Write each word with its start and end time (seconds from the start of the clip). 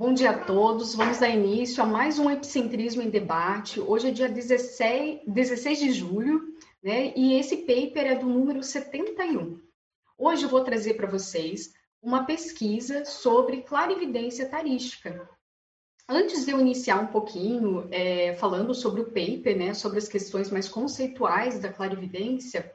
Bom 0.00 0.14
dia 0.14 0.30
a 0.30 0.44
todos. 0.44 0.94
Vamos 0.94 1.18
dar 1.18 1.28
início 1.28 1.82
a 1.82 1.86
mais 1.86 2.18
um 2.18 2.30
Epicentrismo 2.30 3.02
em 3.02 3.10
Debate. 3.10 3.78
Hoje 3.82 4.08
é 4.08 4.10
dia 4.10 4.30
16, 4.30 5.20
16 5.26 5.78
de 5.78 5.92
julho, 5.92 6.54
né? 6.82 7.12
E 7.14 7.34
esse 7.34 7.58
paper 7.58 8.06
é 8.06 8.14
do 8.14 8.24
número 8.24 8.62
71. 8.62 9.60
Hoje 10.16 10.44
eu 10.44 10.48
vou 10.48 10.64
trazer 10.64 10.94
para 10.94 11.06
vocês 11.06 11.74
uma 12.00 12.24
pesquisa 12.24 13.04
sobre 13.04 13.60
clarividência 13.60 14.48
tarística. 14.48 15.28
Antes 16.08 16.46
de 16.46 16.52
eu 16.52 16.60
iniciar 16.60 16.98
um 16.98 17.08
pouquinho 17.08 17.86
é, 17.90 18.32
falando 18.36 18.74
sobre 18.74 19.02
o 19.02 19.08
paper, 19.12 19.54
né, 19.54 19.74
sobre 19.74 19.98
as 19.98 20.08
questões 20.08 20.50
mais 20.50 20.66
conceituais 20.66 21.60
da 21.60 21.70
clarividência, 21.70 22.72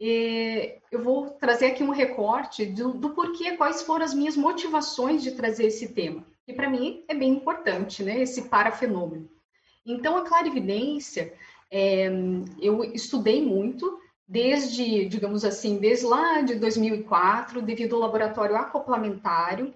é, 0.00 0.80
eu 0.90 1.04
vou 1.04 1.30
trazer 1.30 1.66
aqui 1.66 1.84
um 1.84 1.90
recorte 1.90 2.66
do, 2.66 2.94
do 2.94 3.10
porquê, 3.10 3.56
quais 3.56 3.82
foram 3.82 4.04
as 4.04 4.12
minhas 4.12 4.36
motivações 4.36 5.22
de 5.22 5.30
trazer 5.30 5.66
esse 5.66 5.94
tema 5.94 6.33
que 6.46 6.52
para 6.52 6.68
mim 6.68 7.04
é 7.08 7.14
bem 7.14 7.30
importante, 7.30 8.02
né? 8.02 8.20
Esse 8.20 8.42
parafenômeno. 8.42 9.28
Então, 9.86 10.16
a 10.16 10.26
clarividência, 10.26 11.34
é, 11.70 12.08
eu 12.60 12.84
estudei 12.84 13.44
muito, 13.44 13.98
desde, 14.26 15.06
digamos 15.06 15.44
assim, 15.44 15.78
desde 15.78 16.06
lá 16.06 16.40
de 16.40 16.54
2004, 16.54 17.60
devido 17.60 17.94
ao 17.96 18.02
laboratório 18.02 18.56
acoplamentário, 18.56 19.74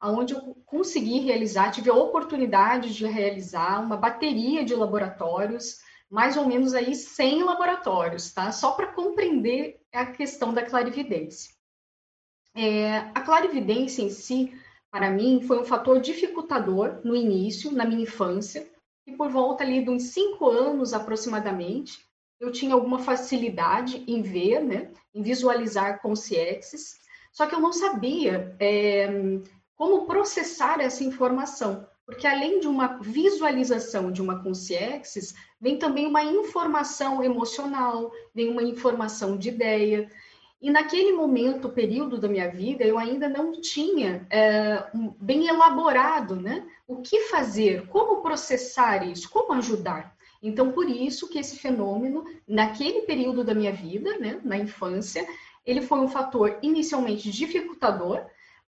onde 0.00 0.34
eu 0.34 0.56
consegui 0.64 1.18
realizar, 1.20 1.72
tive 1.72 1.90
a 1.90 1.94
oportunidade 1.94 2.94
de 2.94 3.06
realizar 3.06 3.80
uma 3.80 3.96
bateria 3.96 4.64
de 4.64 4.74
laboratórios, 4.74 5.78
mais 6.08 6.36
ou 6.36 6.46
menos 6.46 6.72
aí 6.72 6.94
100 6.94 7.42
laboratórios, 7.42 8.32
tá? 8.32 8.52
Só 8.52 8.72
para 8.72 8.86
compreender 8.88 9.80
a 9.92 10.06
questão 10.06 10.54
da 10.54 10.62
clarividência. 10.64 11.52
É, 12.54 12.98
a 13.14 13.20
clarividência 13.20 14.02
em 14.02 14.10
si, 14.10 14.52
para 14.90 15.10
mim, 15.10 15.42
foi 15.42 15.60
um 15.60 15.64
fator 15.64 16.00
dificultador 16.00 17.00
no 17.04 17.14
início, 17.14 17.70
na 17.72 17.84
minha 17.84 18.02
infância, 18.02 18.68
e 19.06 19.12
por 19.12 19.30
volta 19.30 19.64
ali 19.64 19.82
de 19.82 19.90
uns 19.90 20.04
cinco 20.04 20.48
anos 20.48 20.92
aproximadamente, 20.92 21.98
eu 22.40 22.52
tinha 22.52 22.74
alguma 22.74 22.98
facilidade 22.98 24.04
em 24.06 24.22
ver, 24.22 24.60
né, 24.60 24.92
em 25.14 25.22
visualizar 25.22 26.00
consciências, 26.00 26.96
só 27.32 27.46
que 27.46 27.54
eu 27.54 27.60
não 27.60 27.72
sabia 27.72 28.56
é, 28.60 29.08
como 29.76 30.06
processar 30.06 30.80
essa 30.80 31.04
informação, 31.04 31.86
porque 32.06 32.26
além 32.26 32.60
de 32.60 32.66
uma 32.66 32.98
visualização 32.98 34.10
de 34.10 34.22
uma 34.22 34.42
consciência, 34.42 35.20
vem 35.60 35.78
também 35.78 36.06
uma 36.06 36.22
informação 36.22 37.22
emocional, 37.22 38.10
vem 38.34 38.48
uma 38.48 38.62
informação 38.62 39.36
de 39.36 39.50
ideia, 39.50 40.10
e 40.60 40.70
naquele 40.70 41.12
momento, 41.12 41.68
período 41.68 42.18
da 42.18 42.28
minha 42.28 42.50
vida, 42.50 42.84
eu 42.84 42.98
ainda 42.98 43.28
não 43.28 43.52
tinha 43.60 44.26
é, 44.28 44.84
bem 45.20 45.46
elaborado 45.46 46.34
né, 46.34 46.66
o 46.86 47.00
que 47.00 47.28
fazer, 47.28 47.86
como 47.86 48.22
processar 48.22 49.06
isso, 49.06 49.30
como 49.30 49.52
ajudar. 49.52 50.16
Então, 50.42 50.72
por 50.72 50.88
isso 50.88 51.28
que 51.28 51.38
esse 51.38 51.58
fenômeno, 51.58 52.24
naquele 52.46 53.02
período 53.02 53.44
da 53.44 53.54
minha 53.54 53.72
vida, 53.72 54.18
né, 54.18 54.40
na 54.42 54.56
infância, 54.56 55.26
ele 55.64 55.80
foi 55.80 56.00
um 56.00 56.08
fator 56.08 56.58
inicialmente 56.60 57.30
dificultador, 57.30 58.24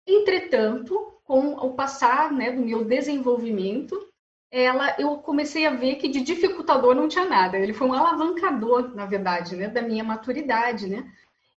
entretanto, 0.07 1.13
com 1.25 1.53
o 1.53 1.73
passar 1.73 2.31
né, 2.31 2.51
do 2.51 2.61
meu 2.61 2.85
desenvolvimento, 2.85 4.07
ela, 4.51 4.95
eu 5.00 5.17
comecei 5.17 5.65
a 5.65 5.71
ver 5.71 5.95
que 5.95 6.07
de 6.07 6.21
dificultador 6.21 6.94
não 6.94 7.07
tinha 7.07 7.25
nada. 7.25 7.57
Ele 7.57 7.73
foi 7.73 7.88
um 7.88 7.94
alavancador, 7.94 8.94
na 8.94 9.07
verdade, 9.07 9.55
né, 9.55 9.67
da 9.67 9.81
minha 9.81 10.03
maturidade, 10.03 10.88
né? 10.88 11.11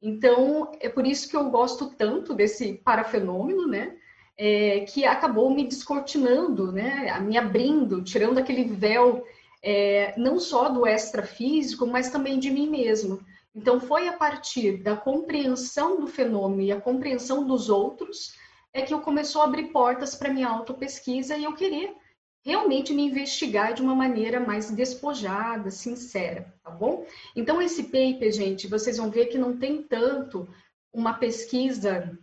Então, 0.02 0.70
é 0.80 0.88
por 0.88 1.06
isso 1.06 1.28
que 1.28 1.36
eu 1.36 1.50
gosto 1.50 1.90
tanto 1.96 2.34
desse 2.34 2.74
parafenômeno, 2.84 3.66
né? 3.66 3.96
É, 4.36 4.80
que 4.80 5.04
acabou 5.04 5.48
me 5.50 5.64
descortinando, 5.64 6.72
né? 6.72 7.18
Me 7.20 7.38
abrindo, 7.38 8.02
tirando 8.02 8.38
aquele 8.38 8.64
véu 8.64 9.24
é, 9.62 10.14
não 10.18 10.38
só 10.38 10.68
do 10.68 10.86
extrafísico, 10.86 11.86
mas 11.86 12.10
também 12.10 12.38
de 12.38 12.50
mim 12.50 12.68
mesmo. 12.68 13.20
Então, 13.54 13.80
foi 13.80 14.08
a 14.08 14.12
partir 14.12 14.82
da 14.82 14.96
compreensão 14.96 16.00
do 16.00 16.06
fenômeno 16.06 16.62
e 16.62 16.72
a 16.72 16.80
compreensão 16.80 17.46
dos 17.46 17.70
outros 17.70 18.34
é 18.72 18.82
que 18.82 18.92
eu 18.92 19.00
começou 19.00 19.40
a 19.40 19.44
abrir 19.44 19.68
portas 19.68 20.16
para 20.16 20.32
minha 20.32 20.48
autopesquisa 20.48 21.36
e 21.36 21.44
eu 21.44 21.54
querer 21.54 21.94
realmente 22.44 22.92
me 22.92 23.02
investigar 23.02 23.72
de 23.72 23.80
uma 23.80 23.94
maneira 23.94 24.38
mais 24.38 24.70
despojada, 24.70 25.70
sincera, 25.70 26.54
tá 26.62 26.70
bom? 26.70 27.06
Então, 27.34 27.60
esse 27.62 27.84
paper, 27.84 28.30
gente, 28.30 28.68
vocês 28.68 28.98
vão 28.98 29.10
ver 29.10 29.26
que 29.26 29.38
não 29.38 29.56
tem 29.56 29.82
tanto 29.82 30.46
uma 30.92 31.14
pesquisa 31.14 32.16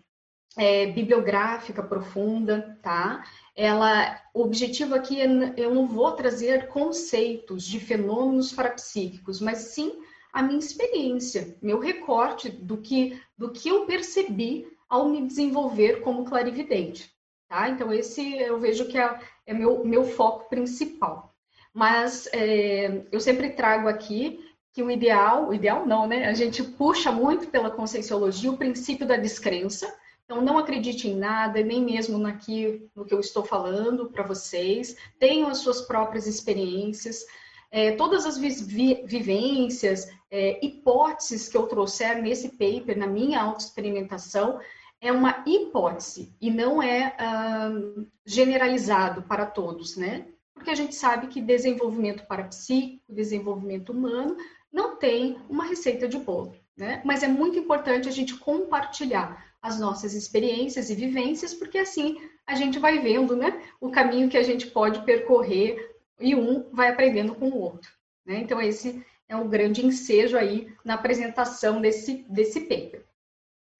é, 0.55 0.85
bibliográfica 0.87 1.81
profunda, 1.81 2.77
tá? 2.83 3.25
Ela, 3.55 4.21
o 4.33 4.43
objetivo 4.43 4.93
aqui 4.93 5.19
é, 5.19 5.25
eu 5.57 5.73
não 5.73 5.87
vou 5.87 6.11
trazer 6.11 6.67
conceitos 6.67 7.63
de 7.63 7.79
fenômenos 7.79 8.53
parapsíquicos, 8.53 9.41
mas 9.41 9.57
sim 9.57 10.03
a 10.31 10.41
minha 10.43 10.59
experiência, 10.59 11.57
meu 11.61 11.79
recorte 11.79 12.49
do 12.49 12.77
que, 12.77 13.19
do 13.37 13.51
que 13.51 13.67
eu 13.67 13.85
percebi 13.85 14.67
ao 14.87 15.09
me 15.09 15.25
desenvolver 15.25 16.01
como 16.01 16.25
clarividente, 16.25 17.11
tá? 17.51 17.67
Então, 17.67 17.91
esse 17.91 18.37
eu 18.37 18.57
vejo 18.57 18.87
que 18.87 18.97
é, 18.97 19.19
é 19.45 19.53
meu, 19.53 19.83
meu 19.83 20.05
foco 20.05 20.47
principal. 20.47 21.35
Mas 21.73 22.29
é, 22.31 23.03
eu 23.11 23.19
sempre 23.19 23.49
trago 23.49 23.89
aqui 23.89 24.39
que 24.73 24.81
o 24.81 24.89
ideal, 24.89 25.49
o 25.49 25.53
ideal 25.53 25.85
não, 25.85 26.07
né? 26.07 26.27
A 26.27 26.33
gente 26.33 26.63
puxa 26.63 27.11
muito 27.11 27.47
pela 27.47 27.69
conscienciologia 27.69 28.49
o 28.49 28.57
princípio 28.57 29.05
da 29.05 29.17
descrença. 29.17 29.93
Então, 30.23 30.41
não 30.41 30.57
acredite 30.57 31.09
em 31.09 31.17
nada, 31.17 31.61
nem 31.61 31.83
mesmo 31.83 32.17
naqui, 32.17 32.89
no 32.95 33.03
que 33.03 33.13
eu 33.13 33.19
estou 33.19 33.43
falando 33.43 34.09
para 34.09 34.23
vocês. 34.23 34.95
Tenham 35.19 35.49
as 35.49 35.57
suas 35.57 35.81
próprias 35.81 36.27
experiências. 36.27 37.25
É, 37.69 37.91
todas 37.91 38.25
as 38.25 38.37
vi 38.37 39.03
vivências, 39.05 40.09
é, 40.29 40.65
hipóteses 40.65 41.49
que 41.49 41.57
eu 41.57 41.67
trouxer 41.67 42.21
nesse 42.21 42.49
paper, 42.49 42.97
na 42.97 43.07
minha 43.07 43.41
autoexperimentação, 43.41 44.57
é 45.01 45.11
uma 45.11 45.43
hipótese 45.47 46.31
e 46.39 46.51
não 46.51 46.81
é 46.81 47.15
uh, 47.19 48.07
generalizado 48.23 49.23
para 49.23 49.47
todos, 49.47 49.97
né? 49.97 50.27
Porque 50.53 50.69
a 50.69 50.75
gente 50.75 50.93
sabe 50.93 51.27
que 51.27 51.41
desenvolvimento 51.41 52.25
parapsíquico, 52.27 53.01
desenvolvimento 53.09 53.91
humano, 53.91 54.37
não 54.71 54.95
tem 54.95 55.37
uma 55.49 55.65
receita 55.65 56.07
de 56.07 56.19
bolo, 56.19 56.55
né? 56.77 57.01
Mas 57.03 57.23
é 57.23 57.27
muito 57.27 57.57
importante 57.57 58.07
a 58.07 58.11
gente 58.11 58.37
compartilhar 58.37 59.43
as 59.59 59.79
nossas 59.79 60.13
experiências 60.13 60.91
e 60.91 60.95
vivências, 60.95 61.53
porque 61.53 61.79
assim 61.79 62.17
a 62.45 62.55
gente 62.55 62.77
vai 62.77 62.99
vendo, 62.99 63.35
né, 63.35 63.61
o 63.79 63.89
caminho 63.89 64.29
que 64.29 64.37
a 64.37 64.43
gente 64.43 64.67
pode 64.67 65.03
percorrer 65.03 65.95
e 66.19 66.35
um 66.35 66.69
vai 66.71 66.89
aprendendo 66.89 67.33
com 67.35 67.49
o 67.49 67.57
outro, 67.57 67.91
né? 68.25 68.39
Então 68.39 68.61
esse 68.61 69.03
é 69.27 69.35
o 69.35 69.47
grande 69.47 69.83
ensejo 69.83 70.37
aí 70.37 70.71
na 70.85 70.93
apresentação 70.93 71.81
desse, 71.81 72.25
desse 72.29 72.61
paper. 72.61 73.05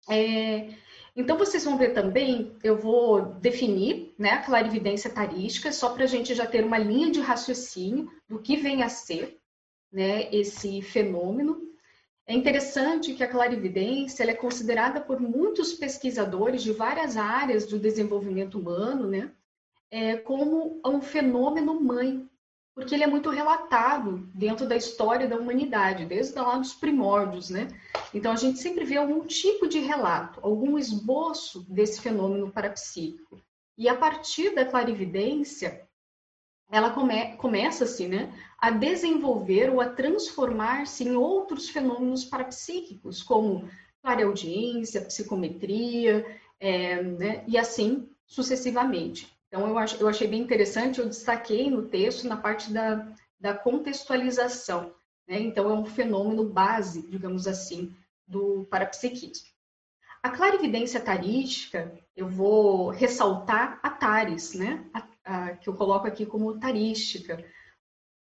É, 0.09 0.69
então, 1.15 1.37
vocês 1.37 1.65
vão 1.65 1.77
ver 1.77 1.93
também, 1.93 2.55
eu 2.63 2.77
vou 2.77 3.21
definir 3.21 4.13
né, 4.17 4.31
a 4.31 4.43
clarividência 4.43 5.09
tarística, 5.09 5.71
só 5.71 5.89
para 5.89 6.05
a 6.05 6.07
gente 6.07 6.33
já 6.33 6.45
ter 6.45 6.63
uma 6.63 6.77
linha 6.77 7.11
de 7.11 7.19
raciocínio 7.19 8.09
do 8.29 8.39
que 8.39 8.55
vem 8.55 8.81
a 8.81 8.87
ser 8.87 9.37
né, 9.91 10.33
esse 10.33 10.81
fenômeno. 10.81 11.61
É 12.25 12.33
interessante 12.33 13.13
que 13.13 13.23
a 13.23 13.29
clarividência 13.29 14.23
é 14.23 14.33
considerada 14.33 15.01
por 15.01 15.19
muitos 15.19 15.73
pesquisadores 15.73 16.63
de 16.63 16.71
várias 16.71 17.17
áreas 17.17 17.65
do 17.65 17.77
desenvolvimento 17.77 18.57
humano 18.57 19.05
né, 19.07 19.31
é, 19.91 20.15
como 20.15 20.79
um 20.85 21.01
fenômeno 21.01 21.81
mãe 21.81 22.25
porque 22.81 22.95
ele 22.95 23.03
é 23.03 23.07
muito 23.07 23.29
relatado 23.29 24.27
dentro 24.33 24.67
da 24.67 24.75
história 24.75 25.27
da 25.27 25.37
humanidade, 25.37 26.03
desde 26.03 26.33
lá 26.39 26.57
dos 26.57 26.73
primórdios, 26.73 27.51
né? 27.51 27.67
Então 28.11 28.31
a 28.31 28.35
gente 28.35 28.57
sempre 28.57 28.83
vê 28.83 28.97
algum 28.97 29.23
tipo 29.23 29.67
de 29.67 29.77
relato, 29.77 30.39
algum 30.41 30.79
esboço 30.79 31.63
desse 31.69 32.01
fenômeno 32.01 32.49
parapsíquico. 32.49 33.39
E 33.77 33.87
a 33.87 33.95
partir 33.95 34.55
da 34.55 34.65
clarividência, 34.65 35.87
ela 36.71 36.89
come, 36.89 37.35
começa-se 37.37 38.07
né, 38.07 38.33
a 38.57 38.71
desenvolver 38.71 39.69
ou 39.69 39.79
a 39.79 39.89
transformar-se 39.89 41.03
em 41.03 41.15
outros 41.15 41.69
fenômenos 41.69 42.25
parapsíquicos, 42.25 43.21
como 43.21 43.69
clareaudiência, 44.01 45.01
psicometria, 45.01 46.25
é, 46.59 47.03
né, 47.03 47.43
e 47.47 47.59
assim 47.59 48.09
sucessivamente. 48.25 49.31
Então, 49.51 49.67
eu, 49.67 49.77
ach, 49.77 49.99
eu 49.99 50.07
achei 50.07 50.29
bem 50.29 50.41
interessante, 50.41 50.99
eu 50.99 51.09
destaquei 51.09 51.69
no 51.69 51.89
texto 51.89 52.25
na 52.25 52.37
parte 52.37 52.71
da, 52.71 53.05
da 53.37 53.53
contextualização. 53.53 54.95
Né? 55.27 55.41
Então, 55.41 55.69
é 55.69 55.73
um 55.73 55.85
fenômeno 55.85 56.47
base, 56.47 57.05
digamos 57.09 57.47
assim, 57.47 57.93
do 58.25 58.65
parapsiquismo. 58.69 59.49
A 60.23 60.29
clarividência 60.29 61.01
tarística, 61.01 61.91
eu 62.15 62.29
vou 62.29 62.91
ressaltar 62.91 63.77
a 63.83 63.89
taris, 63.89 64.53
né? 64.53 64.85
A, 64.93 65.07
a, 65.25 65.57
que 65.57 65.67
eu 65.67 65.73
coloco 65.73 66.07
aqui 66.07 66.25
como 66.25 66.57
tarística. 66.57 67.43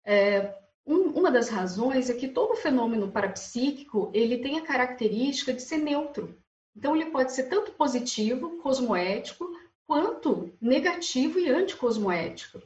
É, 0.05 0.53
um, 0.85 1.09
uma 1.11 1.31
das 1.31 1.49
razões 1.49 2.07
é 2.07 2.13
que 2.13 2.27
todo 2.27 2.55
fenômeno 2.55 3.11
parapsíquico 3.11 4.11
ele 4.13 4.37
tem 4.37 4.59
a 4.59 4.65
característica 4.65 5.53
de 5.53 5.61
ser 5.61 5.77
neutro. 5.77 6.37
Então, 6.75 6.95
ele 6.95 7.09
pode 7.09 7.31
ser 7.31 7.43
tanto 7.43 7.71
positivo, 7.71 8.57
cosmoético, 8.57 9.54
quanto 9.87 10.53
negativo 10.61 11.39
e 11.39 11.49
anticosmoético. 11.49 12.61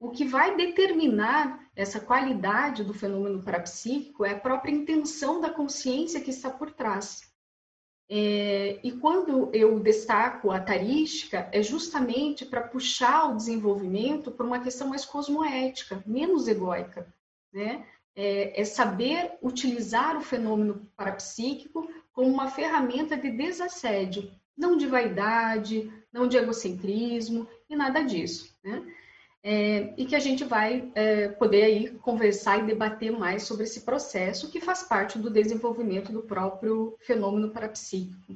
O 0.00 0.10
que 0.10 0.24
vai 0.24 0.56
determinar 0.56 1.68
essa 1.74 1.98
qualidade 1.98 2.84
do 2.84 2.94
fenômeno 2.94 3.42
parapsíquico 3.42 4.24
é 4.24 4.32
a 4.32 4.38
própria 4.38 4.72
intenção 4.72 5.40
da 5.40 5.50
consciência 5.50 6.20
que 6.20 6.30
está 6.30 6.50
por 6.50 6.70
trás. 6.70 7.28
É, 8.10 8.80
e 8.82 8.92
quando 8.92 9.50
eu 9.52 9.78
destaco 9.80 10.50
a 10.50 10.60
tarística, 10.60 11.48
é 11.52 11.62
justamente 11.62 12.46
para 12.46 12.62
puxar 12.62 13.30
o 13.30 13.36
desenvolvimento 13.36 14.30
para 14.30 14.46
uma 14.46 14.60
questão 14.60 14.88
mais 14.88 15.04
cosmoética, 15.04 16.02
menos 16.06 16.48
egóica. 16.48 17.12
Né? 17.52 17.84
É, 18.16 18.60
é 18.60 18.64
saber 18.64 19.36
utilizar 19.42 20.16
o 20.16 20.22
fenômeno 20.22 20.90
parapsíquico 20.96 21.88
como 22.12 22.30
uma 22.30 22.50
ferramenta 22.50 23.16
de 23.16 23.30
desassédio, 23.30 24.30
não 24.56 24.76
de 24.76 24.86
vaidade, 24.86 25.92
não 26.18 26.26
de 26.26 26.36
egocentrismo 26.36 27.48
e 27.70 27.76
nada 27.76 28.02
disso. 28.02 28.54
Né? 28.62 28.84
É, 29.42 29.94
e 29.96 30.04
que 30.04 30.16
a 30.16 30.18
gente 30.18 30.44
vai 30.44 30.90
é, 30.94 31.28
poder 31.28 31.62
aí 31.62 31.90
conversar 31.98 32.58
e 32.58 32.66
debater 32.66 33.12
mais 33.12 33.44
sobre 33.44 33.64
esse 33.64 33.82
processo 33.82 34.50
que 34.50 34.60
faz 34.60 34.82
parte 34.82 35.18
do 35.18 35.30
desenvolvimento 35.30 36.12
do 36.12 36.22
próprio 36.22 36.96
fenômeno 37.00 37.50
parapsíquico. 37.50 38.34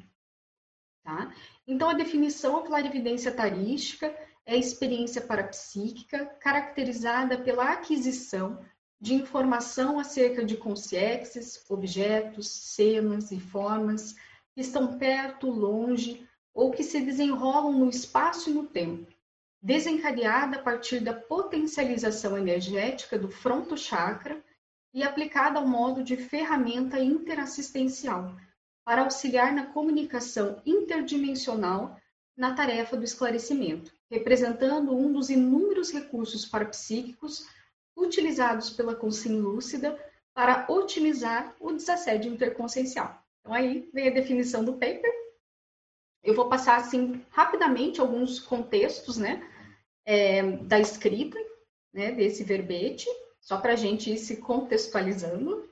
Tá? 1.03 1.35
Então, 1.67 1.91
a 1.91 1.95
definição 1.95 2.57
a 2.57 2.63
clarividência 2.63 3.33
tarística 3.33 4.15
é 4.47 4.57
experiência 4.57 5.21
parapsíquica 5.21 6.27
caracterizada 6.41 7.37
pela 7.39 7.73
aquisição 7.73 8.65
de 9.01 9.15
informação 9.15 9.99
acerca 9.99 10.45
de 10.45 10.57
consciências, 10.57 11.65
objetos, 11.69 12.49
cenas 12.49 13.33
e 13.33 13.41
formas 13.41 14.15
que 14.55 14.61
estão 14.61 14.97
perto, 14.97 15.51
longe 15.51 16.29
ou 16.55 16.71
que 16.71 16.83
se 16.83 17.01
desenrolam 17.01 17.73
no 17.73 17.89
espaço 17.89 18.51
e 18.51 18.53
no 18.53 18.67
tempo 18.67 19.13
desencadeada 19.63 20.57
a 20.57 20.63
partir 20.63 20.99
da 20.99 21.15
potencialização 21.15 22.37
energética 22.37 23.17
do 23.17 23.31
fronto 23.31 23.77
chakra 23.77 24.43
e 24.93 25.05
aplicada 25.05 25.59
ao 25.59 25.67
modo 25.67 26.03
de 26.03 26.17
ferramenta 26.17 26.99
interassistencial, 26.99 28.35
para 28.85 29.03
auxiliar 29.03 29.53
na 29.53 29.67
comunicação 29.67 30.61
interdimensional 30.67 31.97
na 32.37 32.55
tarefa 32.55 32.97
do 32.97 33.05
esclarecimento, 33.05 33.93
representando 34.11 34.97
um 34.97 35.13
dos 35.13 35.31
inúmeros 35.31 35.93
recursos 35.93 36.45
parapsíquicos 36.45 37.47
utilizados 37.97 38.71
pela 38.71 38.97
consciência 38.97 39.41
lúcida 39.41 40.13
para 40.35 40.67
otimizar 40.69 41.55
o 41.61 41.73
desassédio 41.73 42.33
interconsciencial. 42.33 43.23
Então 43.41 43.55
aí 43.55 43.89
vem 43.93 44.09
a 44.09 44.13
definição 44.13 44.65
do 44.65 44.73
paper. 44.73 45.22
Eu 46.23 46.35
vou 46.35 46.49
passar 46.49 46.77
assim 46.77 47.21
rapidamente 47.31 48.01
alguns 48.01 48.39
contextos, 48.39 49.19
né, 49.19 49.43
é, 50.05 50.43
da 50.43 50.79
escrita, 50.79 51.39
né, 51.93 52.13
desse 52.13 52.45
verbete, 52.45 53.09
só 53.41 53.59
para 53.59 53.73
a 53.73 53.77
gente 53.77 54.13
ir 54.13 54.19
se 54.19 54.37
contextualizando. 54.37 55.69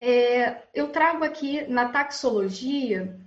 É, 0.00 0.62
eu 0.74 0.88
trago 0.88 1.24
aqui 1.24 1.62
na 1.66 1.88
taxologia 1.88 3.18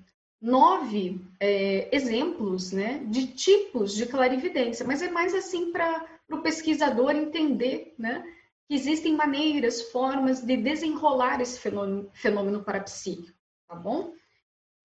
nove 0.42 1.22
é, 1.40 1.96
exemplos 1.96 2.72
né, 2.72 3.00
de 3.08 3.28
tipos 3.28 3.96
de 3.96 4.06
clarividência, 4.06 4.86
mas 4.86 5.02
é 5.02 5.10
mais 5.10 5.34
assim 5.34 5.72
para 5.72 6.06
o 6.30 6.42
pesquisador 6.42 7.12
entender 7.12 7.94
né, 7.98 8.24
que 8.68 8.76
existem 8.76 9.16
maneiras, 9.16 9.92
formas 9.92 10.42
de 10.42 10.58
desenrolar 10.58 11.42
esse 11.42 11.60
fenômeno, 11.60 12.10
fenômeno 12.14 12.64
parapsíquico, 12.64 13.38
tá 13.68 13.76
bom? 13.76 14.14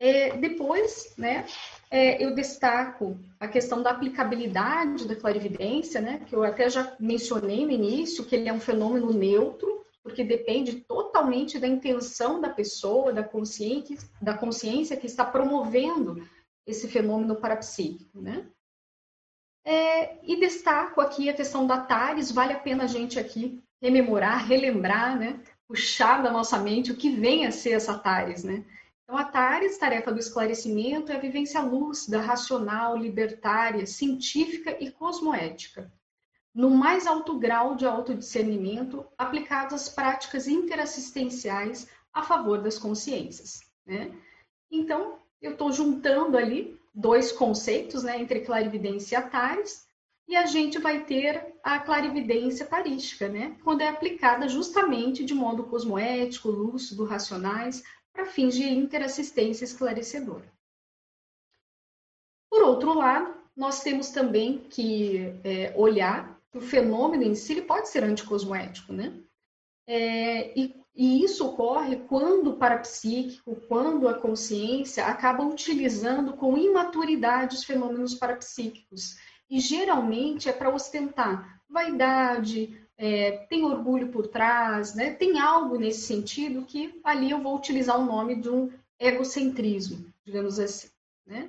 É, 0.03 0.35
depois, 0.39 1.13
né, 1.19 1.45
é, 1.91 2.25
eu 2.25 2.35
destaco 2.35 3.19
a 3.39 3.47
questão 3.47 3.83
da 3.83 3.91
aplicabilidade 3.91 5.07
da 5.07 5.15
clarividência, 5.15 6.01
né, 6.01 6.23
que 6.27 6.35
eu 6.35 6.43
até 6.43 6.71
já 6.71 6.97
mencionei 6.99 7.67
no 7.67 7.71
início, 7.71 8.25
que 8.25 8.35
ele 8.35 8.49
é 8.49 8.53
um 8.53 8.59
fenômeno 8.59 9.13
neutro, 9.13 9.85
porque 10.03 10.25
depende 10.25 10.77
totalmente 10.81 11.59
da 11.59 11.69
intenção 11.69 12.41
da 12.41 12.49
pessoa, 12.49 13.13
da 13.13 13.23
consciência, 13.23 13.99
da 14.23 14.33
consciência 14.33 14.97
que 14.97 15.07
está 15.07 15.23
promovendo 15.23 16.27
esse 16.67 16.89
fenômeno 16.89 17.37
parapsíquico, 17.37 18.23
né? 18.23 18.47
É, 19.63 20.19
e 20.25 20.41
destaco 20.41 21.03
aqui 21.03 21.29
a 21.29 21.35
questão 21.35 21.67
da 21.67 21.79
TARES, 21.79 22.33
vale 22.33 22.55
a 22.55 22.59
pena 22.59 22.85
a 22.85 22.87
gente 22.87 23.19
aqui 23.19 23.63
rememorar, 23.83 24.47
relembrar, 24.47 25.19
né? 25.19 25.39
Puxar 25.69 26.23
da 26.23 26.31
nossa 26.33 26.59
mente 26.59 26.91
o 26.91 26.97
que 26.97 27.11
vem 27.11 27.45
a 27.45 27.53
ser 27.53 27.73
essa 27.73 27.99
TARES, 27.99 28.43
né? 28.43 28.65
Então, 29.11 29.19
a 29.19 29.25
TARES, 29.25 29.77
tarefa 29.77 30.13
do 30.13 30.21
esclarecimento, 30.21 31.11
é 31.11 31.17
a 31.17 31.21
vivência 31.21 31.61
lúcida, 31.61 32.21
racional, 32.21 32.97
libertária, 32.97 33.85
científica 33.85 34.77
e 34.79 34.89
cosmoética, 34.89 35.93
no 36.55 36.71
mais 36.71 37.09
alto 37.09 37.37
grau 37.37 37.75
de 37.75 37.85
autodiscernimento, 37.85 39.05
aplicado 39.19 39.75
às 39.75 39.89
práticas 39.89 40.47
interassistenciais 40.47 41.89
a 42.13 42.23
favor 42.23 42.63
das 42.63 42.79
consciências. 42.79 43.59
Né? 43.85 44.13
Então, 44.71 45.19
eu 45.43 45.55
estou 45.55 45.73
juntando 45.73 46.39
ali 46.39 46.79
dois 46.95 47.33
conceitos, 47.33 48.05
né, 48.05 48.17
entre 48.17 48.43
clarividência 48.43 49.17
e 49.17 49.19
a 49.19 49.23
TARES, 49.23 49.89
e 50.29 50.37
a 50.37 50.47
gente 50.47 50.79
vai 50.79 51.03
ter 51.03 51.57
a 51.65 51.81
clarividência 51.81 52.65
tarística, 52.65 53.29
né, 53.29 53.57
quando 53.65 53.81
é 53.81 53.89
aplicada 53.89 54.49
justamente 54.49 55.25
de 55.25 55.35
modo 55.35 55.65
cosmoético, 55.65 56.49
lúcido, 56.49 57.05
racionais, 57.05 57.83
para 58.13 58.27
fins 58.27 58.55
de 58.55 58.69
interassistência 58.69 59.65
esclarecedora. 59.65 60.51
Por 62.51 62.63
outro 62.63 62.93
lado, 62.95 63.35
nós 63.57 63.83
temos 63.83 64.11
também 64.11 64.59
que 64.59 65.19
é, 65.45 65.73
olhar 65.77 66.41
o 66.53 66.61
fenômeno 66.61 67.23
em 67.23 67.35
si 67.35 67.53
ele 67.53 67.63
pode 67.63 67.89
ser 67.89 68.03
anticosmoético, 68.03 68.93
né? 68.93 69.15
É, 69.87 70.59
e, 70.59 70.75
e, 70.95 71.25
isso 71.25 71.47
ocorre 71.47 71.97
quando 72.09 72.51
o 72.51 72.57
parapsíquico, 72.57 73.57
quando 73.69 74.09
a 74.09 74.15
consciência 74.15 75.07
acaba 75.07 75.45
utilizando 75.45 76.35
com 76.35 76.57
imaturidade 76.57 77.57
os 77.57 77.65
fenômenos 77.65 78.15
parapsíquicos. 78.15 79.17
E 79.49 79.59
geralmente 79.59 80.49
é 80.49 80.53
para 80.53 80.73
ostentar 80.73 81.61
vaidade, 81.69 82.80
é, 83.03 83.47
tem 83.49 83.65
orgulho 83.65 84.09
por 84.09 84.27
trás, 84.27 84.95
né? 84.95 85.13
tem 85.15 85.41
algo 85.41 85.79
nesse 85.79 86.03
sentido 86.03 86.67
que 86.67 87.01
ali 87.03 87.31
eu 87.31 87.41
vou 87.41 87.57
utilizar 87.57 87.99
o 87.99 88.05
nome 88.05 88.37
de 88.37 88.51
um 88.51 88.71
egocentrismo, 88.99 90.05
digamos 90.23 90.61
assim. 90.61 90.89
Né? 91.27 91.49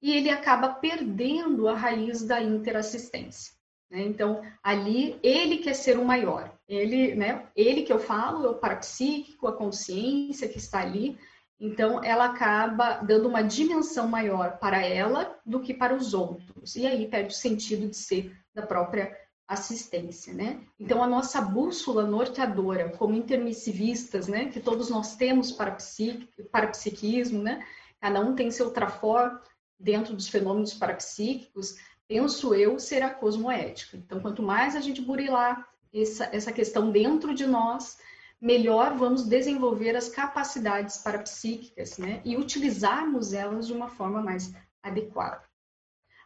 E 0.00 0.12
ele 0.12 0.30
acaba 0.30 0.68
perdendo 0.68 1.66
a 1.66 1.74
raiz 1.74 2.22
da 2.22 2.40
interassistência. 2.40 3.52
Né? 3.90 4.02
Então, 4.02 4.42
ali, 4.62 5.18
ele 5.24 5.58
quer 5.58 5.74
ser 5.74 5.98
o 5.98 6.04
maior. 6.04 6.56
Ele, 6.68 7.16
né? 7.16 7.48
ele 7.56 7.82
que 7.82 7.92
eu 7.92 7.98
falo 7.98 8.46
é 8.46 8.50
o 8.50 8.54
parapsíquico, 8.54 9.48
a 9.48 9.56
consciência 9.56 10.48
que 10.48 10.58
está 10.58 10.82
ali. 10.82 11.18
Então, 11.58 12.02
ela 12.04 12.26
acaba 12.26 12.98
dando 12.98 13.26
uma 13.26 13.42
dimensão 13.42 14.06
maior 14.06 14.56
para 14.58 14.86
ela 14.86 15.36
do 15.44 15.58
que 15.58 15.74
para 15.74 15.96
os 15.96 16.14
outros. 16.14 16.76
E 16.76 16.86
aí 16.86 17.08
perde 17.08 17.34
o 17.34 17.36
sentido 17.36 17.88
de 17.88 17.96
ser 17.96 18.32
da 18.54 18.64
própria 18.64 19.16
assistência, 19.52 20.32
né? 20.32 20.60
Então, 20.78 21.02
a 21.02 21.06
nossa 21.06 21.40
bússola 21.40 22.04
norteadora, 22.04 22.90
como 22.90 23.14
intermissivistas, 23.14 24.28
né, 24.28 24.46
que 24.46 24.60
todos 24.60 24.88
nós 24.88 25.16
temos 25.16 25.52
para, 25.52 25.72
psiqui, 25.72 26.28
para 26.50 26.68
psiquismo, 26.68 27.42
né? 27.42 27.64
Cada 28.00 28.20
um 28.20 28.34
tem 28.34 28.50
seu 28.50 28.70
trafor 28.70 29.40
dentro 29.78 30.14
dos 30.14 30.28
fenômenos 30.28 30.74
parapsíquicos, 30.74 31.76
penso 32.08 32.54
eu, 32.54 32.78
será 32.78 33.10
cosmoética. 33.10 33.96
Então, 33.96 34.20
quanto 34.20 34.42
mais 34.42 34.76
a 34.76 34.80
gente 34.80 35.00
burilar 35.00 35.68
essa, 35.92 36.28
essa 36.32 36.52
questão 36.52 36.90
dentro 36.90 37.34
de 37.34 37.46
nós, 37.46 37.98
melhor 38.40 38.96
vamos 38.96 39.24
desenvolver 39.24 39.94
as 39.94 40.08
capacidades 40.08 40.98
parapsíquicas, 40.98 41.98
né? 41.98 42.20
E 42.24 42.36
utilizarmos 42.36 43.32
elas 43.32 43.66
de 43.66 43.72
uma 43.72 43.88
forma 43.88 44.20
mais 44.20 44.52
adequada. 44.82 45.42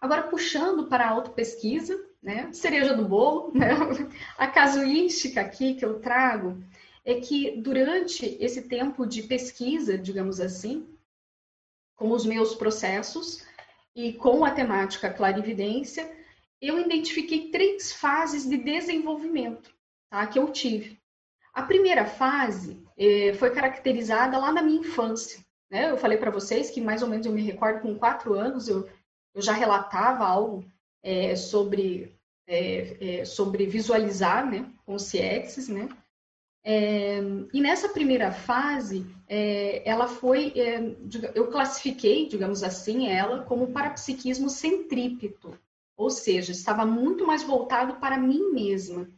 Agora, 0.01 0.25
puxando 0.25 0.87
para 0.87 1.05
a 1.07 1.11
autopesquisa, 1.11 1.99
né? 2.23 2.53
Cereja 2.53 2.95
do 2.95 3.05
bolo, 3.05 3.53
né? 3.57 3.69
A 4.37 4.47
casuística 4.47 5.41
aqui 5.41 5.75
que 5.75 5.85
eu 5.85 6.01
trago 6.01 6.63
é 7.05 7.21
que 7.21 7.61
durante 7.61 8.37
esse 8.41 8.63
tempo 8.63 9.07
de 9.07 9.23
pesquisa, 9.23 9.97
digamos 9.97 10.41
assim, 10.41 10.87
com 11.95 12.11
os 12.11 12.27
meus 12.27 12.55
processos 12.55 13.45
e 13.95 14.13
com 14.13 14.45
a 14.45 14.51
temática 14.51 15.09
clarividência, 15.09 16.11
eu 16.61 16.79
identifiquei 16.79 17.51
três 17.51 17.93
fases 17.93 18.49
de 18.49 18.57
desenvolvimento 18.57 19.75
tá, 20.11 20.27
que 20.27 20.39
eu 20.39 20.51
tive. 20.51 20.99
A 21.55 21.63
primeira 21.63 22.05
fase 22.05 22.83
eh, 22.99 23.33
foi 23.35 23.51
caracterizada 23.51 24.37
lá 24.37 24.53
na 24.53 24.63
minha 24.63 24.81
infância. 24.81 25.41
Né? 25.71 25.91
Eu 25.91 25.97
falei 25.97 26.19
para 26.19 26.31
vocês 26.31 26.71
que 26.71 26.81
mais 26.81 27.03
ou 27.03 27.09
menos 27.09 27.27
eu 27.27 27.33
me 27.33 27.43
recordo 27.43 27.81
com 27.81 27.99
quatro 27.99 28.35
anos 28.35 28.69
eu, 28.69 28.89
eu 29.35 29.43
já 29.43 29.53
relatava 29.53 30.25
algo 30.25 30.65
é, 31.07 31.37
sobre, 31.37 32.13
é, 32.49 33.21
é, 33.21 33.25
sobre 33.25 33.65
visualizar 33.65 34.51
né, 34.51 34.69
com 34.85 34.99
CIEXs, 34.99 35.69
né? 35.69 35.89
É, 36.65 37.21
e 37.53 37.61
nessa 37.61 37.89
primeira 37.89 38.33
fase, 38.33 39.07
é, 39.29 39.89
ela 39.89 40.09
foi, 40.09 40.53
eu 41.33 41.47
classifiquei, 41.47 42.27
digamos 42.27 42.65
assim, 42.65 43.07
ela 43.07 43.45
como 43.45 43.71
parapsiquismo 43.71 44.51
centrípeto, 44.51 45.57
ou 45.97 46.11
seja, 46.11 46.51
estava 46.51 46.85
muito 46.85 47.25
mais 47.25 47.45
voltado 47.45 48.01
para 48.01 48.19
mim 48.19 48.51
mesma. 48.51 49.09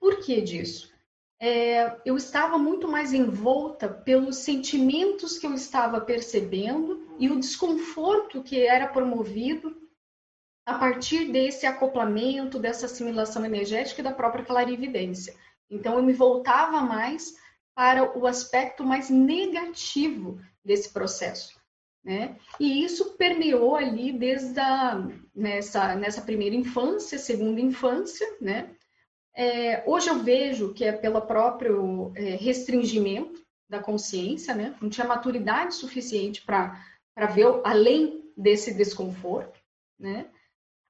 Por 0.00 0.18
que 0.18 0.40
disso? 0.40 0.92
É, 1.40 2.00
eu 2.04 2.16
estava 2.16 2.58
muito 2.58 2.88
mais 2.88 3.12
envolta 3.12 3.88
pelos 3.88 4.38
sentimentos 4.38 5.38
que 5.38 5.46
eu 5.46 5.54
estava 5.54 6.00
percebendo 6.00 7.06
e 7.16 7.30
o 7.30 7.38
desconforto 7.38 8.42
que 8.42 8.60
era 8.60 8.88
promovido 8.88 9.87
a 10.68 10.78
partir 10.78 11.32
desse 11.32 11.64
acoplamento, 11.64 12.58
dessa 12.58 12.84
assimilação 12.84 13.42
energética 13.42 14.02
e 14.02 14.04
da 14.04 14.12
própria 14.12 14.44
clarividência. 14.44 15.34
Então, 15.70 15.94
eu 15.96 16.02
me 16.02 16.12
voltava 16.12 16.82
mais 16.82 17.34
para 17.74 18.18
o 18.18 18.26
aspecto 18.26 18.84
mais 18.84 19.08
negativo 19.08 20.38
desse 20.62 20.92
processo. 20.92 21.58
Né? 22.04 22.36
E 22.60 22.84
isso 22.84 23.16
permeou 23.16 23.76
ali 23.76 24.12
desde 24.12 24.60
a, 24.60 25.08
nessa, 25.34 25.94
nessa 25.94 26.20
primeira 26.20 26.54
infância, 26.54 27.18
segunda 27.18 27.62
infância, 27.62 28.26
né? 28.38 28.70
É, 29.34 29.84
hoje 29.86 30.08
eu 30.08 30.18
vejo 30.18 30.74
que 30.74 30.84
é 30.84 30.92
pelo 30.92 31.22
próprio 31.22 32.12
é, 32.14 32.36
restringimento 32.36 33.42
da 33.70 33.78
consciência, 33.78 34.54
né? 34.54 34.76
Não 34.82 34.90
tinha 34.90 35.06
maturidade 35.06 35.74
suficiente 35.74 36.42
para 36.42 36.78
ver 37.34 37.46
além 37.64 38.30
desse 38.36 38.74
desconforto, 38.74 39.58
né? 39.98 40.30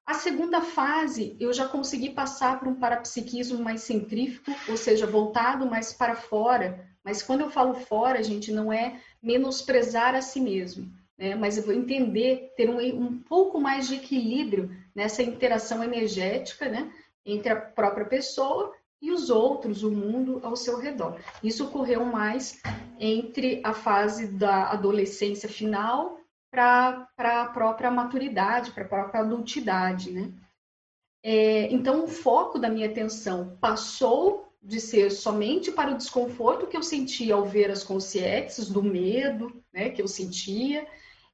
A 0.09 0.15
segunda 0.15 0.59
fase, 0.59 1.37
eu 1.39 1.53
já 1.53 1.67
consegui 1.67 2.09
passar 2.09 2.59
para 2.59 2.67
um 2.67 2.73
parapsiquismo 2.73 3.59
mais 3.59 3.81
centrífico, 3.81 4.49
ou 4.67 4.75
seja, 4.75 5.05
voltado 5.05 5.67
mais 5.67 5.93
para 5.93 6.15
fora. 6.15 6.83
Mas 7.03 7.21
quando 7.21 7.41
eu 7.41 7.51
falo 7.51 7.75
fora, 7.75 8.23
gente, 8.23 8.51
não 8.51 8.73
é 8.73 8.99
menosprezar 9.21 10.15
a 10.15 10.21
si 10.23 10.41
mesmo, 10.41 10.91
né? 11.15 11.35
mas 11.35 11.57
eu 11.57 11.63
vou 11.63 11.75
entender, 11.75 12.51
ter 12.57 12.67
um, 12.67 12.79
um 12.79 13.19
pouco 13.19 13.61
mais 13.61 13.87
de 13.87 13.97
equilíbrio 13.97 14.75
nessa 14.95 15.21
interação 15.21 15.83
energética 15.83 16.67
né? 16.67 16.91
entre 17.23 17.51
a 17.51 17.55
própria 17.55 18.05
pessoa 18.07 18.73
e 18.99 19.11
os 19.11 19.29
outros, 19.29 19.83
o 19.83 19.91
mundo 19.91 20.39
ao 20.41 20.55
seu 20.55 20.79
redor. 20.79 21.19
Isso 21.43 21.65
ocorreu 21.65 22.03
mais 22.03 22.59
entre 22.99 23.61
a 23.63 23.73
fase 23.73 24.25
da 24.25 24.71
adolescência 24.71 25.47
final 25.47 26.18
para 26.51 27.07
a 27.17 27.45
própria 27.45 27.91
maturidade, 27.91 28.71
para 28.71 28.83
a 28.83 28.87
própria 28.87 29.21
adultidade, 29.21 30.11
né? 30.11 30.33
É, 31.21 31.71
então, 31.71 32.05
o 32.05 32.07
foco 32.07 32.57
da 32.57 32.69
minha 32.69 32.87
atenção 32.87 33.57
passou 33.59 34.53
de 34.61 34.79
ser 34.79 35.11
somente 35.11 35.71
para 35.71 35.91
o 35.91 35.97
desconforto 35.97 36.67
que 36.67 36.75
eu 36.75 36.83
sentia 36.83 37.35
ao 37.35 37.45
ver 37.45 37.71
as 37.71 37.83
consciências, 37.83 38.69
do 38.69 38.83
medo 38.83 39.63
né, 39.73 39.89
que 39.89 40.01
eu 40.01 40.07
sentia, 40.07 40.87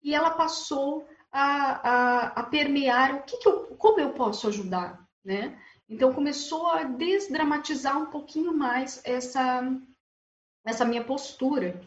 e 0.04 0.14
ela 0.14 0.32
passou 0.32 1.08
a, 1.32 1.90
a, 1.90 2.28
a 2.28 2.44
permear 2.44 3.16
o 3.16 3.24
que, 3.24 3.38
que 3.38 3.48
eu, 3.48 3.76
como 3.78 4.00
eu 4.00 4.14
posso 4.14 4.48
ajudar, 4.48 5.06
né? 5.24 5.60
Então 5.88 6.14
começou 6.14 6.68
a 6.68 6.84
desdramatizar 6.84 7.98
um 7.98 8.08
pouquinho 8.08 8.54
mais 8.56 9.02
essa, 9.04 9.64
essa 10.66 10.86
minha 10.86 11.04
postura. 11.04 11.80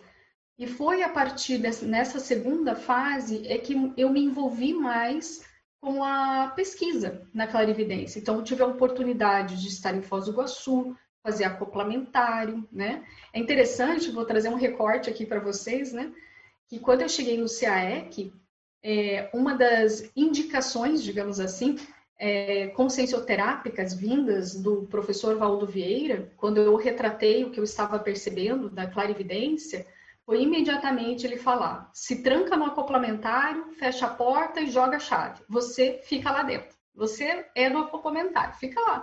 E 0.59 0.67
foi 0.67 1.03
a 1.03 1.09
partir 1.09 1.59
dessa, 1.59 1.87
nessa 1.87 2.19
segunda 2.19 2.75
fase 2.75 3.47
é 3.47 3.59
que 3.59 3.93
eu 3.97 4.11
me 4.11 4.25
envolvi 4.25 4.75
mais 4.75 5.47
com 5.81 6.03
a 6.03 6.49
pesquisa 6.57 7.23
na 7.33 7.47
clarividência. 7.47 8.19
Então, 8.19 8.43
tive 8.43 8.63
a 8.63 8.67
oportunidade 8.67 9.61
de 9.61 9.69
estar 9.69 9.95
em 9.95 10.03
Foz 10.03 10.25
do 10.25 10.33
Iguaçu, 10.33 10.97
fazer 11.23 11.45
acoplamentário, 11.45 12.67
né? 12.73 13.05
É 13.33 13.39
interessante, 13.39 14.11
vou 14.11 14.25
trazer 14.25 14.49
um 14.49 14.57
recorte 14.57 15.09
aqui 15.09 15.25
para 15.25 15.39
vocês, 15.39 15.93
né? 15.93 16.13
Que 16.69 16.81
quando 16.81 17.03
eu 17.03 17.09
cheguei 17.09 17.39
no 17.39 17.47
CAEC, 17.49 18.33
é, 18.83 19.31
uma 19.33 19.55
das 19.55 20.11
indicações, 20.17 21.03
digamos 21.03 21.39
assim, 21.39 21.77
é, 22.19 22.69
consciencioterápicas 22.69 23.95
vindas 23.95 24.55
do 24.55 24.87
professor 24.87 25.37
Valdo 25.37 25.67
Vieira, 25.67 26.33
quando 26.37 26.59
eu 26.59 26.75
retratei 26.75 27.45
o 27.45 27.51
que 27.51 27.61
eu 27.61 27.65
estava 27.65 27.99
percebendo 27.99 28.69
da 28.69 28.89
clarividência, 28.89 29.87
foi 30.29 30.43
imediatamente 30.43 31.27
ele 31.27 31.39
falar: 31.39 31.91
se 31.95 32.23
tranca 32.23 32.55
no 32.55 32.67
acoplamentário, 32.67 33.73
fecha 33.79 34.05
a 34.05 34.11
porta 34.11 34.61
e 34.61 34.71
joga 34.71 34.99
a 34.99 35.01
chave. 35.01 35.43
Você 35.49 36.03
fica 36.05 36.31
lá 36.31 36.43
dentro. 36.43 36.77
Você 36.95 37.47
é 37.55 37.71
no 37.71 37.79
acoplamentário, 37.79 38.55
fica 38.57 38.79
lá. 38.79 39.03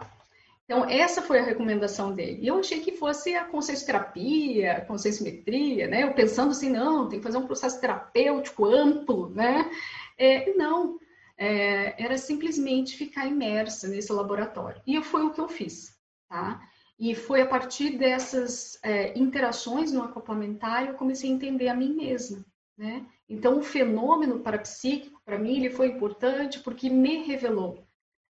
Então, 0.65 0.87
essa 0.87 1.23
foi 1.23 1.39
a 1.39 1.43
recomendação 1.43 2.13
dele. 2.13 2.43
E 2.43 2.47
eu 2.47 2.59
achei 2.59 2.79
que 2.79 2.91
fosse 2.91 3.33
a 3.33 3.43
consciencioterapia, 3.43 4.85
conscienciometria, 4.87 5.87
né? 5.87 6.03
Eu 6.03 6.13
pensando 6.13 6.51
assim, 6.51 6.69
não, 6.69 7.09
tem 7.09 7.17
que 7.17 7.25
fazer 7.25 7.39
um 7.39 7.47
processo 7.47 7.81
terapêutico 7.81 8.65
amplo, 8.65 9.29
né? 9.29 9.71
É, 10.19 10.53
não, 10.53 10.99
é, 11.39 12.03
era 12.03 12.19
simplesmente 12.19 12.95
ficar 12.95 13.25
imersa 13.25 13.87
nesse 13.87 14.13
laboratório. 14.13 14.79
E 14.85 15.01
foi 15.01 15.23
o 15.23 15.31
que 15.31 15.41
eu 15.41 15.47
fiz, 15.47 15.97
tá? 16.29 16.61
E 16.97 17.13
foi 17.13 17.41
a 17.41 17.47
partir 17.47 17.97
dessas 17.97 18.79
é, 18.81 19.17
interações 19.17 19.91
no 19.91 20.03
acoplamentário 20.03 20.87
que 20.87 20.93
eu 20.93 20.99
comecei 20.99 21.29
a 21.29 21.33
entender 21.33 21.67
a 21.67 21.75
mim 21.75 21.93
mesma, 21.93 22.45
né? 22.77 23.05
Então, 23.27 23.57
o 23.57 23.63
fenômeno 23.63 24.39
parapsíquico, 24.39 25.19
para 25.25 25.37
mim, 25.37 25.57
ele 25.57 25.69
foi 25.69 25.87
importante 25.87 26.59
porque 26.59 26.89
me 26.89 27.23
revelou. 27.23 27.85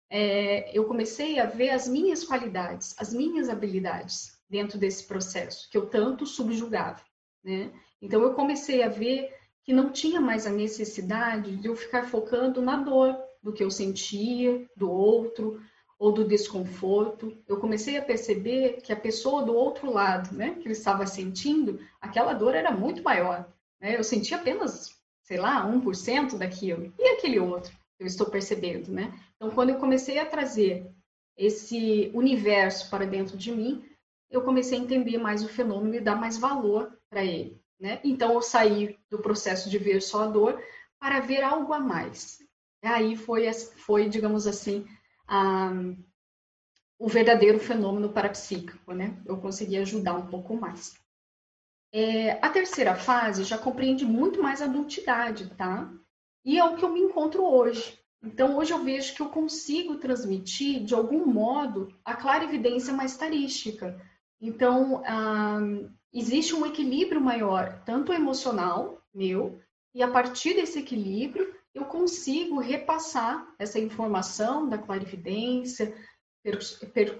É, 0.10 0.76
eu 0.76 0.86
comecei 0.86 1.40
a 1.40 1.46
ver 1.46 1.70
as 1.70 1.88
minhas 1.88 2.24
qualidades, 2.24 2.96
as 2.98 3.14
minhas 3.14 3.50
habilidades 3.50 4.40
dentro 4.50 4.80
desse 4.80 5.06
processo, 5.06 5.70
que 5.70 5.78
eu 5.78 5.88
tanto 5.88 6.26
subjugava, 6.26 7.04
né? 7.44 7.72
Então, 8.02 8.22
eu 8.22 8.34
comecei 8.34 8.82
a 8.82 8.90
ver 8.90 9.36
que 9.64 9.74
não 9.74 9.92
tinha 9.92 10.22
mais 10.22 10.48
a 10.48 10.50
necessidade 10.50 11.58
de 11.58 11.68
eu 11.68 11.76
ficar 11.76 12.06
focando 12.06 12.62
na 12.62 12.78
dor 12.78 13.18
do 13.44 13.52
que 13.52 13.64
eu 13.64 13.70
sentia, 13.70 14.66
do 14.76 14.90
outro, 14.90 15.62
ou 16.00 16.12
do 16.12 16.27
desconforto, 16.27 17.36
eu 17.48 17.58
comecei 17.58 17.98
a 17.98 18.01
perceber 18.01 18.82
que 18.82 18.94
a 18.94 19.00
pessoa 19.00 19.44
do 19.44 19.56
outro 19.56 19.92
lado, 19.92 20.36
né, 20.36 20.56
que 20.62 20.68
eu 20.68 20.72
estava 20.72 21.08
sentindo, 21.08 21.80
aquela 22.00 22.34
dor 22.34 22.54
era 22.54 22.72
muito 22.72 23.01
maior. 23.01 23.48
Né? 23.82 23.98
Eu 23.98 24.04
sentia 24.04 24.38
apenas, 24.38 24.96
sei 25.24 25.38
lá, 25.38 25.66
1% 25.66 26.38
daquilo. 26.38 26.94
E 27.00 27.10
aquele 27.10 27.39
outro 27.39 27.75
eu 28.00 28.06
estou 28.06 28.27
percebendo, 28.27 28.92
né? 28.92 29.12
Então, 29.36 29.50
quando 29.50 29.72
eu 29.72 29.80
comecei 29.80 30.20
a 30.20 30.25
trazer 30.25 30.88
esse 31.36 32.12
universo 32.13 32.89
para 32.89 33.06
dentro 33.06 33.38
de 33.38 33.51
mim, 33.51 33.84
eu 34.30 34.42
comecei 34.42 34.77
a 34.77 34.82
entender 34.82 35.18
mais 35.18 35.44
o 35.44 35.50
fenômeno 35.50 35.96
e 35.96 36.00
dar 36.00 36.16
mais 36.16 36.38
valor 36.38 36.96
para 37.10 37.24
ele, 37.24 37.60
né? 37.80 38.00
Então, 38.04 38.34
eu 38.34 38.42
saí 38.42 38.98
do 39.10 39.20
processo 39.20 39.70
de 39.70 39.77
ver 39.77 40.01
só 40.01 40.24
a 40.24 40.27
dor 40.27 40.62
para 41.00 41.20
ver 41.20 41.42
algo 41.42 41.74
a 41.74 41.80
mais. 41.80 42.39
Aí 42.84 43.16
foi, 43.16 43.51
foi 43.54 44.08
digamos 44.08 44.46
assim, 44.46 44.86
a, 45.27 45.72
o 46.98 47.07
verdadeiro 47.07 47.60
fenômeno 47.60 48.10
parapsíquico, 48.10 48.93
né? 48.93 49.22
Eu 49.25 49.38
consegui 49.38 49.77
ajudar 49.77 50.13
um 50.13 50.27
pouco 50.27 50.55
mais. 50.55 50.96
É, 51.91 52.31
a 52.43 52.50
terceira 52.50 52.96
fase 52.96 53.43
já 53.43 53.57
compreende 53.57 54.05
muito 54.05 54.41
mais 54.41 54.62
a 54.62 54.65
adultidade, 54.65 55.50
tá? 55.55 55.91
E 56.43 56.57
é 56.57 56.63
o 56.63 56.75
que 56.75 56.84
eu 56.84 56.89
me 56.89 57.00
encontro 57.00 57.43
hoje. 57.43 58.00
Então, 58.24 58.57
hoje 58.57 58.72
eu 58.74 58.84
vejo 58.84 59.13
que 59.13 59.22
eu 59.22 59.29
consigo 59.29 59.98
transmitir, 59.98 60.84
de 60.84 60.93
algum 60.93 61.25
modo, 61.25 61.93
a 62.03 62.15
clarividência 62.15 62.93
mais 62.93 63.15
tarística. 63.15 64.00
Então, 64.41 65.03
ah, 65.05 65.60
existe 66.12 66.53
um 66.55 66.65
equilíbrio 66.65 67.22
maior, 67.22 67.81
tanto 67.86 68.12
emocional, 68.12 69.01
meu, 69.13 69.60
e 69.93 70.01
a 70.01 70.07
partir 70.07 70.53
desse 70.55 70.79
equilíbrio, 70.79 71.55
eu 71.77 71.86
consigo 71.86 72.60
repassar 72.60 73.48
essa 73.60 73.79
informação 73.79 74.67
da 74.67 74.77
clarividência, 74.77 75.93
per, 76.43 77.19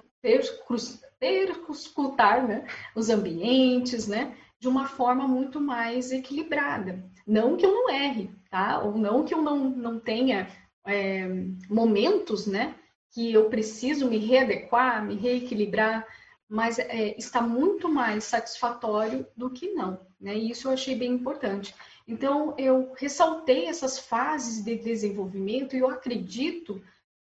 né, 2.48 2.68
os 2.96 3.10
ambientes, 3.10 4.08
né, 4.08 4.36
de 4.60 4.68
uma 4.68 4.88
forma 4.88 5.28
muito 5.28 5.60
mais 5.60 6.12
equilibrada. 6.12 7.04
Não 7.26 7.58
que 7.58 7.66
eu 7.66 7.72
não 7.72 7.90
erre, 7.90 8.32
tá? 8.50 8.80
Ou 8.80 8.98
não 8.98 9.24
que 9.24 9.34
eu 9.34 9.42
não, 9.42 9.70
não 9.70 10.00
tenha 10.00 10.48
é, 10.86 11.28
momentos, 11.70 12.48
né, 12.48 12.76
que 13.12 13.34
eu 13.34 13.50
preciso 13.50 14.10
me 14.10 14.18
readequar, 14.18 15.04
me 15.06 15.16
reequilibrar, 15.16 16.06
mas 16.50 16.80
é, 16.80 17.16
está 17.18 17.42
muito 17.42 17.90
mais 17.90 18.24
satisfatório 18.24 19.28
do 19.36 19.50
que 19.50 19.74
não, 19.74 20.00
né? 20.20 20.36
E 20.36 20.52
isso 20.52 20.68
eu 20.68 20.72
achei 20.72 20.96
bem 20.96 21.12
importante. 21.12 21.76
Então, 22.08 22.56
eu 22.58 22.94
ressaltei 22.98 23.66
essas 23.66 24.00
fases 24.00 24.64
de 24.64 24.76
desenvolvimento 24.76 25.76
e 25.76 25.80
eu 25.80 25.90
acredito 25.90 26.82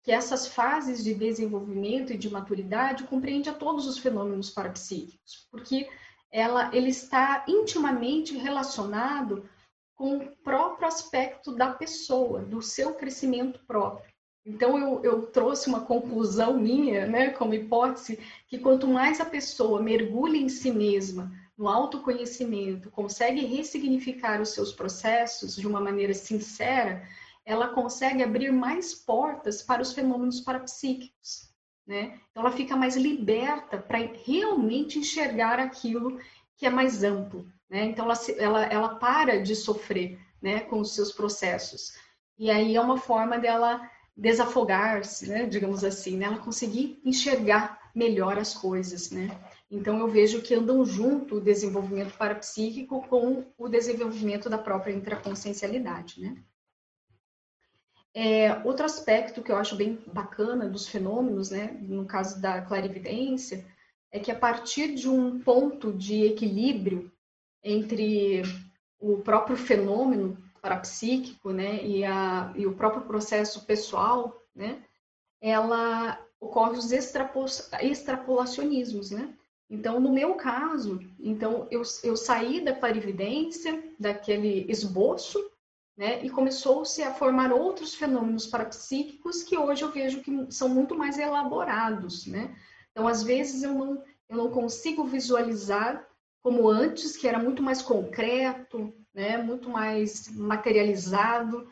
que 0.04 0.12
essas 0.12 0.48
fases 0.48 1.04
de 1.04 1.14
desenvolvimento 1.14 2.12
e 2.14 2.18
de 2.18 2.30
maturidade 2.30 3.06
compreende 3.06 3.50
a 3.50 3.54
todos 3.54 3.88
os 3.88 3.98
fenômenos 3.98 4.50
parapsíquicos, 4.50 5.48
porque 5.50 5.90
ela, 6.32 6.70
ele 6.76 6.90
está 6.90 7.46
intimamente 7.48 8.38
relacionado 8.38 9.50
com 9.96 10.18
o 10.18 10.36
próprio 10.44 10.88
aspecto 10.88 11.56
da 11.56 11.72
pessoa, 11.72 12.42
do 12.42 12.62
seu 12.62 12.94
crescimento 12.94 13.62
próprio. 13.66 14.14
Então, 14.46 14.78
eu, 14.78 15.04
eu, 15.04 15.26
trouxe 15.28 15.68
uma 15.68 15.86
conclusão 15.86 16.56
minha, 16.56 17.08
né, 17.08 17.30
como 17.30 17.56
hipótese, 17.56 18.20
que 18.48 18.60
quanto 18.60 18.88
mais 18.88 19.20
a 19.20 19.26
pessoa 19.26 19.82
mergulha 19.82 20.38
em 20.38 20.50
si 20.50 20.70
mesma, 20.70 21.32
no 21.58 21.68
autoconhecimento, 21.68 22.92
consegue 22.92 23.46
ressignificar 23.46 24.42
os 24.42 24.50
seus 24.50 24.74
processos 24.74 25.56
de 25.56 25.66
uma 25.66 25.80
maneira 25.80 26.14
sincera, 26.14 27.08
ela 27.46 27.70
consegue 27.70 28.24
abrir 28.24 28.52
mais 28.52 28.94
portas 28.94 29.62
para 29.62 29.82
os 29.82 29.94
fenômenos 29.94 30.42
parapsíquicos. 30.42 31.50
Né? 31.86 32.20
Então, 32.32 32.44
ela 32.44 32.52
fica 32.52 32.76
mais 32.76 32.96
liberta 32.96 33.78
para 33.78 34.00
realmente 34.26 34.98
enxergar 34.98 35.60
aquilo 35.60 36.20
que 36.58 36.66
é 36.66 36.70
mais 36.70 37.04
amplo. 37.04 37.48
Né? 37.70 37.86
Então, 37.86 38.06
ela, 38.06 38.18
ela, 38.38 38.66
ela 38.66 38.96
para 38.96 39.42
de 39.42 39.56
sofrer 39.56 40.20
né, 40.42 40.62
com 40.62 40.80
os 40.80 40.96
seus 40.96 41.12
processos. 41.12 41.94
E 42.38 42.50
aí 42.50 42.76
é 42.76 42.82
uma 42.82 42.98
forma 42.98 43.38
dela 43.38 43.90
desafogar-se, 44.18 45.28
né, 45.30 45.46
digamos 45.46 45.84
assim, 45.84 46.18
né? 46.18 46.26
ela 46.26 46.38
conseguir 46.40 47.02
enxergar 47.06 47.92
melhor 47.94 48.38
as 48.38 48.54
coisas. 48.54 49.12
Né? 49.12 49.30
Então, 49.70 50.00
eu 50.00 50.08
vejo 50.08 50.42
que 50.42 50.54
andam 50.54 50.86
junto 50.86 51.36
o 51.36 51.42
desenvolvimento 51.42 52.18
parapsíquico 52.18 53.06
com 53.08 53.46
o 53.58 53.68
desenvolvimento 53.68 54.50
da 54.50 54.58
própria 54.58 54.94
intraconsciencialidade. 54.94 56.22
Né? 56.22 56.42
É, 58.14 58.54
outro 58.64 58.86
aspecto 58.86 59.44
que 59.44 59.52
eu 59.52 59.58
acho 59.58 59.76
bem 59.76 60.02
bacana 60.08 60.70
dos 60.70 60.88
fenômenos, 60.88 61.50
né, 61.50 61.78
no 61.82 62.06
caso 62.06 62.42
da 62.42 62.62
clarividência, 62.62 63.66
é 64.10 64.20
que 64.20 64.32
a 64.32 64.40
partir 64.40 64.96
de 64.96 65.10
um 65.10 65.42
ponto 65.42 65.92
de 65.92 66.24
equilíbrio 66.24 67.12
entre 67.62 68.44
o 68.98 69.18
próprio 69.18 69.58
fenômeno 69.58 70.42
parapsíquico, 70.62 71.52
né, 71.52 71.84
e, 71.84 72.06
a, 72.06 72.54
e 72.56 72.66
o 72.66 72.74
próprio 72.74 73.04
processo 73.04 73.66
pessoal, 73.66 74.42
né, 74.56 74.82
ela 75.42 76.18
ocorre 76.40 76.78
os 76.78 76.94
extrapolacionismos, 76.94 79.12
né? 79.12 79.36
Então, 79.70 80.00
no 80.00 80.12
meu 80.12 80.36
caso, 80.36 81.00
então 81.20 81.68
eu, 81.72 81.82
eu 82.04 82.16
saí 82.16 82.64
da 82.64 82.74
clarividência, 82.74 83.84
daquele 84.00 84.66
esboço, 84.70 85.44
né? 85.98 86.24
E 86.24 86.30
começou-se 86.30 87.02
a 87.02 87.14
formar 87.14 87.52
outros 87.52 87.96
fenômenos 87.96 88.46
parapsíquicos 88.46 89.44
que 89.44 89.58
hoje 89.58 89.84
eu 89.84 89.92
vejo 89.92 90.22
que 90.22 90.52
são 90.52 90.70
muito 90.70 90.96
mais 90.96 91.18
elaborados, 91.18 92.28
né? 92.28 92.56
Então, 92.92 93.08
às 93.08 93.24
vezes 93.24 93.64
eu 93.64 93.74
não, 93.74 94.04
eu 94.30 94.38
não 94.38 94.52
consigo 94.52 95.04
visualizar 95.04 96.06
como 96.44 96.70
antes, 96.70 97.18
que 97.18 97.28
era 97.28 97.40
muito 97.40 97.64
mais 97.64 97.82
concreto, 97.82 98.94
né? 99.14 99.38
Muito 99.38 99.70
mais 99.70 100.30
materializado. 100.36 101.68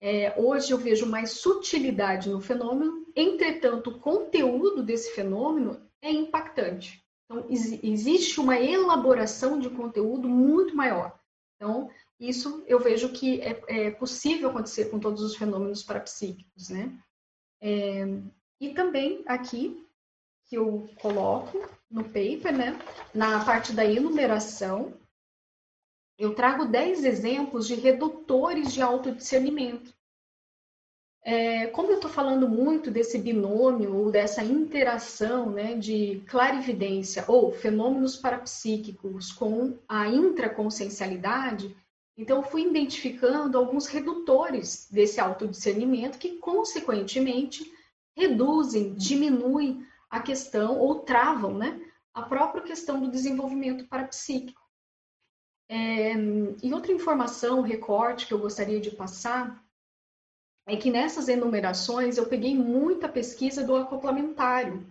É, 0.00 0.34
hoje 0.38 0.72
eu 0.72 0.78
vejo 0.78 1.06
mais 1.06 1.32
sutilidade 1.32 2.30
no 2.30 2.40
fenômeno, 2.40 3.06
entretanto, 3.14 3.90
o 3.90 3.98
conteúdo 3.98 4.82
desse 4.82 5.14
fenômeno 5.14 5.80
é 6.00 6.10
impactante. 6.10 7.05
Então, 7.26 7.44
existe 7.50 8.40
uma 8.40 8.58
elaboração 8.58 9.58
de 9.58 9.68
conteúdo 9.68 10.28
muito 10.28 10.76
maior. 10.76 11.18
Então, 11.56 11.90
isso 12.20 12.64
eu 12.66 12.78
vejo 12.78 13.12
que 13.12 13.40
é, 13.40 13.62
é 13.68 13.90
possível 13.90 14.50
acontecer 14.50 14.86
com 14.86 15.00
todos 15.00 15.22
os 15.22 15.36
fenômenos 15.36 15.82
parapsíquicos, 15.82 16.68
né? 16.68 16.96
É, 17.60 18.04
e 18.60 18.72
também 18.72 19.24
aqui, 19.26 19.84
que 20.44 20.56
eu 20.56 20.88
coloco 21.00 21.58
no 21.90 22.04
paper, 22.04 22.56
né? 22.56 22.78
Na 23.12 23.44
parte 23.44 23.72
da 23.72 23.84
enumeração, 23.84 24.94
eu 26.18 26.34
trago 26.34 26.64
10 26.64 27.04
exemplos 27.04 27.66
de 27.66 27.74
redutores 27.74 28.72
de 28.72 28.80
autodiscernimento. 28.80 29.95
É, 31.28 31.66
como 31.66 31.90
eu 31.90 31.96
estou 31.96 32.08
falando 32.08 32.48
muito 32.48 32.88
desse 32.88 33.18
binômio 33.18 33.96
ou 33.96 34.12
dessa 34.12 34.44
interação 34.44 35.50
né, 35.50 35.74
de 35.74 36.22
clarividência 36.28 37.24
ou 37.26 37.50
fenômenos 37.50 38.16
parapsíquicos 38.16 39.32
com 39.32 39.76
a 39.88 40.06
intraconsciencialidade, 40.06 41.74
então, 42.16 42.42
fui 42.42 42.62
identificando 42.62 43.58
alguns 43.58 43.88
redutores 43.88 44.88
desse 44.90 45.20
autodiscernimento 45.20 46.16
que, 46.16 46.38
consequentemente, 46.38 47.70
reduzem, 48.16 48.94
diminuem 48.94 49.84
a 50.08 50.20
questão 50.20 50.78
ou 50.78 51.00
travam 51.00 51.58
né, 51.58 51.78
a 52.14 52.22
própria 52.22 52.62
questão 52.62 53.00
do 53.00 53.10
desenvolvimento 53.10 53.86
parapsíquico. 53.86 54.62
É, 55.68 56.14
e 56.62 56.72
outra 56.72 56.92
informação, 56.92 57.60
recorte 57.60 58.26
que 58.26 58.32
eu 58.32 58.38
gostaria 58.38 58.80
de 58.80 58.92
passar 58.92 59.65
é 60.66 60.76
que 60.76 60.90
nessas 60.90 61.28
enumerações 61.28 62.16
eu 62.16 62.26
peguei 62.26 62.54
muita 62.54 63.08
pesquisa 63.08 63.64
do 63.64 63.76
acoplamentário. 63.76 64.84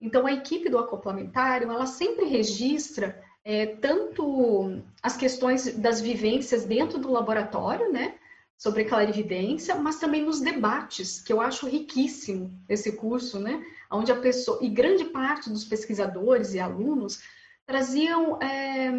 Então, 0.00 0.26
a 0.26 0.32
equipe 0.32 0.68
do 0.68 0.78
acoplamentário, 0.78 1.70
ela 1.70 1.86
sempre 1.86 2.26
registra 2.26 3.22
é, 3.42 3.64
tanto 3.64 4.82
as 5.02 5.16
questões 5.16 5.74
das 5.78 6.00
vivências 6.00 6.64
dentro 6.64 6.98
do 6.98 7.10
laboratório, 7.10 7.90
né, 7.90 8.16
sobre 8.58 8.84
clarividência, 8.84 9.74
mas 9.76 9.98
também 9.98 10.22
nos 10.22 10.40
debates, 10.40 11.20
que 11.22 11.32
eu 11.32 11.40
acho 11.40 11.68
riquíssimo 11.68 12.50
esse 12.68 12.92
curso, 12.92 13.38
né, 13.38 13.64
onde 13.90 14.12
a 14.12 14.20
pessoa, 14.20 14.58
e 14.60 14.68
grande 14.68 15.04
parte 15.06 15.48
dos 15.48 15.64
pesquisadores 15.64 16.54
e 16.54 16.60
alunos 16.60 17.22
traziam, 17.64 18.40
é, 18.42 18.92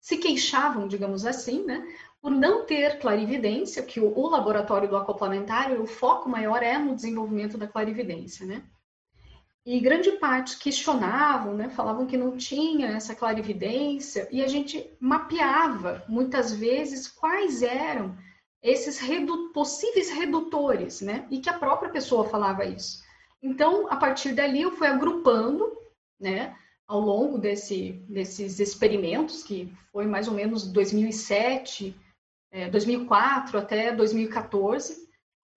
se 0.00 0.18
queixavam, 0.18 0.88
digamos 0.88 1.26
assim, 1.26 1.64
né, 1.64 1.86
por 2.24 2.30
não 2.30 2.64
ter 2.64 2.98
clarividência, 3.00 3.82
que 3.82 4.00
o, 4.00 4.18
o 4.18 4.30
laboratório 4.30 4.88
do 4.88 4.96
acoplamentário, 4.96 5.82
o 5.82 5.86
foco 5.86 6.26
maior 6.26 6.62
é 6.62 6.78
no 6.78 6.94
desenvolvimento 6.96 7.58
da 7.58 7.68
clarividência, 7.68 8.46
né, 8.46 8.62
e 9.66 9.78
grande 9.78 10.12
parte 10.12 10.58
questionavam, 10.58 11.52
né, 11.54 11.68
falavam 11.68 12.06
que 12.06 12.16
não 12.16 12.34
tinha 12.34 12.88
essa 12.88 13.14
clarividência, 13.14 14.26
e 14.32 14.42
a 14.42 14.48
gente 14.48 14.90
mapeava 14.98 16.02
muitas 16.08 16.50
vezes 16.50 17.06
quais 17.08 17.60
eram 17.62 18.16
esses 18.62 18.98
redu 18.98 19.50
possíveis 19.50 20.08
redutores, 20.08 21.02
né, 21.02 21.26
e 21.30 21.40
que 21.40 21.50
a 21.50 21.58
própria 21.58 21.90
pessoa 21.90 22.24
falava 22.24 22.64
isso. 22.64 23.02
Então, 23.42 23.86
a 23.90 23.96
partir 23.96 24.32
dali, 24.32 24.62
eu 24.62 24.72
fui 24.72 24.86
agrupando, 24.86 25.76
né, 26.18 26.56
ao 26.88 27.00
longo 27.00 27.36
desse, 27.36 28.02
desses 28.08 28.60
experimentos, 28.60 29.42
que 29.42 29.70
foi 29.92 30.06
mais 30.06 30.26
ou 30.26 30.32
menos 30.32 30.66
2007, 30.66 31.94
é, 32.54 32.70
2004 32.70 33.58
até 33.58 33.90
2014, 33.90 35.08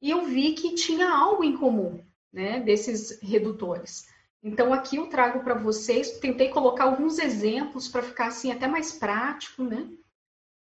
e 0.01 0.09
eu 0.09 0.25
vi 0.25 0.53
que 0.53 0.73
tinha 0.73 1.07
algo 1.07 1.43
em 1.43 1.55
comum, 1.55 2.03
né, 2.33 2.59
desses 2.59 3.21
redutores. 3.21 4.07
Então, 4.43 4.73
aqui 4.73 4.95
eu 4.95 5.07
trago 5.07 5.43
para 5.43 5.53
vocês, 5.53 6.17
tentei 6.19 6.49
colocar 6.49 6.85
alguns 6.85 7.19
exemplos 7.19 7.87
para 7.87 8.01
ficar 8.01 8.27
assim 8.27 8.51
até 8.51 8.67
mais 8.67 8.91
prático, 8.91 9.63
né? 9.63 9.87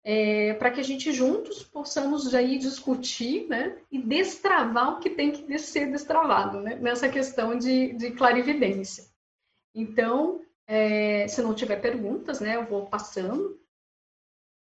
É, 0.04 0.54
para 0.54 0.72
que 0.72 0.80
a 0.80 0.84
gente 0.84 1.12
juntos 1.12 1.64
possamos 1.64 2.34
aí 2.34 2.58
discutir 2.58 3.48
né, 3.48 3.78
e 3.92 4.02
destravar 4.02 4.94
o 4.94 5.00
que 5.00 5.10
tem 5.10 5.32
que 5.32 5.60
ser 5.60 5.92
destravado 5.92 6.62
né, 6.62 6.76
nessa 6.76 7.10
questão 7.10 7.58
de, 7.58 7.94
de 7.94 8.12
clarividência. 8.12 9.06
Então, 9.76 10.42
é, 10.66 11.28
se 11.28 11.42
não 11.42 11.54
tiver 11.54 11.82
perguntas, 11.82 12.40
né, 12.40 12.56
eu 12.56 12.66
vou 12.66 12.86
passando. 12.86 13.59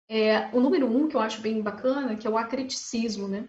É, 0.09 0.49
o 0.51 0.59
número 0.59 0.87
um 0.87 1.07
que 1.07 1.15
eu 1.15 1.21
acho 1.21 1.39
bem 1.39 1.61
bacana, 1.61 2.15
que 2.15 2.25
é 2.25 2.29
o 2.29 2.37
acriticismo, 2.37 3.27
né? 3.27 3.47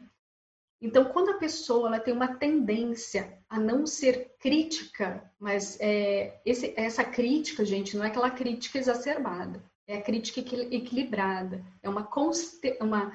Então, 0.80 1.06
quando 1.06 1.30
a 1.30 1.38
pessoa 1.38 1.88
ela 1.88 2.00
tem 2.00 2.12
uma 2.12 2.36
tendência 2.36 3.38
a 3.48 3.58
não 3.58 3.86
ser 3.86 4.34
crítica, 4.38 5.30
mas 5.38 5.78
é, 5.80 6.40
esse, 6.44 6.72
essa 6.76 7.04
crítica, 7.04 7.64
gente, 7.64 7.96
não 7.96 8.04
é 8.04 8.08
aquela 8.08 8.30
crítica 8.30 8.78
exacerbada, 8.78 9.62
é 9.86 9.98
a 9.98 10.02
crítica 10.02 10.40
equilibrada, 10.40 11.64
é 11.82 11.88
uma, 11.88 12.08
uma, 12.80 13.12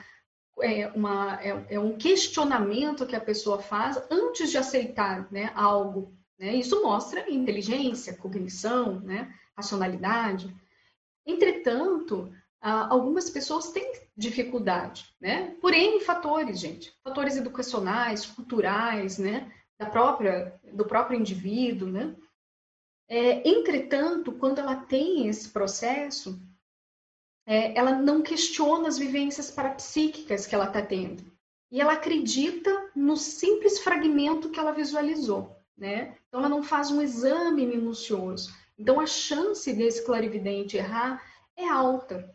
é, 0.62 0.88
uma 0.90 1.42
é, 1.42 1.66
é, 1.70 1.80
um 1.80 1.98
questionamento 1.98 3.08
que 3.08 3.16
a 3.16 3.22
pessoa 3.22 3.60
faz 3.60 4.00
antes 4.12 4.52
de 4.52 4.58
aceitar 4.58 5.32
né, 5.32 5.52
algo. 5.56 6.14
Né? 6.38 6.56
Isso 6.56 6.84
mostra 6.84 7.32
inteligência, 7.32 8.16
cognição, 8.16 9.00
né, 9.00 9.34
racionalidade. 9.56 10.54
Entretanto, 11.26 12.32
algumas 12.62 13.30
pessoas 13.30 13.72
têm 13.72 13.94
dificuldade, 14.18 15.06
né? 15.20 15.56
Por 15.62 15.74
N 15.74 16.00
fatores, 16.02 16.60
gente. 16.60 16.94
Fatores 17.04 17.38
educacionais, 17.38 18.26
culturais, 18.26 19.18
né? 19.18 19.52
Da 19.78 19.86
própria, 19.86 20.60
do 20.74 20.86
próprio 20.86 21.20
indivíduo, 21.20 21.90
né? 21.90 22.16
É, 23.08 23.48
entretanto, 23.48 24.32
quando 24.32 24.60
ela 24.60 24.76
tem 24.76 25.28
esse 25.28 25.50
processo, 25.50 26.42
é, 27.46 27.78
ela 27.78 27.92
não 27.92 28.22
questiona 28.22 28.88
as 28.88 28.98
vivências 28.98 29.52
parapsíquicas 29.52 30.48
que 30.48 30.56
ela 30.56 30.66
está 30.66 30.82
tendo. 30.82 31.24
E 31.72 31.80
ela 31.80 31.94
acredita 31.94 32.92
no 32.96 33.16
simples 33.16 33.80
fragmento 33.80 34.50
que 34.50 34.60
ela 34.60 34.72
visualizou, 34.72 35.56
né? 35.78 36.18
Então, 36.28 36.40
ela 36.40 36.50
não 36.50 36.64
faz 36.64 36.90
um 36.90 37.02
exame 37.02 37.66
minucioso. 37.66 38.54
Então, 38.78 39.00
a 39.00 39.06
chance 39.06 39.72
desse 39.74 40.04
clarividente 40.04 40.78
errar 40.78 41.22
é 41.56 41.68
alta, 41.68 42.35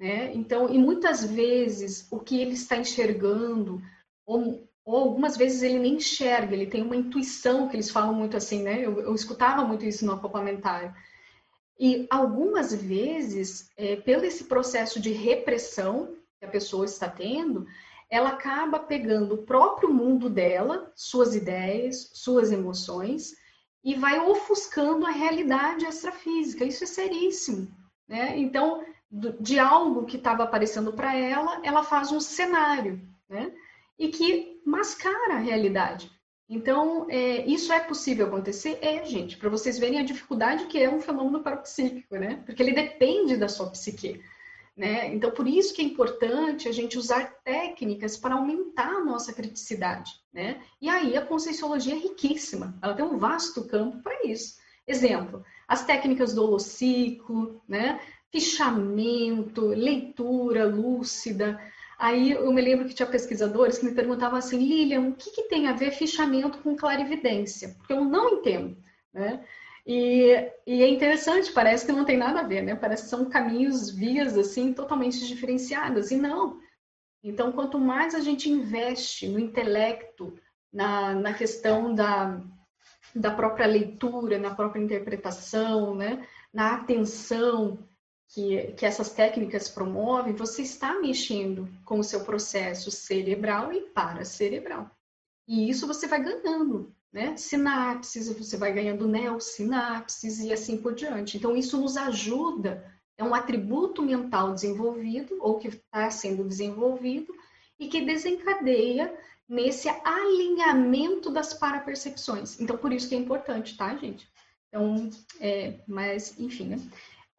né? 0.00 0.32
Então, 0.34 0.72
e 0.72 0.78
muitas 0.78 1.22
vezes 1.22 2.08
o 2.10 2.18
que 2.18 2.40
ele 2.40 2.54
está 2.54 2.78
enxergando, 2.78 3.82
ou, 4.24 4.66
ou 4.82 4.96
algumas 4.96 5.36
vezes 5.36 5.62
ele 5.62 5.78
nem 5.78 5.96
enxerga, 5.96 6.54
ele 6.54 6.66
tem 6.66 6.80
uma 6.82 6.96
intuição, 6.96 7.68
que 7.68 7.76
eles 7.76 7.90
falam 7.90 8.14
muito 8.14 8.34
assim, 8.34 8.62
né? 8.62 8.80
Eu, 8.80 8.98
eu 8.98 9.14
escutava 9.14 9.62
muito 9.62 9.84
isso 9.84 10.06
no 10.06 10.12
acoplamentário. 10.12 10.94
E 11.78 12.06
algumas 12.10 12.74
vezes, 12.74 13.70
é, 13.76 13.96
pelo 13.96 14.24
esse 14.24 14.44
processo 14.44 14.98
de 14.98 15.12
repressão 15.12 16.16
que 16.38 16.46
a 16.46 16.50
pessoa 16.50 16.86
está 16.86 17.06
tendo, 17.06 17.66
ela 18.08 18.30
acaba 18.30 18.78
pegando 18.78 19.34
o 19.34 19.42
próprio 19.42 19.92
mundo 19.92 20.30
dela, 20.30 20.90
suas 20.96 21.34
ideias, 21.34 22.10
suas 22.14 22.50
emoções, 22.50 23.34
e 23.84 23.94
vai 23.94 24.18
ofuscando 24.18 25.06
a 25.06 25.10
realidade 25.10 25.84
extrafísica. 25.84 26.64
Isso 26.64 26.84
é 26.84 26.86
seríssimo. 26.86 27.68
Né? 28.08 28.38
Então, 28.38 28.82
de 29.10 29.58
algo 29.58 30.06
que 30.06 30.16
estava 30.16 30.44
aparecendo 30.44 30.92
para 30.92 31.16
ela, 31.16 31.60
ela 31.64 31.82
faz 31.82 32.12
um 32.12 32.20
cenário, 32.20 33.00
né? 33.28 33.52
E 33.98 34.08
que 34.08 34.60
mascara 34.64 35.34
a 35.34 35.38
realidade. 35.38 36.10
Então, 36.48 37.06
é, 37.08 37.46
isso 37.46 37.72
é 37.72 37.80
possível 37.80 38.26
acontecer? 38.26 38.78
É, 38.82 39.04
gente, 39.04 39.36
para 39.36 39.48
vocês 39.48 39.78
verem 39.78 40.00
a 40.00 40.04
dificuldade 40.04 40.66
que 40.66 40.78
é 40.78 40.90
um 40.90 41.00
fenômeno 41.00 41.42
parapsíquico, 41.42 42.16
né? 42.16 42.42
Porque 42.44 42.62
ele 42.62 42.72
depende 42.72 43.36
da 43.36 43.48
sua 43.48 43.70
psique. 43.70 44.20
Né? 44.76 45.12
Então, 45.14 45.30
por 45.30 45.46
isso 45.46 45.74
que 45.74 45.82
é 45.82 45.84
importante 45.84 46.68
a 46.68 46.72
gente 46.72 46.96
usar 46.96 47.34
técnicas 47.44 48.16
para 48.16 48.34
aumentar 48.34 48.88
a 48.88 49.04
nossa 49.04 49.32
criticidade. 49.32 50.12
Né? 50.32 50.62
E 50.80 50.88
aí 50.88 51.16
a 51.16 51.26
conscienciologia 51.26 51.94
é 51.94 51.98
riquíssima, 51.98 52.78
ela 52.82 52.94
tem 52.94 53.04
um 53.04 53.18
vasto 53.18 53.66
campo 53.66 54.02
para 54.02 54.24
isso. 54.24 54.58
Exemplo, 54.86 55.44
as 55.68 55.84
técnicas 55.84 56.32
do 56.34 56.42
holociclo, 56.42 57.62
né? 57.68 58.00
Fichamento, 58.32 59.66
leitura 59.66 60.64
lúcida. 60.66 61.60
Aí 61.98 62.32
eu 62.32 62.52
me 62.52 62.62
lembro 62.62 62.86
que 62.86 62.94
tinha 62.94 63.06
pesquisadores 63.06 63.78
que 63.78 63.84
me 63.84 63.94
perguntavam 63.94 64.38
assim, 64.38 64.58
Lilian, 64.58 65.08
o 65.08 65.14
que, 65.14 65.30
que 65.30 65.42
tem 65.44 65.66
a 65.66 65.72
ver 65.72 65.90
fichamento 65.90 66.58
com 66.58 66.76
clarividência? 66.76 67.74
Porque 67.76 67.92
eu 67.92 68.04
não 68.04 68.30
entendo. 68.30 68.76
Né? 69.12 69.44
E, 69.86 70.32
e, 70.66 70.82
é 70.82 70.88
interessante, 70.88 71.52
parece 71.52 71.84
que 71.84 71.92
não 71.92 72.04
tem 72.04 72.16
nada 72.16 72.40
a 72.40 72.46
ver, 72.46 72.62
né? 72.62 72.74
Parece 72.74 73.04
que 73.04 73.08
são 73.08 73.28
caminhos, 73.28 73.90
vias, 73.90 74.36
assim, 74.38 74.72
totalmente 74.72 75.26
diferenciadas. 75.26 76.10
E 76.10 76.16
não. 76.16 76.60
Então, 77.22 77.52
quanto 77.52 77.78
mais 77.78 78.14
a 78.14 78.20
gente 78.20 78.48
investe 78.48 79.28
no 79.28 79.38
intelecto, 79.38 80.38
na, 80.72 81.14
na 81.14 81.34
questão 81.34 81.94
da, 81.94 82.40
da 83.14 83.30
própria 83.32 83.66
leitura, 83.66 84.38
na 84.38 84.54
própria 84.54 84.80
interpretação, 84.80 85.94
né? 85.94 86.26
na 86.52 86.74
atenção 86.74 87.78
que, 88.30 88.72
que 88.72 88.86
essas 88.86 89.10
técnicas 89.10 89.68
promovem, 89.68 90.34
você 90.34 90.62
está 90.62 90.98
mexendo 91.00 91.68
com 91.84 91.98
o 91.98 92.04
seu 92.04 92.24
processo 92.24 92.90
cerebral 92.90 93.72
e 93.72 93.82
paracerebral. 93.90 94.90
E 95.46 95.68
isso 95.68 95.86
você 95.86 96.06
vai 96.06 96.22
ganhando 96.22 96.94
né? 97.12 97.36
Sinapses, 97.36 98.32
você 98.32 98.56
vai 98.56 98.72
ganhando 98.72 99.08
neosinapses 99.08 100.40
e 100.40 100.52
assim 100.52 100.76
por 100.76 100.94
diante. 100.94 101.36
Então, 101.36 101.56
isso 101.56 101.80
nos 101.80 101.96
ajuda, 101.96 102.84
é 103.18 103.24
um 103.24 103.34
atributo 103.34 104.02
mental 104.02 104.54
desenvolvido, 104.54 105.36
ou 105.40 105.58
que 105.58 105.68
está 105.68 106.10
sendo 106.10 106.44
desenvolvido, 106.44 107.34
e 107.78 107.88
que 107.88 108.04
desencadeia 108.04 109.12
nesse 109.48 109.88
alinhamento 109.88 111.30
das 111.30 111.52
parapercepções. 111.52 112.60
Então, 112.60 112.76
por 112.76 112.92
isso 112.92 113.08
que 113.08 113.14
é 113.14 113.18
importante, 113.18 113.76
tá, 113.76 113.94
gente? 113.96 114.28
Então, 114.68 115.10
é, 115.40 115.80
mas, 115.88 116.38
enfim, 116.38 116.68
né? 116.68 116.80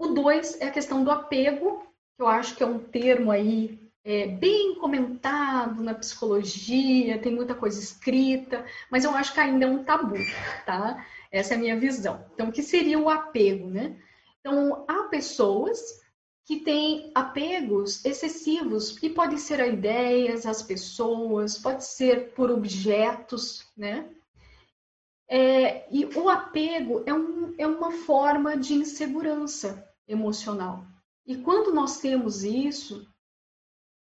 O 0.02 0.16
dois 0.16 0.60
é 0.60 0.66
a 0.66 0.72
questão 0.72 1.04
do 1.04 1.12
apego, 1.12 1.84
que 2.18 2.24
eu 2.24 2.28
acho 2.28 2.56
que 2.56 2.64
é 2.64 2.66
um 2.66 2.80
termo 2.80 3.30
aí 3.30 3.80
é, 4.04 4.26
bem 4.26 4.74
comentado 4.80 5.84
na 5.84 5.94
psicologia, 5.94 7.20
tem 7.20 7.32
muita 7.32 7.54
coisa 7.54 7.80
escrita, 7.80 8.66
mas 8.90 9.06
eu 9.06 9.12
acho 9.12 9.32
que 9.32 9.40
ainda 9.40 9.68
é 9.68 9.70
um 9.70 9.84
tabu, 9.84 10.16
tá? 10.66 11.06
Essa 11.32 11.54
é 11.54 11.58
a 11.58 11.60
minha 11.60 11.80
visão. 11.80 12.26
Então, 12.34 12.50
o 12.50 12.52
que 12.52 12.64
seria 12.64 12.98
o 12.98 13.12
apego, 13.12 13.68
né? 13.68 13.96
Então, 14.40 14.86
há 14.88 15.04
pessoas 15.04 16.02
que 16.46 16.62
têm 16.62 17.12
apegos 17.14 18.04
excessivos, 18.04 18.98
e 19.04 19.08
podem 19.12 19.38
ser 19.38 19.62
a 19.62 19.68
ideias, 19.68 20.48
as 20.48 20.64
pessoas, 20.64 21.60
pode 21.60 21.86
ser 21.86 22.34
por 22.34 22.50
objetos, 22.50 23.68
né? 23.78 24.10
É, 25.30 25.86
e 25.92 26.06
o 26.06 26.28
apego 26.28 27.04
é, 27.06 27.14
um, 27.14 27.54
é 27.56 27.68
uma 27.68 27.92
forma 27.92 28.58
de 28.58 28.74
insegurança 28.74 29.91
emocional. 30.08 30.86
E 31.26 31.38
quando 31.38 31.74
nós 31.74 32.00
temos 32.00 32.44
isso, 32.44 33.08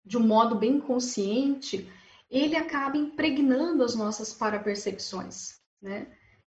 de 0.06 0.18
um 0.18 0.26
modo 0.26 0.56
bem 0.56 0.80
consciente, 0.80 1.90
ele 2.30 2.56
acaba 2.56 2.98
impregnando 2.98 3.84
as 3.84 3.96
nossas 3.96 4.34
parapercepções, 4.34 5.60
né? 5.82 6.08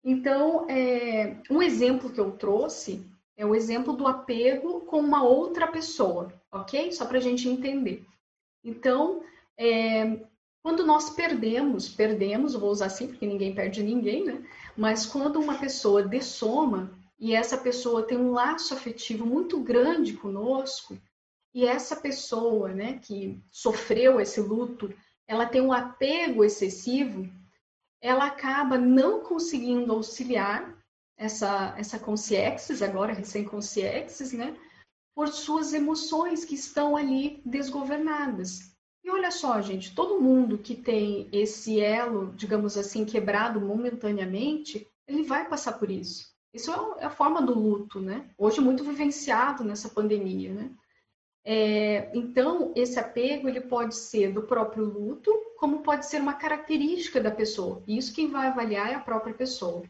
Então, 0.04 0.70
é, 0.70 1.42
um 1.50 1.62
exemplo 1.62 2.12
que 2.12 2.20
eu 2.20 2.32
trouxe 2.32 3.06
é 3.36 3.46
o 3.46 3.54
exemplo 3.54 3.94
do 3.94 4.08
apego 4.08 4.82
com 4.82 5.00
uma 5.00 5.24
outra 5.24 5.68
pessoa, 5.68 6.34
ok? 6.52 6.92
Só 6.92 7.06
para 7.06 7.18
a 7.18 7.22
gente 7.22 7.48
entender. 7.48 8.06
Então, 8.64 9.22
é, 9.58 10.20
quando 10.64 10.86
nós 10.86 11.10
perdemos, 11.10 11.88
perdemos, 11.90 12.54
vou 12.54 12.72
usar 12.72 12.88
assim 12.88 13.08
porque 13.08 13.26
ninguém 13.26 13.54
perde 13.54 13.84
ninguém, 13.84 14.26
né? 14.26 14.46
Mas 14.76 15.06
quando 15.06 15.40
uma 15.40 15.58
pessoa 15.58 16.04
dessoma 16.04 16.92
e 17.20 17.34
essa 17.34 17.58
pessoa 17.58 18.04
tem 18.04 18.18
um 18.18 18.32
laço 18.32 18.74
afetivo 18.74 19.26
muito 19.26 19.60
grande 19.60 20.14
conosco, 20.14 20.98
e 21.54 21.66
essa 21.66 21.96
pessoa, 21.96 22.70
né, 22.70 23.00
que 23.00 23.42
sofreu 23.52 24.20
esse 24.20 24.40
luto, 24.40 24.94
ela 25.28 25.46
tem 25.46 25.60
um 25.60 25.74
apego 25.74 26.44
excessivo, 26.44 27.28
ela 28.00 28.28
acaba 28.28 28.78
não 28.78 29.22
conseguindo 29.22 29.92
auxiliar 29.92 30.78
essa, 31.18 31.74
essa 31.78 31.98
consciexis, 31.98 32.84
agora 32.84 33.12
recém-consciexis, 33.12 34.34
né, 34.34 34.56
por 35.16 35.30
suas 35.30 35.74
emoções 35.74 36.46
que 36.46 36.54
estão 36.54 36.96
ali 36.96 37.42
desgovernadas. 37.44 38.72
E 39.04 39.10
olha 39.10 39.32
só, 39.32 39.60
gente, 39.62 39.96
todo 39.96 40.22
mundo 40.22 40.60
que 40.60 40.76
tem 40.76 41.28
esse 41.32 41.80
elo, 41.80 42.34
digamos 42.36 42.78
assim, 42.78 43.04
quebrado 43.04 43.60
momentaneamente, 43.60 44.88
ele 45.08 45.24
vai 45.24 45.50
passar 45.50 45.80
por 45.80 45.90
isso. 45.90 46.37
Isso 46.58 46.72
é 47.00 47.06
a 47.06 47.10
forma 47.10 47.42
do 47.42 47.58
luto, 47.58 48.00
né? 48.00 48.30
Hoje 48.38 48.60
muito 48.60 48.84
vivenciado 48.84 49.64
nessa 49.64 49.90
pandemia, 49.90 50.54
né? 50.54 50.72
É, 51.46 52.12
então, 52.14 52.74
esse 52.76 53.00
apego 53.00 53.48
ele 53.48 53.62
pode 53.62 53.96
ser 53.96 54.34
do 54.34 54.42
próprio 54.42 54.84
luto, 54.84 55.32
como 55.58 55.82
pode 55.82 56.06
ser 56.06 56.20
uma 56.20 56.34
característica 56.34 57.22
da 57.22 57.32
pessoa. 57.32 57.82
E 57.88 57.98
isso 57.98 58.14
quem 58.14 58.30
vai 58.30 58.48
avaliar 58.48 58.92
é 58.92 58.96
a 58.96 59.00
própria 59.00 59.34
pessoa. 59.34 59.84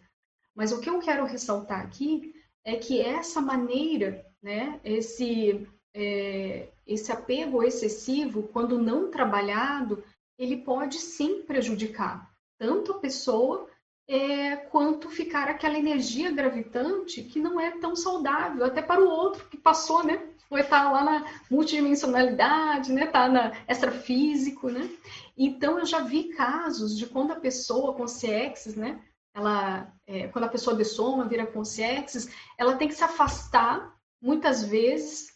Mas 0.54 0.72
o 0.72 0.80
que 0.80 0.90
eu 0.90 1.00
quero 1.00 1.26
ressaltar 1.26 1.82
aqui 1.82 2.34
é 2.64 2.76
que 2.76 3.02
essa 3.02 3.42
maneira, 3.42 4.24
né, 4.42 4.80
esse, 4.84 5.68
é, 5.96 6.70
esse 6.86 7.12
apego 7.12 7.64
excessivo, 7.64 8.44
quando 8.54 8.78
não 8.78 9.10
trabalhado, 9.10 10.04
ele 10.38 10.58
pode 10.58 10.98
sim 10.98 11.42
prejudicar 11.42 12.32
tanto 12.60 12.92
a 12.92 13.00
pessoa 13.00 13.68
é, 14.08 14.56
quanto 14.56 15.10
ficar 15.10 15.50
aquela 15.50 15.78
energia 15.78 16.32
gravitante 16.32 17.22
que 17.24 17.40
não 17.40 17.60
é 17.60 17.72
tão 17.80 17.96
saudável, 17.96 18.66
até 18.66 18.82
para 18.82 19.02
o 19.04 19.10
outro 19.10 19.46
que 19.50 19.58
passou, 19.58 20.04
né? 20.04 20.22
foi 20.50 20.62
estar 20.62 20.86
tá 20.86 20.92
lá 20.92 21.04
na 21.04 21.26
multidimensionalidade, 21.50 22.92
né? 22.92 23.06
Tá 23.08 23.28
na 23.28 23.52
extrafísico, 23.68 24.70
né? 24.70 24.90
Então 25.38 25.78
eu 25.80 25.86
já 25.86 26.00
vi 26.00 26.30
casos 26.36 26.98
de 26.98 27.06
quando 27.06 27.32
a 27.32 27.40
pessoa 27.40 27.94
com 27.94 28.06
CX, 28.06 28.76
né? 28.76 29.02
Ela, 29.34 29.94
é, 30.08 30.28
quando 30.30 30.46
a 30.46 30.50
pessoa 30.50 30.76
dessoma, 30.76 31.28
vira 31.28 31.46
consciência, 31.46 32.32
ela 32.58 32.76
tem 32.76 32.88
que 32.88 32.96
se 32.96 33.04
afastar 33.04 33.96
muitas 34.22 34.64
vezes, 34.64 35.28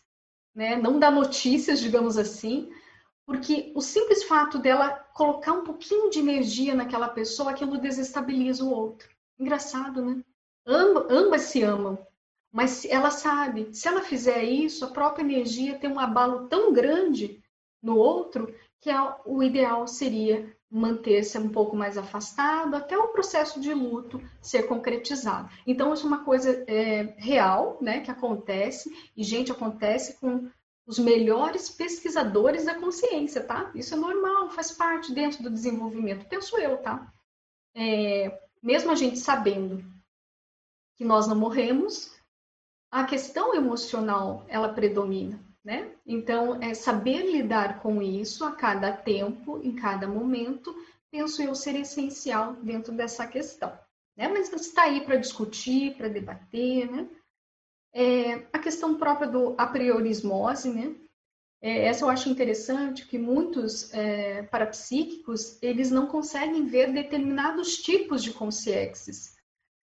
né? 0.55 0.75
Não 0.75 0.97
dar 0.97 1.11
notícias, 1.11 1.79
digamos 1.79 2.17
assim, 2.17 2.69
porque 3.31 3.71
o 3.73 3.81
simples 3.81 4.25
fato 4.25 4.59
dela 4.59 4.89
colocar 5.13 5.53
um 5.53 5.63
pouquinho 5.63 6.09
de 6.09 6.19
energia 6.19 6.75
naquela 6.75 7.07
pessoa, 7.07 7.51
aquilo 7.51 7.77
desestabiliza 7.77 8.61
o 8.61 8.69
outro. 8.69 9.07
Engraçado, 9.39 10.03
né? 10.03 10.21
ambas 10.67 11.43
se 11.43 11.63
amam, 11.63 11.97
mas 12.51 12.83
ela 12.83 13.09
sabe, 13.09 13.73
se 13.73 13.87
ela 13.87 14.01
fizer 14.01 14.43
isso, 14.43 14.83
a 14.83 14.89
própria 14.89 15.23
energia 15.23 15.79
tem 15.79 15.89
um 15.89 15.99
abalo 15.99 16.49
tão 16.49 16.73
grande 16.73 17.41
no 17.81 17.95
outro 17.95 18.53
que 18.81 18.89
o 19.25 19.41
ideal 19.41 19.87
seria 19.87 20.53
manter-se 20.69 21.37
um 21.37 21.49
pouco 21.49 21.75
mais 21.75 21.97
afastado 21.97 22.75
até 22.75 22.97
o 22.97 23.07
processo 23.07 23.61
de 23.61 23.73
luto 23.73 24.21
ser 24.41 24.63
concretizado. 24.63 25.49
Então, 25.65 25.93
isso 25.93 26.03
é 26.03 26.07
uma 26.07 26.25
coisa 26.25 26.63
é, 26.67 27.15
real, 27.17 27.77
né, 27.81 28.01
que 28.01 28.11
acontece, 28.11 28.91
e, 29.15 29.23
gente, 29.23 29.51
acontece 29.51 30.19
com 30.19 30.49
os 30.85 30.99
melhores 30.99 31.69
pesquisadores 31.69 32.65
da 32.65 32.75
consciência, 32.75 33.43
tá? 33.43 33.71
Isso 33.75 33.93
é 33.93 33.97
normal, 33.97 34.49
faz 34.49 34.71
parte 34.71 35.13
dentro 35.13 35.43
do 35.43 35.49
desenvolvimento, 35.49 36.27
penso 36.27 36.57
eu, 36.57 36.77
tá? 36.77 37.11
É, 37.75 38.41
mesmo 38.61 38.91
a 38.91 38.95
gente 38.95 39.17
sabendo 39.17 39.83
que 40.97 41.05
nós 41.05 41.27
não 41.27 41.35
morremos, 41.35 42.11
a 42.91 43.05
questão 43.05 43.55
emocional 43.55 44.45
ela 44.47 44.73
predomina, 44.73 45.39
né? 45.63 45.91
Então 46.05 46.61
é 46.61 46.73
saber 46.73 47.31
lidar 47.31 47.81
com 47.81 48.01
isso 48.01 48.43
a 48.43 48.51
cada 48.51 48.91
tempo, 48.91 49.59
em 49.63 49.75
cada 49.75 50.07
momento, 50.07 50.75
penso 51.09 51.41
eu 51.41 51.55
ser 51.55 51.75
essencial 51.75 52.53
dentro 52.55 52.93
dessa 52.93 53.25
questão. 53.27 53.77
Né? 54.15 54.27
Mas 54.27 54.51
está 54.51 54.83
aí 54.83 55.01
para 55.01 55.15
discutir, 55.15 55.95
para 55.95 56.07
debater, 56.07 56.91
né? 56.91 57.07
É, 57.93 58.47
a 58.53 58.59
questão 58.59 58.95
própria 58.95 59.27
do 59.27 59.53
a 59.57 59.67
priorismose, 59.67 60.69
né? 60.69 60.95
É, 61.61 61.85
essa 61.85 62.05
eu 62.05 62.09
acho 62.09 62.29
interessante, 62.29 63.05
que 63.05 63.19
muitos 63.19 63.93
é, 63.93 64.43
parapsíquicos, 64.43 65.61
eles 65.61 65.91
não 65.91 66.07
conseguem 66.07 66.65
ver 66.65 66.91
determinados 66.91 67.77
tipos 67.77 68.23
de 68.23 68.33
consciências. 68.33 69.35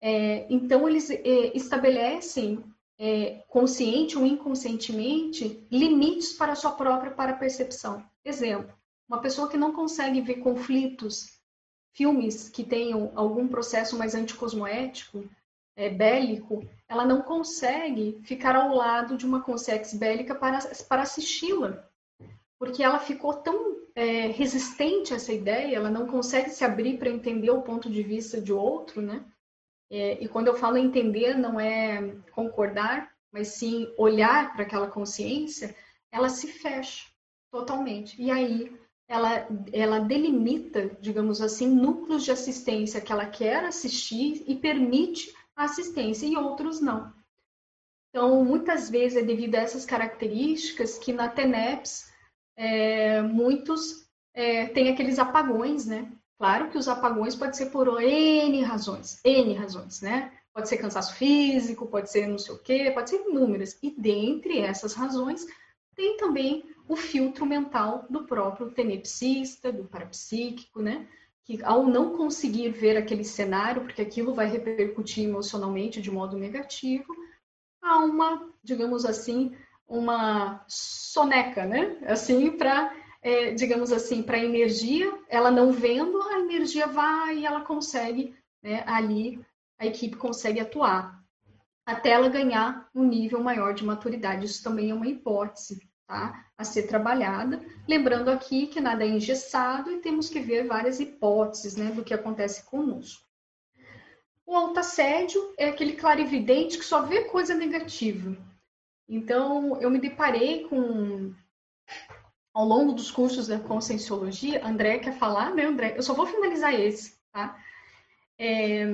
É, 0.00 0.46
então, 0.52 0.87
eles 0.87 1.09
é, 1.09 1.57
estabelecem, 1.57 2.62
é, 2.98 3.42
consciente 3.48 4.18
ou 4.18 4.26
inconscientemente, 4.26 5.66
limites 5.70 6.35
para 6.35 6.52
a 6.52 6.57
sua 6.57 6.72
própria 6.72 7.12
parapercepção. 7.12 8.04
Exemplo, 8.22 8.74
uma 9.09 9.20
pessoa 9.20 9.48
que 9.48 9.57
não 9.57 9.72
consegue 9.72 10.20
ver 10.20 10.37
conflitos, 10.37 11.38
filmes 11.94 12.50
que 12.50 12.62
tenham 12.62 13.11
algum 13.14 13.48
processo 13.48 13.96
mais 13.96 14.14
anticosmoético, 14.14 15.24
é, 15.76 15.88
bélico, 15.88 16.66
ela 16.88 17.04
não 17.04 17.22
consegue 17.22 18.20
ficar 18.22 18.54
ao 18.56 18.74
lado 18.74 19.16
de 19.16 19.26
uma 19.26 19.42
consciência 19.42 19.98
bélica 19.98 20.34
para, 20.34 20.58
para 20.88 21.02
assisti-la, 21.02 21.88
porque 22.58 22.82
ela 22.82 22.98
ficou 22.98 23.34
tão 23.34 23.76
é, 23.94 24.28
resistente 24.28 25.12
a 25.12 25.16
essa 25.16 25.32
ideia, 25.32 25.76
ela 25.76 25.90
não 25.90 26.06
consegue 26.06 26.50
se 26.50 26.64
abrir 26.64 26.98
para 26.98 27.10
entender 27.10 27.50
o 27.50 27.62
ponto 27.62 27.90
de 27.90 28.02
vista 28.02 28.40
de 28.40 28.52
outro, 28.52 29.00
né? 29.00 29.24
É, 29.90 30.22
e 30.22 30.28
quando 30.28 30.48
eu 30.48 30.54
falo 30.54 30.76
entender, 30.76 31.34
não 31.37 31.60
é 31.60 32.16
concordar, 32.32 33.12
mas 33.32 33.48
sim 33.48 33.92
olhar 33.98 34.52
para 34.52 34.62
aquela 34.62 34.88
consciência, 34.88 35.74
ela 36.10 36.28
se 36.28 36.48
fecha 36.48 37.06
totalmente. 37.50 38.20
E 38.20 38.30
aí 38.30 38.72
ela, 39.06 39.46
ela 39.72 39.98
delimita, 39.98 40.96
digamos 41.00 41.40
assim, 41.40 41.68
núcleos 41.68 42.24
de 42.24 42.30
assistência 42.30 43.00
que 43.00 43.12
ela 43.12 43.26
quer 43.26 43.64
assistir 43.64 44.42
e 44.46 44.54
permite 44.54 45.32
assistência 45.57 46.27
e 46.27 46.37
outros 46.37 46.81
não. 46.81 47.12
Então, 48.11 48.45
muitas 48.45 48.88
vezes 48.88 49.19
é 49.19 49.25
devido 49.25 49.57
a 49.57 49.61
essas 49.61 49.85
características 49.85 50.99
que 50.99 51.12
na 51.12 51.29
TENEPS 51.29 52.12
é, 52.57 53.21
muitos 53.23 54.09
é, 54.33 54.67
têm 54.67 54.88
aqueles 54.88 55.19
apagões, 55.19 55.87
né? 55.87 56.12
Claro 56.38 56.71
que 56.71 56.79
os 56.79 56.88
apagões 56.88 57.35
podem 57.35 57.55
ser 57.55 57.71
por 57.71 58.01
N 58.01 58.62
razões, 58.62 59.21
N 59.25 59.55
razões, 59.55 60.01
né? 60.01 60.33
Pode 60.53 60.69
ser 60.69 60.77
cansaço 60.77 61.14
físico, 61.17 61.87
pode 61.87 62.11
ser 62.11 62.29
não 62.29 62.38
sei 62.38 62.55
o 62.55 62.59
quê, 62.59 62.90
pode 62.93 63.11
ser 63.11 63.21
inúmeras. 63.29 63.77
E 63.83 63.90
dentre 63.90 64.61
essas 64.61 64.95
razões, 64.95 65.45
tem 65.97 66.17
também 66.17 66.64
o 66.87 66.97
filtro 66.97 67.47
mental 67.47 68.07
do 68.11 68.25
próprio 68.25 68.71
tenepsista, 68.71 69.73
do 69.73 69.85
parapsíquico, 69.85 70.81
né? 70.81 71.09
Que 71.44 71.62
ao 71.62 71.87
não 71.87 72.16
conseguir 72.16 72.70
ver 72.70 72.96
aquele 72.96 73.24
cenário, 73.24 73.83
porque 73.83 74.00
aquilo 74.00 74.35
vai 74.35 74.46
repercutir 74.46 75.24
emocionalmente 75.24 76.00
de 76.00 76.11
modo 76.11 76.37
negativo, 76.38 77.14
há 77.83 77.98
uma, 77.98 78.50
digamos 78.62 79.04
assim, 79.04 79.54
uma 79.87 80.64
soneca, 80.66 81.66
né? 81.66 81.98
Assim, 82.07 82.50
para, 82.52 82.94
é, 83.20 83.52
digamos 83.52 83.92
assim, 83.92 84.22
para 84.22 84.38
a 84.38 84.44
energia, 84.44 85.12
ela 85.28 85.50
não 85.50 85.70
vendo, 85.70 86.20
a 86.22 86.40
energia 86.40 86.87
vai 86.87 87.38
e 87.38 87.46
ela 87.46 87.61
consegue, 87.61 88.35
né, 88.62 88.83
ali, 88.87 89.38
a 89.78 89.85
equipe 89.87 90.16
consegue 90.16 90.61
atuar, 90.61 91.22
até 91.85 92.11
ela 92.11 92.30
ganhar 92.30 92.88
um 92.94 93.04
nível 93.04 93.42
maior 93.42 93.74
de 93.74 93.85
maturidade. 93.85 94.46
Isso 94.46 94.62
também 94.62 94.90
é 94.90 94.94
uma 94.94 95.07
hipótese, 95.07 95.87
tá? 96.07 96.45
a 96.57 96.64
ser 96.64 96.85
trabalhada. 96.85 97.61
Lembrando 97.87 98.31
aqui 98.31 98.67
que 98.67 98.81
nada 98.81 99.05
é 99.05 99.09
engessado 99.09 99.90
e 99.90 100.01
temos 100.01 100.29
que 100.29 100.40
ver 100.40 100.67
várias 100.67 101.01
hipóteses 101.01 101.77
né, 101.77 101.90
do 101.90 102.05
que 102.05 102.14
acontece 102.14 102.64
conosco. 102.64 103.25
O 104.47 104.55
altassédio 104.55 105.55
é 105.57 105.69
aquele 105.69 105.95
clarividente 105.95 106.79
que 106.79 106.85
só 106.85 107.03
vê 107.03 107.25
coisa 107.25 107.55
negativa. 107.55 108.37
Então, 109.09 109.81
eu 109.81 109.90
me 109.90 109.99
deparei 109.99 110.64
com, 110.64 111.35
ao 112.53 112.64
longo 112.64 112.93
dos 112.93 113.11
cursos 113.11 113.49
da 113.49 113.59
Conscienciologia, 113.59 114.64
André 114.64 114.99
quer 114.99 115.17
falar, 115.19 115.55
né, 115.55 115.64
André? 115.64 115.95
Eu 115.97 116.03
só 116.03 116.14
vou 116.14 116.27
finalizar 116.27 116.75
esse, 116.75 117.17
tá? 117.33 117.59
É, 118.38 118.85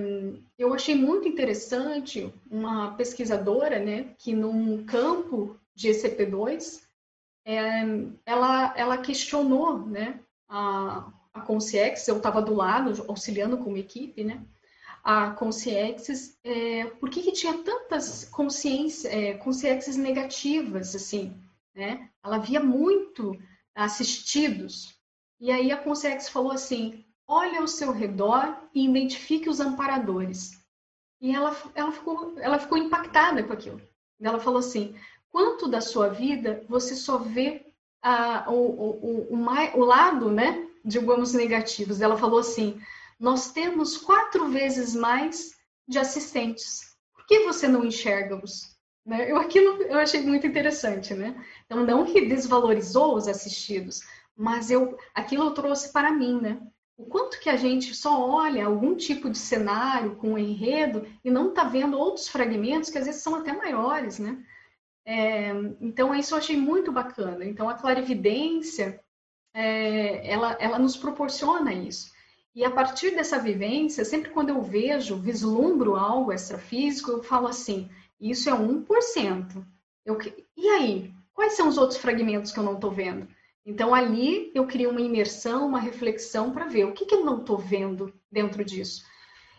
eu 0.59 0.75
achei 0.75 0.94
muito 0.94 1.27
interessante 1.27 2.33
uma 2.51 2.94
pesquisadora, 2.94 3.79
né, 3.79 4.14
que 4.18 4.35
num 4.35 4.85
campo 4.85 5.59
de 5.75 5.88
ECP2, 5.90 6.83
é, 7.44 7.83
ela, 8.26 8.74
ela 8.76 8.98
questionou 8.98 9.79
né, 9.79 10.20
a, 10.48 11.11
a 11.33 11.40
Consciex, 11.40 12.07
eu 12.09 12.18
estava 12.18 12.42
do 12.42 12.55
lado, 12.55 13.05
auxiliando 13.09 13.59
como 13.59 13.76
equipe, 13.76 14.24
né? 14.24 14.44
A 15.03 15.31
Consciexes, 15.31 16.38
é, 16.44 16.85
por 16.85 17.09
que, 17.09 17.22
que 17.22 17.33
tinha 17.33 17.57
tantas 17.59 18.26
consciências, 18.26 19.07
é, 19.07 19.96
negativas, 19.96 20.94
assim, 20.94 21.35
né? 21.74 22.11
Ela 22.22 22.38
via 22.38 22.61
muito 22.61 23.35
assistidos. 23.74 24.94
E 25.40 25.50
aí 25.50 25.72
a 25.72 25.76
Consciex 25.76 26.29
falou 26.29 26.53
assim, 26.53 27.05
olha 27.26 27.61
ao 27.61 27.66
seu 27.66 27.92
redor 27.92 28.68
e 28.74 28.85
identifique 28.85 29.48
os 29.48 29.61
amparadores. 29.61 30.61
E 31.20 31.35
ela, 31.35 31.57
ela, 31.74 31.92
ficou, 31.92 32.38
ela 32.38 32.59
ficou 32.59 32.76
impactada 32.76 33.42
com 33.42 33.53
aquilo. 33.53 33.81
Ela 34.20 34.38
falou 34.38 34.59
assim, 34.59 34.94
quanto 35.30 35.68
da 35.68 35.80
sua 35.80 36.08
vida 36.08 36.64
você 36.68 36.94
só 36.94 37.18
vê 37.18 37.66
ah, 38.02 38.46
o, 38.48 38.52
o, 38.52 39.28
o, 39.30 39.80
o, 39.80 39.84
lado, 39.84 40.30
né, 40.30 40.66
digamos, 40.84 41.32
negativos. 41.32 42.00
Ela 42.00 42.16
falou 42.16 42.38
assim: 42.38 42.80
nós 43.18 43.52
temos 43.52 43.96
quatro 43.96 44.48
vezes 44.48 44.94
mais 44.94 45.52
de 45.86 45.98
assistentes. 45.98 46.96
Por 47.14 47.26
que 47.26 47.40
você 47.40 47.68
não 47.68 47.84
enxerga-os? 47.84 48.76
Né? 49.04 49.30
Eu 49.30 49.36
aquilo 49.36 49.82
eu 49.82 49.98
achei 49.98 50.22
muito 50.22 50.46
interessante, 50.46 51.14
né? 51.14 51.34
Então 51.66 51.84
não 51.84 52.04
que 52.04 52.26
desvalorizou 52.26 53.16
os 53.16 53.28
assistidos, 53.28 54.00
mas 54.36 54.70
eu 54.70 54.96
aquilo 55.14 55.44
eu 55.44 55.54
trouxe 55.54 55.92
para 55.92 56.12
mim, 56.12 56.40
né? 56.40 56.60
O 56.96 57.06
quanto 57.06 57.40
que 57.40 57.48
a 57.48 57.56
gente 57.56 57.94
só 57.94 58.28
olha 58.28 58.66
algum 58.66 58.94
tipo 58.94 59.30
de 59.30 59.38
cenário 59.38 60.16
com 60.16 60.32
um 60.32 60.38
enredo 60.38 61.06
e 61.24 61.30
não 61.30 61.48
está 61.48 61.64
vendo 61.64 61.98
outros 61.98 62.28
fragmentos 62.28 62.90
que 62.90 62.98
às 62.98 63.06
vezes 63.06 63.22
são 63.22 63.34
até 63.34 63.54
maiores, 63.54 64.18
né? 64.18 64.38
É, 65.04 65.50
então, 65.80 66.14
isso 66.14 66.34
eu 66.34 66.38
achei 66.38 66.56
muito 66.56 66.92
bacana. 66.92 67.44
Então, 67.44 67.68
a 67.68 67.74
clarividência, 67.74 69.00
é, 69.54 70.30
ela, 70.30 70.56
ela 70.60 70.78
nos 70.78 70.96
proporciona 70.96 71.72
isso. 71.72 72.12
E 72.54 72.64
a 72.64 72.70
partir 72.70 73.12
dessa 73.12 73.38
vivência, 73.38 74.04
sempre 74.04 74.30
quando 74.30 74.50
eu 74.50 74.60
vejo, 74.60 75.16
vislumbro 75.16 75.94
algo 75.94 76.32
extrafísico, 76.32 77.10
eu 77.10 77.22
falo 77.22 77.46
assim, 77.46 77.88
isso 78.20 78.50
é 78.50 78.52
1%. 78.52 79.64
Eu, 80.04 80.18
e 80.56 80.68
aí? 80.68 81.14
Quais 81.32 81.54
são 81.54 81.68
os 81.68 81.78
outros 81.78 81.98
fragmentos 81.98 82.52
que 82.52 82.58
eu 82.58 82.64
não 82.64 82.74
estou 82.74 82.90
vendo? 82.90 83.26
Então, 83.64 83.94
ali 83.94 84.50
eu 84.54 84.66
crio 84.66 84.90
uma 84.90 85.00
imersão, 85.00 85.66
uma 85.66 85.78
reflexão 85.78 86.50
para 86.50 86.66
ver 86.66 86.84
o 86.84 86.92
que, 86.92 87.06
que 87.06 87.14
eu 87.14 87.24
não 87.24 87.40
estou 87.40 87.56
vendo 87.56 88.12
dentro 88.30 88.64
disso. 88.64 89.04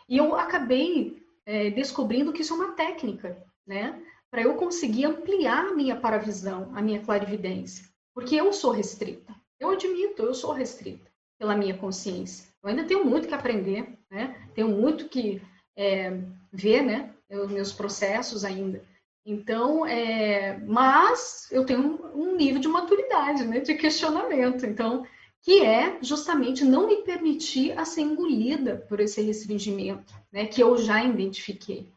E 0.08 0.18
eu 0.18 0.36
acabei 0.36 1.24
é, 1.46 1.70
descobrindo 1.70 2.34
que 2.34 2.42
isso 2.42 2.54
é 2.54 2.58
uma 2.58 2.74
técnica, 2.74 3.42
né? 3.66 4.02
Para 4.32 4.42
eu 4.44 4.56
conseguir 4.56 5.06
ampliar 5.06 5.66
a 5.66 5.76
minha 5.76 5.96
paravisão, 5.96 6.72
a 6.74 6.82
minha 6.82 7.02
clarividência. 7.02 7.86
Porque 8.16 8.36
eu 8.36 8.54
sou 8.54 8.72
restrita. 8.72 9.36
Eu 9.60 9.72
admito, 9.72 10.24
eu 10.24 10.34
sou 10.34 10.54
restrita 10.54 11.12
pela 11.38 11.56
minha 11.56 11.78
consciência. 11.78 12.48
Eu 12.64 12.70
ainda 12.70 12.86
tenho 12.86 13.04
muito 13.04 13.28
que 13.28 13.34
aprender, 13.34 13.98
né? 14.10 14.36
Tenho 14.56 14.70
muito 14.70 15.10
que 15.10 15.42
é, 15.76 16.18
ver, 16.52 16.82
né? 16.82 17.14
Os 17.30 17.52
meus 17.52 17.74
processos 17.74 18.46
ainda. 18.46 18.84
Então, 19.26 19.86
é, 19.86 20.58
mas 20.60 21.48
eu 21.52 21.66
tenho 21.66 22.00
um 22.16 22.36
nível 22.36 22.60
de 22.60 22.68
maturidade, 22.68 23.46
né? 23.46 23.60
De 23.60 23.76
questionamento. 23.76 24.66
Então, 24.66 25.06
que 25.42 25.64
é 25.64 25.98
justamente 26.02 26.64
não 26.64 26.88
me 26.88 27.04
permitir 27.04 27.78
a 27.78 27.86
ser 27.86 28.02
engolida 28.02 28.86
por 28.88 29.00
esse 29.00 29.22
restringimento, 29.22 30.14
né? 30.32 30.46
Que 30.46 30.62
eu 30.62 30.78
já 30.78 31.04
identifiquei. 31.04 31.92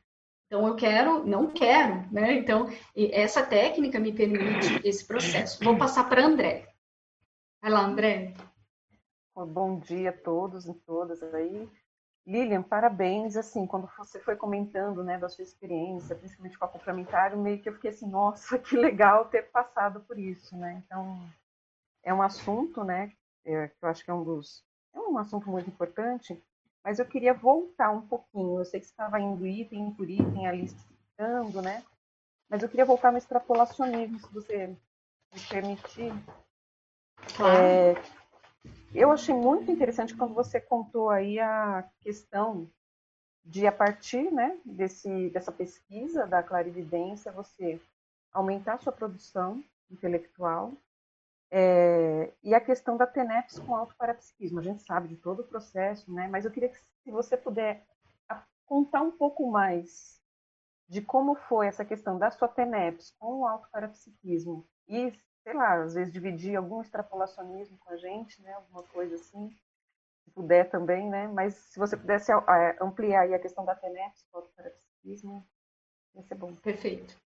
Então, 0.47 0.67
eu 0.69 0.77
quero, 0.77 1.27
não 1.27 1.51
quero, 1.51 2.07
né? 2.13 2.35
Então, 2.35 2.69
essa 2.97 3.45
técnica 3.45 3.99
me 3.99 4.13
permite 4.13 4.87
esse 4.87 5.05
processo. 5.05 5.63
Vou 5.65 5.77
passar 5.77 6.09
para 6.09 6.25
André. 6.25 6.69
Vai 7.61 7.71
lá, 7.71 7.81
André. 7.81 8.35
Bom 9.35 9.81
dia 9.81 10.11
a 10.11 10.13
todos 10.13 10.67
e 10.67 10.75
todas 10.75 11.23
aí. 11.35 11.69
Lilian, 12.27 12.63
parabéns. 12.63 13.37
Assim, 13.37 13.67
quando 13.67 13.89
você 13.99 14.21
foi 14.21 14.37
comentando, 14.37 15.03
né, 15.03 15.19
da 15.19 15.29
sua 15.29 15.43
experiência, 15.43 16.15
principalmente 16.15 16.59
com 16.59 16.65
a 16.65 16.69
complementar, 16.69 17.37
meio 17.37 17.61
que 17.61 17.69
eu 17.69 17.75
fiquei 17.75 17.91
assim, 17.91 18.09
nossa, 18.09 18.59
que 18.59 18.77
legal 18.77 19.27
ter 19.27 19.51
passado 19.51 20.01
por 20.01 20.19
isso, 20.19 20.57
né? 20.57 20.83
Então, 20.87 21.19
é 22.03 22.15
um 22.15 22.23
assunto, 22.23 22.85
né, 22.85 23.13
é, 23.45 23.69
que 23.69 23.77
eu 23.83 23.89
acho 23.89 24.05
que 24.05 24.11
é 24.11 24.15
um 24.15 24.25
dos, 24.25 24.65
é 24.95 24.99
um 25.01 25.19
assunto 25.19 25.51
muito 25.51 25.69
importante, 25.69 26.43
mas 26.85 26.99
eu 26.99 27.07
queria 27.07 27.33
voltar 27.33 27.91
um 27.91 28.03
pouquinho. 28.03 28.59
Eu 28.59 28.65
sei 28.67 28.79
que 28.79 28.87
você 28.87 28.93
estava 28.93 29.19
indo 29.19 29.47
item 29.47 29.91
por 29.93 30.09
item 30.09 30.47
ali 30.47 30.69
citando, 30.69 31.63
né? 31.63 31.83
Mas 32.49 32.63
eu 32.63 32.69
queria 32.69 32.85
voltar 32.85 33.11
no 33.11 33.17
extrapolacionismo, 33.17 34.19
se 34.19 34.33
você 34.33 34.67
me 35.33 35.41
permitir. 35.49 36.13
Claro. 37.37 37.57
É, 37.57 37.95
eu 38.95 39.11
achei 39.11 39.35
muito 39.35 39.71
interessante 39.73 40.15
quando 40.15 40.35
você 40.35 40.61
contou 40.61 41.09
aí 41.09 41.41
a 41.41 41.89
questão 42.01 42.71
de, 43.43 43.67
a 43.67 43.73
partir 43.73 44.31
né, 44.31 44.59
desse, 44.65 45.31
dessa 45.31 45.51
pesquisa 45.51 46.27
da 46.27 46.43
clarividência, 46.43 47.33
você 47.33 47.81
aumentar 48.33 48.79
sua 48.79 48.93
produção 48.93 49.63
intelectual 49.91 50.73
é, 51.51 52.33
e 52.43 52.55
a 52.55 52.61
questão 52.61 52.97
da 52.97 53.07
TENEPS 53.07 53.59
com 53.61 53.75
autoparapsiquismo. 53.75 54.59
A 54.59 54.63
gente 54.63 54.83
sabe 54.83 55.09
de 55.09 55.17
todo 55.17 55.41
o 55.41 55.47
processo, 55.47 56.13
né? 56.13 56.29
mas 56.29 56.45
eu 56.45 56.51
queria 56.51 56.69
que 56.69 56.79
se 56.79 57.11
você 57.11 57.37
puder 57.37 57.87
contar 58.67 59.03
um 59.03 59.11
pouco 59.11 59.51
mais 59.51 60.21
de 60.89 61.01
como 61.01 61.35
foi 61.35 61.67
essa 61.67 61.85
questão 61.85 62.19
da 62.19 62.31
sua 62.31 62.49
TENEPS 62.49 63.15
com 63.19 63.41
o 63.41 63.47
autoparapsiquismo 63.47 64.67
e, 64.89 65.13
sei 65.43 65.55
lá, 65.55 65.83
às 65.83 65.95
vezes 65.95 66.13
dividir 66.13 66.57
algum 66.57 66.81
extrapolacionismo 66.81 67.79
com 67.79 67.93
a 67.93 67.97
gente, 67.97 68.41
né? 68.43 68.53
alguma 68.55 68.83
coisa 68.85 69.15
assim 69.17 69.55
se 70.25 70.31
puder 70.31 70.71
também, 70.71 71.09
né? 71.09 71.29
Mas 71.29 71.55
se 71.55 71.79
você 71.79 71.97
pudesse 71.97 72.33
é, 72.33 72.77
ampliar 72.81 73.33
a 73.33 73.39
questão 73.39 73.65
da 73.65 73.75
TENEPS, 73.75 74.25
fotoparapsiquismo, 74.33 75.47
ia 76.15 76.23
ser 76.23 76.35
bom. 76.35 76.55
Perfeito. 76.57 77.24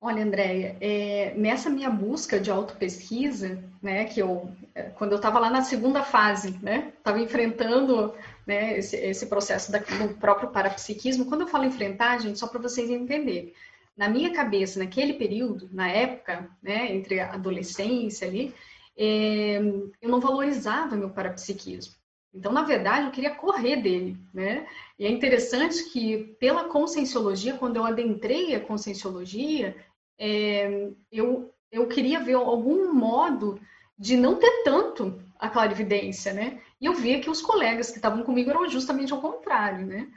Olha, 0.00 0.22
Andréia, 0.22 0.76
é, 0.80 1.34
nessa 1.36 1.68
minha 1.68 1.90
busca 1.90 2.38
de 2.38 2.52
autopesquisa, 2.52 3.62
né, 3.82 4.04
que 4.04 4.20
eu, 4.20 4.48
é, 4.72 4.84
quando 4.90 5.10
eu 5.10 5.16
estava 5.16 5.40
lá 5.40 5.50
na 5.50 5.62
segunda 5.62 6.04
fase, 6.04 6.56
né, 6.62 6.92
estava 6.96 7.18
enfrentando 7.20 8.14
né, 8.46 8.78
esse, 8.78 8.96
esse 8.96 9.26
processo 9.26 9.72
da, 9.72 9.78
do 9.78 10.14
próprio 10.14 10.50
parapsiquismo, 10.50 11.26
quando 11.26 11.40
eu 11.40 11.48
falo 11.48 11.64
enfrentar, 11.64 12.20
gente, 12.20 12.38
só 12.38 12.46
para 12.46 12.60
vocês 12.60 12.88
entenderem, 12.88 13.52
na 13.96 14.08
minha 14.08 14.32
cabeça, 14.32 14.78
naquele 14.78 15.14
período, 15.14 15.68
na 15.72 15.88
época, 15.90 16.48
né, 16.62 16.94
entre 16.94 17.18
a 17.18 17.34
adolescência 17.34 18.28
ali, 18.28 18.54
é, 18.96 19.58
eu 20.00 20.08
não 20.08 20.20
valorizava 20.20 20.94
meu 20.94 21.10
parapsiquismo. 21.10 21.98
Então, 22.32 22.52
na 22.52 22.62
verdade, 22.62 23.06
eu 23.06 23.10
queria 23.10 23.34
correr 23.34 23.76
dele, 23.76 24.16
né? 24.34 24.66
E 24.98 25.06
é 25.06 25.10
interessante 25.10 25.84
que, 25.90 26.36
pela 26.38 26.64
conscienciologia, 26.64 27.54
quando 27.54 27.76
eu 27.76 27.84
adentrei 27.84 28.54
a 28.54 28.60
conscienciologia, 28.60 29.74
é, 30.18 30.90
eu, 31.10 31.52
eu 31.70 31.86
queria 31.86 32.20
ver 32.20 32.34
algum 32.34 32.92
modo 32.92 33.60
de 33.98 34.16
não 34.16 34.36
ter 34.36 34.62
tanto 34.62 35.20
a 35.38 35.48
clarividência, 35.48 36.32
né? 36.32 36.60
E 36.80 36.86
eu 36.86 36.94
via 36.94 37.20
que 37.20 37.30
os 37.30 37.40
colegas 37.40 37.90
que 37.90 37.96
estavam 37.96 38.22
comigo 38.22 38.50
eram 38.50 38.68
justamente 38.68 39.12
ao 39.12 39.20
contrário, 39.20 39.86
né? 39.86 40.08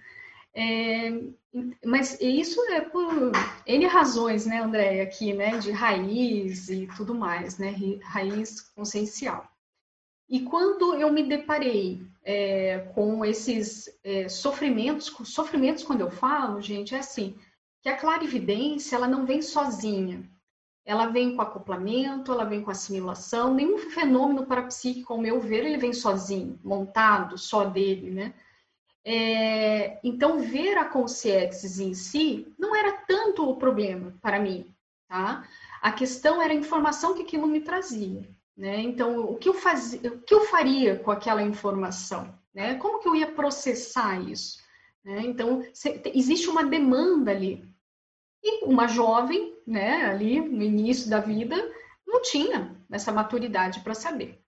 É, 0.54 1.12
mas 1.86 2.20
isso 2.20 2.62
é 2.72 2.82
por 2.82 3.32
N 3.66 3.86
razões, 3.86 4.46
né, 4.46 4.60
André, 4.60 5.02
aqui, 5.02 5.34
né, 5.34 5.58
de 5.58 5.72
raiz 5.72 6.70
e 6.70 6.88
tudo 6.96 7.16
mais, 7.16 7.58
né, 7.58 7.74
raiz 8.04 8.62
consciencial. 8.76 9.50
E 10.30 10.42
quando 10.42 10.96
eu 10.96 11.12
me 11.12 11.24
deparei 11.24 12.02
é, 12.24 12.80
com 12.94 13.24
esses 13.26 13.90
é, 14.04 14.30
sofrimentos, 14.30 15.14
sofrimentos 15.26 15.84
quando 15.84 16.02
eu 16.02 16.12
falo, 16.12 16.62
gente, 16.62 16.96
é 16.96 17.00
assim, 17.00 17.36
que 17.82 17.90
a 17.90 17.98
clarividência, 17.98 18.96
ela 18.96 19.08
não 19.08 19.26
vem 19.26 19.42
sozinha. 19.42 20.30
Ela 20.86 21.08
vem 21.08 21.36
com 21.36 21.42
acoplamento, 21.42 22.32
ela 22.32 22.44
vem 22.44 22.62
com 22.62 22.72
assimilação, 22.72 23.54
nenhum 23.54 23.78
fenômeno 23.78 24.46
parapsíquico, 24.46 25.14
ao 25.14 25.20
meu 25.20 25.40
ver, 25.40 25.66
ele 25.66 25.78
vem 25.78 25.94
sozinho, 25.94 26.60
montado, 26.64 27.38
só 27.38 27.66
dele, 27.66 28.12
né? 28.12 28.34
É, 29.04 30.00
então, 30.04 30.40
ver 30.40 30.78
a 30.78 30.86
consciência 30.86 31.84
em 31.84 31.94
si 31.94 32.48
não 32.58 32.76
era 32.76 32.94
tanto 33.08 33.48
o 33.48 33.56
problema 33.56 34.16
para 34.22 34.40
mim, 34.40 34.74
tá? 35.08 35.48
A 35.82 35.92
questão 35.92 36.42
era 36.42 36.54
a 36.54 36.56
informação 36.56 37.16
que 37.16 37.24
aquilo 37.24 37.48
me 37.48 37.62
trazia, 37.62 38.28
né? 38.56 38.80
Então, 38.82 39.20
o 39.20 39.38
que 39.38 39.50
eu 39.50 39.54
fazia, 39.54 40.00
o 40.12 40.20
que 40.20 40.34
eu 40.34 40.46
faria 40.46 40.98
com 40.98 41.12
aquela 41.12 41.42
informação, 41.42 42.34
né? 42.54 42.76
Como 42.76 43.00
que 43.00 43.08
eu 43.08 43.16
ia 43.16 43.32
processar 43.32 44.20
isso? 44.20 44.62
Né? 45.04 45.22
Então, 45.22 45.64
se, 45.74 46.02
existe 46.14 46.50
uma 46.50 46.64
demanda 46.64 47.32
ali. 47.32 47.68
E 48.44 48.66
uma 48.66 48.88
jovem, 48.88 49.56
né, 49.66 50.06
ali 50.06 50.40
no 50.42 50.64
início 50.64 51.10
da 51.10 51.20
vida, 51.20 51.56
não 52.08 52.22
tinha 52.22 52.76
essa 52.92 53.12
maturidade 53.12 53.80
para 53.82 53.94
saber. 53.94 54.42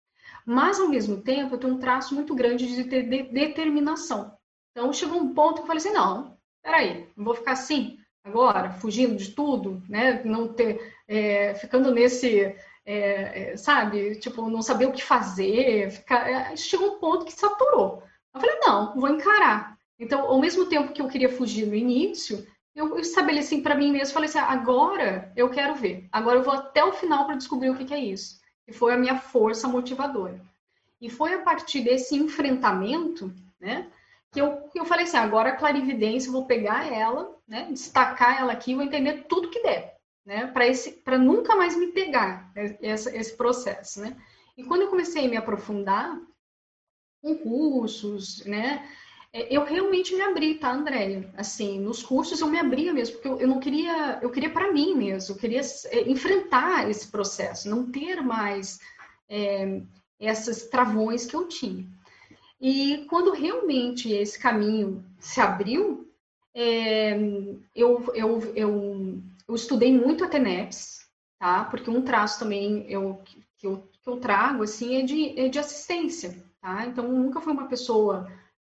Mas, 0.45 0.79
ao 0.79 0.89
mesmo 0.89 1.21
tempo, 1.21 1.55
eu 1.55 1.59
tenho 1.59 1.73
um 1.73 1.79
traço 1.79 2.13
muito 2.13 2.35
grande 2.35 2.67
de, 2.67 2.83
ter 2.83 3.03
de 3.03 3.23
determinação. 3.23 4.35
Então 4.71 4.91
chegou 4.91 5.19
um 5.19 5.33
ponto 5.33 5.55
que 5.55 5.61
eu 5.61 5.67
falei 5.67 5.77
assim, 5.77 5.93
não, 5.93 6.37
peraí, 6.61 7.07
não 7.15 7.23
vou 7.23 7.35
ficar 7.35 7.51
assim 7.51 7.97
agora, 8.23 8.71
fugindo 8.71 9.15
de 9.15 9.31
tudo, 9.31 9.81
né? 9.87 10.23
Não 10.23 10.51
ter, 10.53 10.93
é, 11.07 11.53
ficando 11.55 11.91
nesse, 11.91 12.55
é, 12.85 13.51
é, 13.51 13.57
sabe, 13.57 14.15
tipo, 14.15 14.49
não 14.49 14.61
saber 14.61 14.85
o 14.87 14.91
que 14.91 15.03
fazer, 15.03 15.91
ficar, 15.91 16.29
é, 16.29 16.55
chegou 16.55 16.95
um 16.95 16.99
ponto 16.99 17.25
que 17.25 17.33
saturou. 17.33 18.01
Eu 18.33 18.41
falei, 18.41 18.59
não, 18.61 18.99
vou 18.99 19.09
encarar. 19.09 19.77
Então, 19.99 20.21
ao 20.21 20.39
mesmo 20.39 20.65
tempo 20.65 20.91
que 20.91 21.01
eu 21.01 21.07
queria 21.07 21.29
fugir 21.29 21.65
no 21.65 21.75
início, 21.75 22.45
eu 22.75 22.97
estabeleci 22.99 23.61
para 23.61 23.75
mim 23.75 23.91
mesmo, 23.91 24.13
falei 24.13 24.29
assim, 24.29 24.39
agora 24.39 25.31
eu 25.35 25.49
quero 25.49 25.75
ver, 25.75 26.07
agora 26.11 26.39
eu 26.39 26.43
vou 26.43 26.53
até 26.53 26.83
o 26.83 26.93
final 26.93 27.25
para 27.25 27.35
descobrir 27.35 27.69
o 27.69 27.77
que, 27.77 27.85
que 27.85 27.93
é 27.93 27.99
isso. 27.99 28.41
E 28.67 28.73
foi 28.73 28.93
a 28.93 28.97
minha 28.97 29.17
força 29.17 29.67
motivadora. 29.67 30.41
E 30.99 31.09
foi 31.09 31.33
a 31.33 31.41
partir 31.41 31.81
desse 31.81 32.15
enfrentamento, 32.15 33.33
né, 33.59 33.91
que 34.31 34.41
eu, 34.41 34.69
eu 34.73 34.85
falei 34.85 35.03
assim, 35.03 35.17
agora 35.17 35.49
a 35.49 35.55
clarividência, 35.55 36.29
eu 36.29 36.33
vou 36.33 36.45
pegar 36.45 36.91
ela, 36.91 37.35
né, 37.47 37.67
destacar 37.71 38.39
ela 38.39 38.53
aqui, 38.53 38.73
vou 38.73 38.83
entender 38.83 39.25
tudo 39.29 39.49
que 39.49 39.61
der, 39.61 39.97
né, 40.25 40.51
para 41.03 41.17
nunca 41.17 41.55
mais 41.55 41.75
me 41.75 41.87
pegar 41.87 42.51
né, 42.55 42.77
esse, 42.81 43.15
esse 43.15 43.37
processo, 43.37 44.01
né. 44.01 44.17
E 44.57 44.63
quando 44.63 44.81
eu 44.81 44.89
comecei 44.89 45.25
a 45.25 45.29
me 45.29 45.37
aprofundar 45.37 46.19
com 47.21 47.37
cursos, 47.37 48.43
né, 48.45 48.87
eu 49.33 49.63
realmente 49.63 50.13
me 50.13 50.21
abri, 50.21 50.55
tá, 50.55 50.71
Andréia? 50.71 51.27
Assim, 51.35 51.79
nos 51.79 52.03
cursos 52.03 52.39
eu 52.39 52.47
me 52.47 52.59
abria 52.59 52.93
mesmo, 52.93 53.15
porque 53.15 53.27
eu, 53.27 53.39
eu 53.39 53.47
não 53.47 53.59
queria, 53.59 54.19
eu 54.21 54.29
queria 54.29 54.51
para 54.51 54.71
mim 54.71 54.93
mesmo, 54.93 55.33
eu 55.33 55.39
queria 55.39 55.61
é, 55.85 56.07
enfrentar 56.07 56.87
esse 56.87 57.07
processo, 57.07 57.67
não 57.67 57.91
ter 57.91 58.21
mais 58.21 58.79
é, 59.27 59.81
essas 60.19 60.67
travões 60.67 61.25
que 61.25 61.35
eu 61.35 61.47
tinha. 61.47 61.83
E 62.61 63.05
quando 63.09 63.31
realmente 63.31 64.11
esse 64.13 64.37
caminho 64.37 65.03
se 65.19 65.41
abriu, 65.41 66.07
é, 66.53 67.17
eu, 67.75 68.05
eu, 68.13 68.53
eu, 68.55 69.23
eu, 69.47 69.55
estudei 69.55 69.91
muito 69.91 70.23
a 70.23 70.29
TENEPS, 70.29 71.07
tá? 71.39 71.65
Porque 71.65 71.89
um 71.89 72.03
traço 72.03 72.37
também 72.37 72.85
eu, 72.87 73.19
que, 73.57 73.65
eu, 73.65 73.89
que 73.99 74.07
eu 74.07 74.17
trago, 74.17 74.61
assim, 74.61 74.97
é 74.97 75.01
de, 75.01 75.39
é 75.39 75.49
de 75.49 75.57
assistência, 75.57 76.41
tá? 76.61 76.85
Então, 76.85 77.07
nunca 77.11 77.41
fui 77.41 77.51
uma 77.51 77.67
pessoa 77.67 78.31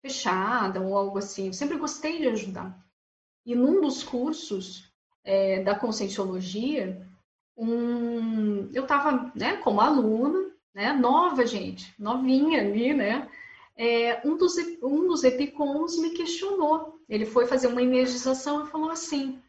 fechada 0.03 0.81
ou 0.81 0.97
algo 0.97 1.17
assim. 1.17 1.47
Eu 1.47 1.53
sempre 1.53 1.77
gostei 1.77 2.19
de 2.19 2.27
ajudar. 2.27 2.77
E 3.45 3.55
num 3.55 3.81
dos 3.81 4.03
cursos 4.03 4.91
é, 5.23 5.63
da 5.63 5.75
Conscienciologia, 5.75 7.07
um, 7.57 8.69
eu 8.73 8.83
estava 8.83 9.31
né, 9.35 9.57
como 9.57 9.81
aluna, 9.81 10.51
né, 10.73 10.93
nova, 10.93 11.45
gente, 11.45 11.93
novinha 11.99 12.61
ali, 12.61 12.93
né? 12.93 13.29
é, 13.75 14.21
um, 14.27 14.37
dos, 14.37 14.55
um 14.81 15.07
dos 15.07 15.23
epicons 15.23 15.97
me 15.97 16.11
questionou. 16.11 16.99
Ele 17.09 17.25
foi 17.25 17.45
fazer 17.45 17.67
uma 17.67 17.81
energização 17.81 18.63
e 18.65 18.69
falou 18.69 18.89
assim: 18.89 19.41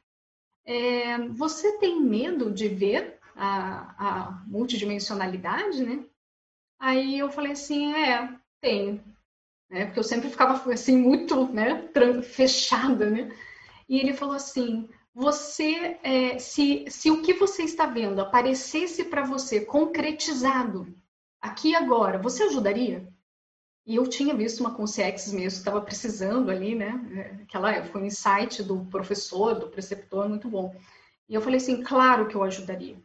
é, 0.65 1.19
Você 1.29 1.79
tem 1.79 2.01
medo 2.01 2.51
de 2.51 2.69
ver 2.69 3.19
a, 3.37 3.95
a 3.99 4.31
multidimensionalidade, 4.47 5.85
né? 5.85 6.05
Aí 6.79 7.19
eu 7.19 7.31
falei 7.31 7.53
assim: 7.53 7.93
É, 7.95 8.37
tenho. 8.61 9.03
Né? 9.71 9.87
Porque 9.87 9.99
eu 9.99 10.05
sempre 10.05 10.31
ficava 10.31 10.73
assim, 10.73 10.97
muito 10.97 11.47
né, 11.53 11.89
fechada, 12.23 13.09
né? 13.11 13.31
E 13.89 13.99
ele 13.99 14.13
falou 14.13 14.35
assim: 14.35 14.89
você, 15.15 15.99
é, 16.03 16.39
se, 16.39 16.85
se 16.89 17.11
o 17.11 17.23
que 17.23 17.35
você 17.35 17.63
está 17.63 17.87
vendo 17.87 18.21
aparecesse 18.21 19.05
para 19.05 19.25
você 19.25 19.61
concretizado 19.61 20.95
aqui 21.41 21.75
agora, 21.75 22.19
você 22.19 22.45
ajudaria? 22.45 23.09
E 23.87 23.97
eu 23.97 24.07
tinha 24.07 24.35
visto 24.35 24.61
uma 24.61 24.75
consciência 24.75 25.33
mesmo, 25.33 25.59
estava 25.59 25.81
precisando 25.81 26.51
ali, 26.51 26.75
né? 26.75 27.39
Aquela 27.43 27.85
foi 27.85 28.03
um 28.03 28.07
insight 28.07 28.63
do 28.63 28.87
professor, 28.87 29.55
do 29.55 29.69
preceptor, 29.69 30.29
muito 30.29 30.49
bom. 30.49 30.75
E 31.29 31.35
eu 31.35 31.43
falei 31.43 31.59
assim, 31.59 31.83
claro 31.83 32.27
que 32.27 32.35
eu 32.35 32.43
ajudaria. 32.43 32.97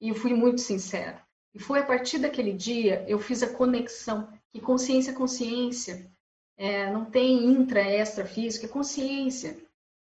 E 0.00 0.08
eu 0.08 0.14
fui 0.14 0.32
muito 0.32 0.60
sincera. 0.60 1.20
E 1.54 1.58
foi 1.58 1.80
a 1.80 1.84
partir 1.84 2.18
daquele 2.18 2.52
dia 2.52 3.04
eu 3.08 3.18
fiz 3.18 3.42
a 3.42 3.52
conexão 3.52 4.28
que 4.52 4.60
consciência 4.60 5.10
é 5.10 5.14
consciência. 5.14 6.10
É, 6.56 6.92
não 6.92 7.04
tem 7.04 7.46
intra, 7.46 7.80
extra 7.80 8.24
física, 8.24 8.66
é 8.66 8.68
consciência. 8.68 9.56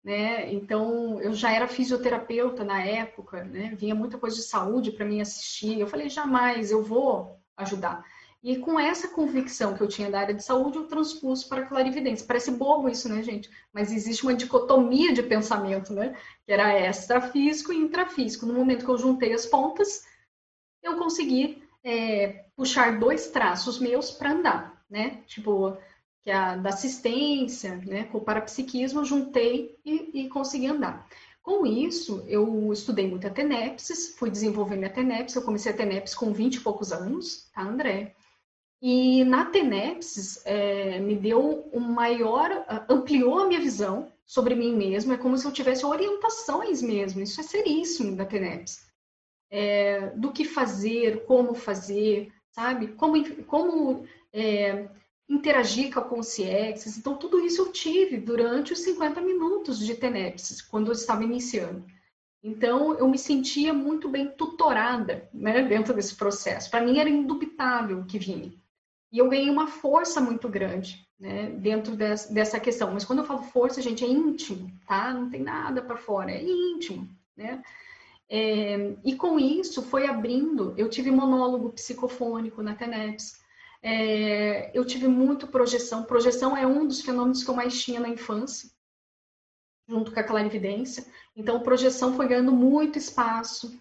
Né? 0.03 0.51
Então, 0.53 1.19
eu 1.21 1.33
já 1.33 1.51
era 1.51 1.67
fisioterapeuta 1.67 2.63
na 2.63 2.81
época, 2.81 3.43
né? 3.43 3.75
vinha 3.75 3.93
muita 3.93 4.17
coisa 4.17 4.37
de 4.37 4.43
saúde 4.43 4.91
para 4.91 5.05
mim 5.05 5.21
assistir. 5.21 5.79
Eu 5.79 5.87
falei, 5.87 6.09
jamais, 6.09 6.71
eu 6.71 6.81
vou 6.81 7.37
ajudar. 7.57 8.03
E 8.41 8.55
com 8.57 8.79
essa 8.79 9.09
convicção 9.09 9.75
que 9.75 9.81
eu 9.83 9.87
tinha 9.87 10.09
da 10.09 10.21
área 10.21 10.33
de 10.33 10.43
saúde, 10.43 10.77
eu 10.77 10.87
transpus 10.87 11.43
para 11.43 11.61
a 11.61 11.65
clarividência. 11.65 12.25
Parece 12.25 12.51
bobo 12.51 12.87
isso, 12.87 13.09
né, 13.09 13.21
gente? 13.21 13.49
Mas 13.73 13.91
existe 13.91 14.23
uma 14.23 14.33
dicotomia 14.33 15.13
de 15.13 15.21
pensamento, 15.21 15.93
né? 15.93 16.15
Que 16.45 16.53
era 16.53 16.89
extrafísico 16.89 17.73
e 17.73 17.77
intrafísico. 17.77 18.45
No 18.45 18.53
momento 18.53 18.85
que 18.85 18.91
eu 18.91 18.97
juntei 18.97 19.33
as 19.33 19.45
pontas, 19.45 20.05
eu 20.83 20.97
consegui 20.97 21.61
é, 21.83 22.45
puxar 22.55 22.99
dois 22.99 23.27
traços 23.27 23.79
meus 23.79 24.11
para 24.11 24.31
andar, 24.31 24.83
né? 24.89 25.21
Tipo, 25.25 25.77
que 26.21 26.29
é 26.29 26.33
a 26.35 26.55
da 26.55 26.69
assistência, 26.69 27.77
né, 27.77 28.03
com 28.05 28.17
o 28.17 28.23
parapsiquismo, 28.23 29.05
juntei 29.05 29.77
e, 29.85 30.25
e 30.25 30.29
consegui 30.29 30.67
andar. 30.67 31.07
Com 31.41 31.65
isso, 31.65 32.23
eu 32.27 32.71
estudei 32.71 33.07
muito 33.07 33.25
a 33.25 33.29
TENEPSIS, 33.29 34.15
fui 34.17 34.29
desenvolver 34.29 34.75
minha 34.75 34.89
TENEPSIS, 34.89 35.35
eu 35.35 35.41
comecei 35.41 35.71
a 35.71 35.75
TENEPSIS 35.75 36.15
com 36.15 36.33
20 36.33 36.55
e 36.55 36.59
poucos 36.59 36.91
anos, 36.91 37.49
tá, 37.53 37.63
André? 37.63 38.13
E 38.81 39.23
na 39.23 39.45
TENEPSIS, 39.45 40.41
é, 40.45 40.99
me 40.99 41.15
deu 41.15 41.69
um 41.73 41.79
maior, 41.79 42.65
ampliou 42.89 43.39
a 43.39 43.47
minha 43.47 43.59
visão 43.59 44.11
sobre 44.25 44.53
mim 44.53 44.75
mesmo, 44.75 45.13
é 45.13 45.17
como 45.17 45.37
se 45.37 45.45
eu 45.45 45.51
tivesse 45.51 45.85
orientações 45.85 46.81
mesmo, 46.81 47.21
isso 47.21 47.39
é 47.39 47.43
seríssimo 47.43 48.15
da 48.15 48.25
TENEPSIS. 48.25 48.88
É, 49.51 50.11
do 50.11 50.31
que 50.31 50.45
fazer, 50.45 51.25
como 51.25 51.55
fazer, 51.55 52.31
sabe? 52.51 52.89
Como, 52.89 53.43
como 53.45 54.05
é, 54.31 54.87
interagir 55.27 55.93
com 55.93 55.99
a 55.99 56.03
consciência. 56.03 56.89
Então, 56.97 57.15
tudo 57.15 57.39
isso 57.39 57.61
eu 57.61 57.71
tive 57.71 58.17
durante 58.17 58.73
os 58.73 58.79
50 58.79 59.21
minutos 59.21 59.79
de 59.79 59.95
Tenepsis, 59.95 60.61
quando 60.61 60.87
eu 60.87 60.93
estava 60.93 61.23
iniciando. 61.23 61.85
Então, 62.41 62.97
eu 62.97 63.07
me 63.07 63.17
sentia 63.17 63.73
muito 63.73 64.09
bem 64.09 64.29
tutorada 64.29 65.29
né, 65.33 65.61
dentro 65.67 65.93
desse 65.93 66.15
processo. 66.15 66.69
Para 66.69 66.81
mim, 66.81 66.97
era 66.97 67.09
indubitável 67.09 67.99
o 67.99 68.05
que 68.05 68.17
vinha. 68.17 68.51
E 69.11 69.17
eu 69.17 69.27
ganhei 69.27 69.49
uma 69.49 69.67
força 69.67 70.21
muito 70.21 70.47
grande 70.47 71.07
né, 71.19 71.49
dentro 71.51 71.95
dessa, 71.95 72.59
questão. 72.59 72.91
Mas 72.93 73.03
quando 73.03 73.19
eu 73.19 73.25
falo 73.25 73.41
força, 73.43 73.81
gente, 73.81 74.05
é 74.05 74.07
íntimo, 74.07 74.71
tá? 74.87 75.13
Não 75.13 75.29
tem 75.29 75.41
nada 75.41 75.81
para 75.81 75.97
fora, 75.97 76.31
é 76.31 76.41
íntimo, 76.41 77.09
né? 77.35 77.61
É, 78.29 78.95
e 79.03 79.15
com 79.15 79.39
isso 79.39 79.81
foi 79.81 80.07
abrindo, 80.07 80.73
eu 80.77 80.87
tive 80.87 81.09
monólogo 81.09 81.71
psicofônico 81.71 82.61
na 82.61 82.75
TENEPS, 82.75 83.39
é, 83.81 84.77
eu 84.77 84.85
tive 84.85 85.07
muito 85.07 85.47
projeção. 85.47 86.03
Projeção 86.03 86.55
é 86.55 86.67
um 86.67 86.85
dos 86.85 87.01
fenômenos 87.01 87.43
que 87.43 87.49
eu 87.49 87.55
mais 87.55 87.81
tinha 87.81 87.99
na 87.99 88.09
infância, 88.09 88.69
junto 89.87 90.11
com 90.11 90.19
a 90.19 90.23
clarividência. 90.23 91.05
Então, 91.35 91.61
projeção 91.61 92.15
foi 92.15 92.27
ganhando 92.27 92.51
muito 92.51 92.97
espaço. 92.97 93.79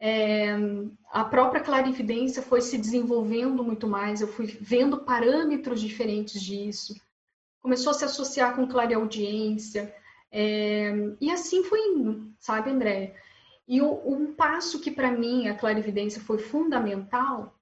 É, 0.00 0.54
a 1.10 1.24
própria 1.24 1.60
clarividência 1.60 2.42
foi 2.42 2.60
se 2.60 2.78
desenvolvendo 2.78 3.64
muito 3.64 3.88
mais. 3.88 4.20
Eu 4.20 4.28
fui 4.28 4.46
vendo 4.46 4.98
parâmetros 4.98 5.80
diferentes 5.80 6.40
disso. 6.40 6.94
Começou 7.60 7.90
a 7.90 7.94
se 7.94 8.04
associar 8.04 8.54
com 8.54 8.68
clareaudiência. 8.68 9.92
É, 10.30 10.92
e 11.20 11.30
assim 11.30 11.64
foi 11.64 11.80
indo, 11.80 12.30
sabe, 12.38 12.70
André? 12.70 13.16
E 13.68 13.82
o, 13.82 14.00
um 14.06 14.32
passo 14.32 14.80
que 14.80 14.90
para 14.90 15.12
mim 15.12 15.46
a 15.46 15.54
clarividência 15.54 16.22
foi 16.22 16.38
fundamental 16.38 17.54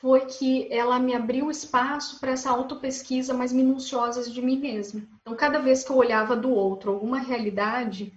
foi 0.00 0.26
que 0.26 0.72
ela 0.72 0.98
me 1.00 1.14
abriu 1.14 1.50
espaço 1.50 2.20
para 2.20 2.32
essa 2.32 2.50
autopesquisa 2.50 3.34
mais 3.34 3.52
minuciosa 3.52 4.30
de 4.30 4.40
mim 4.40 4.58
mesma. 4.58 5.02
Então, 5.20 5.34
cada 5.34 5.58
vez 5.58 5.82
que 5.82 5.90
eu 5.90 5.96
olhava 5.96 6.36
do 6.36 6.50
outro 6.50 6.92
alguma 6.92 7.18
realidade, 7.18 8.12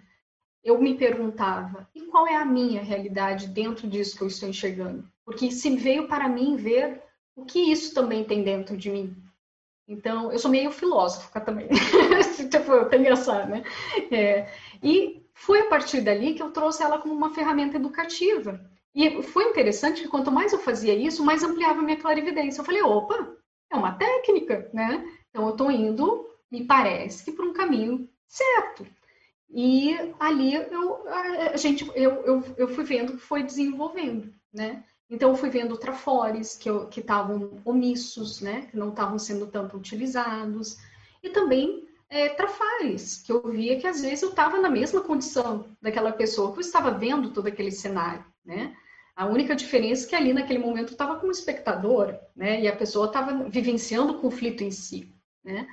eu 0.63 0.79
me 0.79 0.95
perguntava: 0.95 1.89
e 1.95 2.01
qual 2.01 2.27
é 2.27 2.35
a 2.35 2.45
minha 2.45 2.83
realidade 2.83 3.47
dentro 3.47 3.87
disso 3.87 4.15
que 4.15 4.23
eu 4.23 4.27
estou 4.27 4.47
enxergando? 4.47 5.09
Porque 5.25 5.49
se 5.49 5.75
veio 5.75 6.07
para 6.07 6.29
mim 6.29 6.55
ver 6.55 7.01
o 7.35 7.45
que 7.45 7.59
isso 7.71 7.93
também 7.95 8.23
tem 8.23 8.43
dentro 8.43 8.77
de 8.77 8.91
mim. 8.91 9.15
Então, 9.87 10.31
eu 10.31 10.37
sou 10.37 10.51
meio 10.51 10.71
filósofa 10.71 11.39
também. 11.41 11.67
tipo, 12.49 12.85
tenho 12.85 13.07
essa, 13.07 13.45
né? 13.45 13.63
É, 14.11 14.47
e 14.83 15.20
foi 15.41 15.61
a 15.61 15.69
partir 15.69 16.01
dali 16.01 16.35
que 16.35 16.43
eu 16.43 16.51
trouxe 16.51 16.83
ela 16.83 16.99
como 16.99 17.15
uma 17.15 17.33
ferramenta 17.33 17.77
educativa. 17.77 18.63
E 18.93 19.23
foi 19.23 19.45
interessante 19.45 20.01
que 20.01 20.07
quanto 20.07 20.31
mais 20.31 20.53
eu 20.53 20.59
fazia 20.59 20.93
isso, 20.93 21.25
mais 21.25 21.43
ampliava 21.43 21.81
minha 21.81 21.97
clarividência. 21.97 22.61
Eu 22.61 22.65
falei, 22.65 22.81
opa, 22.83 23.35
é 23.71 23.75
uma 23.75 23.93
técnica, 23.93 24.69
né? 24.71 25.03
Então 25.29 25.45
eu 25.45 25.51
estou 25.51 25.71
indo, 25.71 26.29
me 26.51 26.63
parece 26.65 27.23
que 27.23 27.31
por 27.31 27.43
um 27.45 27.53
caminho 27.53 28.07
certo. 28.27 28.85
E 29.49 29.97
ali 30.19 30.53
eu, 30.53 31.07
a 31.07 31.57
gente, 31.57 31.89
eu, 31.95 32.11
eu, 32.23 32.43
eu 32.55 32.67
fui 32.67 32.83
vendo 32.83 33.13
que 33.13 33.23
foi 33.23 33.41
desenvolvendo, 33.41 34.31
né? 34.53 34.83
Então 35.09 35.31
eu 35.31 35.35
fui 35.35 35.49
vendo 35.49 35.75
trafores 35.75 36.55
que 36.55 36.99
estavam 36.99 37.59
omissos, 37.65 38.41
né? 38.41 38.67
Que 38.69 38.77
não 38.77 38.89
estavam 38.89 39.17
sendo 39.17 39.47
tanto 39.47 39.75
utilizados. 39.75 40.77
E 41.23 41.29
também 41.29 41.87
é, 42.11 42.27
trafares, 42.27 43.23
que 43.23 43.31
eu 43.31 43.41
via 43.49 43.79
que 43.79 43.87
às 43.87 44.01
vezes 44.01 44.21
eu 44.21 44.29
estava 44.29 44.59
na 44.59 44.69
mesma 44.69 44.99
condição 44.99 45.65
daquela 45.81 46.11
pessoa 46.11 46.51
que 46.51 46.57
eu 46.57 46.61
estava 46.61 46.91
vendo 46.91 47.31
todo 47.31 47.47
aquele 47.47 47.71
cenário, 47.71 48.25
né? 48.45 48.75
A 49.15 49.25
única 49.25 49.55
diferença 49.55 50.05
é 50.05 50.09
que 50.09 50.15
ali 50.15 50.33
naquele 50.33 50.59
momento 50.59 50.89
eu 50.89 50.93
estava 50.93 51.17
como 51.17 51.31
espectadora, 51.31 52.21
né? 52.35 52.59
E 52.61 52.67
a 52.67 52.75
pessoa 52.75 53.07
estava 53.07 53.47
vivenciando 53.49 54.11
o 54.13 54.19
conflito 54.19 54.61
em 54.61 54.71
si, 54.71 55.09
né? 55.41 55.65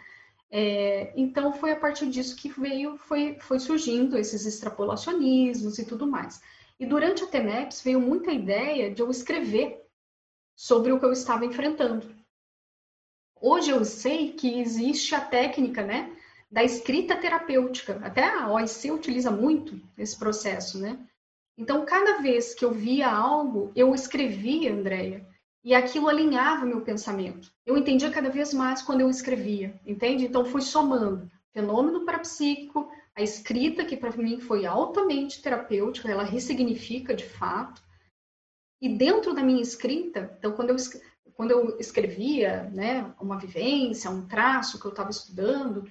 É, 0.49 1.13
então 1.17 1.53
foi 1.53 1.73
a 1.73 1.77
partir 1.77 2.07
disso 2.09 2.37
que 2.37 2.49
veio, 2.49 2.97
foi, 2.97 3.37
foi 3.41 3.59
surgindo 3.59 4.17
esses 4.17 4.47
extrapolacionismos 4.47 5.79
e 5.79 5.85
tudo 5.85 6.07
mais. 6.07 6.41
E 6.79 6.87
durante 6.87 7.25
a 7.25 7.27
TENEPS 7.27 7.83
veio 7.83 8.01
muita 8.01 8.31
ideia 8.31 8.95
de 8.95 9.03
eu 9.03 9.11
escrever 9.11 9.85
sobre 10.55 10.93
o 10.93 11.01
que 11.01 11.05
eu 11.05 11.13
estava 11.13 11.45
enfrentando. 11.45 12.15
Hoje 13.41 13.71
eu 13.71 13.85
sei 13.85 14.33
que 14.33 14.61
existe 14.61 15.15
a 15.15 15.21
técnica, 15.21 15.83
né, 15.83 16.17
da 16.51 16.65
escrita 16.65 17.17
terapêutica. 17.17 18.01
Até 18.03 18.25
a 18.25 18.51
OIC 18.51 18.91
utiliza 18.91 19.31
muito 19.31 19.81
esse 19.97 20.19
processo, 20.19 20.79
né? 20.79 20.99
Então, 21.57 21.85
cada 21.85 22.19
vez 22.19 22.55
que 22.55 22.65
eu 22.65 22.73
via 22.73 23.11
algo, 23.11 23.73
eu 23.75 23.95
escrevia, 23.95 24.73
Andréia, 24.73 25.27
e 25.65 25.75
aquilo 25.75 26.09
alinhava 26.09 26.65
meu 26.65 26.81
pensamento. 26.81 27.51
Eu 27.67 27.77
entendia 27.77 28.11
cada 28.11 28.31
vez 28.31 28.55
mais 28.55 28.81
quando 28.81 29.01
eu 29.01 29.11
escrevia, 29.11 29.79
entende? 29.85 30.25
Então, 30.25 30.45
fui 30.45 30.63
somando 30.63 31.29
fenômeno 31.53 32.05
parapsíquico, 32.05 32.89
a 33.15 33.23
escrita, 33.23 33.85
que 33.85 33.97
para 33.97 34.17
mim 34.17 34.39
foi 34.39 34.65
altamente 34.65 35.43
terapêutica, 35.43 36.09
ela 36.09 36.23
ressignifica 36.23 37.13
de 37.13 37.25
fato. 37.25 37.83
E 38.81 38.89
dentro 38.89 39.35
da 39.35 39.43
minha 39.43 39.61
escrita, 39.61 40.37
então, 40.39 40.53
quando 40.53 40.71
eu, 40.71 40.77
quando 41.35 41.51
eu 41.51 41.77
escrevia 41.81 42.71
né, 42.73 43.13
uma 43.21 43.37
vivência, 43.37 44.09
um 44.09 44.27
traço 44.29 44.79
que 44.79 44.87
eu 44.87 44.93
estava 44.93 45.11
estudando, 45.11 45.91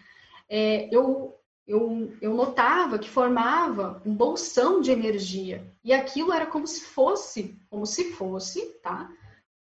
é, 0.49 0.93
eu, 0.95 1.37
eu, 1.65 2.13
eu 2.21 2.33
notava 2.33 2.97
que 2.97 3.09
formava 3.09 4.01
um 4.05 4.13
bolsão 4.13 4.81
de 4.81 4.91
energia. 4.91 5.65
E 5.83 5.93
aquilo 5.93 6.31
era 6.31 6.45
como 6.45 6.65
se 6.65 6.81
fosse, 6.81 7.59
como 7.69 7.85
se 7.85 8.11
fosse, 8.13 8.65
tá? 8.81 9.11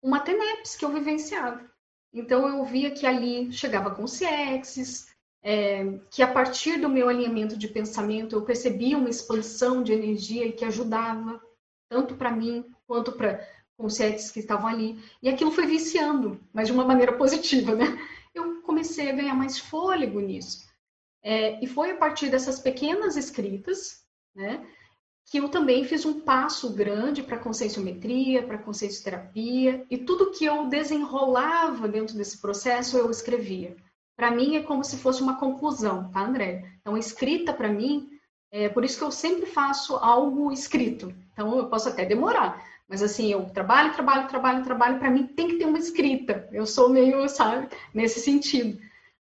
Uma 0.02 0.20
TENEPS 0.20 0.76
que 0.76 0.84
eu 0.84 0.92
vivenciava. 0.92 1.70
Então 2.12 2.48
eu 2.48 2.64
via 2.64 2.90
que 2.90 3.06
ali 3.06 3.52
chegava 3.52 3.94
com 3.94 4.06
sexes, 4.06 5.10
é, 5.42 5.98
que 6.10 6.22
a 6.22 6.32
partir 6.32 6.78
do 6.78 6.88
meu 6.88 7.08
alinhamento 7.08 7.56
de 7.56 7.68
pensamento 7.68 8.34
eu 8.34 8.42
percebia 8.42 8.98
uma 8.98 9.08
expansão 9.08 9.82
de 9.82 9.92
energia 9.92 10.46
e 10.46 10.52
que 10.52 10.64
ajudava 10.64 11.40
tanto 11.88 12.16
para 12.16 12.30
mim 12.30 12.64
quanto 12.86 13.12
para 13.12 13.46
conscientes 13.76 14.30
que 14.30 14.40
estavam 14.40 14.68
ali. 14.68 15.02
E 15.22 15.28
aquilo 15.28 15.50
foi 15.50 15.66
viciando, 15.66 16.40
mas 16.52 16.68
de 16.68 16.72
uma 16.72 16.84
maneira 16.84 17.12
positiva, 17.18 17.74
né? 17.74 17.98
Eu 18.34 18.62
comecei 18.62 19.10
a 19.10 19.14
ganhar 19.14 19.34
mais 19.34 19.58
fôlego 19.58 20.20
nisso. 20.20 20.69
É, 21.22 21.62
e 21.62 21.66
foi 21.66 21.90
a 21.90 21.96
partir 21.96 22.30
dessas 22.30 22.58
pequenas 22.58 23.16
escritas, 23.16 24.02
né, 24.34 24.66
que 25.26 25.38
eu 25.38 25.48
também 25.48 25.84
fiz 25.84 26.04
um 26.04 26.20
passo 26.20 26.72
grande 26.74 27.22
para 27.22 27.36
a 27.36 27.40
conscienciometria, 27.40 28.42
para 28.42 28.56
a 28.56 28.62
consciencioterapia, 28.62 29.86
e 29.88 29.98
tudo 29.98 30.32
que 30.32 30.44
eu 30.44 30.66
desenrolava 30.66 31.86
dentro 31.86 32.16
desse 32.16 32.40
processo 32.40 32.96
eu 32.96 33.10
escrevia. 33.10 33.76
Para 34.16 34.30
mim 34.30 34.56
é 34.56 34.62
como 34.62 34.82
se 34.82 34.96
fosse 34.96 35.22
uma 35.22 35.38
conclusão, 35.38 36.10
tá, 36.10 36.24
André? 36.24 36.64
Então, 36.80 36.96
escrita 36.96 37.52
para 37.52 37.68
mim, 37.68 38.08
é 38.50 38.68
por 38.68 38.84
isso 38.84 38.98
que 38.98 39.04
eu 39.04 39.10
sempre 39.12 39.46
faço 39.46 39.94
algo 39.96 40.50
escrito. 40.50 41.14
Então, 41.32 41.56
eu 41.56 41.68
posso 41.68 41.88
até 41.88 42.04
demorar, 42.04 42.62
mas 42.88 43.02
assim, 43.02 43.30
eu 43.30 43.44
trabalho, 43.50 43.94
trabalho, 43.94 44.26
trabalho, 44.28 44.64
trabalho, 44.64 44.98
para 44.98 45.10
mim 45.10 45.26
tem 45.28 45.46
que 45.46 45.56
ter 45.56 45.64
uma 45.64 45.78
escrita. 45.78 46.48
Eu 46.50 46.66
sou 46.66 46.88
meio, 46.88 47.28
sabe, 47.28 47.68
nesse 47.94 48.20
sentido 48.20 48.80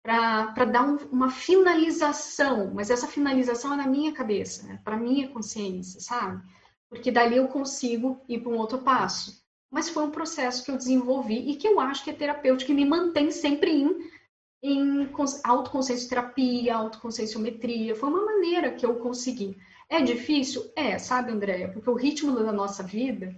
para 0.01 0.65
dar 0.65 0.83
um, 0.83 0.95
uma 1.11 1.29
finalização, 1.29 2.71
mas 2.73 2.89
essa 2.89 3.07
finalização 3.07 3.73
é 3.73 3.77
na 3.77 3.87
minha 3.87 4.13
cabeça, 4.13 4.65
né? 4.65 4.79
para 4.83 4.97
minha 4.97 5.27
consciência, 5.29 5.99
sabe? 5.99 6.41
Porque 6.89 7.11
dali 7.11 7.37
eu 7.37 7.47
consigo 7.47 8.21
ir 8.27 8.39
para 8.39 8.51
um 8.51 8.57
outro 8.57 8.79
passo. 8.79 9.43
Mas 9.71 9.89
foi 9.89 10.03
um 10.03 10.11
processo 10.11 10.63
que 10.63 10.71
eu 10.71 10.77
desenvolvi 10.77 11.51
e 11.51 11.55
que 11.55 11.67
eu 11.67 11.79
acho 11.79 12.03
que 12.03 12.09
é 12.09 12.13
terapêutico, 12.13 12.67
que 12.67 12.73
me 12.73 12.85
mantém 12.85 13.29
sempre 13.29 13.71
em, 13.71 14.09
em 14.63 15.09
autoconsciência 15.43 16.09
terapia, 16.09 16.75
autoconscienciometria. 16.75 17.95
Foi 17.95 18.09
uma 18.09 18.25
maneira 18.25 18.71
que 18.71 18.83
eu 18.83 18.95
consegui. 18.95 19.55
É 19.87 20.01
difícil? 20.01 20.71
É, 20.75 20.97
sabe, 20.97 21.31
Andréia? 21.31 21.69
Porque 21.71 21.89
o 21.89 21.95
ritmo 21.95 22.35
da 22.35 22.51
nossa 22.51 22.81
vida, 22.81 23.35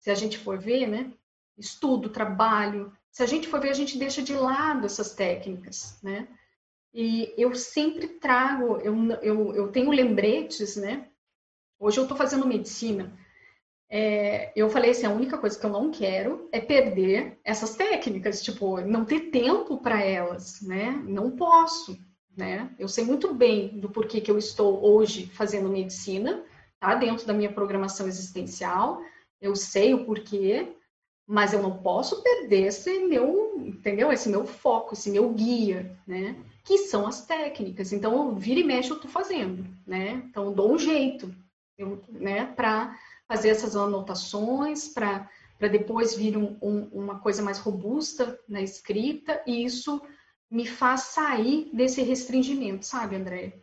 se 0.00 0.10
a 0.10 0.14
gente 0.14 0.36
for 0.36 0.58
ver, 0.58 0.86
né? 0.86 1.12
Estudo, 1.56 2.10
trabalho, 2.10 2.92
se 3.10 3.22
a 3.22 3.26
gente 3.26 3.48
for 3.48 3.60
ver, 3.60 3.70
a 3.70 3.74
gente 3.74 3.98
deixa 3.98 4.22
de 4.22 4.34
lado 4.34 4.86
essas 4.86 5.14
técnicas, 5.14 5.98
né? 6.02 6.28
E 6.92 7.32
eu 7.36 7.54
sempre 7.54 8.08
trago, 8.08 8.78
eu, 8.78 8.94
eu, 9.22 9.54
eu 9.54 9.68
tenho 9.72 9.90
lembretes, 9.90 10.76
né? 10.76 11.08
Hoje 11.78 11.98
eu 11.98 12.02
estou 12.02 12.16
fazendo 12.16 12.46
medicina. 12.46 13.12
é, 13.88 14.52
eu 14.56 14.70
falei 14.70 14.92
assim, 14.92 15.06
a 15.06 15.10
única 15.10 15.38
coisa 15.38 15.58
que 15.58 15.66
eu 15.66 15.70
não 15.70 15.90
quero 15.90 16.48
é 16.52 16.60
perder 16.60 17.38
essas 17.44 17.74
técnicas, 17.76 18.42
tipo, 18.42 18.80
não 18.82 19.04
ter 19.04 19.30
tempo 19.30 19.78
para 19.78 20.00
elas, 20.04 20.60
né? 20.62 20.90
Não 21.06 21.32
posso, 21.32 21.98
né? 22.36 22.72
Eu 22.78 22.88
sei 22.88 23.04
muito 23.04 23.34
bem 23.34 23.80
do 23.80 23.90
porquê 23.90 24.20
que 24.20 24.30
eu 24.30 24.38
estou 24.38 24.84
hoje 24.84 25.26
fazendo 25.26 25.68
medicina, 25.68 26.44
tá? 26.78 26.94
Dentro 26.94 27.26
da 27.26 27.32
minha 27.32 27.52
programação 27.52 28.06
existencial, 28.06 29.00
eu 29.40 29.56
sei 29.56 29.94
o 29.94 30.04
porquê, 30.04 30.76
mas 31.30 31.52
eu 31.52 31.62
não 31.62 31.78
posso 31.78 32.24
perder 32.24 32.66
esse 32.66 33.04
meu, 33.04 33.54
entendeu? 33.64 34.12
Esse 34.12 34.28
meu 34.28 34.44
foco, 34.44 34.94
esse 34.94 35.08
meu 35.08 35.32
guia, 35.32 35.96
né? 36.04 36.34
Que 36.64 36.76
são 36.76 37.06
as 37.06 37.24
técnicas. 37.24 37.92
Então, 37.92 38.34
vira 38.34 38.58
e 38.58 38.64
mexe 38.64 38.90
eu 38.90 38.98
tô 38.98 39.06
fazendo, 39.06 39.64
né? 39.86 40.24
Então, 40.28 40.52
dou 40.52 40.72
um 40.72 40.78
jeito, 40.78 41.32
eu, 41.78 42.02
né? 42.08 42.46
Para 42.46 42.98
fazer 43.28 43.50
essas 43.50 43.76
anotações, 43.76 44.88
para 44.88 45.28
depois 45.70 46.16
vir 46.16 46.36
um, 46.36 46.58
um, 46.60 46.88
uma 46.92 47.20
coisa 47.20 47.44
mais 47.44 47.58
robusta 47.58 48.36
na 48.48 48.60
escrita, 48.60 49.40
e 49.46 49.64
isso 49.64 50.02
me 50.50 50.66
faz 50.66 51.02
sair 51.02 51.70
desse 51.72 52.02
restringimento, 52.02 52.84
sabe, 52.84 53.14
André? 53.14 53.60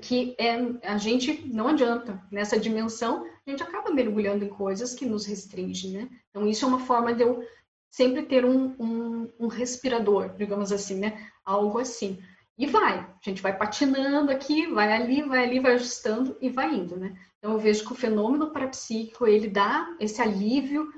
Que 0.00 0.36
é 0.38 0.54
a 0.84 0.96
gente 0.96 1.44
não 1.48 1.68
adianta 1.68 2.22
nessa 2.30 2.58
dimensão, 2.58 3.26
a 3.44 3.50
gente 3.50 3.62
acaba 3.62 3.90
mergulhando 3.90 4.44
em 4.44 4.48
coisas 4.48 4.94
que 4.94 5.04
nos 5.04 5.26
restringem, 5.26 5.92
né? 5.92 6.08
Então 6.30 6.46
isso 6.46 6.64
é 6.64 6.68
uma 6.68 6.78
forma 6.78 7.12
de 7.12 7.22
eu 7.22 7.44
sempre 7.90 8.22
ter 8.22 8.44
um, 8.44 8.74
um, 8.78 9.32
um 9.40 9.46
respirador, 9.48 10.36
digamos 10.36 10.70
assim, 10.70 11.00
né? 11.00 11.28
Algo 11.44 11.80
assim. 11.80 12.18
E 12.56 12.66
vai, 12.66 12.98
a 12.98 13.18
gente 13.22 13.42
vai 13.42 13.56
patinando 13.56 14.30
aqui, 14.30 14.66
vai 14.68 14.92
ali, 14.92 15.22
vai 15.22 15.44
ali, 15.44 15.58
vai 15.58 15.74
ajustando 15.74 16.36
e 16.40 16.48
vai 16.48 16.72
indo, 16.72 16.96
né? 16.96 17.16
Então 17.38 17.52
eu 17.52 17.58
vejo 17.58 17.84
que 17.84 17.92
o 17.92 17.96
fenômeno 17.96 18.50
parapsíquico 18.50 19.26
ele 19.26 19.48
dá 19.48 19.96
esse 19.98 20.20
alívio 20.22 20.88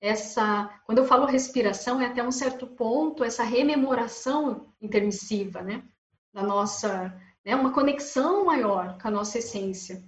essa, 0.00 0.80
quando 0.86 0.98
eu 0.98 1.06
falo 1.06 1.26
respiração, 1.26 2.00
é 2.00 2.06
até 2.06 2.22
um 2.22 2.32
certo 2.32 2.66
ponto 2.66 3.22
essa 3.22 3.42
rememoração 3.42 4.72
intermissiva, 4.80 5.60
né? 5.62 5.84
Da 6.32 6.42
nossa, 6.42 7.14
né? 7.44 7.54
Uma 7.54 7.72
conexão 7.72 8.44
maior 8.44 8.98
com 9.00 9.08
a 9.08 9.10
nossa 9.10 9.38
essência. 9.38 10.02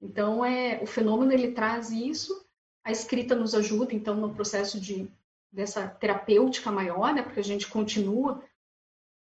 Então, 0.00 0.44
é, 0.44 0.80
o 0.82 0.86
fenômeno 0.86 1.32
ele 1.32 1.52
traz 1.52 1.90
isso, 1.90 2.46
a 2.84 2.90
escrita 2.90 3.34
nos 3.34 3.54
ajuda, 3.54 3.94
então, 3.94 4.14
no 4.14 4.34
processo 4.34 4.80
de 4.80 5.10
dessa 5.52 5.88
terapêutica 5.88 6.70
maior, 6.70 7.12
né? 7.12 7.22
Porque 7.22 7.40
a 7.40 7.44
gente 7.44 7.66
continua 7.66 8.42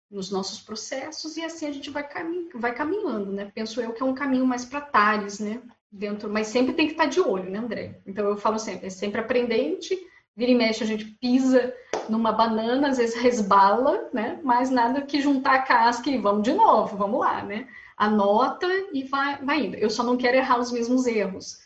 nos 0.09 0.31
nossos 0.31 0.61
processos 0.61 1.35
e 1.35 1.43
assim 1.43 1.67
a 1.67 1.71
gente 1.71 1.89
vai, 1.89 2.07
camin 2.07 2.49
vai 2.55 2.73
caminhando, 2.73 3.31
né? 3.31 3.51
Penso 3.53 3.81
eu 3.81 3.91
que 3.91 4.01
é 4.01 4.05
um 4.05 4.13
caminho 4.13 4.45
mais 4.45 4.63
para 4.63 4.81
Tales, 4.81 5.39
né? 5.39 5.61
Dentro, 5.95 6.29
mas 6.29 6.47
sempre 6.47 6.73
tem 6.73 6.87
que 6.87 6.91
estar 6.91 7.05
de 7.05 7.21
olho, 7.21 7.49
né, 7.49 7.59
André? 7.59 8.01
Então 8.05 8.27
eu 8.27 8.37
falo 8.37 8.59
sempre, 8.59 8.87
é 8.87 8.89
sempre 8.89 9.21
aprendente, 9.21 9.97
vira 10.35 10.51
e 10.51 10.55
mexe 10.55 10.83
a 10.83 10.87
gente 10.87 11.05
pisa 11.05 11.73
numa 12.09 12.33
banana, 12.33 12.89
às 12.89 12.97
vezes 12.97 13.15
resbala, 13.15 14.09
né? 14.13 14.39
Mas 14.43 14.69
nada 14.69 15.01
que 15.01 15.21
juntar 15.21 15.55
a 15.55 15.61
casca 15.61 16.09
e 16.09 16.17
vamos 16.17 16.43
de 16.43 16.53
novo, 16.53 16.97
vamos 16.97 17.19
lá, 17.19 17.41
né? 17.43 17.67
Anota 17.97 18.67
e 18.91 19.03
vai, 19.05 19.41
vai 19.43 19.65
indo. 19.65 19.77
Eu 19.77 19.89
só 19.89 20.03
não 20.03 20.17
quero 20.17 20.35
errar 20.35 20.59
os 20.59 20.71
mesmos 20.71 21.07
erros, 21.07 21.59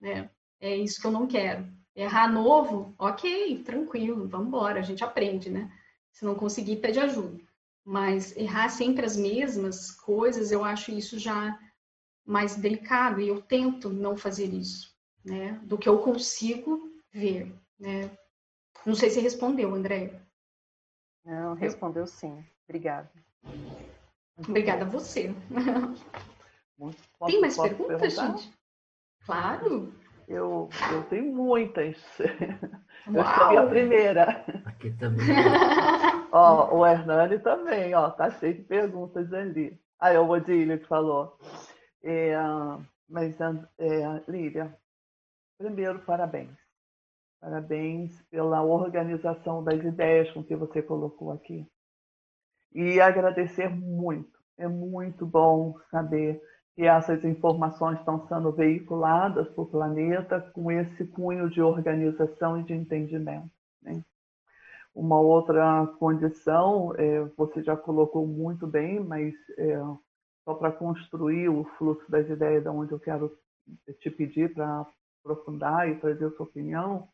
né? 0.00 0.30
É 0.60 0.76
isso 0.76 1.00
que 1.00 1.06
eu 1.06 1.10
não 1.10 1.26
quero. 1.26 1.66
Errar 1.94 2.32
novo, 2.32 2.94
ok, 2.98 3.62
tranquilo, 3.64 4.28
vamos 4.28 4.46
embora, 4.46 4.78
a 4.78 4.82
gente 4.82 5.02
aprende, 5.02 5.50
né? 5.50 5.68
Se 6.12 6.24
não 6.24 6.36
conseguir, 6.36 6.76
pede 6.76 7.00
ajuda. 7.00 7.36
Mas 7.84 8.36
errar 8.36 8.68
sempre 8.68 9.04
as 9.04 9.16
mesmas 9.16 9.90
coisas, 9.90 10.52
eu 10.52 10.64
acho 10.64 10.92
isso 10.92 11.18
já 11.18 11.58
mais 12.24 12.56
delicado 12.56 13.20
e 13.20 13.28
eu 13.28 13.40
tento 13.40 13.90
não 13.90 14.16
fazer 14.16 14.52
isso, 14.52 14.94
né? 15.24 15.60
Do 15.64 15.76
que 15.76 15.88
eu 15.88 15.98
consigo 15.98 16.90
ver, 17.12 17.52
né? 17.78 18.10
Não 18.84 18.94
sei 18.94 19.10
se 19.10 19.20
respondeu, 19.20 19.74
André. 19.74 20.20
Não, 21.24 21.54
respondeu 21.54 22.06
sim. 22.06 22.44
Obrigada. 22.68 23.10
Obrigada 24.36 24.84
a 24.84 24.88
você. 24.88 25.34
Posso, 27.18 27.32
Tem 27.32 27.40
mais 27.40 27.56
perguntas, 27.56 28.00
perguntar? 28.00 28.38
gente? 28.38 28.52
Claro. 29.24 29.92
Eu, 30.26 30.68
eu 30.90 31.04
tenho 31.04 31.32
muitas. 31.32 31.96
Uau. 32.18 33.14
Eu 33.14 33.22
escolhi 33.22 33.56
a 33.56 33.66
primeira. 33.66 34.44
Aqui 34.64 34.90
também. 34.92 35.26
ó, 36.32 36.74
o 36.74 36.86
Hernani 36.86 37.38
também, 37.38 37.94
ó, 37.94 38.10
tá 38.10 38.30
cheio 38.30 38.54
de 38.54 38.62
perguntas 38.62 39.32
ali. 39.32 39.78
Aí 40.00 40.16
o 40.16 40.28
Odílio 40.28 40.78
que 40.78 40.86
falou. 40.86 41.38
É, 42.02 42.34
mas, 43.08 43.36
é, 43.78 44.68
primeiro, 45.58 46.00
parabéns. 46.00 46.56
Parabéns 47.40 48.22
pela 48.30 48.62
organização 48.62 49.64
das 49.64 49.82
ideias 49.82 50.30
com 50.32 50.44
que 50.44 50.54
você 50.54 50.80
colocou 50.80 51.32
aqui. 51.32 51.66
E 52.72 53.00
agradecer 53.00 53.68
muito. 53.68 54.40
É 54.56 54.68
muito 54.68 55.26
bom 55.26 55.76
saber 55.90 56.40
que 56.74 56.84
essas 56.84 57.24
informações 57.24 57.98
estão 57.98 58.26
sendo 58.28 58.50
veiculadas 58.52 59.48
para 59.48 59.62
o 59.62 59.66
planeta 59.66 60.40
com 60.52 60.70
esse 60.70 61.04
cunho 61.06 61.50
de 61.50 61.60
organização 61.60 62.58
e 62.58 62.62
de 62.62 62.72
entendimento. 62.72 63.50
Né? 63.82 64.02
Uma 64.94 65.20
outra 65.20 65.86
condição, 65.98 66.94
é, 66.96 67.24
você 67.36 67.62
já 67.62 67.76
colocou 67.76 68.26
muito 68.26 68.66
bem, 68.66 69.00
mas 69.00 69.34
é, 69.58 69.78
só 70.44 70.54
para 70.54 70.72
construir 70.72 71.48
o 71.48 71.64
fluxo 71.78 72.10
das 72.10 72.28
ideias 72.28 72.62
de 72.62 72.68
onde 72.68 72.92
eu 72.92 73.00
quero 73.00 73.32
te 74.00 74.10
pedir 74.10 74.52
para 74.52 74.86
aprofundar 75.24 75.88
e 75.88 75.96
trazer 75.96 76.26
a 76.26 76.30
sua 76.30 76.46
opinião, 76.46 77.08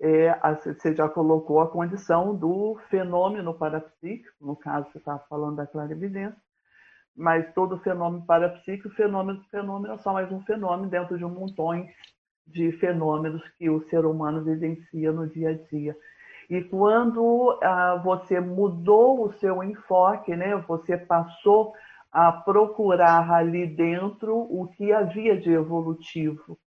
é, 0.00 0.32
você 0.72 0.94
já 0.94 1.08
colocou 1.08 1.60
a 1.60 1.68
condição 1.68 2.34
do 2.34 2.78
fenômeno 2.88 3.52
parapsíquico, 3.52 4.34
no 4.40 4.56
caso 4.56 4.90
você 4.90 4.98
está 4.98 5.18
falando 5.28 5.56
da 5.56 5.66
clarividência, 5.66 6.40
mas 7.14 7.52
todo 7.52 7.78
fenômeno 7.80 8.24
parapsíquico, 8.24 8.88
fenômeno 8.90 9.44
fenômeno 9.50 9.94
é 9.94 9.98
só 9.98 10.12
mais 10.12 10.30
um 10.32 10.40
fenômeno 10.42 10.88
dentro 10.88 11.18
de 11.18 11.24
um 11.24 11.28
montão 11.28 11.86
de 12.46 12.72
fenômenos 12.72 13.42
que 13.58 13.68
o 13.68 13.82
ser 13.88 14.06
humano 14.06 14.42
vivencia 14.42 15.12
no 15.12 15.28
dia 15.28 15.50
a 15.50 15.54
dia. 15.54 15.96
E 16.48 16.62
quando 16.64 17.58
ah, 17.62 18.00
você 18.02 18.40
mudou 18.40 19.26
o 19.26 19.32
seu 19.34 19.62
enfoque, 19.62 20.34
né, 20.34 20.56
você 20.66 20.96
passou 20.96 21.74
a 22.12 22.32
procurar 22.32 23.30
ali 23.30 23.66
dentro 23.66 24.36
o 24.36 24.68
que 24.76 24.92
havia 24.92 25.36
de 25.36 25.50
evolutivo. 25.50 26.58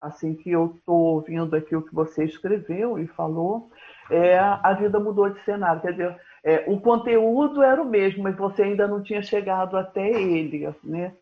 Assim 0.00 0.34
que 0.34 0.50
eu 0.50 0.74
estou 0.76 0.98
ouvindo 0.98 1.54
aqui 1.54 1.76
o 1.76 1.82
que 1.82 1.94
você 1.94 2.24
escreveu 2.24 2.98
e 2.98 3.06
falou, 3.06 3.70
é, 4.10 4.38
a 4.38 4.72
vida 4.72 4.98
mudou 4.98 5.28
de 5.28 5.42
cenário. 5.44 5.82
Quer 5.82 5.92
dizer, 5.92 6.20
é, 6.42 6.64
o 6.66 6.80
conteúdo 6.80 7.62
era 7.62 7.82
o 7.82 7.88
mesmo, 7.88 8.22
mas 8.22 8.36
você 8.36 8.62
ainda 8.62 8.88
não 8.88 9.02
tinha 9.02 9.22
chegado 9.22 9.76
até 9.76 10.08
ele, 10.08 10.74
né? 10.82 11.14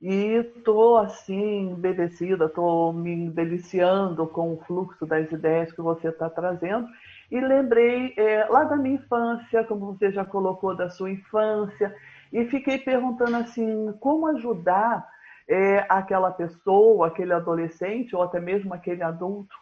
E 0.00 0.54
estou 0.56 0.96
assim, 0.96 1.70
embevecida, 1.72 2.44
estou 2.44 2.92
me 2.92 3.30
deliciando 3.30 4.26
com 4.28 4.52
o 4.52 4.62
fluxo 4.64 5.04
das 5.04 5.30
ideias 5.32 5.72
que 5.72 5.82
você 5.82 6.08
está 6.08 6.30
trazendo. 6.30 6.86
E 7.30 7.40
lembrei 7.40 8.14
é, 8.16 8.46
lá 8.46 8.64
da 8.64 8.76
minha 8.76 8.94
infância, 8.94 9.64
como 9.64 9.92
você 9.92 10.12
já 10.12 10.24
colocou 10.24 10.74
da 10.76 10.88
sua 10.88 11.10
infância, 11.10 11.94
e 12.32 12.44
fiquei 12.46 12.78
perguntando 12.78 13.36
assim, 13.36 13.92
como 14.00 14.26
ajudar 14.28 15.08
é, 15.48 15.86
aquela 15.88 16.30
pessoa, 16.30 17.08
aquele 17.08 17.32
adolescente 17.32 18.14
ou 18.14 18.22
até 18.22 18.38
mesmo 18.38 18.74
aquele 18.74 19.02
adulto 19.02 19.54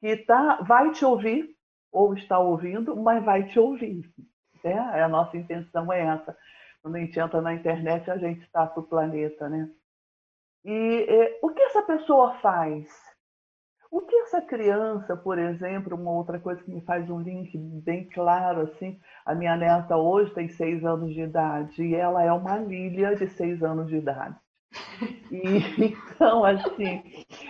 que 0.00 0.16
tá, 0.18 0.62
vai 0.62 0.90
te 0.92 1.04
ouvir 1.04 1.48
ou 1.92 2.14
está 2.14 2.38
ouvindo, 2.38 2.96
mas 2.96 3.24
vai 3.24 3.44
te 3.44 3.58
ouvir. 3.58 4.10
Né? 4.62 4.78
A 4.78 5.08
nossa 5.08 5.36
intenção 5.36 5.92
é 5.92 6.02
essa. 6.02 6.36
Quando 6.82 6.96
a 6.96 7.00
gente 7.00 7.18
entra 7.18 7.40
na 7.40 7.54
internet, 7.54 8.10
a 8.10 8.16
gente 8.16 8.42
está 8.42 8.66
para 8.66 8.80
o 8.80 8.86
planeta, 8.86 9.48
né? 9.48 9.68
E 10.64 11.06
é, 11.08 11.38
o 11.42 11.50
que 11.50 11.60
essa 11.62 11.82
pessoa 11.82 12.38
faz? 12.38 12.86
O 13.90 14.02
que 14.02 14.14
essa 14.16 14.40
criança, 14.40 15.16
por 15.16 15.36
exemplo, 15.38 15.96
uma 15.96 16.12
outra 16.12 16.38
coisa 16.38 16.62
que 16.62 16.70
me 16.70 16.80
faz 16.82 17.10
um 17.10 17.20
link 17.20 17.58
bem 17.58 18.04
claro, 18.04 18.60
assim, 18.60 19.00
a 19.26 19.34
minha 19.34 19.56
neta 19.56 19.96
hoje 19.96 20.32
tem 20.32 20.48
seis 20.48 20.84
anos 20.84 21.12
de 21.12 21.22
idade 21.22 21.82
e 21.82 21.94
ela 21.94 22.22
é 22.22 22.32
uma 22.32 22.56
Lília 22.56 23.16
de 23.16 23.26
seis 23.28 23.62
anos 23.62 23.88
de 23.88 23.96
idade. 23.96 24.36
E, 25.30 25.40
então, 25.84 26.44
assim, 26.44 27.02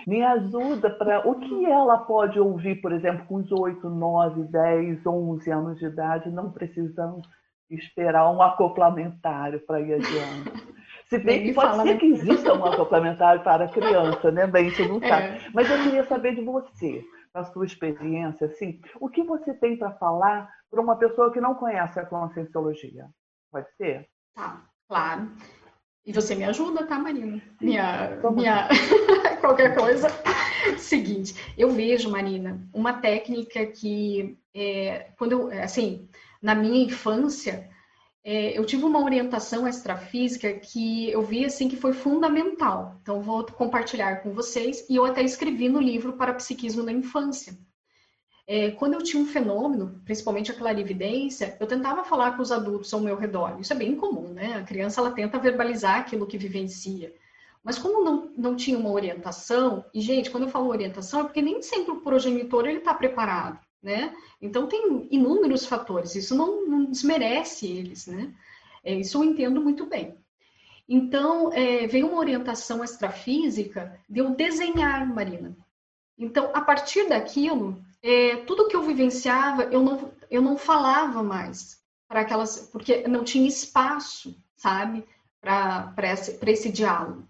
me 0.06 0.22
ajuda 0.22 0.88
para 0.88 1.28
o 1.28 1.38
que 1.38 1.66
ela 1.66 1.98
pode 1.98 2.40
ouvir, 2.40 2.80
por 2.80 2.92
exemplo, 2.92 3.26
com 3.26 3.36
os 3.36 3.52
8, 3.52 3.88
9, 3.88 4.44
10, 4.44 5.06
11 5.06 5.50
anos 5.50 5.78
de 5.78 5.86
idade, 5.86 6.30
não 6.30 6.50
precisamos 6.50 7.28
esperar 7.68 8.30
um 8.30 8.40
acoplamentário 8.40 9.60
para 9.60 9.80
ir 9.80 9.94
adiante. 9.94 10.69
Se 11.10 11.18
bem 11.18 11.42
que 11.42 11.52
pode 11.52 11.82
ser 11.82 11.98
que 11.98 12.06
exista 12.06 12.54
um 12.54 12.60
complementar 12.76 13.42
para 13.42 13.64
a 13.64 13.68
criança, 13.68 14.30
né? 14.30 14.46
Bem, 14.46 14.68
isso 14.68 14.86
não 14.88 15.00
sabe. 15.00 15.26
É. 15.26 15.50
Mas 15.52 15.68
eu 15.68 15.82
queria 15.82 16.04
saber 16.04 16.36
de 16.36 16.40
você, 16.40 17.04
da 17.34 17.42
sua 17.42 17.66
experiência, 17.66 18.46
assim, 18.46 18.80
o 19.00 19.08
que 19.08 19.24
você 19.24 19.52
tem 19.52 19.76
para 19.76 19.90
falar 19.94 20.48
para 20.70 20.80
uma 20.80 20.96
pessoa 20.96 21.32
que 21.32 21.40
não 21.40 21.56
conhece 21.56 21.98
a 21.98 22.06
conscienciologia? 22.06 23.08
Pode 23.50 23.66
ser? 23.76 24.08
Tá, 24.36 24.62
claro. 24.88 25.32
E 26.06 26.12
você 26.12 26.36
me 26.36 26.44
ajuda, 26.44 26.86
tá, 26.86 26.96
Marina? 26.96 27.42
Minha, 27.60 28.16
minha... 28.32 28.68
qualquer 29.40 29.74
coisa. 29.74 30.08
Seguinte, 30.78 31.34
eu 31.58 31.70
vejo, 31.70 32.08
Marina, 32.08 32.60
uma 32.72 32.92
técnica 32.92 33.66
que, 33.66 34.38
é, 34.54 35.10
quando 35.18 35.32
eu, 35.32 35.62
assim, 35.62 36.08
na 36.40 36.54
minha 36.54 36.84
infância, 36.84 37.68
é, 38.22 38.56
eu 38.58 38.66
tive 38.66 38.84
uma 38.84 39.02
orientação 39.02 39.66
extrafísica 39.66 40.52
que 40.52 41.10
eu 41.10 41.22
vi 41.22 41.44
assim 41.44 41.68
que 41.68 41.76
foi 41.76 41.92
fundamental. 41.92 42.98
Então, 43.00 43.22
vou 43.22 43.44
compartilhar 43.46 44.22
com 44.22 44.32
vocês 44.32 44.84
e 44.90 44.96
eu 44.96 45.04
até 45.04 45.22
escrevi 45.22 45.68
no 45.68 45.80
livro 45.80 46.12
para 46.14 46.34
psiquismo 46.34 46.82
da 46.82 46.92
infância. 46.92 47.56
É, 48.46 48.72
quando 48.72 48.94
eu 48.94 49.02
tinha 49.02 49.22
um 49.22 49.26
fenômeno, 49.26 50.00
principalmente 50.04 50.50
a 50.50 50.54
clarividência, 50.54 51.56
eu 51.60 51.66
tentava 51.66 52.04
falar 52.04 52.36
com 52.36 52.42
os 52.42 52.52
adultos 52.52 52.92
ao 52.92 53.00
meu 53.00 53.16
redor. 53.16 53.58
Isso 53.60 53.72
é 53.72 53.76
bem 53.76 53.94
comum, 53.94 54.28
né? 54.28 54.56
A 54.56 54.64
criança 54.64 55.00
ela 55.00 55.12
tenta 55.12 55.38
verbalizar 55.38 56.00
aquilo 56.00 56.26
que 56.26 56.36
vivencia. 56.36 57.14
Mas 57.62 57.78
como 57.78 58.02
não, 58.04 58.32
não 58.36 58.56
tinha 58.56 58.78
uma 58.78 58.90
orientação, 58.90 59.84
e 59.94 60.00
gente, 60.00 60.30
quando 60.30 60.44
eu 60.44 60.50
falo 60.50 60.68
orientação 60.68 61.20
é 61.20 61.24
porque 61.24 61.42
nem 61.42 61.62
sempre 61.62 61.92
o 61.92 62.00
progenitor 62.00 62.66
ele 62.66 62.78
está 62.78 62.92
preparado 62.92 63.60
né? 63.82 64.14
Então 64.40 64.66
tem 64.66 65.08
inúmeros 65.10 65.66
fatores, 65.66 66.14
isso 66.14 66.34
não, 66.34 66.66
não 66.66 66.84
desmerece 66.84 67.66
eles, 67.66 68.06
né? 68.06 68.32
É, 68.84 68.94
isso 68.94 69.18
eu 69.18 69.24
entendo 69.24 69.60
muito 69.60 69.86
bem. 69.86 70.16
Então, 70.92 71.52
é, 71.52 71.86
veio 71.86 72.08
uma 72.08 72.18
orientação 72.18 72.82
extrafísica 72.82 73.96
de 74.08 74.18
eu 74.18 74.30
desenhar, 74.30 75.06
Marina. 75.06 75.56
Então, 76.18 76.50
a 76.52 76.60
partir 76.60 77.08
daquilo, 77.08 77.80
é, 78.02 78.38
tudo 78.38 78.66
que 78.66 78.74
eu 78.74 78.82
vivenciava, 78.82 79.62
eu 79.64 79.82
não, 79.82 80.12
eu 80.28 80.42
não 80.42 80.58
falava 80.58 81.22
mais 81.22 81.80
para 82.08 82.22
aquelas, 82.22 82.68
porque 82.72 83.06
não 83.06 83.22
tinha 83.22 83.46
espaço, 83.46 84.36
sabe, 84.56 85.06
para 85.40 85.94
esse, 86.12 86.36
esse 86.44 86.72
diálogo. 86.72 87.22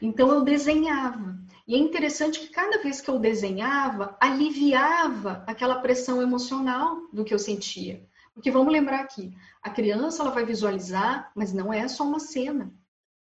Então, 0.00 0.30
eu 0.30 0.42
desenhava. 0.42 1.36
E 1.68 1.74
é 1.74 1.78
interessante 1.78 2.40
que 2.40 2.48
cada 2.48 2.78
vez 2.78 2.98
que 2.98 3.10
eu 3.10 3.18
desenhava, 3.18 4.16
aliviava 4.18 5.44
aquela 5.46 5.80
pressão 5.80 6.22
emocional 6.22 7.02
do 7.12 7.26
que 7.26 7.34
eu 7.34 7.38
sentia. 7.38 8.02
Porque 8.32 8.50
vamos 8.50 8.72
lembrar 8.72 9.00
aqui, 9.00 9.36
a 9.62 9.68
criança 9.68 10.22
ela 10.22 10.30
vai 10.30 10.46
visualizar, 10.46 11.30
mas 11.34 11.52
não 11.52 11.70
é 11.70 11.86
só 11.86 12.04
uma 12.04 12.20
cena. 12.20 12.72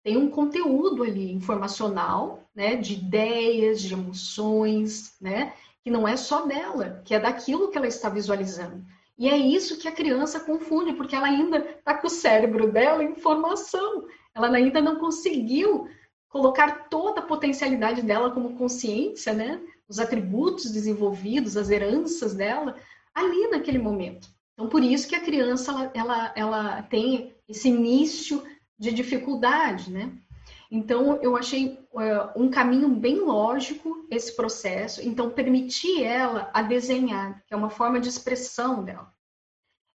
Tem 0.02 0.16
um 0.16 0.28
conteúdo 0.28 1.04
ali 1.04 1.32
informacional, 1.32 2.42
né, 2.52 2.74
de 2.74 2.94
ideias, 2.94 3.80
de 3.80 3.94
emoções, 3.94 5.14
né, 5.20 5.52
que 5.84 5.90
não 5.90 6.08
é 6.08 6.16
só 6.16 6.44
dela, 6.44 7.02
que 7.04 7.14
é 7.14 7.20
daquilo 7.20 7.70
que 7.70 7.78
ela 7.78 7.86
está 7.86 8.08
visualizando. 8.08 8.84
E 9.16 9.28
é 9.28 9.36
isso 9.36 9.78
que 9.78 9.86
a 9.86 9.92
criança 9.92 10.40
confunde, 10.40 10.92
porque 10.94 11.14
ela 11.14 11.28
ainda 11.28 11.58
está 11.58 11.94
com 11.94 12.08
o 12.08 12.10
cérebro 12.10 12.72
dela 12.72 13.04
em 13.04 13.14
formação. 13.14 14.06
Ela 14.34 14.48
ainda 14.48 14.80
não 14.80 14.96
conseguiu 14.96 15.88
colocar 16.34 16.88
toda 16.88 17.20
a 17.20 17.24
potencialidade 17.24 18.02
dela 18.02 18.32
como 18.32 18.56
consciência, 18.56 19.32
né? 19.32 19.60
Os 19.88 20.00
atributos 20.00 20.68
desenvolvidos, 20.68 21.56
as 21.56 21.70
heranças 21.70 22.34
dela, 22.34 22.74
ali 23.14 23.46
naquele 23.46 23.78
momento. 23.78 24.28
Então, 24.52 24.68
por 24.68 24.82
isso 24.82 25.06
que 25.06 25.14
a 25.14 25.20
criança 25.20 25.70
ela, 25.70 25.92
ela, 25.94 26.32
ela 26.34 26.82
tem 26.82 27.32
esse 27.48 27.68
início 27.68 28.42
de 28.76 28.90
dificuldade, 28.90 29.92
né? 29.92 30.12
Então, 30.68 31.22
eu 31.22 31.36
achei 31.36 31.78
uh, 31.92 32.32
um 32.34 32.50
caminho 32.50 32.88
bem 32.88 33.20
lógico 33.20 34.04
esse 34.10 34.34
processo. 34.34 35.06
Então, 35.06 35.30
permitir 35.30 36.02
ela 36.02 36.50
a 36.52 36.62
desenhar, 36.62 37.44
que 37.46 37.54
é 37.54 37.56
uma 37.56 37.70
forma 37.70 38.00
de 38.00 38.08
expressão 38.08 38.82
dela. 38.82 39.08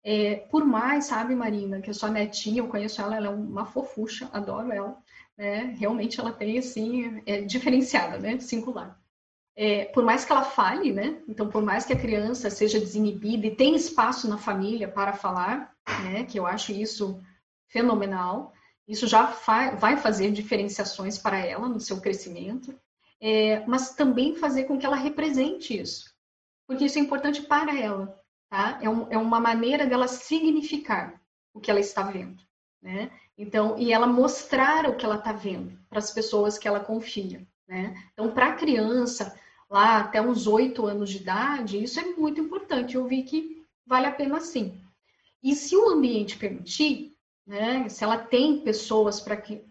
É, 0.04 0.36
por 0.52 0.64
mais, 0.64 1.06
sabe, 1.06 1.34
Marina, 1.34 1.80
que 1.80 1.90
eu 1.90 1.94
sou 1.94 2.08
netinha, 2.08 2.60
eu 2.60 2.68
conheço 2.68 3.02
ela, 3.02 3.16
ela 3.16 3.26
é 3.26 3.30
uma 3.30 3.66
fofucha, 3.66 4.30
adoro 4.32 4.70
ela 4.70 4.96
né, 5.38 5.76
realmente 5.78 6.18
ela 6.18 6.32
tem, 6.32 6.58
assim, 6.58 7.22
é 7.24 7.42
diferenciada, 7.42 8.18
né, 8.18 8.40
singular. 8.40 9.00
É, 9.56 9.86
por 9.86 10.04
mais 10.04 10.24
que 10.24 10.32
ela 10.32 10.44
fale, 10.44 10.92
né, 10.92 11.22
então 11.28 11.48
por 11.48 11.62
mais 11.62 11.86
que 11.86 11.92
a 11.92 11.98
criança 11.98 12.50
seja 12.50 12.78
desinibida 12.80 13.46
e 13.46 13.54
tenha 13.54 13.76
espaço 13.76 14.28
na 14.28 14.36
família 14.36 14.88
para 14.88 15.12
falar, 15.12 15.72
né, 16.04 16.24
que 16.24 16.38
eu 16.38 16.46
acho 16.46 16.72
isso 16.72 17.20
fenomenal, 17.68 18.52
isso 18.86 19.06
já 19.06 19.26
fa 19.28 19.76
vai 19.76 19.96
fazer 19.96 20.32
diferenciações 20.32 21.18
para 21.18 21.38
ela 21.38 21.68
no 21.68 21.80
seu 21.80 22.00
crescimento, 22.00 22.76
é, 23.20 23.64
mas 23.66 23.94
também 23.94 24.34
fazer 24.34 24.64
com 24.64 24.78
que 24.78 24.86
ela 24.86 24.96
represente 24.96 25.78
isso, 25.78 26.12
porque 26.66 26.84
isso 26.84 26.98
é 26.98 27.02
importante 27.02 27.42
para 27.42 27.78
ela, 27.78 28.16
tá? 28.48 28.78
É, 28.80 28.88
um, 28.88 29.06
é 29.10 29.18
uma 29.18 29.40
maneira 29.40 29.86
dela 29.86 30.08
significar 30.08 31.20
o 31.52 31.60
que 31.60 31.70
ela 31.70 31.80
está 31.80 32.02
vendo, 32.02 32.42
né? 32.80 33.10
Então, 33.38 33.78
e 33.78 33.92
ela 33.92 34.06
mostrar 34.06 34.86
o 34.86 34.96
que 34.96 35.06
ela 35.06 35.16
está 35.16 35.32
vendo 35.32 35.78
para 35.88 36.00
as 36.00 36.10
pessoas 36.10 36.58
que 36.58 36.66
ela 36.66 36.80
confia, 36.80 37.46
né? 37.68 37.94
Então, 38.12 38.32
para 38.32 38.48
a 38.48 38.54
criança, 38.54 39.38
lá 39.70 39.98
até 39.98 40.20
uns 40.20 40.48
oito 40.48 40.84
anos 40.84 41.08
de 41.08 41.18
idade, 41.18 41.82
isso 41.82 42.00
é 42.00 42.04
muito 42.04 42.40
importante. 42.40 42.96
Eu 42.96 43.06
vi 43.06 43.22
que 43.22 43.64
vale 43.86 44.06
a 44.06 44.12
pena 44.12 44.40
sim. 44.40 44.76
E 45.40 45.54
se 45.54 45.76
o 45.76 45.88
ambiente 45.88 46.36
permitir, 46.36 47.14
né? 47.46 47.88
Se 47.88 48.02
ela 48.02 48.18
tem 48.18 48.60
pessoas 48.60 49.20
para 49.20 49.36
que, 49.36 49.62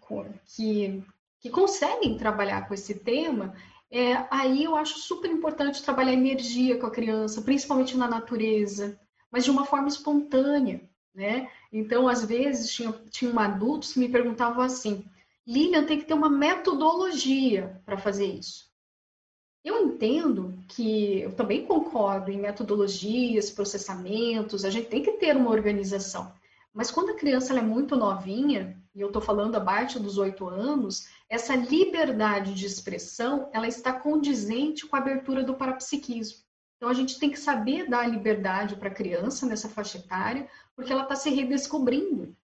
que 0.45 1.03
que 1.39 1.49
conseguem 1.49 2.17
trabalhar 2.17 2.67
com 2.67 2.73
esse 2.73 2.95
tema, 2.95 3.53
é, 3.91 4.25
aí 4.31 4.63
eu 4.63 4.75
acho 4.75 4.99
super 4.99 5.29
importante 5.29 5.83
trabalhar 5.83 6.13
energia 6.13 6.77
com 6.77 6.87
a 6.87 6.91
criança, 6.91 7.41
principalmente 7.41 7.95
na 7.95 8.07
natureza, 8.07 8.99
mas 9.31 9.43
de 9.43 9.51
uma 9.51 9.65
forma 9.65 9.87
espontânea, 9.87 10.81
né? 11.17 11.49
Então, 11.73 12.07
às 12.07 12.23
vezes, 12.23 12.71
tinha, 12.71 12.93
tinha 13.09 13.33
adultos 13.41 13.91
que 13.91 13.99
me 13.99 14.07
perguntavam 14.07 14.61
assim, 14.61 15.03
Lilian, 15.47 15.83
tem 15.83 15.97
que 15.97 16.05
ter 16.05 16.13
uma 16.13 16.29
metodologia 16.29 17.81
para 17.83 17.97
fazer 17.97 18.27
isso. 18.27 18.67
Eu 19.65 19.83
entendo 19.83 20.53
que, 20.67 21.21
eu 21.21 21.33
também 21.33 21.65
concordo 21.65 22.31
em 22.31 22.37
metodologias, 22.37 23.49
processamentos, 23.49 24.63
a 24.63 24.69
gente 24.69 24.89
tem 24.89 25.01
que 25.01 25.13
ter 25.13 25.35
uma 25.35 25.49
organização. 25.49 26.31
Mas 26.71 26.91
quando 26.91 27.09
a 27.09 27.15
criança 27.15 27.57
é 27.57 27.61
muito 27.61 27.95
novinha, 27.95 28.79
e 28.93 29.01
eu 29.01 29.07
estou 29.07 29.21
falando 29.21 29.55
abaixo 29.55 29.99
dos 29.99 30.19
oito 30.19 30.47
anos, 30.47 31.07
essa 31.27 31.55
liberdade 31.55 32.53
de 32.53 32.67
expressão, 32.67 33.49
ela 33.51 33.67
está 33.67 33.91
condizente 33.91 34.85
com 34.85 34.95
a 34.95 34.99
abertura 34.99 35.43
do 35.43 35.55
parapsiquismo. 35.55 36.46
Então, 36.77 36.89
a 36.89 36.93
gente 36.93 37.19
tem 37.19 37.29
que 37.29 37.39
saber 37.39 37.89
dar 37.89 38.07
liberdade 38.07 38.75
para 38.75 38.87
a 38.87 38.93
criança 38.93 39.45
nessa 39.45 39.67
faixa 39.67 39.97
etária, 39.97 40.47
porque 40.75 40.93
ela 40.93 41.03
está 41.03 41.15
se 41.15 41.29
redescobrindo. 41.29 42.35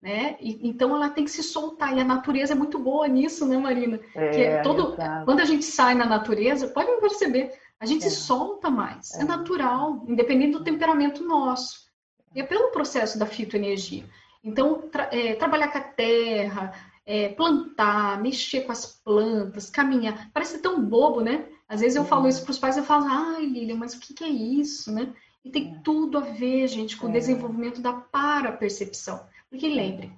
Né? 0.00 0.36
E, 0.40 0.66
então 0.66 0.96
ela 0.96 1.10
tem 1.10 1.24
que 1.24 1.30
se 1.30 1.42
soltar 1.42 1.94
e 1.94 2.00
a 2.00 2.04
natureza 2.04 2.54
é 2.54 2.56
muito 2.56 2.78
boa 2.78 3.06
nisso, 3.06 3.46
né, 3.46 3.58
Marina? 3.58 4.00
É, 4.14 4.30
que 4.30 4.40
é 4.40 4.62
todo 4.62 4.96
quando 5.26 5.40
a 5.40 5.44
gente 5.44 5.62
sai 5.62 5.94
na 5.94 6.06
natureza, 6.06 6.68
pode 6.68 6.98
perceber, 7.02 7.52
a 7.78 7.84
gente 7.84 8.06
é. 8.06 8.08
se 8.08 8.16
solta 8.16 8.70
mais, 8.70 9.14
é. 9.14 9.20
é. 9.20 9.24
natural, 9.24 10.02
independente 10.08 10.52
do 10.52 10.64
temperamento 10.64 11.22
nosso. 11.22 11.90
E 12.34 12.40
é 12.40 12.44
pelo 12.44 12.70
processo 12.70 13.18
da 13.18 13.26
fitoenergia. 13.26 14.06
Então 14.42 14.88
tra 14.88 15.10
é, 15.12 15.34
trabalhar 15.34 15.68
com 15.68 15.76
a 15.76 15.82
terra, 15.82 16.72
é, 17.04 17.28
plantar, 17.30 18.22
mexer 18.22 18.62
com 18.62 18.72
as 18.72 18.86
plantas, 18.86 19.68
caminhar, 19.68 20.30
parece 20.32 20.62
tão 20.62 20.82
bobo, 20.82 21.20
né? 21.20 21.46
Às 21.70 21.80
vezes 21.80 21.94
eu 21.94 22.04
falo 22.04 22.26
isso 22.26 22.42
para 22.42 22.50
os 22.50 22.58
pais, 22.58 22.76
eu 22.76 22.82
falo, 22.82 23.06
ai, 23.06 23.46
Lilian, 23.46 23.76
mas 23.76 23.94
o 23.94 24.00
que, 24.00 24.12
que 24.12 24.24
é 24.24 24.28
isso, 24.28 24.92
né? 24.92 25.14
E 25.44 25.50
tem 25.50 25.76
é. 25.76 25.80
tudo 25.84 26.18
a 26.18 26.20
ver, 26.20 26.66
gente, 26.66 26.96
com 26.96 27.06
o 27.06 27.10
é. 27.10 27.12
desenvolvimento 27.12 27.80
da 27.80 27.92
parapercepção. 27.92 29.24
Porque 29.48 29.68
lembre, 29.68 30.12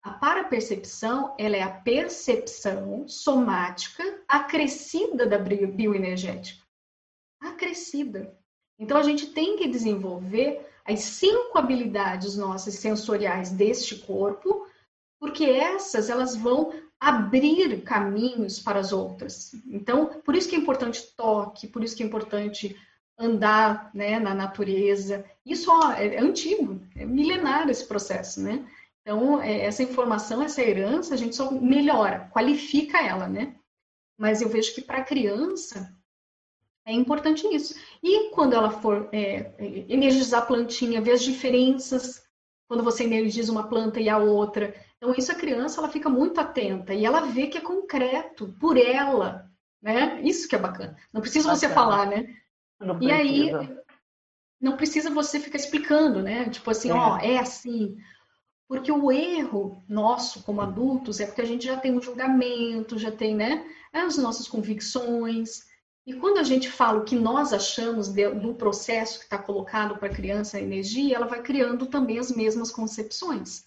a 0.00 0.12
parapercepção, 0.12 1.34
ela 1.36 1.56
é 1.56 1.62
a 1.62 1.72
percepção 1.72 3.08
somática 3.08 4.22
acrescida 4.28 5.26
da 5.26 5.38
bioenergética. 5.38 6.64
Acrescida. 7.40 8.38
Então, 8.78 8.96
a 8.96 9.02
gente 9.02 9.26
tem 9.26 9.56
que 9.56 9.66
desenvolver 9.66 10.64
as 10.84 11.00
cinco 11.00 11.58
habilidades 11.58 12.36
nossas 12.36 12.74
sensoriais 12.74 13.50
deste 13.50 13.96
corpo, 13.96 14.68
porque 15.22 15.44
essas, 15.44 16.10
elas 16.10 16.34
vão 16.34 16.72
abrir 16.98 17.80
caminhos 17.82 18.58
para 18.58 18.80
as 18.80 18.92
outras. 18.92 19.52
Então, 19.68 20.20
por 20.24 20.34
isso 20.34 20.48
que 20.48 20.56
é 20.56 20.58
importante 20.58 21.14
toque, 21.16 21.68
por 21.68 21.84
isso 21.84 21.96
que 21.96 22.02
é 22.02 22.06
importante 22.06 22.76
andar 23.16 23.88
né, 23.94 24.18
na 24.18 24.34
natureza. 24.34 25.24
Isso 25.46 25.70
ó, 25.70 25.92
é, 25.92 26.16
é 26.16 26.20
antigo, 26.20 26.84
é 26.96 27.04
milenário 27.04 27.70
esse 27.70 27.86
processo, 27.86 28.42
né? 28.42 28.68
Então, 29.00 29.40
é, 29.40 29.60
essa 29.60 29.84
informação, 29.84 30.42
essa 30.42 30.60
herança, 30.60 31.14
a 31.14 31.16
gente 31.16 31.36
só 31.36 31.52
melhora, 31.52 32.28
qualifica 32.32 32.98
ela, 33.00 33.28
né? 33.28 33.54
Mas 34.18 34.42
eu 34.42 34.48
vejo 34.48 34.74
que 34.74 34.82
para 34.82 34.98
a 34.98 35.04
criança 35.04 35.96
é 36.84 36.92
importante 36.92 37.46
isso. 37.46 37.76
E 38.02 38.30
quando 38.30 38.54
ela 38.54 38.72
for 38.72 39.08
é, 39.12 39.52
energizar 39.88 40.42
a 40.42 40.46
plantinha, 40.46 41.00
ver 41.00 41.12
as 41.12 41.22
diferenças 41.22 42.21
quando 42.72 42.82
você 42.82 43.04
energiza 43.04 43.52
uma 43.52 43.68
planta 43.68 44.00
e 44.00 44.08
a 44.08 44.16
outra. 44.16 44.74
Então, 44.96 45.14
isso 45.14 45.30
a 45.30 45.34
criança 45.34 45.78
ela 45.78 45.90
fica 45.90 46.08
muito 46.08 46.40
atenta 46.40 46.94
e 46.94 47.04
ela 47.04 47.20
vê 47.20 47.46
que 47.46 47.58
é 47.58 47.60
concreto 47.60 48.56
por 48.58 48.78
ela, 48.78 49.46
né? 49.82 50.18
Isso 50.22 50.48
que 50.48 50.56
é 50.56 50.58
bacana. 50.58 50.96
Não 51.12 51.20
precisa 51.20 51.48
bacana. 51.48 51.60
você 51.60 51.68
falar, 51.68 52.06
né? 52.06 52.34
Não 52.80 52.98
e 53.02 53.12
aí, 53.12 53.50
não 54.58 54.74
precisa 54.74 55.10
você 55.10 55.38
ficar 55.38 55.58
explicando, 55.58 56.22
né? 56.22 56.48
Tipo 56.48 56.70
assim, 56.70 56.88
é. 56.88 56.94
ó, 56.94 57.18
é 57.18 57.36
assim. 57.36 57.94
Porque 58.66 58.90
o 58.90 59.12
erro 59.12 59.84
nosso 59.86 60.42
como 60.42 60.62
adultos 60.62 61.20
é 61.20 61.26
porque 61.26 61.42
a 61.42 61.46
gente 61.46 61.66
já 61.66 61.76
tem 61.76 61.94
um 61.94 62.00
julgamento, 62.00 62.98
já 62.98 63.12
tem, 63.12 63.36
né, 63.36 63.66
as 63.92 64.16
nossas 64.16 64.48
convicções. 64.48 65.66
E 66.04 66.14
quando 66.14 66.38
a 66.38 66.42
gente 66.42 66.68
fala 66.68 67.00
o 67.00 67.04
que 67.04 67.14
nós 67.14 67.52
achamos 67.52 68.08
de, 68.08 68.28
do 68.30 68.54
processo 68.54 69.18
que 69.18 69.24
está 69.24 69.38
colocado 69.38 69.96
para 69.96 70.08
a 70.08 70.14
criança 70.14 70.56
a 70.56 70.60
energia, 70.60 71.14
ela 71.14 71.26
vai 71.26 71.42
criando 71.42 71.86
também 71.86 72.18
as 72.18 72.30
mesmas 72.32 72.72
concepções, 72.72 73.64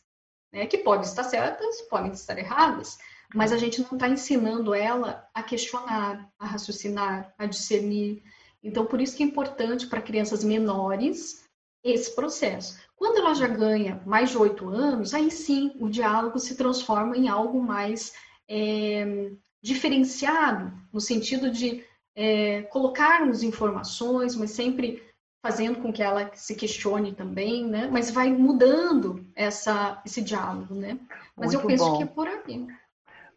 né, 0.51 0.65
que 0.65 0.79
podem 0.79 1.07
estar 1.07 1.23
certas, 1.23 1.81
podem 1.83 2.11
estar 2.11 2.37
erradas, 2.37 2.97
mas 3.33 3.53
a 3.53 3.57
gente 3.57 3.81
não 3.81 3.91
está 3.93 4.09
ensinando 4.09 4.73
ela 4.73 5.27
a 5.33 5.41
questionar, 5.41 6.29
a 6.37 6.45
raciocinar, 6.45 7.33
a 7.37 7.45
discernir. 7.45 8.21
Então, 8.61 8.85
por 8.85 8.99
isso 8.99 9.15
que 9.15 9.23
é 9.23 9.25
importante 9.25 9.87
para 9.87 10.01
crianças 10.01 10.43
menores 10.43 11.45
esse 11.83 12.13
processo. 12.15 12.77
Quando 12.95 13.17
ela 13.17 13.33
já 13.33 13.47
ganha 13.47 14.01
mais 14.05 14.31
de 14.31 14.37
oito 14.37 14.67
anos, 14.69 15.13
aí 15.13 15.31
sim 15.31 15.71
o 15.79 15.87
diálogo 15.87 16.39
se 16.39 16.55
transforma 16.55 17.15
em 17.15 17.29
algo 17.29 17.61
mais 17.61 18.13
é, 18.47 19.31
diferenciado, 19.61 20.73
no 20.91 20.99
sentido 20.99 21.49
de 21.49 21.83
é, 22.15 22.61
colocarmos 22.63 23.43
informações, 23.43 24.35
mas 24.35 24.51
sempre 24.51 25.03
fazendo 25.43 25.79
com 25.81 25.93
que 25.93 26.01
ela 26.01 26.31
se 26.33 26.55
questione 26.55 27.13
também, 27.13 27.67
né? 27.67 27.87
Mas 27.91 28.09
vai 28.09 28.31
mudando 28.31 29.23
essa, 29.35 30.01
esse 30.05 30.23
diálogo, 30.23 30.73
né? 30.73 30.97
Mas 31.35 31.53
muito 31.53 31.63
eu 31.63 31.67
penso 31.67 31.85
bom. 31.85 31.97
que 31.97 32.03
é 32.03 32.07
por 32.07 32.27
aí. 32.27 32.67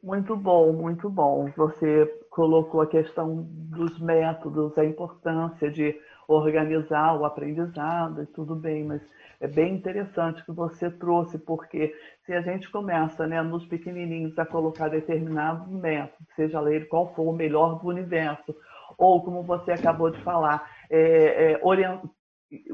Muito 0.03 0.37
bom, 0.37 0.73
muito 0.73 1.11
bom. 1.11 1.51
Você 1.57 2.07
colocou 2.31 2.81
a 2.81 2.87
questão 2.87 3.45
dos 3.51 3.99
métodos, 3.99 4.79
a 4.79 4.85
importância 4.85 5.71
de 5.71 6.01
organizar 6.29 7.19
o 7.19 7.25
aprendizado 7.25 8.23
e 8.23 8.27
tudo 8.27 8.55
bem, 8.55 8.85
mas 8.85 9.03
é 9.41 9.49
bem 9.49 9.75
interessante 9.75 10.45
que 10.45 10.53
você 10.53 10.91
trouxe, 10.91 11.39
porque 11.39 11.95
se 12.25 12.33
a 12.35 12.43
gente 12.43 12.71
começa 12.71 13.27
né, 13.27 13.41
nos 13.43 13.65
pequenininhos 13.65 14.39
a 14.39 14.45
colocar 14.45 14.89
determinados 14.89 15.67
métodos, 15.69 16.27
seja 16.37 16.61
ele 16.71 16.85
qual 16.85 17.15
for 17.15 17.29
o 17.29 17.33
melhor 17.33 17.79
do 17.79 17.89
universo, 17.89 18.55
ou 18.99 19.23
como 19.23 19.45
você 19.45 19.71
acabou 19.71 20.11
de 20.11 20.21
falar, 20.23 20.69
é, 20.91 21.53
é, 21.53 21.61
orient... 21.63 22.03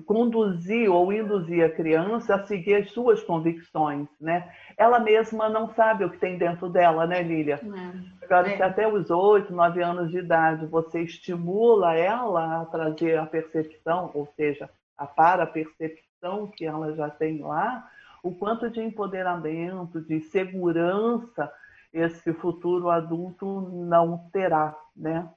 conduzir 0.06 0.90
ou 0.90 1.12
induzir 1.12 1.64
a 1.64 1.68
criança 1.68 2.36
a 2.36 2.44
seguir 2.46 2.76
as 2.76 2.90
suas 2.92 3.22
convicções, 3.22 4.08
né? 4.20 4.50
Ela 4.78 4.98
mesma 4.98 5.48
não 5.48 5.68
sabe 5.74 6.04
o 6.04 6.10
que 6.10 6.18
tem 6.18 6.38
dentro 6.38 6.68
dela, 6.68 7.06
né, 7.06 7.22
Lília? 7.22 7.60
É. 7.62 8.24
Agora, 8.24 8.48
é. 8.48 8.56
se 8.56 8.62
até 8.62 8.88
os 8.88 9.10
oito, 9.10 9.52
nove 9.52 9.82
anos 9.82 10.10
de 10.10 10.18
idade 10.18 10.64
você 10.66 11.02
estimula 11.02 11.94
ela 11.94 12.62
a 12.62 12.64
trazer 12.64 13.18
a 13.18 13.26
percepção, 13.26 14.10
ou 14.14 14.26
seja, 14.36 14.70
a 14.96 15.06
para-percepção 15.06 16.46
que 16.56 16.64
ela 16.64 16.94
já 16.94 17.10
tem 17.10 17.42
lá, 17.42 17.86
o 18.22 18.32
quanto 18.32 18.70
de 18.70 18.80
empoderamento, 18.80 20.00
de 20.00 20.20
segurança 20.20 21.52
esse 21.92 22.32
futuro 22.32 22.88
adulto 22.88 23.60
não 23.70 24.18
terá, 24.32 24.74
né? 24.96 25.28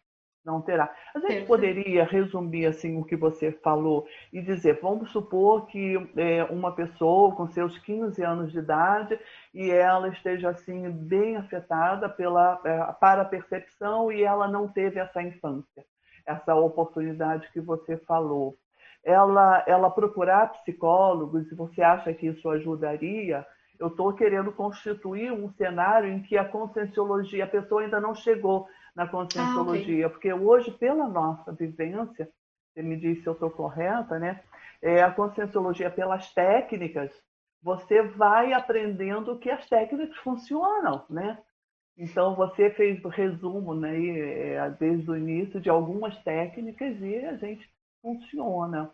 Não 0.47 0.61
terá. 0.61 0.89
A 1.13 1.19
gente 1.19 1.45
poderia 1.45 2.05
resumir 2.05 2.65
assim 2.65 2.97
o 2.97 3.03
que 3.03 3.17
você 3.17 3.51
falou 3.51 4.07
e 4.31 4.41
dizer, 4.41 4.79
vamos 4.81 5.11
supor 5.11 5.67
que 5.67 5.95
é, 6.15 6.45
uma 6.45 6.71
pessoa 6.71 7.35
com 7.35 7.47
seus 7.49 7.77
15 7.79 8.23
anos 8.23 8.51
de 8.53 8.59
idade 8.59 9.19
e 9.53 9.69
ela 9.69 10.07
esteja 10.07 10.49
assim 10.49 10.89
bem 10.89 11.35
afetada 11.35 12.07
pela 12.07 12.61
é, 12.63 12.93
para 12.93 13.23
a 13.23 13.25
percepção 13.25 14.09
e 14.09 14.23
ela 14.23 14.47
não 14.47 14.69
teve 14.69 14.99
essa 14.99 15.21
infância, 15.21 15.83
essa 16.25 16.55
oportunidade 16.55 17.51
que 17.51 17.59
você 17.59 17.97
falou. 17.97 18.57
Ela, 19.03 19.63
ela 19.67 19.89
procurar 19.89 20.51
psicólogos, 20.53 21.51
e 21.51 21.55
você 21.55 21.81
acha 21.81 22.13
que 22.13 22.27
isso 22.27 22.49
ajudaria? 22.49 23.45
Eu 23.79 23.87
estou 23.87 24.11
querendo 24.13 24.51
constituir 24.51 25.31
um 25.31 25.49
cenário 25.51 26.09
em 26.09 26.21
que 26.21 26.37
a 26.37 26.43
conscienciologia, 26.43 27.43
a 27.43 27.47
pessoa 27.47 27.81
ainda 27.81 28.01
não 28.01 28.15
chegou 28.15 28.67
na 28.97 29.07
conscienciologia, 29.07 30.05
ah, 30.05 30.07
okay. 30.07 30.09
porque 30.09 30.33
hoje, 30.33 30.71
pela 30.71 31.07
nossa 31.07 31.51
vivência, 31.51 32.27
você 32.73 32.81
me 32.81 32.97
disse 32.97 33.21
se 33.21 33.27
eu 33.27 33.33
estou 33.33 33.51
correta, 33.51 34.17
né? 34.17 34.41
É, 34.81 35.03
a 35.03 35.11
conscienciologia, 35.11 35.91
pelas 35.91 36.33
técnicas, 36.33 37.11
você 37.61 38.01
vai 38.01 38.53
aprendendo 38.53 39.37
que 39.37 39.51
as 39.51 39.69
técnicas 39.69 40.17
funcionam, 40.17 41.05
né? 41.11 41.37
Então, 41.95 42.33
você 42.33 42.71
fez 42.71 43.03
o 43.05 43.07
resumo, 43.07 43.75
né, 43.75 44.03
é, 44.03 44.69
desde 44.79 45.09
o 45.11 45.15
início, 45.15 45.61
de 45.61 45.69
algumas 45.69 46.17
técnicas 46.23 46.99
e 46.99 47.17
a 47.17 47.35
gente 47.35 47.69
funciona. 48.01 48.91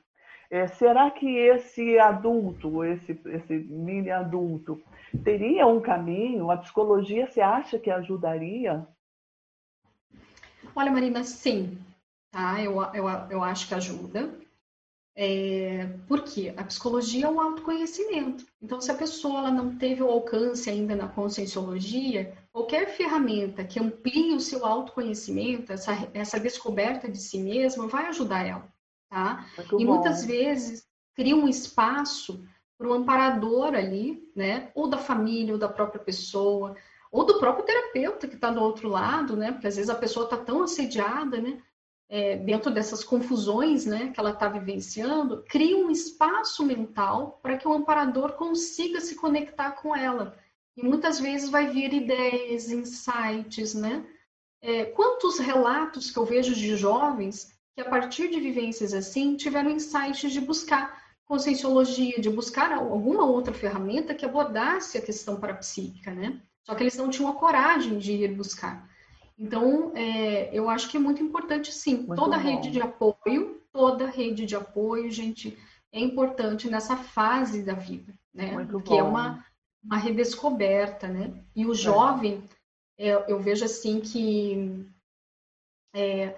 É, 0.51 0.67
será 0.67 1.09
que 1.11 1.37
esse 1.37 1.97
adulto, 1.97 2.83
esse, 2.83 3.19
esse 3.25 3.53
mini 3.53 4.11
adulto, 4.11 4.81
teria 5.23 5.65
um 5.65 5.79
caminho? 5.79 6.51
A 6.51 6.57
psicologia, 6.57 7.25
você 7.25 7.39
acha 7.39 7.79
que 7.79 7.89
ajudaria? 7.89 8.85
Olha, 10.75 10.91
Marina, 10.91 11.23
sim, 11.23 11.77
tá? 12.31 12.61
Eu, 12.61 12.81
eu, 12.93 13.07
eu 13.29 13.43
acho 13.43 13.67
que 13.67 13.75
ajuda. 13.75 14.33
É, 15.15 15.95
porque 16.07 16.51
a 16.57 16.63
psicologia 16.63 17.27
é 17.27 17.29
o 17.29 17.39
autoconhecimento. 17.39 18.47
Então, 18.59 18.81
se 18.81 18.89
a 18.89 18.95
pessoa 18.95 19.39
ela 19.39 19.51
não 19.51 19.77
teve 19.77 20.01
o 20.01 20.09
alcance 20.09 20.69
ainda 20.69 20.95
na 20.95 21.07
conscienciologia, 21.07 22.35
qualquer 22.51 22.89
ferramenta 22.89 23.63
que 23.63 23.79
amplie 23.79 24.33
o 24.33 24.39
seu 24.39 24.65
autoconhecimento, 24.65 25.71
essa, 25.71 26.09
essa 26.15 26.39
descoberta 26.39 27.07
de 27.07 27.19
si 27.19 27.37
mesma, 27.37 27.87
vai 27.87 28.07
ajudar 28.07 28.45
ela. 28.45 28.67
Tá? 29.07 29.45
Muito 29.55 29.79
e 29.79 29.85
bom. 29.85 29.93
muitas 29.93 30.25
vezes 30.25 30.87
cria 31.15 31.35
um 31.35 31.47
espaço 31.47 32.43
para 32.75 32.89
o 32.89 32.93
amparador 32.93 33.75
ali, 33.75 34.27
né? 34.35 34.71
Ou 34.73 34.87
da 34.87 34.97
família, 34.97 35.53
ou 35.53 35.59
da 35.59 35.69
própria 35.69 36.01
pessoa, 36.01 36.75
ou 37.13 37.23
do 37.23 37.37
próprio 37.37 37.63
terapeuta 37.63 38.27
que 38.27 38.33
está 38.33 38.49
do 38.49 38.59
outro 38.59 38.89
lado, 38.89 39.37
né? 39.37 39.51
Porque 39.51 39.67
às 39.67 39.75
vezes 39.75 39.89
a 39.89 39.95
pessoa 39.95 40.23
está 40.23 40.35
tão 40.35 40.63
assediada, 40.63 41.39
né? 41.39 41.61
É, 42.09 42.37
dentro 42.37 42.71
dessas 42.71 43.03
confusões, 43.03 43.85
né? 43.85 44.11
Que 44.11 44.19
ela 44.19 44.31
está 44.31 44.47
vivenciando, 44.47 45.45
cria 45.47 45.77
um 45.77 45.91
espaço 45.91 46.65
mental 46.65 47.39
para 47.43 47.55
que 47.55 47.67
o 47.67 47.73
amparador 47.73 48.33
consiga 48.33 48.99
se 48.99 49.13
conectar 49.13 49.73
com 49.73 49.95
ela. 49.95 50.35
E 50.75 50.83
muitas 50.83 51.19
vezes 51.19 51.51
vai 51.51 51.67
vir 51.67 51.93
ideias, 51.93 52.71
insights, 52.71 53.75
né? 53.75 54.03
É, 54.59 54.85
quantos 54.85 55.37
relatos 55.37 56.09
que 56.09 56.17
eu 56.17 56.25
vejo 56.25 56.55
de 56.55 56.75
jovens 56.75 57.55
que 57.75 57.81
a 57.81 57.89
partir 57.89 58.29
de 58.29 58.39
vivências 58.39 58.91
assim 58.91 59.35
tiveram 59.35 59.69
insights 59.69 60.31
de 60.31 60.41
buscar 60.41 60.99
conscienciologia, 61.25 62.19
de 62.19 62.29
buscar 62.29 62.71
alguma 62.71 63.23
outra 63.23 63.53
ferramenta 63.53 64.15
que 64.15 64.25
abordasse 64.25 64.97
a 64.97 65.01
questão 65.01 65.39
parapsíquica, 65.39 66.11
né? 66.11 66.41
Só 66.65 66.75
que 66.75 66.83
eles 66.83 66.95
não 66.95 67.09
tinham 67.09 67.29
a 67.29 67.35
coragem 67.35 67.97
de 67.97 68.13
ir 68.13 68.35
buscar. 68.35 68.89
Então, 69.37 69.91
é, 69.95 70.49
eu 70.57 70.69
acho 70.69 70.89
que 70.89 70.97
é 70.97 70.99
muito 70.99 71.21
importante, 71.21 71.71
sim. 71.71 71.97
Muito 71.97 72.15
toda 72.15 72.37
bom. 72.37 72.43
rede 72.43 72.71
de 72.71 72.81
apoio, 72.81 73.61
toda 73.71 74.09
rede 74.09 74.45
de 74.45 74.55
apoio, 74.55 75.11
gente, 75.11 75.57
é 75.91 75.99
importante 75.99 76.69
nessa 76.69 76.95
fase 76.95 77.63
da 77.63 77.73
vida, 77.73 78.13
né? 78.33 78.51
Muito 78.51 78.71
Porque 78.71 78.93
é 78.93 79.01
bom. 79.01 79.07
é 79.07 79.09
uma, 79.09 79.45
uma 79.83 79.97
redescoberta, 79.97 81.07
né? 81.07 81.43
E 81.55 81.65
o 81.65 81.71
é. 81.71 81.75
jovem, 81.75 82.43
é, 82.97 83.31
eu 83.31 83.39
vejo 83.39 83.65
assim 83.65 83.99
que 83.99 84.85
é, 85.93 86.35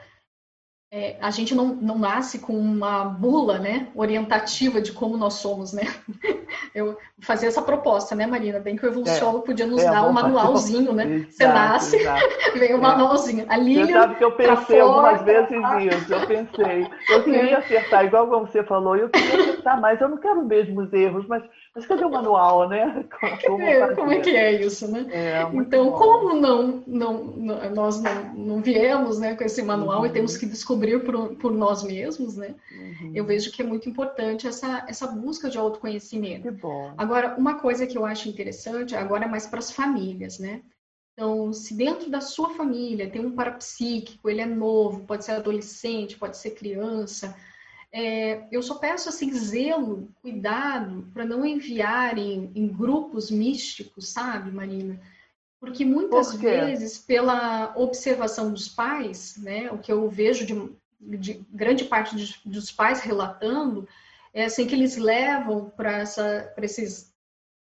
é, 0.98 1.18
a 1.20 1.30
gente 1.30 1.54
não, 1.54 1.76
não 1.76 2.00
nasce 2.00 2.40
com 2.40 2.58
uma 2.58 3.04
bula 3.04 3.60
né, 3.60 3.90
orientativa 3.94 4.80
de 4.80 4.94
como 4.94 5.18
nós 5.18 5.34
somos, 5.34 5.74
né? 5.74 5.84
Eu 6.74 6.98
fazia 7.20 7.50
essa 7.50 7.62
proposta, 7.62 8.16
né, 8.16 8.26
Marina? 8.26 8.62
Bem 8.62 8.78
que 8.78 8.86
o 8.86 8.88
evoluciólogo 8.88 9.44
é, 9.44 9.46
podia 9.46 9.68
nos 9.68 9.84
é, 9.84 9.92
dar 9.92 10.08
um 10.08 10.14
manualzinho, 10.14 10.94
né? 10.94 11.04
Exato, 11.28 11.34
Você 11.34 11.48
nasce, 11.48 11.98
vem 12.58 12.74
um 12.74 12.78
é. 12.78 12.82
manualzinho. 12.82 13.46
A 13.50 13.58
Lilian, 13.58 13.86
você 13.88 13.92
sabe 13.92 14.16
que 14.16 14.24
eu 14.24 14.32
pensei 14.32 14.80
algumas 14.80 15.22
vezes 15.24 15.50
nisso, 15.50 16.14
eu 16.14 16.28
pensei. 16.28 16.88
Eu 17.10 17.24
queria 17.26 17.58
acertar, 17.58 18.06
igual 18.06 18.30
você 18.30 18.64
falou, 18.64 18.96
eu 18.96 19.10
queria 19.10 19.36
acertar, 19.36 19.82
mas 19.82 20.00
eu 20.00 20.08
não 20.08 20.18
quero 20.18 20.46
mesmo 20.46 20.80
os 20.80 20.94
erros, 20.94 21.28
mas 21.28 21.44
mas 21.76 21.86
cadê 21.86 22.06
o 22.06 22.10
manual, 22.10 22.70
né? 22.70 23.04
Como, 23.46 23.62
é, 23.62 23.96
como 23.96 24.12
é 24.14 24.20
que 24.22 24.30
é 24.30 24.62
isso, 24.62 24.90
né? 24.90 25.06
É, 25.12 25.46
então, 25.54 25.90
bom. 25.90 25.98
como 25.98 26.34
não, 26.34 26.82
não, 26.88 27.24
nós 27.76 28.02
não, 28.02 28.34
não 28.34 28.62
viemos 28.62 29.20
né, 29.20 29.36
com 29.36 29.44
esse 29.44 29.62
manual 29.62 30.00
uhum. 30.00 30.06
e 30.06 30.10
temos 30.10 30.38
que 30.38 30.46
descobrir 30.46 30.85
por, 31.04 31.36
por 31.36 31.52
nós 31.52 31.84
mesmos, 31.84 32.36
né? 32.36 32.56
Uhum. 32.72 33.12
Eu 33.14 33.26
vejo 33.26 33.52
que 33.52 33.62
é 33.62 33.66
muito 33.66 33.90
importante 33.90 34.48
essa, 34.48 34.86
essa 34.88 35.08
busca 35.08 35.50
de 35.50 35.58
autoconhecimento. 35.58 36.44
Que 36.44 36.52
bom. 36.52 36.94
Agora, 36.98 37.36
uma 37.38 37.60
coisa 37.60 37.88
que 37.88 37.98
eu 37.98 38.06
acho 38.06 38.30
interessante, 38.30 38.96
agora 38.96 39.26
é 39.26 39.28
mais 39.28 39.48
para 39.48 39.60
as 39.60 39.72
famílias, 39.72 40.40
né? 40.40 40.62
Então, 41.14 41.54
se 41.54 41.74
dentro 41.74 42.10
da 42.10 42.20
sua 42.20 42.50
família 42.56 43.10
tem 43.10 43.26
um 43.26 43.36
parapsíquico, 43.36 44.30
ele 44.30 44.42
é 44.42 44.46
novo, 44.46 45.06
pode 45.06 45.24
ser 45.24 45.32
adolescente, 45.32 46.18
pode 46.18 46.38
ser 46.38 46.52
criança, 46.52 47.36
é, 47.98 48.46
eu 48.52 48.62
só 48.62 48.76
peço 48.76 49.08
assim 49.08 49.32
zelo, 49.32 50.10
cuidado 50.22 51.10
para 51.14 51.24
não 51.24 51.46
enviarem 51.46 52.52
em 52.54 52.68
grupos 52.68 53.32
místicos, 53.32 54.10
sabe, 54.10 54.52
Marina? 54.52 55.00
Porque 55.66 55.84
muitas 55.84 56.32
Por 56.32 56.40
vezes, 56.40 56.98
pela 56.98 57.74
observação 57.76 58.52
dos 58.52 58.68
pais, 58.68 59.36
né, 59.38 59.72
o 59.72 59.78
que 59.78 59.92
eu 59.92 60.08
vejo 60.10 60.46
de, 60.46 60.72
de 61.18 61.46
grande 61.50 61.86
parte 61.86 62.16
de, 62.16 62.40
dos 62.46 62.72
pais 62.72 63.02
relatando, 63.02 63.88
é 64.34 64.46
assim 64.46 64.68
que 64.68 64.76
eles 64.76 64.98
levam 64.98 65.70
para 65.76 66.04
esses 66.58 67.14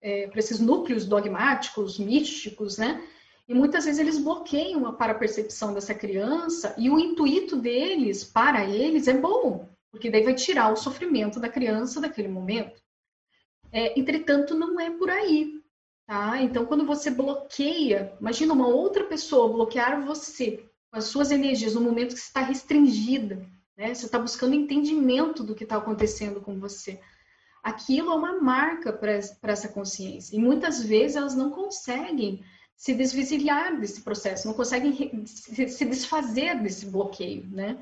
é, 0.00 0.26
para 0.26 0.40
esses 0.40 0.58
núcleos 0.58 1.04
dogmáticos, 1.04 1.98
místicos, 1.98 2.76
né? 2.76 3.00
E 3.48 3.54
muitas 3.54 3.84
vezes 3.84 4.00
eles 4.00 4.18
bloqueiam 4.18 4.86
a 4.86 4.92
para-percepção 4.92 5.72
dessa 5.72 5.94
criança 5.94 6.74
e 6.76 6.90
o 6.90 6.98
intuito 6.98 7.56
deles, 7.56 8.24
para 8.24 8.64
eles, 8.64 9.06
é 9.06 9.14
bom, 9.14 9.68
porque 9.90 10.10
daí 10.10 10.24
vai 10.24 10.34
tirar 10.34 10.72
o 10.72 10.76
sofrimento 10.76 11.38
da 11.38 11.48
criança 11.48 12.00
daquele 12.00 12.28
momento. 12.28 12.82
É, 13.70 13.98
entretanto, 13.98 14.54
não 14.54 14.78
é 14.80 14.90
por 14.90 15.08
aí, 15.08 15.61
tá? 16.06 16.40
Então, 16.42 16.66
quando 16.66 16.86
você 16.86 17.10
bloqueia, 17.10 18.16
imagina 18.20 18.52
uma 18.52 18.68
outra 18.68 19.04
pessoa 19.04 19.52
bloquear 19.52 20.04
você 20.04 20.64
com 20.90 20.98
as 20.98 21.04
suas 21.04 21.30
energias 21.30 21.74
no 21.74 21.80
momento 21.80 22.14
que 22.14 22.20
você 22.20 22.26
está 22.26 22.42
restringida, 22.42 23.46
né? 23.76 23.94
Você 23.94 24.06
está 24.06 24.18
buscando 24.18 24.54
entendimento 24.54 25.42
do 25.42 25.54
que 25.54 25.64
está 25.64 25.76
acontecendo 25.76 26.40
com 26.40 26.58
você. 26.58 27.00
Aquilo 27.62 28.10
é 28.10 28.14
uma 28.14 28.40
marca 28.40 28.92
para 28.92 29.12
essa 29.52 29.68
consciência. 29.68 30.36
E 30.36 30.38
muitas 30.38 30.82
vezes 30.82 31.16
elas 31.16 31.34
não 31.34 31.50
conseguem 31.50 32.44
se 32.76 32.92
desvencilhar 32.92 33.78
desse 33.78 34.02
processo, 34.02 34.48
não 34.48 34.54
conseguem 34.54 35.24
se 35.24 35.84
desfazer 35.84 36.60
desse 36.60 36.86
bloqueio, 36.86 37.48
né? 37.48 37.78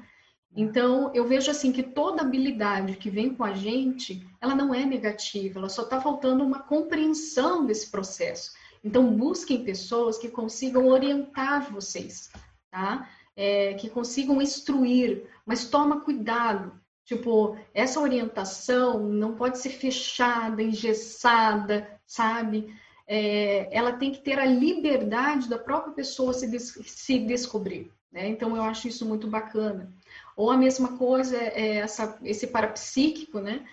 Então, 0.54 1.12
eu 1.14 1.26
vejo 1.26 1.50
assim 1.50 1.70
que 1.70 1.82
toda 1.82 2.22
habilidade 2.22 2.96
que 2.96 3.08
vem 3.08 3.34
com 3.34 3.44
a 3.44 3.52
gente, 3.52 4.26
ela 4.40 4.54
não 4.54 4.74
é 4.74 4.84
negativa, 4.84 5.58
ela 5.58 5.68
só 5.68 5.82
está 5.82 6.00
faltando 6.00 6.44
uma 6.44 6.58
compreensão 6.58 7.64
desse 7.64 7.90
processo. 7.90 8.52
Então, 8.82 9.14
busquem 9.14 9.64
pessoas 9.64 10.18
que 10.18 10.28
consigam 10.28 10.88
orientar 10.88 11.72
vocês, 11.72 12.30
tá? 12.70 13.08
É, 13.36 13.74
que 13.74 13.88
consigam 13.88 14.42
instruir, 14.42 15.28
mas 15.46 15.68
toma 15.68 16.00
cuidado. 16.00 16.72
Tipo, 17.04 17.56
essa 17.72 18.00
orientação 18.00 19.00
não 19.00 19.34
pode 19.34 19.58
ser 19.58 19.70
fechada, 19.70 20.62
engessada, 20.62 22.00
sabe? 22.06 22.74
é, 23.12 23.66
ela 23.76 23.94
tem 23.94 24.12
que 24.12 24.20
ter 24.20 24.38
a 24.38 24.44
liberdade 24.44 25.48
da 25.48 25.58
própria 25.58 25.92
pessoa 25.92 26.32
se, 26.32 26.46
des 26.46 26.78
se 26.86 27.18
descobrir. 27.18 27.90
Né? 28.12 28.28
Então, 28.28 28.56
eu 28.56 28.62
acho 28.62 28.86
isso 28.86 29.04
muito 29.04 29.26
bacana. 29.26 29.92
Ou 30.36 30.50
a 30.50 30.56
mesma 30.56 30.96
coisa 30.96 31.36
é 31.36 31.76
essa, 31.76 32.18
esse 32.22 32.46
parapsíquico, 32.46 33.40
né? 33.40 33.66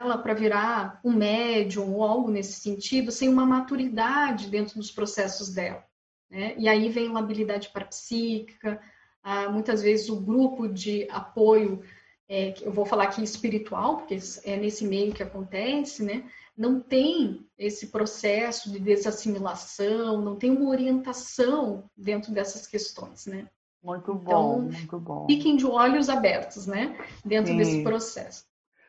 Ela 0.00 0.18
para 0.18 0.34
virar 0.34 1.00
um 1.04 1.12
médium 1.12 1.94
ou 1.94 2.04
algo 2.04 2.30
nesse 2.30 2.60
sentido, 2.60 3.10
sem 3.10 3.28
uma 3.28 3.44
maturidade 3.44 4.48
dentro 4.48 4.76
dos 4.76 4.90
processos 4.90 5.52
dela. 5.52 5.84
Né? 6.30 6.54
E 6.56 6.68
aí 6.68 6.88
vem 6.88 7.08
uma 7.08 7.20
habilidade 7.20 7.70
parapsíquica, 7.70 8.80
ah, 9.22 9.48
muitas 9.50 9.82
vezes 9.82 10.08
o 10.08 10.20
grupo 10.20 10.68
de 10.68 11.08
apoio, 11.10 11.82
é, 12.28 12.54
eu 12.62 12.72
vou 12.72 12.86
falar 12.86 13.04
aqui 13.04 13.22
espiritual, 13.22 13.98
porque 13.98 14.18
é 14.44 14.56
nesse 14.56 14.84
meio 14.84 15.12
que 15.12 15.22
acontece, 15.22 16.04
né? 16.04 16.30
não 16.58 16.80
tem 16.80 17.48
esse 17.56 17.86
processo 17.86 18.72
de 18.72 18.80
desassimilação, 18.80 20.20
não 20.20 20.34
tem 20.34 20.50
uma 20.50 20.68
orientação 20.68 21.88
dentro 21.96 22.32
dessas 22.32 22.66
questões, 22.66 23.26
né? 23.26 23.48
Muito 23.82 24.14
bom, 24.14 24.20
então, 24.20 24.60
muito 24.60 24.98
bom. 24.98 25.26
Fiquem 25.26 25.56
de 25.56 25.66
olhos 25.66 26.08
abertos, 26.08 26.66
né? 26.66 26.96
Dentro 27.24 27.52
Sim. 27.52 27.58
desse 27.58 27.82
processo. 27.82 28.44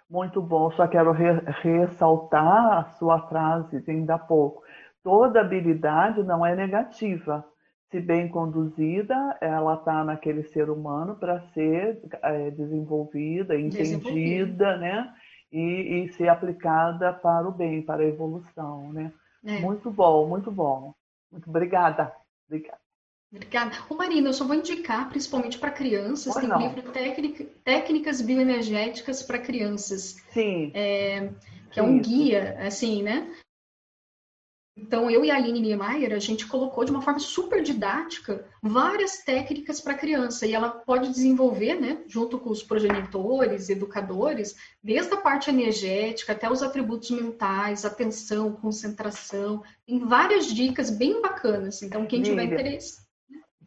Muito 0.10 0.42
bom, 0.42 0.72
só 0.72 0.88
quero 0.88 1.12
re 1.12 1.34
ressaltar 1.62 2.80
a 2.80 2.84
sua 2.98 3.28
frase 3.28 3.80
de 3.82 3.92
ainda 3.92 4.16
há 4.16 4.20
pouco. 4.20 4.64
Toda 5.04 5.42
habilidade 5.42 6.24
não 6.24 6.46
é 6.46 6.56
negativa. 6.56 7.46
Se 7.92 8.00
bem 8.00 8.28
conduzida, 8.28 9.38
ela 9.40 9.76
está 9.76 10.04
naquele 10.04 10.44
ser 10.44 10.70
humano 10.70 11.16
para 11.16 11.42
ser 11.54 12.02
é, 12.22 12.52
desenvolvida, 12.52 13.60
entendida, 13.60 14.78
né? 14.78 15.14
e, 15.52 16.04
e 16.06 16.14
ser 16.14 16.30
aplicada 16.30 17.14
para 17.14 17.48
o 17.48 17.52
bem, 17.52 17.82
para 17.82 18.04
a 18.04 18.08
evolução, 18.08 18.94
né? 18.94 19.12
É. 19.44 19.60
Muito 19.60 19.90
bom, 19.90 20.28
muito 20.28 20.52
bom. 20.52 20.94
Muito 21.32 21.50
obrigada. 21.50 22.14
Obrigada. 22.48 22.79
Obrigada. 23.32 23.78
Ô 23.88 23.96
Marina, 23.96 24.30
eu 24.30 24.34
só 24.34 24.44
vou 24.44 24.56
indicar, 24.56 25.08
principalmente 25.10 25.60
para 25.60 25.70
crianças, 25.70 26.34
tem 26.34 26.52
um 26.52 26.58
livro 26.58 26.92
Técnica, 26.92 27.46
Técnicas 27.64 28.22
Bioenergéticas 28.22 29.22
para 29.22 29.38
Crianças. 29.38 30.18
Sim. 30.34 30.72
É, 30.74 31.30
que 31.70 31.80
é 31.80 31.84
um 31.84 32.00
Isso. 32.00 32.10
guia, 32.10 32.58
assim, 32.60 33.04
né? 33.04 33.32
Então, 34.76 35.12
eu 35.12 35.26
e 35.26 35.30
a 35.30 35.36
Aline 35.36 35.60
Niemeyer, 35.60 36.14
a 36.14 36.20
gente 36.20 36.48
colocou 36.48 36.86
de 36.86 36.92
uma 36.92 37.02
forma 37.02 37.20
super 37.20 37.62
didática 37.62 38.46
várias 38.64 39.18
técnicas 39.18 39.82
para 39.82 39.94
a 39.94 39.98
criança 39.98 40.48
e 40.48 40.54
ela 40.54 40.70
pode 40.70 41.10
desenvolver, 41.10 41.76
né, 41.76 42.02
junto 42.08 42.40
com 42.40 42.50
os 42.50 42.64
progenitores, 42.64 43.70
educadores, 43.70 44.56
desde 44.82 45.14
a 45.14 45.18
parte 45.18 45.50
energética 45.50 46.32
até 46.32 46.50
os 46.50 46.64
atributos 46.64 47.12
mentais, 47.12 47.84
atenção, 47.84 48.54
concentração, 48.54 49.62
tem 49.86 50.00
várias 50.00 50.48
dicas 50.48 50.90
bem 50.90 51.22
bacanas. 51.22 51.84
Então, 51.84 52.08
quem 52.08 52.22
tiver 52.22 52.44
interesse. 52.44 53.09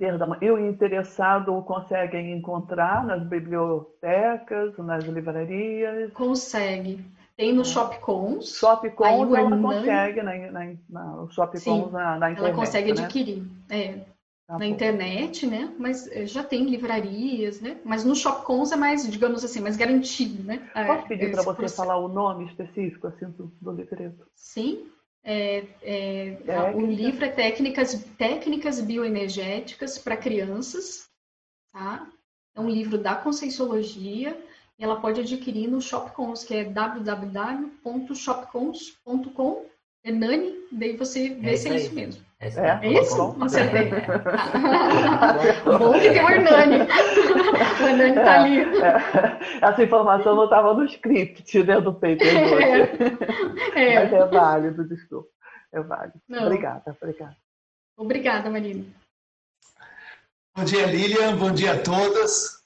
Perdão, 0.02 0.36
e 0.40 0.50
o 0.50 0.58
interessado 0.58 1.62
conseguem 1.62 2.32
encontrar 2.32 3.06
nas 3.06 3.22
bibliotecas, 3.22 4.76
nas 4.78 5.04
livrarias? 5.04 6.12
Consegue. 6.12 7.06
Tem 7.36 7.52
no 7.52 7.64
Shopcons. 7.64 8.58
Shopcons 8.58 9.32
ela 9.32 9.42
Hernani... 9.42 9.62
consegue 9.62 10.22
na, 10.22 10.50
na, 10.50 10.74
na, 10.90 11.26
Shopcons 11.30 11.92
na, 11.92 12.18
na, 12.18 12.32
internet. 12.32 12.38
Ela 12.38 12.52
consegue 12.52 12.92
né? 12.92 13.04
adquirir. 13.04 13.44
É, 13.70 14.00
tá 14.48 14.58
na 14.58 14.66
internet, 14.66 15.46
né? 15.46 15.72
Mas 15.78 16.10
eh, 16.10 16.26
já 16.26 16.42
tem 16.42 16.64
livrarias, 16.64 17.60
né? 17.60 17.76
Mas 17.84 18.04
no 18.04 18.16
Shopcons 18.16 18.72
é 18.72 18.76
mais, 18.76 19.08
digamos 19.08 19.44
assim, 19.44 19.60
mais 19.60 19.76
garantido, 19.76 20.42
né? 20.42 20.68
Posso 20.84 21.06
pedir 21.06 21.30
para 21.30 21.42
você 21.42 21.58
processo. 21.58 21.76
falar 21.76 21.96
o 21.98 22.08
nome 22.08 22.46
específico 22.46 23.06
assim, 23.06 23.26
do, 23.26 23.52
do 23.60 23.70
livreto? 23.70 24.26
Sim. 24.34 24.84
É, 25.24 25.64
é, 25.82 26.36
o 26.74 26.80
livro 26.80 27.24
é 27.24 27.28
técnicas, 27.28 28.04
técnicas 28.18 28.80
bioenergéticas 28.80 29.98
para 29.98 30.16
crianças, 30.16 31.08
tá? 31.72 32.08
É 32.54 32.60
um 32.60 32.68
livro 32.68 32.98
da 32.98 33.14
Conscienciologia 33.14 34.36
ela 34.82 34.96
pode 34.96 35.20
adquirir 35.20 35.68
no 35.68 35.80
Shopcons, 35.80 36.42
que 36.42 36.54
é 36.54 36.64
www.shopcons.com. 36.64 39.64
É 40.04 40.10
Nani, 40.10 40.54
daí 40.72 40.96
você 40.96 41.28
vê 41.28 41.52
é 41.52 41.56
se 41.56 41.68
é 41.68 41.76
isso 41.76 41.94
mesmo. 41.94 42.20
É, 42.40 42.48
é, 42.48 42.80
é 42.82 43.00
isso? 43.00 43.36
Não 43.38 43.48
sei. 43.48 43.62
É. 43.62 43.90
Bom 45.78 45.92
que 45.92 46.10
tem 46.10 46.24
o 46.24 46.28
Hernani. 46.28 46.78
O 47.82 47.88
Hernani 47.88 48.14
tá 48.14 48.40
ali. 48.40 48.58
É, 48.58 48.62
é. 49.66 49.70
Essa 49.70 49.82
informação 49.82 50.36
não 50.36 50.44
estava 50.44 50.74
no 50.74 50.84
script, 50.84 51.62
né, 51.62 51.80
do 51.80 51.92
paper 51.92 52.18
é. 53.74 54.04
Mas 54.04 54.12
é 54.12 54.26
válido, 54.26 54.84
desculpa. 54.88 55.28
É 55.72 55.80
válido. 55.80 56.20
Não. 56.28 56.46
Obrigada, 56.46 56.96
obrigada. 57.00 57.36
Obrigada, 57.96 58.50
Marina. 58.50 58.84
Bom 60.54 60.64
dia, 60.64 60.86
Lilian. 60.86 61.36
Bom 61.36 61.50
dia 61.50 61.72
a 61.72 61.78
todos. 61.78 62.62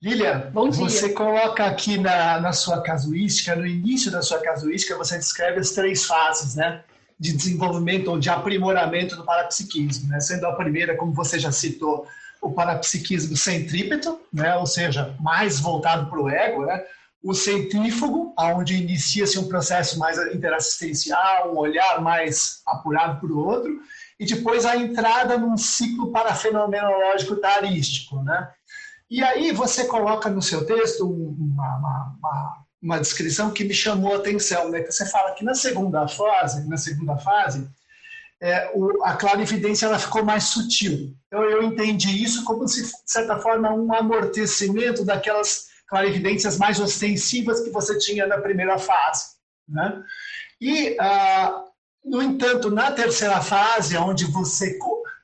Lilian, 0.00 0.50
você 0.52 1.12
coloca 1.12 1.66
aqui 1.66 1.98
na, 1.98 2.40
na 2.40 2.52
sua 2.52 2.80
casuística, 2.82 3.56
no 3.56 3.66
início 3.66 4.12
da 4.12 4.22
sua 4.22 4.38
casuística, 4.38 4.96
você 4.96 5.18
descreve 5.18 5.58
as 5.58 5.70
três 5.72 6.04
fases, 6.04 6.54
né? 6.54 6.84
De 7.18 7.32
desenvolvimento 7.32 8.08
ou 8.08 8.18
de 8.18 8.30
aprimoramento 8.30 9.16
do 9.16 9.24
parapsiquismo, 9.24 10.08
né? 10.08 10.20
Sendo 10.20 10.46
a 10.46 10.54
primeira, 10.54 10.96
como 10.96 11.12
você 11.12 11.38
já 11.38 11.50
citou, 11.50 12.06
o 12.40 12.52
parapsiquismo 12.52 13.36
centrípeto, 13.36 14.20
né? 14.32 14.56
Ou 14.56 14.66
seja, 14.66 15.16
mais 15.20 15.60
voltado 15.60 16.08
para 16.08 16.20
o 16.20 16.28
ego, 16.28 16.66
né? 16.66 16.82
O 17.22 17.34
centrífugo, 17.34 18.32
onde 18.38 18.76
inicia-se 18.76 19.38
um 19.38 19.48
processo 19.48 19.98
mais 19.98 20.18
interassistencial, 20.32 21.52
um 21.52 21.58
olhar 21.58 22.00
mais 22.00 22.62
apurado 22.64 23.20
para 23.20 23.32
o 23.32 23.44
outro, 23.44 23.70
e 24.18 24.24
depois 24.24 24.64
a 24.64 24.76
entrada 24.76 25.36
num 25.36 25.56
ciclo 25.56 26.12
parafenomenológico 26.12 27.36
tarístico, 27.36 28.22
né? 28.22 28.50
E 29.10 29.22
aí 29.22 29.52
você 29.52 29.86
coloca 29.86 30.28
no 30.28 30.42
seu 30.42 30.66
texto 30.66 31.10
uma, 31.10 31.76
uma, 31.78 32.16
uma, 32.18 32.64
uma 32.82 33.00
descrição 33.00 33.50
que 33.50 33.64
me 33.64 33.74
chamou 33.74 34.14
a 34.14 34.18
atenção, 34.18 34.70
né? 34.70 34.82
Que 34.82 34.92
você 34.92 35.06
fala 35.06 35.32
que 35.32 35.44
na 35.44 35.54
segunda 35.54 36.06
fase, 36.06 36.68
na 36.68 36.76
segunda 36.76 37.16
fase, 37.16 37.68
é, 38.40 38.70
o, 38.74 39.04
a 39.04 39.14
clarividência 39.16 39.86
ela 39.86 39.98
ficou 39.98 40.24
mais 40.24 40.44
sutil. 40.44 41.14
Então 41.26 41.42
eu 41.44 41.62
entendi 41.62 42.22
isso 42.22 42.44
como 42.44 42.66
se, 42.68 42.82
de 42.82 42.92
certa 43.10 43.38
forma, 43.38 43.72
um 43.72 43.92
amortecimento 43.92 45.04
daquelas 45.04 45.68
clarividências 45.88 46.58
mais 46.58 46.78
ostensivas 46.80 47.60
que 47.60 47.70
você 47.70 47.98
tinha 47.98 48.26
na 48.26 48.38
primeira 48.38 48.78
fase, 48.78 49.36
né? 49.68 50.02
E, 50.60 50.96
ah, 51.00 51.64
no 52.04 52.22
entanto, 52.22 52.70
na 52.70 52.90
terceira 52.92 53.40
fase, 53.40 53.96
onde 53.96 54.24
você 54.26 54.78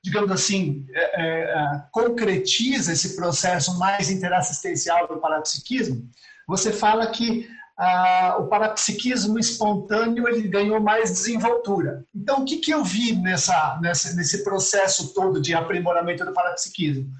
digamos 0.04 0.30
assim, 0.30 0.86
é, 0.92 1.22
é, 1.22 1.40
é, 1.44 1.82
concretiza 1.90 2.92
esse 2.92 3.16
processo 3.16 3.78
mais 3.78 4.10
interassistencial 4.10 5.08
do 5.08 5.18
parapsiquismo, 5.18 6.06
você 6.46 6.70
fala 6.70 7.06
que 7.06 7.48
ah, 7.77 8.37
o 8.39 8.47
parapsiquismo 8.47 9.39
espontâneo 9.39 10.29
ele 10.29 10.49
ganhou 10.49 10.81
mais 10.81 11.11
desenvoltura. 11.11 12.05
Então, 12.14 12.43
o 12.43 12.45
que, 12.45 12.59
que 12.59 12.70
eu 12.70 12.85
vi 12.85 13.16
nessa, 13.16 13.79
nessa, 13.81 14.14
nesse 14.14 14.45
processo 14.45 15.12
todo 15.12 15.41
de 15.41 15.55
aprimoramento 15.55 16.25
do 16.25 16.33
parapsiquismo? 16.33 17.11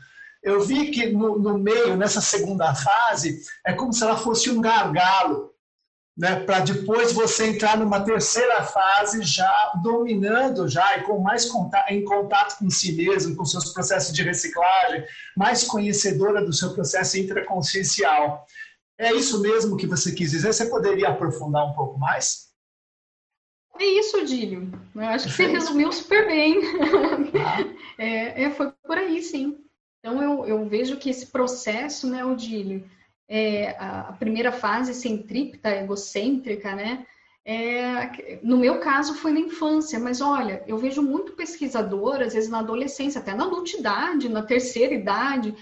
Eu 0.43 0.61
vi 0.61 0.91
que 0.91 1.11
no, 1.11 1.39
no 1.39 1.59
meio, 1.59 1.97
nessa 1.97 2.21
segunda 2.21 2.75
fase, 2.75 3.43
é 3.67 3.73
como 3.73 3.93
se 3.93 4.05
ela 4.05 4.17
fosse 4.17 4.51
um 4.51 4.61
gargalo 4.61 5.55
né, 6.17 6.37
para 6.41 6.61
depois 6.61 7.13
você 7.13 7.49
entrar 7.49 7.77
numa 7.77 8.01
terceira 8.01 8.63
fase 8.63 9.23
já 9.23 9.73
dominando 9.83 10.69
já 10.69 10.97
e 10.97 11.03
com 11.03 11.19
mais 11.19 11.47
contato, 11.47 11.91
em 11.91 12.05
contato 12.05 12.59
com 12.59 12.71
si 12.71 12.93
mesmo, 12.93 13.35
com 13.35 13.45
seus 13.45 13.73
processos 13.73 14.15
de 14.15 14.23
reciclagem, 14.23 15.05
mais 15.37 15.65
conhecedora 15.65 16.45
do 16.45 16.53
seu 16.53 16.73
processo 16.73 17.19
intraconsciencial. 17.19 18.47
É 18.99 19.12
isso 19.12 19.40
mesmo 19.40 19.76
que 19.76 19.86
você 19.86 20.12
quis 20.12 20.30
dizer? 20.30 20.53
Você 20.53 20.66
poderia 20.66 21.09
aprofundar 21.09 21.66
um 21.68 21.74
pouco 21.74 21.99
mais? 21.99 22.53
É 23.78 23.84
isso, 23.84 24.24
Dílio. 24.24 24.70
Eu 24.95 25.03
acho 25.03 25.26
que 25.26 25.32
você 25.34 25.47
resumiu 25.47 25.92
super 25.92 26.26
bem. 26.26 26.61
Ah. 27.34 27.74
É, 27.97 28.42
é, 28.42 28.51
foi 28.51 28.72
por 28.84 28.99
aí, 28.99 29.22
sim. 29.22 29.57
Então, 30.01 30.20
eu, 30.20 30.45
eu 30.47 30.68
vejo 30.68 30.97
que 30.97 31.09
esse 31.09 31.26
processo, 31.26 32.09
né, 32.09 32.24
Odílio, 32.24 32.84
é, 33.28 33.70
a, 33.78 34.09
a, 34.09 34.12
primeira 34.14 34.51
fase 34.51 34.92
centrípeta, 34.92 35.70
egocêntrica, 35.70 36.74
né, 36.74 37.07
é, 37.45 38.40
no 38.42 38.57
meu 38.57 38.80
caso 38.80 39.14
foi 39.14 39.32
na 39.32 39.40
infância, 39.40 40.01
mas 40.01 40.20
olha, 40.20 40.64
eu 40.66 40.76
vejo 40.76 41.03
muito 41.03 41.34
pesquisador, 41.34 42.16
às 42.20 42.34
vezes 42.34 42.51
na 42.51 42.59
adolescência, 42.59 43.20
até 43.20 43.32
na 43.32 43.45
adultidade, 43.45 44.28
na 44.28 44.42
terceira 44.42 44.92
idade, 44.92 45.55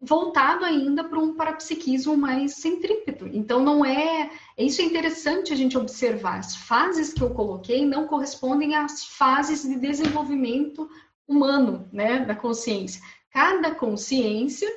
voltado 0.00 0.64
ainda 0.64 1.02
para 1.02 1.18
um 1.18 1.34
parapsiquismo 1.34 2.16
mais 2.16 2.54
centrípeto. 2.54 3.26
Então, 3.26 3.62
não 3.62 3.84
é. 3.84 4.30
Isso 4.56 4.80
é 4.80 4.84
interessante 4.84 5.52
a 5.52 5.56
gente 5.56 5.76
observar. 5.76 6.38
As 6.38 6.56
fases 6.56 7.12
que 7.12 7.22
eu 7.22 7.30
coloquei 7.30 7.84
não 7.84 8.06
correspondem 8.06 8.76
às 8.76 9.04
fases 9.04 9.62
de 9.62 9.76
desenvolvimento 9.76 10.88
humano, 11.26 11.88
né, 11.92 12.24
da 12.24 12.34
consciência. 12.34 13.02
Cada 13.30 13.74
consciência 13.74 14.68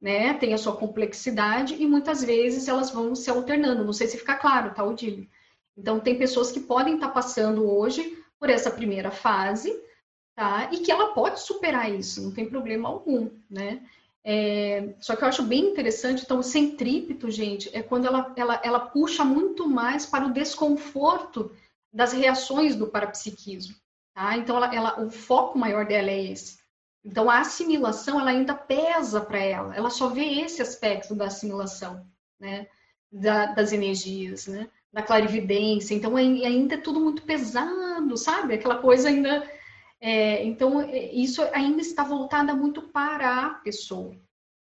né, 0.00 0.32
tem 0.34 0.54
a 0.54 0.58
sua 0.58 0.76
complexidade 0.76 1.74
e 1.74 1.86
muitas 1.86 2.22
vezes 2.22 2.68
elas 2.68 2.90
vão 2.90 3.14
se 3.14 3.28
alternando. 3.28 3.84
Não 3.84 3.92
sei 3.92 4.06
se 4.06 4.16
fica 4.16 4.36
claro, 4.36 4.72
tá, 4.72 4.84
Odílio? 4.84 5.28
Então, 5.76 6.00
tem 6.00 6.18
pessoas 6.18 6.50
que 6.50 6.60
podem 6.60 6.94
estar 6.94 7.08
passando 7.08 7.68
hoje 7.68 8.16
por 8.38 8.48
essa 8.48 8.70
primeira 8.70 9.10
fase, 9.10 9.76
tá? 10.34 10.68
E 10.72 10.78
que 10.78 10.90
ela 10.90 11.12
pode 11.12 11.40
superar 11.40 11.92
isso, 11.92 12.22
não 12.22 12.32
tem 12.32 12.48
problema 12.48 12.88
algum, 12.88 13.28
né? 13.50 13.82
É, 14.24 14.94
só 15.00 15.16
que 15.16 15.24
eu 15.24 15.28
acho 15.28 15.42
bem 15.42 15.70
interessante, 15.70 16.22
então, 16.22 16.38
o 16.38 16.42
centrípeto, 16.42 17.30
gente, 17.30 17.70
é 17.74 17.82
quando 17.82 18.06
ela, 18.06 18.32
ela, 18.36 18.60
ela 18.62 18.80
puxa 18.80 19.24
muito 19.24 19.68
mais 19.68 20.04
para 20.04 20.26
o 20.26 20.32
desconforto 20.32 21.50
das 21.92 22.12
reações 22.12 22.76
do 22.76 22.88
parapsiquismo, 22.88 23.74
tá? 24.14 24.36
Então, 24.36 24.56
ela, 24.56 24.74
ela, 24.74 25.00
o 25.00 25.10
foco 25.10 25.58
maior 25.58 25.86
dela 25.86 26.10
é 26.10 26.32
esse. 26.32 26.58
Então, 27.02 27.30
a 27.30 27.40
assimilação, 27.40 28.20
ela 28.20 28.30
ainda 28.30 28.54
pesa 28.54 29.20
para 29.20 29.38
ela. 29.38 29.74
Ela 29.74 29.88
só 29.88 30.08
vê 30.08 30.40
esse 30.40 30.60
aspecto 30.60 31.14
da 31.14 31.26
assimilação, 31.26 32.04
né? 32.38 32.66
Da, 33.10 33.46
das 33.46 33.72
energias, 33.72 34.46
né? 34.46 34.68
Da 34.92 35.00
clarividência. 35.00 35.94
Então, 35.94 36.16
ainda 36.16 36.74
é 36.74 36.78
tudo 36.78 37.00
muito 37.00 37.22
pesado, 37.22 38.16
sabe? 38.16 38.54
Aquela 38.54 38.76
coisa 38.76 39.08
ainda... 39.08 39.48
É, 40.00 40.44
então, 40.44 40.80
é, 40.80 41.12
isso 41.12 41.42
ainda 41.52 41.80
está 41.80 42.04
voltada 42.04 42.54
muito 42.54 42.82
para 42.82 43.46
a 43.46 43.50
pessoa, 43.54 44.16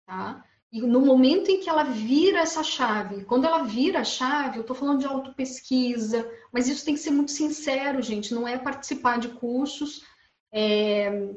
tá? 0.07 0.45
E 0.71 0.81
no 0.81 1.01
momento 1.01 1.51
em 1.51 1.61
que 1.61 1.69
ela 1.69 1.85
vira 1.85 2.41
essa 2.41 2.63
chave, 2.63 3.25
quando 3.25 3.47
ela 3.47 3.63
vira 3.63 4.01
a 4.01 4.05
chave, 4.05 4.57
eu 4.57 4.63
estou 4.63 4.75
falando 4.75 5.01
de 5.01 5.07
autopesquisa, 5.07 6.31
mas 6.51 6.67
isso 6.67 6.85
tem 6.85 6.95
que 6.95 7.01
ser 7.01 7.11
muito 7.11 7.31
sincero, 7.31 8.01
gente, 8.01 8.33
não 8.35 8.49
é 8.49 8.59
participar 8.59 9.19
de 9.19 9.29
cursos 9.29 10.03
é, 10.51 11.29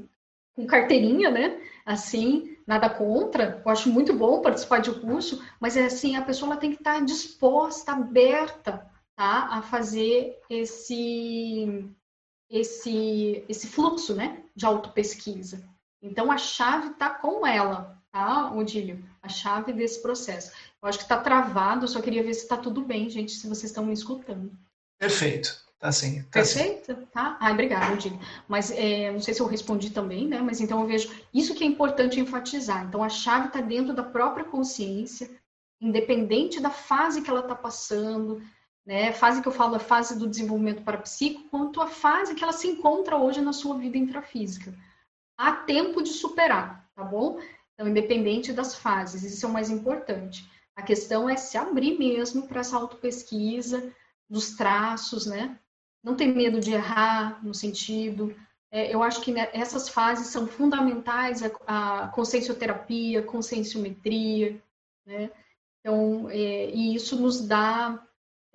com 0.55 0.65
carteirinha, 0.65 1.29
né? 1.29 1.61
Assim, 1.85 2.57
nada 2.65 2.89
contra. 2.89 3.61
Eu 3.63 3.71
acho 3.71 3.89
muito 3.89 4.13
bom 4.13 4.41
participar 4.41 4.79
de 4.79 4.91
curso, 4.99 5.43
mas 5.59 5.75
é 5.75 5.85
assim, 5.85 6.15
a 6.15 6.21
pessoa 6.21 6.51
ela 6.51 6.59
tem 6.59 6.71
que 6.71 6.77
estar 6.77 7.03
disposta, 7.03 7.91
aberta, 7.91 8.89
tá? 9.17 9.49
A 9.51 9.61
fazer 9.61 10.39
esse 10.49 11.85
esse 12.49 13.43
esse 13.49 13.67
fluxo, 13.67 14.13
né? 14.15 14.43
De 14.55 14.65
autopesquisa. 14.65 15.67
Então 16.01 16.31
a 16.31 16.37
chave 16.37 16.89
está 16.91 17.09
com 17.09 17.45
ela, 17.45 17.99
tá, 18.11 18.51
Odílio? 18.51 19.03
A 19.21 19.27
chave 19.27 19.73
desse 19.73 20.01
processo. 20.01 20.51
Eu 20.81 20.87
acho 20.87 20.99
que 20.99 21.05
está 21.05 21.17
travado, 21.17 21.85
eu 21.85 21.87
só 21.87 22.01
queria 22.01 22.23
ver 22.23 22.33
se 22.33 22.43
está 22.43 22.57
tudo 22.57 22.81
bem, 22.81 23.09
gente, 23.09 23.31
se 23.31 23.47
vocês 23.47 23.71
estão 23.71 23.85
me 23.85 23.93
escutando. 23.93 24.51
Perfeito. 24.99 25.65
Tá 25.79 25.91
sim. 25.91 26.23
Tá 26.23 26.29
Perfeito, 26.31 26.95
sim. 26.95 27.07
tá? 27.13 27.37
Ai, 27.39 27.53
obrigada, 27.53 27.95
Dini. 27.97 28.19
Mas 28.47 28.71
é, 28.71 29.11
não 29.11 29.19
sei 29.19 29.33
se 29.33 29.41
eu 29.41 29.45
respondi 29.45 29.89
também, 29.89 30.27
né? 30.27 30.41
Mas 30.41 30.61
então 30.61 30.81
eu 30.81 30.87
vejo 30.87 31.11
isso 31.33 31.53
que 31.53 31.63
é 31.63 31.67
importante 31.67 32.19
enfatizar. 32.19 32.85
Então 32.85 33.03
a 33.03 33.09
chave 33.09 33.47
está 33.47 33.61
dentro 33.61 33.93
da 33.93 34.03
própria 34.03 34.45
consciência, 34.45 35.29
independente 35.81 36.59
da 36.59 36.69
fase 36.69 37.21
que 37.21 37.29
ela 37.29 37.41
está 37.41 37.55
passando, 37.55 38.41
né? 38.85 39.11
Fase 39.13 39.41
que 39.41 39.47
eu 39.47 39.51
falo, 39.51 39.75
a 39.75 39.79
fase 39.79 40.17
do 40.17 40.27
desenvolvimento 40.27 40.83
parapsíquico, 40.83 41.49
quanto 41.49 41.81
a 41.81 41.87
fase 41.87 42.35
que 42.35 42.43
ela 42.43 42.53
se 42.53 42.67
encontra 42.67 43.17
hoje 43.17 43.41
na 43.41 43.53
sua 43.53 43.77
vida 43.77 43.97
intrafísica. 43.97 44.73
Há 45.37 45.51
tempo 45.51 46.01
de 46.01 46.09
superar, 46.09 46.89
tá 46.95 47.03
bom? 47.03 47.39
Então, 47.73 47.87
independente 47.87 48.53
das 48.53 48.75
fases, 48.75 49.23
isso 49.23 49.45
é 49.45 49.49
o 49.49 49.51
mais 49.51 49.69
importante. 49.69 50.49
A 50.75 50.81
questão 50.81 51.29
é 51.29 51.35
se 51.35 51.57
abrir 51.57 51.97
mesmo 51.97 52.47
para 52.47 52.61
essa 52.61 52.77
autopesquisa 52.77 53.91
dos 54.29 54.55
traços, 54.55 55.25
né? 55.25 55.57
não 56.05 56.15
ter 56.15 56.27
medo 56.27 56.59
de 56.59 56.71
errar 56.71 57.43
no 57.43 57.53
sentido. 57.53 58.35
É, 58.71 58.93
eu 58.93 59.01
acho 59.01 59.21
que 59.21 59.31
né, 59.31 59.49
essas 59.53 59.89
fases 59.89 60.27
são 60.27 60.45
fundamentais, 60.45 61.41
a, 61.41 62.03
a 62.03 62.07
consciencioterapia, 62.09 63.23
conscienciometria, 63.23 64.61
né? 65.03 65.31
Então, 65.79 66.29
é, 66.29 66.69
e 66.69 66.93
isso 66.93 67.19
nos 67.19 67.41
dá. 67.41 67.99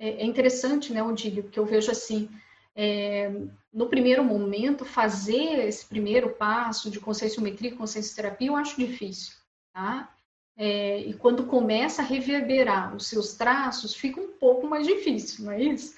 É, 0.00 0.22
é 0.22 0.24
interessante, 0.24 0.94
né, 0.94 1.02
Odílio, 1.02 1.42
porque 1.42 1.58
eu 1.58 1.66
vejo 1.66 1.90
assim, 1.90 2.30
é, 2.74 3.30
no 3.72 3.86
primeiro 3.86 4.24
momento, 4.24 4.84
fazer 4.86 5.66
esse 5.68 5.84
primeiro 5.84 6.30
passo 6.30 6.90
de 6.90 6.98
conscienciometria, 6.98 7.76
consciencioterapia, 7.76 8.48
eu 8.48 8.56
acho 8.56 8.78
difícil, 8.78 9.34
tá? 9.74 10.10
É, 10.56 11.00
e 11.00 11.12
quando 11.14 11.44
começa 11.44 12.00
a 12.00 12.04
reverberar 12.04 12.96
os 12.96 13.06
seus 13.06 13.34
traços, 13.34 13.94
fica 13.94 14.20
um 14.20 14.28
pouco 14.28 14.66
mais 14.66 14.86
difícil, 14.86 15.44
não 15.44 15.52
é 15.52 15.62
isso? 15.62 15.94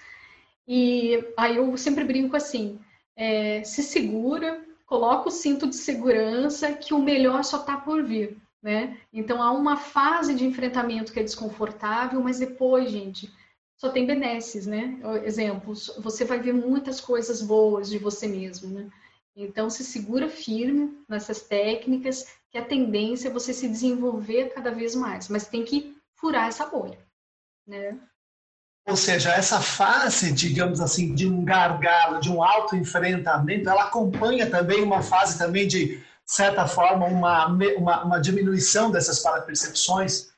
E 0.67 1.25
aí 1.37 1.57
eu 1.57 1.77
sempre 1.77 2.05
brinco 2.05 2.37
assim: 2.37 2.79
é, 3.17 3.63
se 3.65 3.83
segura, 3.83 4.65
coloca 4.87 5.29
o 5.29 5.33
cinto 5.33 5.67
de 5.67 5.77
segurança, 5.77 6.73
que 6.73 6.95
o 6.95 6.99
melhor 6.99 7.43
só 7.45 7.59
está 7.59 7.77
por 7.77 8.03
vir. 8.05 8.37
Né? 8.63 8.97
Então 9.13 9.43
há 9.43 9.51
uma 9.51 9.77
fase 9.77 10.35
de 10.35 10.45
enfrentamento 10.45 11.13
que 11.13 11.19
é 11.19 11.25
desconfortável, 11.25 12.21
mas 12.23 12.39
depois, 12.39 12.91
gente, 12.91 13.33
só 13.83 13.91
tem 13.91 14.07
benesses, 14.07 14.65
né? 14.65 14.97
Exemplos, 15.25 15.93
você 15.99 16.25
vai 16.25 16.39
ver 16.39 16.53
muitas 16.53 17.01
coisas 17.01 17.43
boas 17.43 17.91
de 17.91 17.99
você 17.99 18.29
mesmo, 18.29 18.71
né? 18.71 18.89
Então 19.35 19.69
se 19.69 19.83
segura 19.83 20.29
firme 20.29 21.03
nessas 21.09 21.41
técnicas, 21.43 22.29
que 22.49 22.59
a 22.59 22.65
tendência 22.65 23.29
é 23.29 23.33
você 23.33 23.53
se 23.53 23.69
desenvolver 23.69 24.51
cada 24.55 24.71
vez 24.71 24.95
mais, 24.95 25.29
mas 25.29 25.49
tem 25.49 25.65
que 25.65 25.97
furar 26.15 26.47
essa 26.47 26.65
bolha, 26.65 26.97
né? 27.67 27.99
Ou 28.87 28.97
seja, 28.97 29.33
essa 29.33 29.61
fase, 29.61 30.33
digamos 30.33 30.81
assim, 30.81 31.13
de 31.13 31.27
um 31.27 31.45
gargalo, 31.45 32.21
de 32.21 32.31
um 32.31 32.41
autoenfrentamento, 32.41 33.69
ela 33.69 33.85
acompanha 33.85 34.49
também 34.49 34.81
uma 34.81 35.03
fase 35.03 35.37
também 35.37 35.67
de, 35.67 36.01
certa 36.25 36.69
forma, 36.69 37.07
uma, 37.07 37.47
uma, 37.47 38.05
uma 38.05 38.21
diminuição 38.21 38.93
dessas 38.93 39.19
parapercepções. 39.19 40.33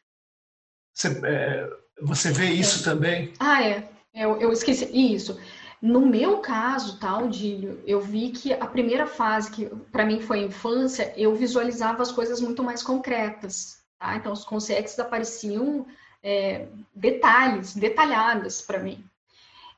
Você, 0.95 1.21
é, 1.25 1.84
você 2.01 2.31
vê 2.33 2.47
isso 2.47 2.81
é. 2.81 2.93
também? 2.93 3.33
Ah, 3.39 3.63
é. 3.63 3.89
Eu, 4.15 4.41
eu 4.41 4.53
esqueci. 4.53 4.89
Isso. 4.93 5.39
No 5.83 6.07
meu 6.07 6.39
caso, 6.39 6.99
tá, 6.99 7.19
Odílio, 7.19 7.83
eu 7.87 8.01
vi 8.01 8.31
que 8.31 8.53
a 8.53 8.67
primeira 8.67 9.07
fase, 9.07 9.51
que 9.51 9.67
para 9.93 10.07
mim 10.07 10.21
foi 10.21 10.41
a 10.41 10.47
infância, 10.47 11.13
eu 11.17 11.35
visualizava 11.35 12.03
as 12.03 12.11
coisas 12.11 12.41
muito 12.41 12.63
mais 12.63 12.83
concretas. 12.83 13.83
Tá? 13.99 14.17
Então, 14.17 14.33
os 14.33 14.45
conceitos 14.45 14.99
apareciam 14.99 15.87
é, 16.23 16.69
detalhes, 16.95 17.75
detalhadas 17.75 18.63
para 18.63 18.79
mim. 18.79 19.05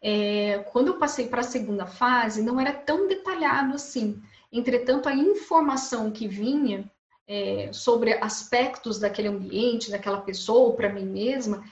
É, 0.01 0.59
quando 0.71 0.89
eu 0.89 0.99
passei 0.99 1.27
para 1.27 1.41
a 1.41 1.45
segunda 1.45 1.87
fase, 1.87 2.43
não 2.43 2.61
era 2.61 2.73
tão 2.73 3.09
detalhado 3.09 3.75
assim. 3.75 4.23
Entretanto, 4.53 5.09
a 5.09 5.15
informação 5.15 6.11
que 6.13 6.29
vinha 6.29 6.89
é, 7.27 7.71
sobre 7.73 8.13
aspectos 8.15 9.01
daquele 9.01 9.29
ambiente, 9.29 9.91
daquela 9.91 10.21
pessoa, 10.21 10.77
para 10.77 10.93
mim 10.93 11.05
mesma, 11.05 11.65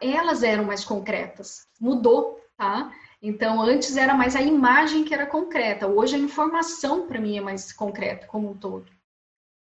elas 0.00 0.42
eram 0.42 0.64
mais 0.64 0.84
concretas. 0.84 1.66
Mudou, 1.80 2.40
tá? 2.56 2.92
Então, 3.22 3.60
antes 3.60 3.96
era 3.96 4.14
mais 4.14 4.34
a 4.34 4.42
imagem 4.42 5.04
que 5.04 5.14
era 5.14 5.26
concreta, 5.26 5.86
hoje 5.86 6.16
a 6.16 6.18
informação 6.18 7.06
para 7.06 7.20
mim 7.20 7.36
é 7.36 7.40
mais 7.40 7.72
concreta 7.72 8.26
como 8.26 8.50
um 8.50 8.56
todo. 8.56 8.90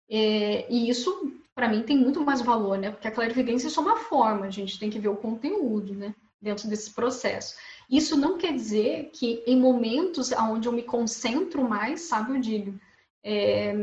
É, 0.09 0.67
e 0.73 0.89
isso 0.89 1.33
para 1.55 1.69
mim 1.69 1.83
tem 1.83 1.97
muito 1.97 2.25
mais 2.25 2.41
valor, 2.41 2.79
né? 2.79 2.91
Porque 2.91 3.09
a 3.09 3.13
clarividência 3.13 3.67
é 3.67 3.71
só 3.71 3.81
uma 3.81 3.97
forma, 3.97 4.47
a 4.47 4.51
gente 4.51 4.79
tem 4.79 4.89
que 4.89 4.99
ver 4.99 5.09
o 5.09 5.17
conteúdo, 5.17 5.95
né? 5.95 6.15
Dentro 6.41 6.69
desse 6.69 6.93
processo. 6.93 7.57
Isso 7.91 8.17
não 8.17 8.39
quer 8.39 8.55
dizer 8.55 9.11
que 9.13 9.43
em 9.47 9.59
momentos 9.61 10.33
onde 10.33 10.69
eu 10.69 10.73
me 10.73 10.83
concentro 10.83 11.69
mais, 11.69 12.03
sabe, 12.03 12.37
eu 12.37 12.41
digo, 12.41 12.81
é, 13.23 13.75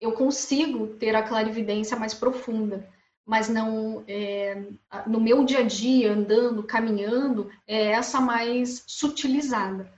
eu 0.00 0.12
consigo 0.12 0.86
ter 0.86 1.14
a 1.14 1.22
clarividência 1.22 1.96
mais 1.96 2.14
profunda. 2.14 2.88
Mas 3.30 3.48
não 3.48 4.02
é, 4.08 4.60
no 5.06 5.20
meu 5.20 5.44
dia 5.44 5.60
a 5.60 5.62
dia, 5.62 6.12
andando, 6.12 6.64
caminhando, 6.64 7.48
é 7.64 7.92
essa 7.92 8.20
mais 8.20 8.82
sutilizada. 8.88 9.88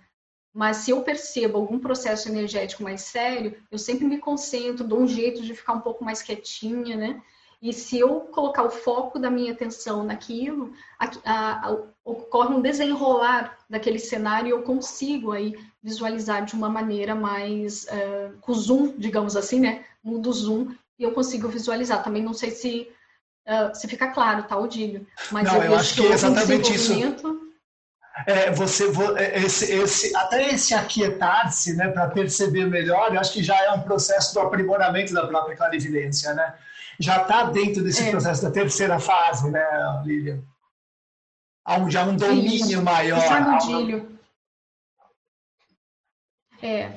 Mas 0.53 0.77
se 0.79 0.91
eu 0.91 1.01
percebo 1.01 1.57
algum 1.57 1.79
processo 1.79 2.29
energético 2.29 2.83
mais 2.83 3.01
sério, 3.01 3.57
eu 3.71 3.79
sempre 3.79 4.05
me 4.05 4.19
concentro, 4.19 4.87
dou 4.87 5.01
um 5.01 5.09
jeito 5.09 5.41
de 5.41 5.55
ficar 5.55 5.73
um 5.73 5.81
pouco 5.81 6.05
mais 6.05 6.21
quietinha, 6.21 6.95
né? 6.95 7.23
E 7.63 7.73
se 7.73 7.99
eu 7.99 8.21
colocar 8.21 8.65
o 8.65 8.71
foco 8.71 9.19
da 9.19 9.31
minha 9.31 9.53
atenção 9.53 10.05
naquilo, 10.05 10.71
a, 10.99 11.11
a, 11.25 11.69
a, 11.69 11.77
ocorre 12.05 12.55
um 12.55 12.61
desenrolar 12.61 13.57
daquele 13.67 13.99
cenário 13.99 14.49
e 14.49 14.51
eu 14.51 14.63
consigo 14.63 15.33
aí 15.33 15.59
visualizar 15.83 16.45
de 16.45 16.53
uma 16.53 16.69
maneira 16.69 17.15
mais 17.15 17.85
uh, 17.85 18.37
com 18.43 18.53
zoom, 18.53 18.93
digamos 18.99 19.37
assim, 19.37 19.59
né? 19.59 19.87
Mudo 20.05 20.31
zoom 20.31 20.75
e 20.99 21.03
eu 21.03 21.13
consigo 21.13 21.49
visualizar. 21.49 22.05
Também 22.05 22.23
não 22.23 22.35
sei 22.35 22.51
se 22.51 22.93
uh, 23.47 23.75
se 23.75 23.87
fica 23.89 24.09
claro, 24.09 24.43
tá, 24.45 24.57
Odílio? 24.57 25.07
Mas 25.31 25.45
não, 25.45 25.63
eu, 25.63 25.77
acho 25.77 25.95
que 25.95 26.07
é 26.07 26.13
exatamente 26.13 26.75
isso. 26.75 26.93
É, 28.27 28.51
você, 28.51 28.85
é, 29.17 29.39
esse, 29.39 29.73
esse, 29.73 30.15
até 30.15 30.51
esse 30.51 30.75
aquietar-se, 30.75 31.75
né, 31.75 31.89
para 31.89 32.09
perceber 32.09 32.67
melhor, 32.67 33.13
eu 33.13 33.19
acho 33.19 33.33
que 33.33 33.43
já 33.43 33.59
é 33.65 33.73
um 33.73 33.81
processo 33.81 34.35
do 34.35 34.41
aprimoramento 34.41 35.15
da 35.15 35.27
própria 35.27 35.57
clarividência, 35.57 36.35
né? 36.35 36.55
Já 37.01 37.23
está 37.23 37.45
dentro 37.45 37.83
desse 37.83 38.05
é. 38.05 38.11
processo 38.11 38.43
da 38.43 38.51
terceira 38.51 38.99
fase, 38.99 39.51
né, 39.51 39.65
Lilian? 40.05 40.43
Há 41.65 41.79
um, 41.79 41.91
já 41.91 42.05
um 42.05 42.17
domínio 42.17 42.55
Isso. 42.55 42.83
maior. 42.83 43.21
Sabe, 43.21 44.07
É, 46.61 46.93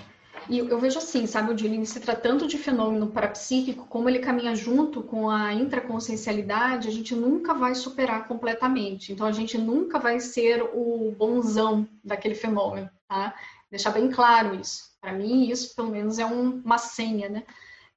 e 0.49 0.59
eu 0.59 0.79
vejo 0.79 0.99
assim, 0.99 1.25
sabe, 1.25 1.51
o 1.51 1.55
Dilin 1.55 1.85
se 1.85 1.99
tratando 1.99 2.47
de 2.47 2.57
fenômeno 2.57 3.07
parapsíquico, 3.07 3.87
como 3.87 4.07
ele 4.07 4.19
caminha 4.19 4.55
junto 4.55 5.01
com 5.01 5.29
a 5.29 5.53
intraconsciencialidade, 5.53 6.87
a 6.87 6.91
gente 6.91 7.15
nunca 7.15 7.53
vai 7.53 7.73
superar 7.73 8.27
completamente. 8.27 9.11
Então, 9.11 9.25
a 9.25 9.31
gente 9.31 9.57
nunca 9.57 9.97
vai 9.97 10.19
ser 10.19 10.61
o 10.73 11.13
bonzão 11.17 11.87
daquele 12.03 12.35
fenômeno, 12.35 12.89
tá? 13.07 13.33
Deixar 13.71 13.91
bem 13.91 14.11
claro 14.11 14.55
isso. 14.55 14.95
Para 15.01 15.13
mim, 15.13 15.49
isso, 15.49 15.75
pelo 15.75 15.89
menos, 15.89 16.19
é 16.19 16.25
um, 16.25 16.61
uma 16.63 16.77
senha, 16.77 17.27
né? 17.27 17.43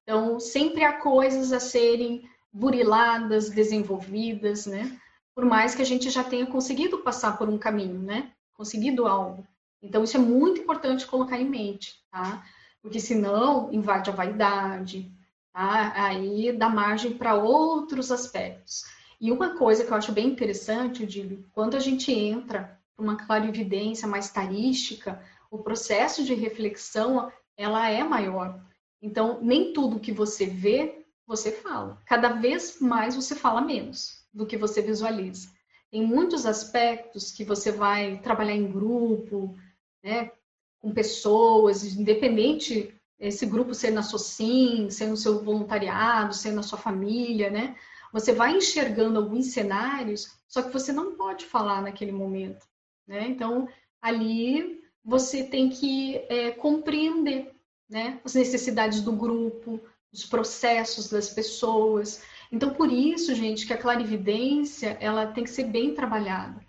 Então, 0.03 0.39
sempre 0.39 0.83
há 0.83 0.93
coisas 0.93 1.53
a 1.53 1.59
serem 1.59 2.27
buriladas, 2.51 3.49
desenvolvidas, 3.49 4.65
né? 4.65 4.97
Por 5.35 5.45
mais 5.45 5.75
que 5.75 5.81
a 5.81 5.85
gente 5.85 6.09
já 6.09 6.23
tenha 6.23 6.47
conseguido 6.47 6.97
passar 6.97 7.37
por 7.37 7.47
um 7.47 7.57
caminho, 7.57 7.99
né? 7.99 8.31
Conseguido 8.53 9.07
algo. 9.07 9.47
Então, 9.81 10.03
isso 10.03 10.17
é 10.17 10.19
muito 10.19 10.61
importante 10.61 11.07
colocar 11.07 11.39
em 11.39 11.49
mente, 11.49 11.95
tá? 12.11 12.45
Porque 12.81 12.99
senão 12.99 13.71
invade 13.71 14.09
a 14.09 14.13
vaidade, 14.13 15.11
tá? 15.53 15.93
Aí 15.95 16.51
dá 16.51 16.69
margem 16.69 17.17
para 17.17 17.35
outros 17.35 18.11
aspectos. 18.11 18.83
E 19.21 19.31
uma 19.31 19.57
coisa 19.57 19.83
que 19.83 19.91
eu 19.91 19.97
acho 19.97 20.11
bem 20.11 20.27
interessante, 20.27 21.05
Dílio, 21.05 21.45
quando 21.53 21.75
a 21.75 21.79
gente 21.79 22.11
entra 22.11 22.79
para 22.95 23.03
uma 23.03 23.17
clarividência 23.17 24.07
mais 24.07 24.29
tarística, 24.29 25.21
o 25.51 25.57
processo 25.57 26.23
de 26.23 26.33
reflexão, 26.33 27.31
ela 27.57 27.89
é 27.89 28.03
maior. 28.03 28.61
Então, 29.01 29.39
nem 29.41 29.73
tudo 29.73 29.99
que 29.99 30.11
você 30.11 30.45
vê, 30.45 31.05
você 31.25 31.51
fala. 31.51 32.01
Cada 32.05 32.29
vez 32.29 32.79
mais 32.79 33.15
você 33.15 33.35
fala 33.35 33.61
menos 33.61 34.25
do 34.33 34.45
que 34.45 34.57
você 34.57 34.81
visualiza. 34.81 35.49
Tem 35.91 36.05
muitos 36.05 36.45
aspectos 36.45 37.31
que 37.31 37.43
você 37.43 37.71
vai 37.71 38.19
trabalhar 38.19 38.55
em 38.55 38.71
grupo, 38.71 39.55
né, 40.03 40.31
com 40.79 40.93
pessoas, 40.93 41.83
independente 41.83 42.93
esse 43.19 43.45
grupo 43.45 43.73
ser 43.73 43.91
na 43.91 44.01
SOCIM, 44.01 44.89
ser 44.89 45.07
no 45.07 45.17
seu 45.17 45.43
voluntariado, 45.43 46.33
ser 46.33 46.51
na 46.51 46.63
sua 46.63 46.77
família, 46.77 47.49
né? 47.49 47.75
Você 48.13 48.31
vai 48.31 48.55
enxergando 48.55 49.19
alguns 49.19 49.47
cenários, 49.47 50.39
só 50.47 50.61
que 50.61 50.71
você 50.71 50.91
não 50.93 51.15
pode 51.15 51.45
falar 51.45 51.81
naquele 51.81 52.13
momento, 52.13 52.65
né? 53.05 53.27
Então, 53.27 53.67
ali 54.01 54.81
você 55.03 55.43
tem 55.43 55.69
que 55.69 56.15
é, 56.29 56.51
compreender, 56.51 57.53
né? 57.89 58.21
As 58.23 58.35
necessidades 58.35 59.01
do 59.01 59.11
grupo, 59.11 59.81
os 60.11 60.25
processos 60.25 61.09
das 61.09 61.29
pessoas. 61.29 62.23
Então, 62.51 62.73
por 62.73 62.91
isso, 62.91 63.35
gente, 63.35 63.67
que 63.67 63.73
a 63.73 63.77
clarividência, 63.77 64.97
ela 65.01 65.27
tem 65.27 65.43
que 65.43 65.49
ser 65.49 65.65
bem 65.65 65.93
trabalhada. 65.93 66.65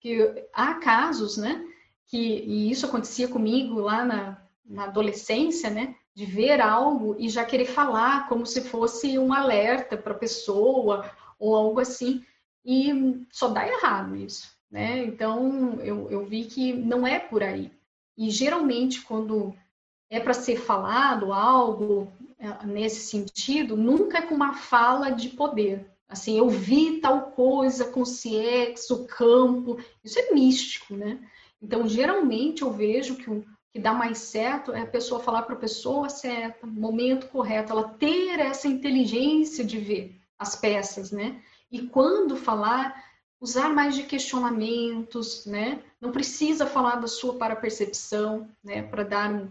Que 0.00 0.46
há 0.52 0.74
casos, 0.74 1.36
né? 1.36 1.66
Que 2.08 2.16
e 2.16 2.70
isso 2.70 2.86
acontecia 2.86 3.28
comigo 3.28 3.80
lá 3.80 4.04
na, 4.04 4.42
na 4.64 4.84
adolescência, 4.84 5.70
né? 5.70 5.94
De 6.14 6.24
ver 6.24 6.60
algo 6.60 7.14
e 7.18 7.28
já 7.28 7.44
querer 7.44 7.66
falar 7.66 8.28
como 8.28 8.44
se 8.44 8.62
fosse 8.62 9.18
um 9.18 9.32
alerta 9.32 9.96
para 9.96 10.12
a 10.12 10.18
pessoa 10.18 11.08
ou 11.38 11.54
algo 11.54 11.78
assim. 11.78 12.24
E 12.64 13.24
só 13.30 13.48
dá 13.48 13.66
errado 13.66 14.16
isso, 14.16 14.50
né? 14.70 15.04
Então 15.04 15.78
eu, 15.82 16.10
eu 16.10 16.24
vi 16.24 16.46
que 16.46 16.72
não 16.72 17.06
é 17.06 17.18
por 17.18 17.42
aí. 17.42 17.70
E 18.16 18.30
geralmente 18.30 19.02
quando 19.02 19.54
é 20.10 20.18
para 20.18 20.34
ser 20.34 20.56
falado 20.56 21.32
algo 21.32 22.10
é, 22.38 22.66
nesse 22.66 23.00
sentido, 23.00 23.76
nunca 23.76 24.18
é 24.18 24.22
com 24.22 24.34
uma 24.34 24.54
fala 24.54 25.10
de 25.10 25.28
poder. 25.28 25.86
Assim, 26.08 26.38
eu 26.38 26.48
vi 26.48 27.00
tal 27.00 27.32
coisa 27.32 27.84
com 27.84 28.00
o 28.00 28.04
CX, 28.04 28.88
o 28.90 29.06
campo, 29.06 29.78
isso 30.02 30.18
é 30.18 30.32
místico, 30.32 30.96
né? 30.96 31.20
Então, 31.60 31.88
geralmente, 31.88 32.62
eu 32.62 32.72
vejo 32.72 33.16
que 33.16 33.28
o 33.30 33.44
que 33.72 33.78
dá 33.78 33.92
mais 33.92 34.18
certo 34.18 34.72
é 34.72 34.80
a 34.82 34.86
pessoa 34.86 35.20
falar 35.20 35.42
para 35.42 35.54
a 35.54 35.58
pessoa 35.58 36.08
certa, 36.08 36.66
momento 36.66 37.28
correto, 37.28 37.72
ela 37.72 37.88
ter 37.88 38.38
essa 38.38 38.68
inteligência 38.68 39.64
de 39.64 39.78
ver 39.78 40.20
as 40.38 40.56
peças, 40.56 41.10
né? 41.10 41.42
E 41.70 41.82
quando 41.82 42.36
falar, 42.36 43.04
usar 43.40 43.68
mais 43.70 43.94
de 43.94 44.04
questionamentos, 44.04 45.44
né? 45.46 45.82
Não 46.00 46.12
precisa 46.12 46.66
falar 46.66 46.96
da 46.96 47.08
sua 47.08 47.36
para-percepção, 47.36 48.48
né? 48.62 48.82
Para 48.82 49.02
dar 49.02 49.30
um, 49.30 49.50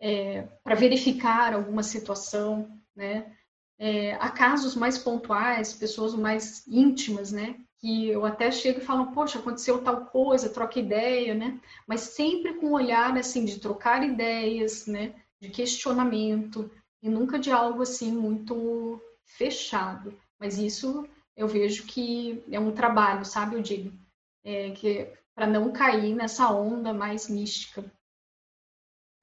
é, 0.00 0.42
para 0.64 0.74
verificar 0.74 1.54
alguma 1.54 1.82
situação, 1.82 2.80
né? 2.94 3.36
É, 3.78 4.14
há 4.14 4.30
casos 4.30 4.76
mais 4.76 4.96
pontuais, 4.96 5.72
pessoas 5.72 6.14
mais 6.14 6.66
íntimas, 6.68 7.32
né? 7.32 7.56
Que 7.82 8.10
eu 8.10 8.24
até 8.24 8.48
chego 8.52 8.78
e 8.78 8.84
falo, 8.84 9.10
poxa, 9.10 9.40
aconteceu 9.40 9.82
tal 9.82 10.06
coisa, 10.06 10.48
troca 10.48 10.78
ideia, 10.78 11.34
né? 11.34 11.58
Mas 11.84 12.00
sempre 12.00 12.54
com 12.54 12.68
um 12.68 12.74
olhar, 12.74 13.18
assim, 13.18 13.44
de 13.44 13.58
trocar 13.58 14.04
ideias, 14.04 14.86
né? 14.86 15.12
De 15.40 15.48
questionamento, 15.48 16.70
e 17.02 17.08
nunca 17.08 17.40
de 17.40 17.50
algo, 17.50 17.82
assim, 17.82 18.12
muito 18.12 19.02
fechado. 19.24 20.16
Mas 20.38 20.58
isso 20.58 21.04
eu 21.36 21.48
vejo 21.48 21.84
que 21.84 22.44
é 22.52 22.60
um 22.60 22.70
trabalho, 22.70 23.24
sabe, 23.24 23.56
eu 23.56 23.62
digo, 23.62 23.92
é, 24.44 24.70
que 24.70 25.12
para 25.34 25.46
não 25.48 25.72
cair 25.72 26.14
nessa 26.14 26.48
onda 26.50 26.92
mais 26.92 27.28
mística. 27.28 27.84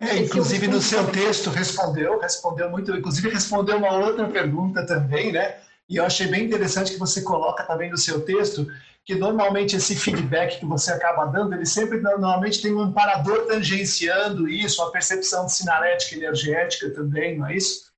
É, 0.01 0.17
inclusive 0.17 0.67
no 0.67 0.81
seu 0.81 1.09
texto 1.11 1.49
respondeu, 1.49 2.19
respondeu 2.19 2.69
muito, 2.69 2.93
inclusive 2.95 3.29
respondeu 3.29 3.77
uma 3.77 3.91
outra 3.91 4.27
pergunta 4.29 4.85
também, 4.85 5.31
né? 5.31 5.61
E 5.89 5.95
eu 5.95 6.05
achei 6.05 6.27
bem 6.27 6.45
interessante 6.45 6.91
que 6.91 6.99
você 6.99 7.21
coloca 7.23 7.63
também 7.63 7.89
no 7.89 7.97
seu 7.97 8.21
texto 8.21 8.67
que 9.03 9.15
normalmente 9.15 9.75
esse 9.75 9.95
feedback 9.95 10.59
que 10.59 10.65
você 10.67 10.91
acaba 10.91 11.25
dando, 11.25 11.55
ele 11.55 11.65
sempre 11.65 11.99
normalmente 11.99 12.61
tem 12.61 12.71
um 12.71 12.81
amparador 12.81 13.47
tangenciando 13.47 14.47
isso, 14.47 14.83
a 14.83 14.91
percepção 14.91 15.47
de 15.47 15.53
sinalética 15.53 16.15
energética 16.15 16.91
também, 16.91 17.35
não 17.35 17.47
é 17.47 17.55
isso? 17.55 17.89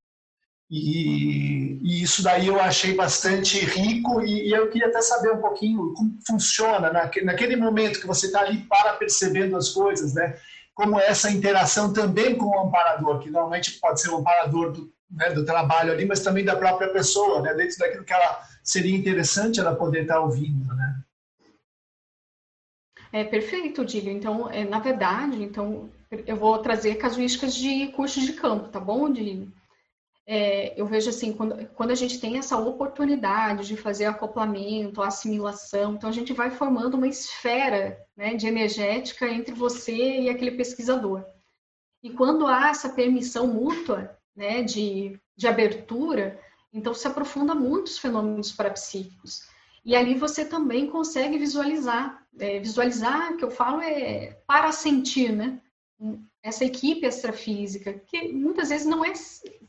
E, 0.69 1.80
e, 1.84 2.01
isso 2.01 2.23
daí 2.23 2.47
eu 2.47 2.57
achei 2.61 2.93
bastante 2.95 3.59
rico 3.59 4.22
e, 4.22 4.47
e, 4.47 4.51
eu 4.53 4.69
queria 4.69 4.88
até 4.88 5.01
saber 5.01 5.34
um 5.34 5.41
pouquinho 5.41 5.93
como 5.93 6.18
funciona 6.26 6.93
naquele, 6.93 7.57
momento 7.57 7.99
que 7.99 8.07
você 8.07 8.27
está 8.27 8.39
ali 8.39 8.59
para 8.59 8.93
percebendo 8.93 9.57
as 9.57 9.68
coisas, 9.68 10.13
né? 10.13 10.38
Como 10.73 10.97
essa 10.97 11.30
interação 11.30 11.91
também 11.91 12.38
com 12.38 12.45
o 12.45 12.68
amparador, 12.68 13.19
que 13.19 13.30
normalmente 13.30 13.81
pode 13.81 13.99
ser 13.99 14.11
o 14.11 14.19
amparador 14.19 14.72
do, 14.72 14.89
né, 15.11 15.31
do 15.31 15.45
trabalho 15.45 15.91
ali, 15.91 16.05
mas 16.05 16.21
também 16.21 16.45
da 16.45 16.55
própria 16.55 16.89
pessoa, 16.89 17.41
né, 17.41 17.53
dentro 17.53 17.77
daquilo 17.77 18.03
que 18.03 18.13
ela 18.13 18.47
seria 18.63 18.95
interessante 18.95 19.59
ela 19.59 19.75
poder 19.75 20.03
estar 20.03 20.19
ouvindo, 20.19 20.73
né? 20.73 21.01
É 23.13 23.25
perfeito, 23.25 23.83
Digo. 23.83 24.09
Então, 24.09 24.49
é, 24.49 24.63
na 24.63 24.79
verdade, 24.79 25.43
então 25.43 25.89
eu 26.25 26.38
vou 26.38 26.57
trazer 26.59 26.95
casuísticas 26.95 27.53
de 27.53 27.88
cursos 27.88 28.23
de 28.23 28.33
campo, 28.33 28.69
tá 28.69 28.79
bom, 28.79 29.11
Digo? 29.11 29.51
É, 30.25 30.79
eu 30.79 30.85
vejo 30.85 31.09
assim, 31.09 31.33
quando, 31.33 31.67
quando 31.69 31.91
a 31.91 31.95
gente 31.95 32.19
tem 32.21 32.38
essa 32.38 32.55
oportunidade 32.55 33.67
de 33.67 33.75
fazer 33.75 34.05
acoplamento, 34.05 35.01
assimilação, 35.01 35.95
então 35.95 36.09
a 36.09 36.13
gente 36.13 36.31
vai 36.31 36.51
formando 36.51 36.93
uma 36.93 37.07
esfera 37.07 37.99
né, 38.15 38.35
de 38.35 38.47
energética 38.47 39.27
entre 39.27 39.53
você 39.53 40.21
e 40.21 40.29
aquele 40.29 40.51
pesquisador. 40.51 41.25
E 42.03 42.11
quando 42.11 42.47
há 42.47 42.69
essa 42.69 42.89
permissão 42.89 43.47
mútua, 43.47 44.17
né, 44.36 44.64
de, 44.64 45.20
de 45.36 45.48
abertura, 45.48 46.40
então 46.74 46.94
se 46.94 47.08
aprofunda 47.08 47.53
muitos 47.53 47.98
fenômenos 47.98 48.52
parapsíquicos. 48.52 49.48
E 49.84 49.95
ali 49.95 50.14
você 50.14 50.45
também 50.45 50.88
consegue 50.88 51.38
visualizar. 51.38 52.22
É, 52.40 52.60
visualizar, 52.60 53.36
que 53.36 53.44
eu 53.44 53.52
falo, 53.52 53.82
é 53.82 54.38
para 54.48 54.72
sentir, 54.72 55.34
né? 55.34 55.60
Essa 56.41 56.64
equipe 56.64 57.06
extrafísica, 57.06 57.94
que 58.08 58.32
muitas 58.32 58.70
vezes 58.70 58.88
não 58.88 59.03
é 59.03 59.12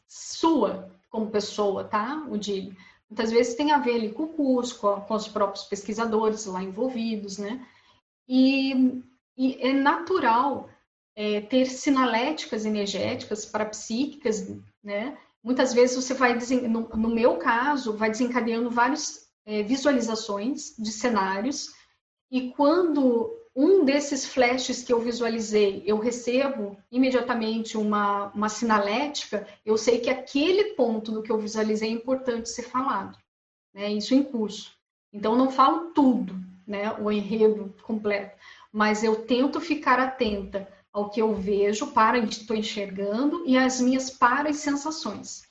sua 0.07 0.91
como 1.11 1.31
pessoa, 1.31 1.85
tá, 1.85 2.25
o 2.31 2.39
Dili? 2.39 2.75
muitas 3.13 3.31
vezes 3.31 3.55
tem 3.55 3.73
a 3.73 3.79
ver 3.79 3.97
ali 3.97 4.11
com 4.11 4.23
o 4.23 4.29
curso, 4.29 4.81
com, 4.81 4.99
com 5.03 5.15
os 5.15 5.29
próprios 5.29 5.65
pesquisadores 5.65 6.47
lá 6.47 6.63
envolvidos, 6.63 7.37
né? 7.37 7.65
E, 8.27 9.03
e 9.37 9.59
é 9.61 9.75
natural 9.75 10.71
é, 11.15 11.41
ter 11.41 11.67
sinaléticas 11.67 12.65
energéticas 12.65 13.45
parapsíquicas, 13.45 14.49
né? 14.83 15.17
Muitas 15.43 15.75
vezes 15.75 15.97
você 15.97 16.15
vai, 16.15 16.39
no, 16.69 16.89
no 16.89 17.09
meu 17.09 17.37
caso, 17.37 17.97
vai 17.97 18.11
desencadeando 18.11 18.71
várias 18.71 19.29
é, 19.45 19.63
visualizações 19.63 20.75
de 20.79 20.93
cenários, 20.93 21.71
e 22.31 22.51
quando 22.53 23.37
um 23.55 23.85
desses 23.85 24.25
flashes 24.25 24.83
que 24.83 24.93
eu 24.93 25.01
visualizei, 25.01 25.83
eu 25.85 25.99
recebo 25.99 26.79
imediatamente 26.91 27.77
uma, 27.77 28.29
uma 28.29 28.49
sinalética, 28.49 29.47
eu 29.65 29.77
sei 29.77 30.01
que 30.01 30.09
aquele 30.09 30.75
ponto 30.75 31.13
do 31.13 31.23
que 31.23 31.31
eu 31.31 31.39
visualizei 31.39 31.91
é 31.91 31.93
importante 31.93 32.49
ser 32.49 32.63
falado. 32.63 33.19
Né? 33.75 33.93
Isso 33.93 34.15
em 34.15 34.23
curso. 34.23 34.73
Então, 35.13 35.37
não 35.37 35.51
falo 35.51 35.91
tudo, 35.91 36.35
né? 36.67 36.95
o 36.99 37.13
enredo 37.13 37.75
completo, 37.83 38.35
mas 38.73 39.05
eu 39.05 39.27
tento 39.27 39.61
ficar 39.61 40.01
atenta 40.01 40.67
ao 40.93 41.09
que 41.09 41.21
eu 41.21 41.35
vejo, 41.35 41.93
para 41.93 42.19
estou 42.19 42.57
enxergando 42.57 43.45
e 43.47 43.57
as 43.57 43.81
minhas 43.81 44.11
para 44.11 44.53
sensações. 44.53 45.43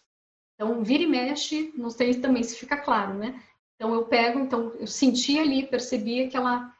Então, 0.55 0.83
vira 0.83 1.03
e 1.03 1.07
mexe, 1.07 1.73
não 1.75 1.89
sei 1.89 2.13
também 2.15 2.43
se 2.43 2.55
fica 2.55 2.77
claro, 2.77 3.15
né? 3.15 3.41
Então, 3.75 3.95
eu 3.95 4.05
pego, 4.05 4.39
então, 4.39 4.71
eu 4.75 4.85
senti 4.85 5.39
ali, 5.39 5.65
percebi 5.65 6.23
aquela 6.23 6.71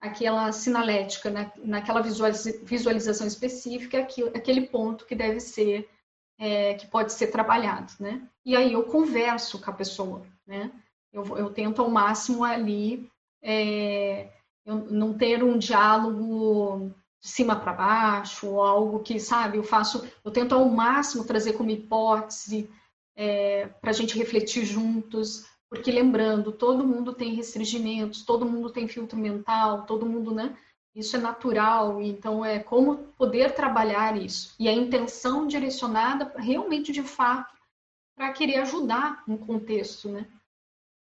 aquela 0.00 0.50
sinalética, 0.50 1.30
na, 1.30 1.52
naquela 1.58 2.00
visualização 2.00 3.26
específica, 3.26 3.98
aquilo, 3.98 4.28
aquele 4.28 4.62
ponto 4.62 5.04
que 5.04 5.14
deve 5.14 5.40
ser, 5.40 5.90
é, 6.38 6.72
que 6.74 6.86
pode 6.86 7.12
ser 7.12 7.26
trabalhado, 7.26 7.92
né? 8.00 8.26
E 8.44 8.56
aí 8.56 8.72
eu 8.72 8.84
converso 8.84 9.60
com 9.60 9.70
a 9.70 9.74
pessoa, 9.74 10.26
né? 10.46 10.72
Eu, 11.12 11.36
eu 11.36 11.50
tento 11.50 11.82
ao 11.82 11.90
máximo 11.90 12.42
ali 12.42 13.10
é, 13.42 14.30
não 14.64 15.12
ter 15.12 15.44
um 15.44 15.58
diálogo 15.58 16.94
de 17.20 17.28
cima 17.28 17.54
para 17.56 17.72
baixo, 17.72 18.48
ou 18.48 18.62
algo 18.62 19.00
que, 19.00 19.20
sabe, 19.20 19.58
eu 19.58 19.62
faço, 19.62 20.08
eu 20.24 20.30
tento 20.30 20.54
ao 20.54 20.68
máximo 20.68 21.24
trazer 21.24 21.52
como 21.52 21.70
hipótese 21.70 22.70
é, 23.14 23.66
para 23.66 23.90
a 23.90 23.92
gente 23.92 24.16
refletir 24.16 24.64
juntos, 24.64 25.44
porque 25.68 25.90
lembrando, 25.90 26.50
todo 26.50 26.86
mundo 26.86 27.12
tem 27.12 27.34
restringimentos, 27.34 28.24
todo 28.24 28.46
mundo 28.46 28.70
tem 28.70 28.88
filtro 28.88 29.18
mental, 29.18 29.84
todo 29.84 30.06
mundo, 30.06 30.34
né? 30.34 30.56
Isso 30.94 31.16
é 31.16 31.20
natural, 31.20 32.02
então 32.02 32.44
é 32.44 32.58
como 32.58 32.98
poder 33.16 33.54
trabalhar 33.54 34.20
isso. 34.20 34.54
E 34.58 34.68
a 34.68 34.72
intenção 34.72 35.46
direcionada 35.46 36.32
realmente, 36.36 36.90
de 36.90 37.02
fato, 37.02 37.54
para 38.16 38.32
querer 38.32 38.56
ajudar 38.56 39.22
um 39.28 39.36
contexto, 39.36 40.08
né? 40.08 40.26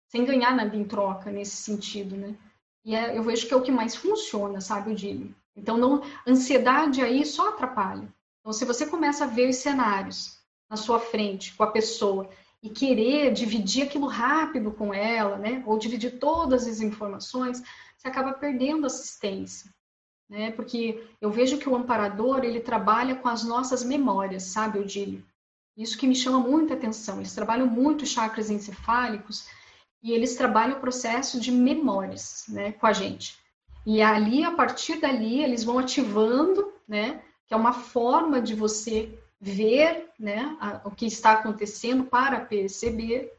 Sem 0.08 0.26
ganhar 0.26 0.56
nada 0.56 0.76
em 0.76 0.84
troca 0.84 1.32
nesse 1.32 1.56
sentido, 1.56 2.16
né? 2.16 2.38
E 2.86 2.96
é, 2.96 3.18
eu 3.18 3.24
vejo 3.24 3.48
que 3.48 3.54
é 3.54 3.58
o 3.58 3.62
que 3.62 3.72
mais 3.72 3.96
funciona, 3.96 4.62
sabe, 4.62 4.92
Odílio? 4.92 5.36
Então, 5.56 5.78
não, 5.78 6.02
ansiedade 6.28 7.02
aí 7.02 7.26
só 7.26 7.50
atrapalha. 7.50 8.12
Então, 8.40 8.54
se 8.54 8.66
você 8.66 8.86
começa 8.86 9.26
a 9.26 9.28
ver 9.28 9.50
os 9.50 9.58
cenários 9.58 10.40
na 10.70 10.78
sua 10.78 11.00
frente, 11.00 11.54
com 11.56 11.64
a 11.64 11.72
pessoa, 11.72 12.30
e 12.64 12.70
querer 12.70 13.34
dividir 13.34 13.84
aquilo 13.84 14.08
rápido 14.08 14.72
com 14.72 14.94
ela, 14.94 15.38
né? 15.38 15.64
Ou 15.66 15.78
dividir 15.78 16.20
todas 16.20 16.68
as 16.68 16.80
informações, 16.80 17.62
você 17.98 18.08
acaba 18.08 18.34
perdendo 18.34 18.86
assistência, 18.86 19.72
né? 20.30 20.52
Porque 20.52 21.04
eu 21.20 21.32
vejo 21.32 21.58
que 21.58 21.68
o 21.68 21.76
amparador, 21.76 22.44
ele 22.44 22.60
trabalha 22.60 23.16
com 23.16 23.28
as 23.28 23.44
nossas 23.44 23.84
memórias, 23.84 24.44
sabe, 24.44 24.80
Odílio? 24.80 25.26
Isso 25.76 25.98
que 25.98 26.08
me 26.08 26.16
chama 26.16 26.40
muita 26.40 26.76
atenção. 26.76 27.18
Eles 27.18 27.34
trabalham 27.34 27.66
muito 27.66 28.06
chakras 28.06 28.50
encefálicos 28.50 29.48
e 30.04 30.12
eles 30.12 30.36
trabalham 30.36 30.78
o 30.78 30.82
processo 30.82 31.40
de 31.40 31.52
memórias, 31.52 32.46
né, 32.48 32.72
com 32.74 32.86
a 32.86 32.94
gente. 32.94 33.41
E 33.86 34.02
ali, 34.02 34.44
a 34.44 34.52
partir 34.52 35.00
dali, 35.00 35.44
eles 35.44 35.64
vão 35.64 35.80
ativando, 35.80 36.74
né, 36.88 37.22
que 37.48 37.54
é 37.54 37.58
uma 37.58 37.74
forma 37.74 38.42
de 38.42 38.54
você 38.54 39.18
ver 39.40 40.10
né, 40.20 40.56
a, 40.60 40.82
o 40.86 40.92
que 40.92 41.06
está 41.06 41.34
acontecendo 41.34 42.04
para 42.04 42.40
perceber, 42.40 43.34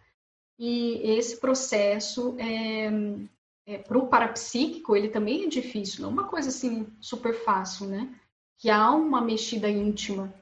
e 0.58 1.00
esse 1.18 1.38
processo 1.38 2.36
é, 2.38 2.90
é, 3.66 3.78
para 3.78 3.98
o 3.98 4.06
parapsíquico 4.06 4.94
ele 4.94 5.08
também 5.08 5.44
é 5.44 5.48
difícil, 5.48 6.02
não 6.02 6.10
é 6.10 6.12
uma 6.12 6.28
coisa 6.28 6.50
assim 6.50 6.86
super 7.00 7.34
fácil, 7.34 7.86
né? 7.86 8.14
Que 8.58 8.70
há 8.70 8.90
uma 8.92 9.20
mexida 9.20 9.68
íntima 9.68 10.32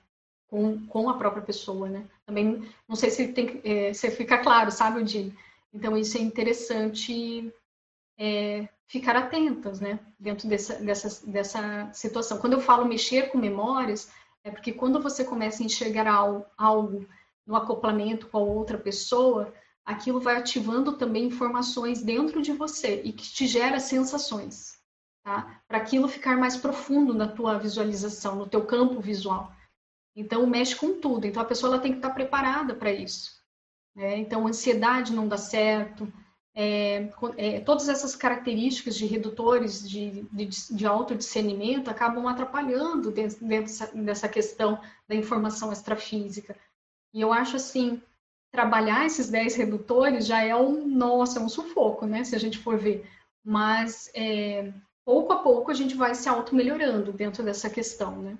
com, 0.49 0.85
com 0.87 1.09
a 1.09 1.17
própria 1.17 1.43
pessoa, 1.43 1.89
né? 1.89 2.05
Também 2.27 2.69
não 2.89 2.97
sei 2.97 3.11
se 3.11 3.29
tem 3.29 3.61
é, 3.65 3.93
se 3.95 4.11
fica 4.11 4.39
claro, 4.39 4.71
sabe, 4.71 5.01
Odile? 5.01 5.35
Então 5.73 5.97
isso 5.97 6.19
é 6.19 6.21
interessante 6.21 7.53
é, 8.21 8.69
ficar 8.87 9.17
atentas, 9.17 9.81
né? 9.81 9.99
Dentro 10.19 10.47
dessa, 10.47 10.75
dessa, 10.75 11.27
dessa 11.27 11.91
situação. 11.95 12.37
Quando 12.37 12.53
eu 12.53 12.61
falo 12.61 12.85
mexer 12.85 13.31
com 13.31 13.39
memórias, 13.39 14.13
é 14.45 14.51
porque 14.51 14.73
quando 14.73 15.01
você 15.01 15.25
começa 15.25 15.63
a 15.63 15.67
enxergar 15.67 16.07
algo 16.59 17.09
no 17.47 17.57
acoplamento 17.57 18.29
com 18.29 18.37
a 18.37 18.43
outra 18.43 18.77
pessoa, 18.77 19.55
aquilo 19.85 20.21
vai 20.21 20.37
ativando 20.37 20.93
também 20.93 21.25
informações 21.25 22.03
dentro 22.03 22.43
de 22.43 22.53
você 22.53 23.01
e 23.03 23.13
que 23.13 23.25
te 23.25 23.47
gera 23.47 23.81
sensações, 23.81 24.79
tá? 25.25 25.63
Para 25.67 25.79
aquilo 25.79 26.07
ficar 26.07 26.37
mais 26.37 26.59
profundo 26.59 27.15
na 27.15 27.27
tua 27.27 27.59
visualização, 27.59 28.37
no 28.37 28.47
teu 28.47 28.67
campo 28.67 29.01
visual. 29.01 29.51
Então 30.15 30.47
mexe 30.47 30.77
com 30.77 31.01
tudo. 31.01 31.27
Então 31.27 31.43
a 31.43 31.47
pessoa 31.47 31.73
ela 31.73 31.83
tem 31.83 31.93
que 31.93 31.99
estar 31.99 32.11
preparada 32.11 32.75
para 32.75 32.93
isso. 32.93 33.41
Né? 33.97 34.19
Então 34.19 34.47
ansiedade 34.47 35.15
não 35.15 35.27
dá 35.27 35.39
certo, 35.39 36.13
é, 36.55 37.09
é, 37.37 37.61
todas 37.61 37.89
essas 37.89 38.17
características 38.17 38.97
de 38.97 39.07
redutores 39.07 39.89
de, 39.89 40.23
de, 40.33 40.47
de 40.47 40.87
acabam 41.89 42.27
atrapalhando 42.27 43.11
dentro, 43.11 43.47
dentro 43.47 43.73
dessa 44.03 44.29
questão 44.29 44.81
da 45.09 45.15
informação 45.15 45.73
extrafísica. 45.73 46.57
E 47.15 47.21
eu 47.21 47.33
acho 47.33 47.57
assim, 47.57 48.03
trabalhar 48.51 49.07
esses 49.07 49.29
10 49.29 49.55
redutores 49.55 50.27
já 50.27 50.43
é 50.43 50.55
um, 50.55 50.87
nossa, 50.87 51.39
é 51.39 51.43
um 51.43 51.49
sufoco, 51.49 52.07
né, 52.07 52.25
se 52.25 52.35
a 52.35 52.39
gente 52.39 52.59
for 52.59 52.77
ver. 52.77 53.09
Mas 53.45 54.11
é, 54.15 54.73
pouco 55.05 55.33
a 55.33 55.43
pouco 55.43 55.71
a 55.71 55.75
gente 55.75 55.95
vai 55.95 56.15
se 56.15 56.29
auto-melhorando 56.29 57.13
dentro 57.13 57.43
dessa 57.43 57.71
questão, 57.71 58.21
né. 58.21 58.39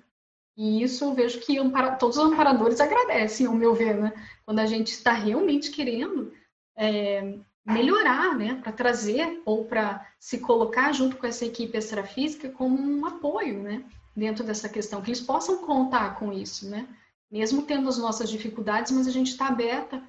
E 0.57 0.83
isso 0.83 1.05
eu 1.05 1.13
vejo 1.13 1.39
que 1.39 1.57
ampara, 1.57 1.95
todos 1.95 2.17
os 2.17 2.25
amparadores 2.25 2.81
agradecem, 2.81 3.47
ao 3.47 3.53
meu 3.53 3.73
ver, 3.73 3.95
né, 3.95 4.13
quando 4.45 4.59
a 4.59 4.65
gente 4.65 4.89
está 4.89 5.13
realmente 5.13 5.71
querendo 5.71 6.33
é, 6.75 7.39
melhorar, 7.65 8.35
né, 8.35 8.59
para 8.61 8.71
trazer 8.71 9.41
ou 9.45 9.65
para 9.65 10.05
se 10.19 10.39
colocar 10.39 10.91
junto 10.93 11.15
com 11.17 11.27
essa 11.27 11.45
equipe 11.45 11.77
extrafísica 11.77 12.49
como 12.49 12.81
um 12.81 13.05
apoio, 13.05 13.61
né, 13.61 13.83
dentro 14.15 14.43
dessa 14.43 14.67
questão, 14.67 15.01
que 15.01 15.09
eles 15.09 15.21
possam 15.21 15.59
contar 15.59 16.15
com 16.15 16.33
isso, 16.33 16.69
né, 16.69 16.87
mesmo 17.31 17.61
tendo 17.61 17.87
as 17.87 17.97
nossas 17.97 18.29
dificuldades, 18.29 18.91
mas 18.91 19.07
a 19.07 19.11
gente 19.11 19.31
está 19.31 19.47
aberta 19.47 20.01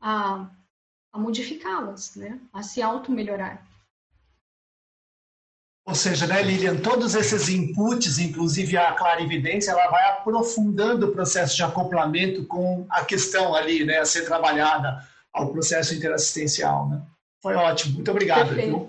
a, 0.00 0.48
a 1.12 1.18
modificá-las, 1.18 2.14
né, 2.14 2.40
a 2.52 2.62
se 2.62 2.80
auto-melhorar. 2.80 3.66
Ou 5.84 5.94
seja, 5.94 6.26
né, 6.26 6.40
Lilian, 6.42 6.76
todos 6.76 7.16
esses 7.16 7.48
inputs, 7.48 8.18
inclusive 8.20 8.76
a 8.76 8.92
clarividência, 8.92 9.72
ela 9.72 9.90
vai 9.90 10.10
aprofundando 10.10 11.08
o 11.08 11.12
processo 11.12 11.56
de 11.56 11.64
acoplamento 11.64 12.46
com 12.46 12.86
a 12.88 13.04
questão 13.04 13.54
ali, 13.54 13.84
né, 13.84 13.98
a 13.98 14.04
ser 14.04 14.24
trabalhada 14.24 15.04
ao 15.32 15.52
processo 15.52 15.94
interassistencial. 15.94 16.88
Né? 16.88 17.06
Foi 17.42 17.54
ótimo, 17.54 17.96
muito 17.96 18.10
obrigado. 18.10 18.48
Perfeito. 18.48 18.78
Viu? 18.78 18.88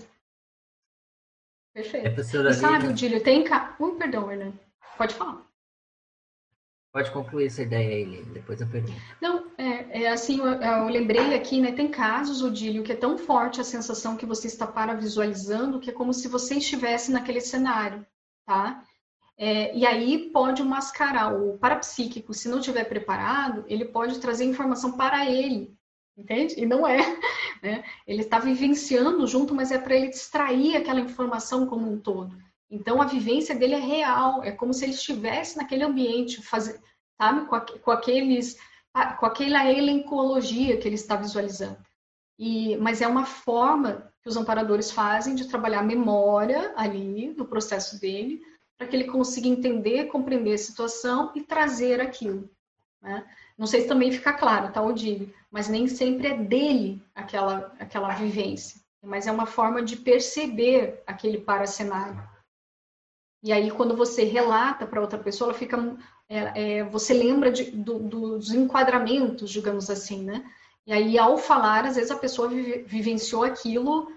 Perfeito. 1.74 2.08
É, 2.08 2.50
e 2.50 2.54
sabe, 2.54 2.88
Odílio, 2.88 3.24
tem... 3.24 3.44
Ca... 3.44 3.76
Uh, 3.80 3.96
perdão, 3.96 4.32
Hernando. 4.32 4.60
Pode 4.98 5.14
falar. 5.16 5.46
Pode 6.94 7.10
concluir 7.12 7.48
essa 7.48 7.62
ideia 7.62 7.96
aí, 7.96 8.26
depois 8.26 8.60
eu 8.60 8.68
pergunto. 8.68 9.00
Não, 9.22 9.50
é, 9.58 10.04
é 10.04 10.10
assim, 10.10 10.40
eu, 10.40 10.62
eu, 10.62 10.90
lembrei 10.90 11.34
aqui, 11.34 11.62
né, 11.62 11.72
tem 11.72 11.88
casos, 11.88 12.42
Odílio, 12.42 12.84
que 12.84 12.92
é 12.92 12.96
tão 12.96 13.18
forte 13.18 13.62
a 13.62 13.64
sensação 13.64 14.18
que 14.18 14.26
você 14.26 14.48
está 14.48 14.68
para 14.68 14.94
visualizando, 14.94 15.80
que 15.80 15.90
é 15.90 15.94
como 15.94 16.14
se 16.14 16.28
você 16.28 16.56
estivesse 16.56 17.10
naquele 17.10 17.40
cenário, 17.40 18.06
tá? 18.46 18.84
É, 19.38 19.74
e 19.76 19.86
aí 19.86 20.30
pode 20.32 20.62
mascarar 20.64 21.34
o 21.34 21.58
parapsíquico, 21.58 22.34
se 22.34 22.50
não 22.50 22.60
estiver 22.60 22.84
preparado, 22.84 23.64
ele 23.68 23.86
pode 23.86 24.20
trazer 24.20 24.44
informação 24.44 24.98
para 24.98 25.26
ele, 25.26 25.74
entende? 26.18 26.56
E 26.60 26.66
não 26.66 26.88
é, 26.88 26.98
né? 27.62 27.84
Ele 28.08 28.22
está 28.22 28.40
vivenciando 28.40 29.26
junto, 29.28 29.54
mas 29.54 29.72
é 29.72 29.78
para 29.78 29.96
ele 29.96 30.10
distrair 30.10 30.76
aquela 30.76 31.00
informação 31.00 31.66
como 31.66 31.92
um 31.92 32.00
todo. 32.00 32.36
Então 32.70 33.02
a 33.02 33.06
vivência 33.06 33.54
dele 33.54 33.76
é 33.76 33.80
real, 33.80 34.44
é 34.44 34.52
como 34.52 34.74
se 34.74 34.86
ele 34.86 34.94
estivesse 34.94 35.58
naquele 35.58 35.84
ambiente, 35.84 36.42
faz, 36.42 36.80
sabe, 37.18 37.46
com, 37.48 37.60
com 37.60 37.92
aqueles, 37.92 38.58
com 39.20 39.26
aquela 39.26 39.70
elencologia 39.70 40.78
que 40.78 40.88
ele 40.88 40.96
está 40.96 41.16
visualizando. 41.16 41.78
E, 42.40 42.78
mas 42.78 43.02
é 43.02 43.08
uma 43.08 43.26
forma 43.26 44.12
que 44.24 44.30
os 44.30 44.38
amparadores 44.38 44.90
fazem 44.90 45.36
de 45.36 45.48
trabalhar 45.48 45.80
a 45.80 45.84
memória 45.84 46.74
ali 46.76 47.34
no 47.38 47.46
processo 47.46 48.00
dele, 48.00 48.42
para 48.78 48.88
que 48.88 48.96
ele 48.96 49.06
consiga 49.06 49.48
entender, 49.48 50.06
compreender 50.06 50.54
a 50.54 50.58
situação 50.58 51.32
e 51.36 51.42
trazer 51.42 52.00
aquilo. 52.00 52.50
Né? 53.02 53.24
Não 53.58 53.68
sei 53.68 53.82
se 53.82 53.88
também 53.88 54.12
fica 54.12 54.34
claro, 54.34 54.72
tá, 54.72 54.82
Odílio? 54.82 55.32
Mas 55.52 55.68
nem 55.68 55.88
sempre 55.88 56.30
é 56.30 56.38
dele 56.38 57.04
aquela, 57.14 57.74
aquela 57.78 58.10
vivência. 58.16 58.80
Mas 59.04 59.28
é 59.28 59.32
uma 59.32 59.46
forma 59.46 59.84
de 59.84 59.98
perceber 59.98 61.04
aquele 61.06 61.40
paracenário. 61.40 62.24
E 63.44 63.52
aí, 63.52 63.72
quando 63.72 63.98
você 63.98 64.24
relata 64.24 64.86
para 64.86 65.02
outra 65.02 65.18
pessoa, 65.18 65.50
ela 65.50 65.58
fica. 65.58 65.78
É, 66.30 66.78
é, 66.78 66.84
você 66.84 67.14
lembra 67.14 67.52
de, 67.52 67.72
do, 67.72 68.00
dos 68.00 68.52
enquadramentos, 68.52 69.50
digamos 69.50 69.90
assim, 69.90 70.24
né? 70.24 70.46
E 70.86 70.94
aí, 70.94 71.18
ao 71.18 71.38
falar, 71.38 71.86
às 71.86 71.96
vezes 71.96 72.12
a 72.12 72.18
pessoa 72.18 72.48
vive, 72.48 72.84
vivenciou 72.84 73.44
aquilo 73.44 74.12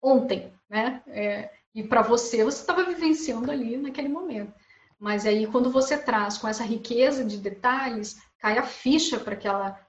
ontem, 0.00 0.52
né? 0.70 1.02
É, 1.08 1.50
e 1.74 1.82
para 1.82 2.02
você, 2.02 2.44
você 2.44 2.60
estava 2.60 2.84
vivenciando 2.84 3.50
ali 3.50 3.76
naquele 3.76 4.08
momento. 4.08 4.52
Mas 4.98 5.26
aí, 5.26 5.46
quando 5.48 5.70
você 5.70 5.98
traz 5.98 6.38
com 6.38 6.46
essa 6.46 6.62
riqueza 6.62 7.24
de 7.24 7.36
detalhes, 7.36 8.20
cai 8.42 8.58
a 8.58 8.64
ficha 8.64 9.20
para 9.20 9.38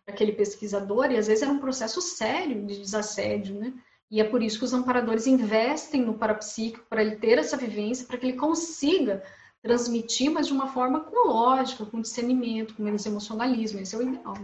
aquele 0.07 0.31
pesquisador, 0.31 1.11
e 1.11 1.17
às 1.17 1.25
vezes 1.25 1.41
é 1.41 1.47
um 1.47 1.57
processo 1.57 1.99
sério 1.99 2.63
de 2.67 2.79
desassédio, 2.79 3.59
né? 3.59 3.73
E 4.11 4.21
é 4.21 4.23
por 4.23 4.43
isso 4.43 4.59
que 4.59 4.65
os 4.65 4.75
amparadores 4.75 5.25
investem 5.25 6.03
no 6.03 6.13
parapsíquico, 6.13 6.85
para 6.87 7.01
ele 7.01 7.15
ter 7.15 7.39
essa 7.39 7.57
vivência, 7.57 8.05
para 8.05 8.15
que 8.15 8.27
ele 8.27 8.37
consiga 8.37 9.23
transmitir, 9.63 10.29
mas 10.29 10.45
de 10.45 10.53
uma 10.53 10.67
forma 10.67 10.99
com 10.99 11.29
lógica, 11.29 11.83
com 11.83 11.99
discernimento, 11.99 12.75
com 12.75 12.83
menos 12.83 13.03
emocionalismo. 13.07 13.79
Esse 13.79 13.95
é 13.95 13.97
o 13.97 14.03
ideal. 14.03 14.37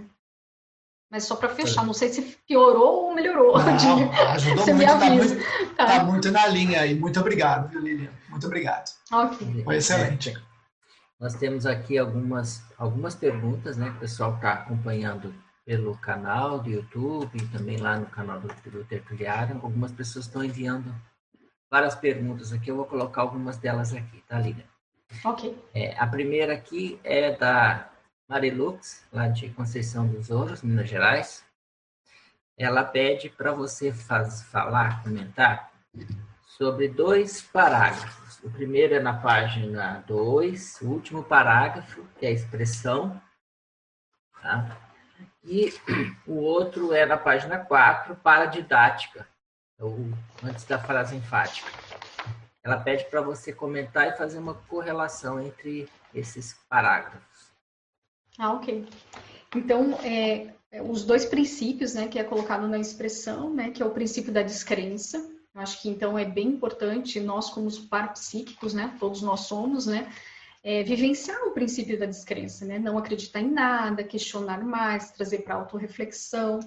Mas 1.12 1.26
só 1.26 1.36
para 1.36 1.50
fechar, 1.50 1.86
não 1.86 1.94
sei 1.94 2.10
se 2.10 2.22
piorou 2.48 3.06
ou 3.06 3.14
melhorou. 3.14 3.60
Não, 3.60 4.12
ajudou 4.34 4.64
Você 4.64 4.74
muito, 4.74 4.92
está 4.92 5.10
muito, 5.10 5.76
tá. 5.76 5.86
tá 5.86 6.04
muito, 6.04 6.32
na 6.32 6.48
linha 6.48 6.82
aí. 6.82 6.96
Muito 6.96 7.20
obrigado, 7.20 7.70
viu, 7.70 7.82
Lilian? 7.82 8.12
Muito 8.28 8.48
obrigado. 8.48 8.92
Ok. 9.12 9.64
Foi 9.64 9.76
excelente. 9.76 10.34
Nós 11.20 11.36
temos 11.36 11.66
aqui 11.66 11.98
algumas, 11.98 12.64
algumas 12.78 13.14
perguntas, 13.14 13.76
né? 13.76 13.90
Que 13.90 13.98
o 13.98 14.00
pessoal 14.00 14.36
está 14.36 14.54
acompanhando 14.54 15.34
pelo 15.66 15.98
canal 15.98 16.60
do 16.60 16.70
YouTube 16.70 17.38
e 17.38 17.48
também 17.48 17.78
lá 17.78 17.98
no 17.98 18.06
canal 18.06 18.40
do, 18.40 18.48
do 18.48 18.86
Tertuliário. 18.86 19.60
Algumas 19.62 19.92
pessoas 19.92 20.26
estão 20.26 20.44
enviando 20.44 20.96
várias 21.70 21.94
perguntas 21.94 22.54
aqui. 22.54 22.72
Eu 22.72 22.78
vou 22.78 22.86
colocar 22.86 23.22
algumas 23.22 23.58
delas 23.58 23.94
aqui, 23.94 24.24
tá, 24.28 24.40
Lilian? 24.40 24.66
Ok. 25.26 25.58
É, 25.74 25.98
a 26.00 26.08
primeira 26.08 26.54
aqui 26.54 27.00
é 27.04 27.36
da 27.36 27.90
Marilux, 28.30 29.06
lá 29.12 29.28
de 29.28 29.50
Conceição 29.50 30.08
dos 30.08 30.30
Ouros, 30.30 30.62
Minas 30.62 30.88
Gerais. 30.88 31.44
Ela 32.58 32.84
pede 32.84 33.30
para 33.30 33.52
você 33.52 33.92
faz, 33.92 34.44
falar, 34.44 35.04
comentar 35.04 35.72
sobre 36.46 36.88
dois 36.88 37.42
parágrafos 37.42 38.29
o 38.44 38.50
primeiro 38.50 38.96
é 38.96 39.00
na 39.00 39.14
página 39.14 40.04
2, 40.08 40.82
o 40.82 40.88
último 40.88 41.24
parágrafo, 41.24 42.06
que 42.18 42.26
é 42.26 42.30
a 42.30 42.34
expressão. 42.34 43.22
Tá? 44.42 44.78
E 45.44 45.74
o 46.26 46.36
outro 46.36 46.94
é 46.94 47.06
na 47.06 47.18
página 47.18 47.60
4, 47.60 48.16
para 48.18 48.46
didática, 48.46 49.28
ou 49.80 49.98
antes 50.44 50.64
da 50.66 50.80
frase 50.80 51.16
enfática. 51.16 51.70
Ela 52.64 52.80
pede 52.80 53.06
para 53.06 53.22
você 53.22 53.52
comentar 53.52 54.08
e 54.08 54.18
fazer 54.18 54.38
uma 54.38 54.54
correlação 54.54 55.40
entre 55.42 55.90
esses 56.14 56.54
parágrafos. 56.70 57.52
Ah, 58.38 58.54
ok. 58.54 58.88
Então, 59.56 59.98
é, 60.04 60.54
é 60.72 60.82
os 60.82 61.04
dois 61.04 61.26
princípios, 61.26 61.94
né, 61.94 62.08
que 62.08 62.20
é 62.20 62.24
colocado 62.24 62.68
na 62.68 62.78
expressão, 62.78 63.54
né, 63.54 63.72
que 63.72 63.82
é 63.82 63.86
o 63.86 63.92
princípio 63.92 64.32
da 64.32 64.42
descrença, 64.42 65.39
Acho 65.60 65.82
que 65.82 65.90
então 65.90 66.18
é 66.18 66.26
bem 66.26 66.48
importante 66.48 67.20
nós 67.20 67.50
como 67.50 67.70
parapsíquicos, 67.88 68.74
né, 68.74 68.96
todos 69.00 69.22
nós 69.22 69.42
somos, 69.42 69.86
né, 69.86 70.12
é, 70.64 70.84
vivenciar 70.84 71.42
o 71.48 71.52
princípio 71.52 72.00
da 72.00 72.06
descrença, 72.06 72.66
né, 72.66 72.80
não 72.80 72.98
acreditar 72.98 73.42
em 73.42 73.52
nada, 73.52 74.04
questionar 74.04 74.64
mais, 74.64 75.12
trazer 75.12 75.40
para 75.40 75.56
autorreflexão, 75.56 76.60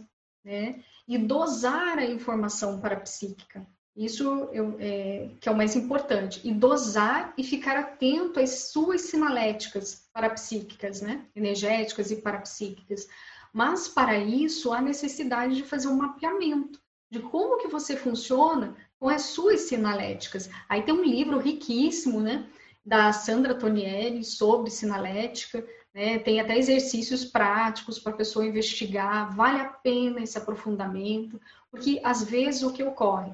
né, 0.45 0.83
e 1.09 1.17
dosar 1.17 1.99
a 1.99 2.05
informação 2.05 2.81
parapsíquica. 2.81 3.67
Isso 3.95 4.49
eu, 4.53 4.77
é, 4.79 5.31
que 5.39 5.49
é 5.49 5.53
o 5.53 5.57
mais 5.57 5.77
importante. 5.77 6.41
E 6.45 6.53
dosar 6.53 7.35
e 7.37 7.45
ficar 7.45 7.77
atento 7.77 8.41
às 8.41 8.71
suas 8.71 9.03
sinaléticas 9.03 10.09
parapsíquicas, 10.15 11.03
né? 11.03 11.27
energéticas 11.37 12.11
e 12.11 12.17
parapsíquicas. 12.17 13.07
Mas, 13.53 13.89
para 13.89 14.17
isso, 14.17 14.73
há 14.73 14.81
necessidade 14.81 15.57
de 15.57 15.63
fazer 15.63 15.89
um 15.89 15.97
mapeamento 15.97 16.81
de 17.13 17.21
como 17.21 17.59
que 17.59 17.69
você 17.69 17.95
funciona 17.95 18.75
com 18.99 19.07
as 19.07 19.21
suas 19.25 19.61
sinaléticas. 19.61 20.49
Aí 20.67 20.81
tem 20.81 20.95
um 20.95 21.05
livro 21.05 21.39
riquíssimo, 21.39 22.21
né, 22.21 22.47
da 22.83 23.13
Sandra 23.13 23.55
Tonielli 23.55 24.25
sobre 24.25 24.71
sinalética, 24.71 25.63
né, 25.95 26.19
tem 26.21 26.41
até 26.41 26.57
exercícios 26.57 27.23
práticos 27.23 27.99
para 27.99 28.15
a 28.15 28.17
pessoa 28.17 28.47
investigar, 28.47 29.37
vale 29.37 29.61
a 29.61 29.67
pena 29.67 30.23
esse 30.23 30.39
aprofundamento, 30.39 31.39
porque 31.71 32.01
às 32.03 32.25
vezes 32.25 32.63
o 32.63 32.73
que 32.73 32.83
ocorre? 32.83 33.31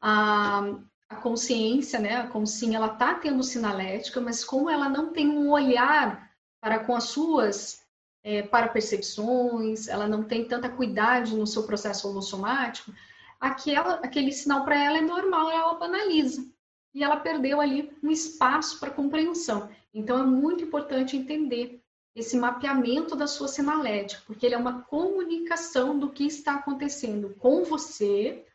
A, 0.00 0.76
a 1.08 1.16
consciência, 1.16 1.98
né, 1.98 2.18
a 2.18 2.28
consciência, 2.28 2.76
ela 2.76 2.92
está 2.92 3.14
tendo 3.14 3.42
sinalética, 3.42 4.20
mas 4.20 4.44
como 4.44 4.70
ela 4.70 4.88
não 4.88 5.12
tem 5.12 5.28
um 5.28 5.50
olhar 5.50 6.30
para 6.60 6.78
com 6.78 6.94
as 6.94 7.04
suas 7.04 7.84
é, 8.22 8.42
para 8.42 8.68
percepções, 8.68 9.88
ela 9.88 10.06
não 10.06 10.22
tem 10.22 10.44
tanta 10.44 10.68
cuidado 10.68 11.36
no 11.36 11.46
seu 11.46 11.64
processo 11.64 12.08
holossomático, 12.08 12.92
aquela, 13.40 13.94
aquele 13.96 14.32
sinal 14.32 14.64
para 14.64 14.82
ela 14.82 14.98
é 14.98 15.02
normal, 15.02 15.50
ela 15.50 15.74
banaliza. 15.74 16.46
E 16.94 17.04
ela 17.04 17.16
perdeu 17.16 17.60
ali 17.60 17.90
um 18.02 18.10
espaço 18.10 18.80
para 18.80 18.90
compreensão. 18.90 19.68
Então, 19.92 20.18
é 20.18 20.22
muito 20.22 20.64
importante 20.64 21.16
entender 21.16 21.82
esse 22.14 22.36
mapeamento 22.36 23.14
da 23.14 23.26
sua 23.26 23.46
sinalética, 23.46 24.22
porque 24.26 24.46
ele 24.46 24.54
é 24.54 24.58
uma 24.58 24.82
comunicação 24.82 25.98
do 25.98 26.10
que 26.10 26.24
está 26.24 26.54
acontecendo 26.54 27.34
com 27.38 27.62
você 27.64 28.46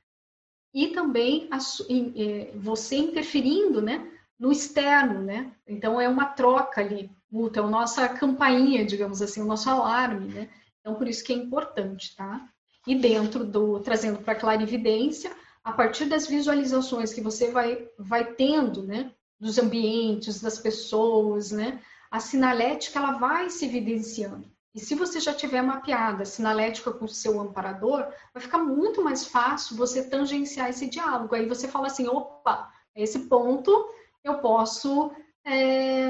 e 0.74 0.88
também 0.88 1.48
a, 1.52 1.58
é, 1.58 2.52
você 2.56 2.96
interferindo 2.96 3.82
né, 3.82 4.12
no 4.40 4.52
externo. 4.52 5.22
Né? 5.22 5.52
Então, 5.68 6.02
é 6.02 6.10
uma 6.10 6.26
troca 6.26 6.82
ali, 6.82 7.12
mútua, 7.30 7.62
é 7.62 7.66
a 7.66 7.70
nossa 7.70 8.10
campainha, 8.10 8.84
digamos 8.84 9.22
assim, 9.22 9.42
o 9.42 9.46
nosso 9.46 9.70
alarme. 9.70 10.34
Né? 10.34 10.50
Então, 10.80 10.96
por 10.96 11.08
isso 11.08 11.24
que 11.24 11.32
é 11.32 11.36
importante, 11.36 12.16
tá? 12.16 12.50
E 12.88 12.96
dentro 12.96 13.44
do 13.44 13.80
trazendo 13.80 14.20
para 14.20 14.34
a 14.34 14.40
clarividência, 14.40 15.32
a 15.64 15.72
partir 15.72 16.06
das 16.06 16.28
visualizações 16.28 17.14
que 17.14 17.22
você 17.22 17.52
vai, 17.52 17.88
vai 17.98 18.34
tendo, 18.34 18.84
né, 18.84 19.12
dos 19.40 19.58
ambientes, 19.58 20.42
das 20.42 20.58
pessoas, 20.58 21.52
né, 21.52 21.80
a 22.10 22.20
sinalética 22.20 23.00
ela 23.00 23.14
vai 23.14 23.50
se 23.50 23.66
evidenciando. 23.66 24.50
E 24.74 24.80
se 24.80 24.96
você 24.96 25.20
já 25.20 25.34
tiver 25.34 25.62
mapeada 25.62 26.24
a 26.24 26.26
sinalética 26.26 26.92
com 26.92 27.06
o 27.06 27.10
seu 27.10 27.40
amparador, 27.40 28.08
vai 28.34 28.42
ficar 28.42 28.60
muito 28.60 29.04
mais 29.04 29.26
fácil 29.26 29.76
você 29.76 30.04
tangenciar 30.04 30.70
esse 30.70 30.88
diálogo. 30.88 31.36
Aí 31.36 31.46
você 31.46 31.68
fala 31.68 31.88
assim, 31.88 32.08
opa, 32.08 32.72
esse 32.96 33.20
ponto 33.20 33.90
eu 34.24 34.36
posso 34.36 35.12
é, 35.46 36.10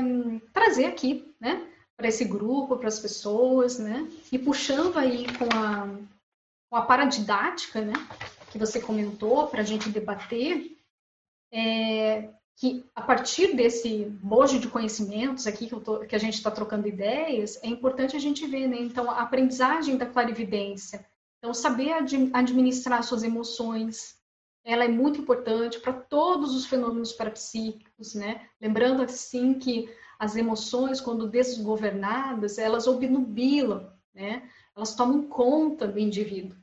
trazer 0.53 0.85
aqui, 0.85 1.33
né, 1.39 1.67
para 1.97 2.07
esse 2.07 2.25
grupo, 2.25 2.77
para 2.77 2.87
as 2.87 2.99
pessoas, 2.99 3.79
né, 3.79 4.07
e 4.31 4.37
puxando 4.37 4.97
aí 4.97 5.25
com 5.37 5.45
a 5.55 5.87
com 6.71 6.77
a 6.77 6.83
paradidática, 6.83 7.81
né, 7.81 7.91
que 8.49 8.57
você 8.57 8.79
comentou, 8.79 9.47
para 9.47 9.59
a 9.59 9.65
gente 9.65 9.89
debater, 9.89 10.77
é, 11.51 12.29
que 12.55 12.85
a 12.95 13.01
partir 13.01 13.57
desse 13.57 14.05
bojo 14.05 14.57
de 14.57 14.69
conhecimentos 14.69 15.45
aqui 15.45 15.67
que, 15.67 15.77
tô, 15.81 15.99
que 15.99 16.15
a 16.15 16.19
gente 16.19 16.35
está 16.35 16.49
trocando 16.49 16.87
ideias, 16.87 17.61
é 17.61 17.67
importante 17.67 18.15
a 18.15 18.19
gente 18.19 18.47
ver, 18.47 18.67
né? 18.67 18.77
Então, 18.79 19.11
a 19.11 19.21
aprendizagem 19.21 19.97
da 19.97 20.05
clarividência. 20.05 21.05
Então, 21.39 21.53
saber 21.53 21.91
ad, 21.91 22.29
administrar 22.33 23.03
suas 23.03 23.23
emoções, 23.23 24.15
ela 24.63 24.85
é 24.85 24.87
muito 24.87 25.19
importante 25.19 25.79
para 25.79 25.91
todos 25.91 26.55
os 26.55 26.65
fenômenos 26.65 27.11
parapsíquicos, 27.11 28.15
né? 28.15 28.47
Lembrando, 28.61 29.01
assim, 29.01 29.55
que 29.55 29.89
as 30.17 30.37
emoções, 30.37 31.01
quando 31.01 31.27
desgovernadas, 31.27 32.57
elas 32.57 32.87
obnubilam, 32.87 33.91
né? 34.13 34.49
Elas 34.73 34.95
tomam 34.95 35.27
conta 35.27 35.85
do 35.85 35.99
indivíduo. 35.99 36.60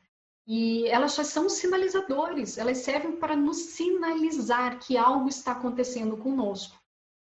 E 0.51 0.89
elas 0.89 1.15
já 1.15 1.25
são 1.25 1.47
sinalizadores, 1.47 2.57
elas 2.57 2.79
servem 2.79 3.13
para 3.13 3.37
nos 3.37 3.59
sinalizar 3.59 4.79
que 4.79 4.97
algo 4.97 5.29
está 5.29 5.53
acontecendo 5.53 6.17
conosco. 6.17 6.75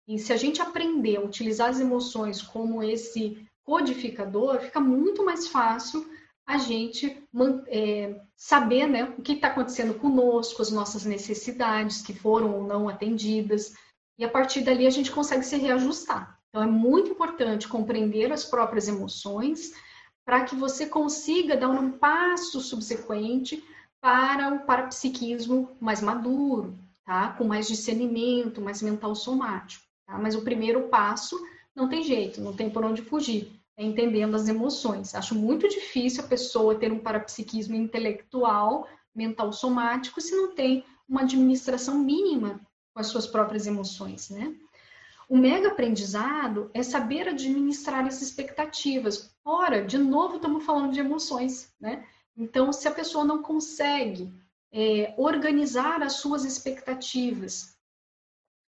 E 0.07 0.19
se 0.19 0.31
a 0.31 0.37
gente 0.37 0.61
aprender 0.61 1.17
a 1.17 1.21
utilizar 1.21 1.69
as 1.69 1.79
emoções 1.79 2.43
como 2.43 2.83
esse 2.83 3.43
codificador, 3.63 4.59
fica 4.59 4.79
muito 4.79 5.25
mais 5.25 5.47
fácil 5.47 6.07
a 6.45 6.59
gente 6.59 7.21
é, 7.67 8.21
saber 8.35 8.87
né, 8.87 9.03
o 9.17 9.21
que 9.23 9.33
está 9.33 9.47
acontecendo 9.47 9.95
conosco, 9.95 10.61
as 10.61 10.71
nossas 10.71 11.03
necessidades 11.03 12.03
que 12.03 12.13
foram 12.13 12.55
ou 12.55 12.63
não 12.67 12.87
atendidas, 12.87 13.73
e 14.17 14.23
a 14.23 14.29
partir 14.29 14.61
dali 14.61 14.85
a 14.85 14.91
gente 14.91 15.11
consegue 15.11 15.43
se 15.43 15.57
reajustar. 15.57 16.39
Então 16.49 16.63
é 16.63 16.67
muito 16.67 17.11
importante 17.11 17.67
compreender 17.67 18.31
as 18.31 18.45
próprias 18.45 18.87
emoções, 18.87 19.73
para 20.27 20.43
que 20.43 20.57
você 20.57 20.85
consiga 20.85 21.55
dar 21.55 21.69
um 21.69 21.89
passo 21.89 22.59
subsequente 22.59 23.63
para 24.01 24.53
o 24.53 24.59
parapsiquismo 24.65 25.71
mais 25.79 26.01
maduro, 26.01 26.77
tá? 27.05 27.29
Com 27.29 27.45
mais 27.45 27.65
discernimento, 27.65 28.59
mais 28.59 28.81
mental 28.81 29.15
somático, 29.15 29.85
tá? 30.05 30.17
Mas 30.17 30.35
o 30.35 30.41
primeiro 30.41 30.89
passo 30.89 31.41
não 31.73 31.87
tem 31.87 32.03
jeito, 32.03 32.41
não 32.41 32.53
tem 32.53 32.69
por 32.69 32.83
onde 32.83 33.01
fugir. 33.01 33.53
é 33.77 33.85
entendendo 33.85 34.35
as 34.35 34.49
emoções. 34.49 35.15
Acho 35.15 35.33
muito 35.33 35.69
difícil 35.69 36.21
a 36.21 36.27
pessoa 36.27 36.75
ter 36.75 36.91
um 36.91 36.99
parapsiquismo 36.99 37.75
intelectual, 37.75 38.85
mental 39.15 39.53
somático, 39.53 40.19
se 40.19 40.35
não 40.35 40.53
tem 40.53 40.83
uma 41.07 41.21
administração 41.21 41.99
mínima 41.99 42.59
com 42.93 42.99
as 42.99 43.07
suas 43.07 43.27
próprias 43.27 43.65
emoções, 43.65 44.29
né? 44.29 44.53
O 45.29 45.35
mega 45.35 45.67
aprendizado 45.67 46.71
é 46.73 46.81
saber 46.81 47.27
administrar 47.27 48.05
as 48.05 48.21
expectativas. 48.21 49.35
Ora, 49.43 49.83
de 49.83 49.97
novo, 49.97 50.37
estamos 50.37 50.65
falando 50.65 50.93
de 50.93 51.01
emoções, 51.01 51.73
né? 51.79 52.05
Então, 52.35 52.71
se 52.71 52.87
a 52.87 52.91
pessoa 52.91 53.25
não 53.25 53.41
consegue 53.41 54.33
é, 54.71 55.13
organizar 55.17 56.01
as 56.01 56.13
suas 56.13 56.45
expectativas, 56.45 57.77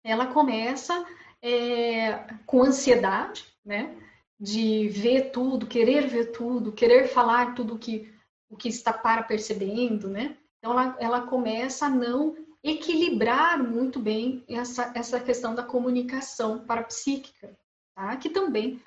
ela 0.03 0.27
começa 0.27 1.05
é, 1.41 2.13
com 2.45 2.63
ansiedade, 2.63 3.45
né? 3.63 3.95
De 4.39 4.87
ver 4.89 5.31
tudo, 5.31 5.67
querer 5.67 6.07
ver 6.07 6.31
tudo, 6.31 6.71
querer 6.71 7.07
falar 7.07 7.53
tudo 7.53 7.77
que, 7.77 8.11
o 8.49 8.57
que 8.57 8.69
está 8.69 8.91
para 8.91 9.21
percebendo, 9.21 10.07
né? 10.07 10.35
Então, 10.57 10.71
ela, 10.71 10.97
ela 10.99 11.21
começa 11.21 11.85
a 11.85 11.89
não 11.89 12.46
equilibrar 12.71 13.61
muito 13.61 13.99
bem 13.99 14.43
essa, 14.47 14.91
essa 14.95 15.19
questão 15.19 15.55
da 15.55 15.63
comunicação 15.63 16.59
parapsíquica, 16.65 17.57
tá? 17.95 18.15
Que 18.17 18.29
também 18.29 18.81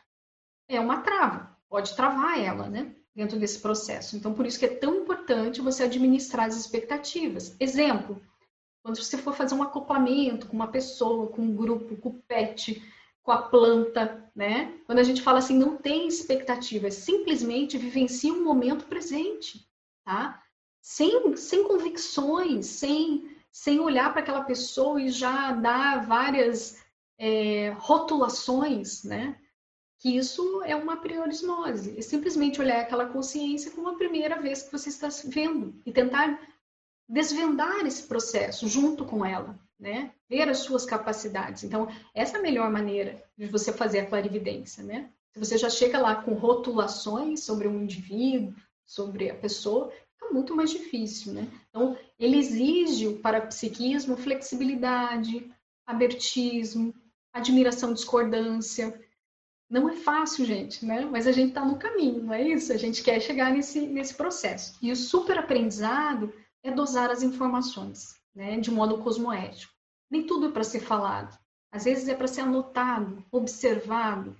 é 0.68 0.78
uma 0.80 1.00
trava, 1.02 1.56
pode 1.68 1.94
travar 1.94 2.38
ela, 2.38 2.68
né? 2.68 2.94
Dentro 3.14 3.38
desse 3.38 3.58
processo. 3.58 4.16
Então, 4.16 4.32
por 4.32 4.46
isso 4.46 4.58
que 4.58 4.66
é 4.66 4.76
tão 4.76 4.96
importante 4.96 5.60
você 5.60 5.82
administrar 5.82 6.46
as 6.46 6.56
expectativas. 6.56 7.56
Exemplo, 7.58 8.20
quando 8.82 8.96
você 8.96 9.18
for 9.18 9.34
fazer 9.34 9.54
um 9.54 9.62
acoplamento 9.62 10.46
com 10.46 10.54
uma 10.54 10.68
pessoa, 10.68 11.28
com 11.28 11.42
um 11.42 11.54
grupo, 11.54 11.96
com 11.96 12.08
o 12.10 12.22
pet, 12.22 12.82
com 13.22 13.32
a 13.32 13.42
planta, 13.42 14.30
né? 14.34 14.78
Quando 14.86 14.98
a 14.98 15.02
gente 15.02 15.22
fala 15.22 15.38
assim, 15.38 15.58
não 15.58 15.76
tem 15.76 16.08
expectativas, 16.08 16.94
simplesmente 16.94 17.76
vivencie 17.76 18.32
um 18.32 18.44
momento 18.44 18.86
presente, 18.86 19.66
tá? 20.04 20.42
Sem, 20.80 21.36
sem 21.36 21.62
convicções, 21.64 22.66
sem, 22.66 23.28
sem 23.52 23.80
olhar 23.80 24.12
para 24.12 24.22
aquela 24.22 24.44
pessoa 24.44 25.00
e 25.00 25.10
já 25.10 25.52
dar 25.52 26.06
várias 26.06 26.78
é, 27.18 27.70
rotulações, 27.78 29.04
né? 29.04 29.36
Que 29.98 30.16
isso 30.16 30.62
é 30.62 30.74
uma 30.74 30.96
priorismose. 30.96 31.98
É 31.98 32.02
simplesmente 32.02 32.60
olhar 32.60 32.80
aquela 32.80 33.06
consciência 33.06 33.70
como 33.70 33.88
a 33.88 33.96
primeira 33.96 34.40
vez 34.40 34.62
que 34.62 34.72
você 34.72 34.88
está 34.88 35.08
vendo 35.26 35.74
e 35.84 35.92
tentar 35.92 36.40
desvendar 37.08 37.84
esse 37.84 38.04
processo 38.04 38.68
junto 38.68 39.04
com 39.04 39.24
ela, 39.24 39.58
né? 39.78 40.12
Ver 40.28 40.48
as 40.48 40.58
suas 40.58 40.86
capacidades. 40.86 41.64
Então, 41.64 41.88
essa 42.14 42.36
é 42.36 42.38
a 42.38 42.42
melhor 42.42 42.70
maneira 42.70 43.22
de 43.36 43.46
você 43.46 43.72
fazer 43.72 44.00
a 44.00 44.06
clarividência, 44.06 44.82
né? 44.82 45.10
Se 45.32 45.38
você 45.38 45.58
já 45.58 45.68
chega 45.68 45.98
lá 45.98 46.22
com 46.22 46.34
rotulações 46.34 47.44
sobre 47.44 47.68
um 47.68 47.82
indivíduo, 47.82 48.54
sobre 48.86 49.30
a 49.30 49.34
pessoa, 49.34 49.92
fica 50.20 50.32
muito 50.32 50.54
mais 50.54 50.70
difícil, 50.70 51.32
né? 51.32 51.48
Então, 51.70 51.96
ele 52.18 52.36
exige 52.36 53.08
o 53.08 53.18
parapsiquismo 53.18 54.16
flexibilidade, 54.16 55.50
abertismo, 55.86 56.94
admiração, 57.32 57.94
discordância. 57.94 59.00
Não 59.68 59.88
é 59.88 59.96
fácil, 59.96 60.44
gente, 60.44 60.84
né? 60.84 61.06
Mas 61.06 61.26
a 61.26 61.32
gente 61.32 61.48
está 61.48 61.64
no 61.64 61.78
caminho, 61.78 62.22
não 62.22 62.34
é 62.34 62.46
isso? 62.46 62.72
A 62.72 62.76
gente 62.76 63.02
quer 63.02 63.20
chegar 63.20 63.52
nesse, 63.52 63.86
nesse 63.86 64.14
processo. 64.14 64.76
E 64.82 64.92
o 64.92 64.96
super 64.96 65.38
aprendizado 65.38 66.32
é 66.62 66.70
dosar 66.70 67.10
as 67.10 67.22
informações, 67.22 68.14
né, 68.34 68.60
de 68.60 68.70
modo 68.70 68.98
cosmoético. 68.98 69.72
Nem 70.10 70.26
tudo 70.26 70.48
é 70.48 70.52
para 70.52 70.64
ser 70.64 70.80
falado. 70.80 71.38
Às 71.72 71.84
vezes 71.84 72.08
é 72.08 72.14
para 72.14 72.26
ser 72.26 72.42
anotado, 72.42 73.24
observado, 73.30 74.36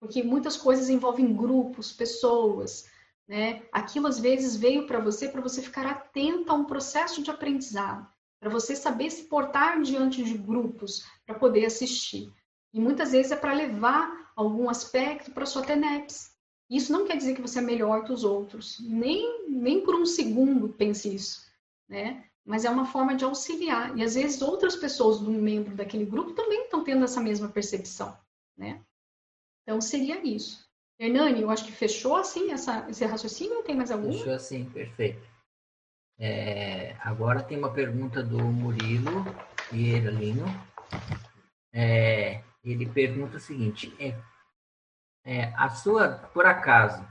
porque 0.00 0.22
muitas 0.22 0.56
coisas 0.56 0.90
envolvem 0.90 1.32
grupos, 1.32 1.92
pessoas, 1.92 2.90
né? 3.28 3.62
Aquilo 3.72 4.06
às 4.06 4.18
vezes 4.18 4.56
veio 4.56 4.86
para 4.86 5.00
você 5.00 5.28
para 5.28 5.40
você 5.40 5.62
ficar 5.62 5.86
atento 5.86 6.50
a 6.50 6.54
um 6.54 6.64
processo 6.64 7.22
de 7.22 7.30
aprendizado, 7.30 8.06
para 8.40 8.50
você 8.50 8.74
saber 8.76 9.10
se 9.10 9.24
portar 9.24 9.80
diante 9.80 10.22
de 10.22 10.36
grupos 10.36 11.04
para 11.24 11.38
poder 11.38 11.64
assistir. 11.64 12.32
E 12.72 12.80
muitas 12.80 13.12
vezes 13.12 13.32
é 13.32 13.36
para 13.36 13.52
levar 13.52 14.32
algum 14.34 14.68
aspecto 14.68 15.30
para 15.30 15.46
sua 15.46 15.62
TENEPS. 15.62 16.32
Isso 16.70 16.92
não 16.92 17.06
quer 17.06 17.16
dizer 17.16 17.34
que 17.34 17.42
você 17.42 17.58
é 17.58 17.62
melhor 17.62 18.04
que 18.04 18.12
os 18.12 18.24
outros, 18.24 18.78
nem, 18.80 19.48
nem 19.48 19.82
por 19.82 19.94
um 19.94 20.06
segundo 20.06 20.70
pense 20.70 21.14
isso 21.14 21.52
né? 21.92 22.24
Mas 22.44 22.64
é 22.64 22.70
uma 22.70 22.86
forma 22.86 23.14
de 23.14 23.24
auxiliar. 23.24 23.96
E 23.96 24.02
às 24.02 24.14
vezes 24.14 24.42
outras 24.42 24.74
pessoas 24.74 25.20
do 25.20 25.30
membro 25.30 25.76
daquele 25.76 26.06
grupo 26.06 26.32
também 26.32 26.64
estão 26.64 26.82
tendo 26.82 27.04
essa 27.04 27.20
mesma 27.20 27.48
percepção, 27.48 28.16
né? 28.56 28.82
Então 29.62 29.80
seria 29.80 30.24
isso. 30.26 30.68
Hernani, 31.02 31.42
eu 31.42 31.50
acho 31.50 31.64
que 31.64 31.72
fechou 31.72 32.14
assim 32.14 32.52
essa, 32.52 32.88
esse 32.88 33.04
raciocínio 33.04 33.64
tem 33.64 33.74
mais 33.74 33.90
algum? 33.90 34.12
Fechou 34.12 34.34
assim, 34.34 34.64
perfeito. 34.66 35.28
É, 36.16 36.96
agora 37.00 37.42
tem 37.42 37.58
uma 37.58 37.72
pergunta 37.72 38.22
do 38.22 38.38
Murilo 38.38 39.24
Vieira 39.72 40.12
Lino. 40.12 40.44
É, 41.72 42.44
ele 42.62 42.88
pergunta 42.88 43.38
o 43.38 43.40
seguinte: 43.40 43.92
é, 43.98 44.16
é, 45.24 45.52
a 45.56 45.70
sua, 45.70 46.08
por 46.32 46.46
acaso, 46.46 47.04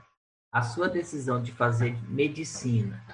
a 0.53 0.61
sua 0.61 0.87
decisão 0.87 1.43
de 1.43 1.51
fazer 1.51 1.93
medicina 2.09 3.05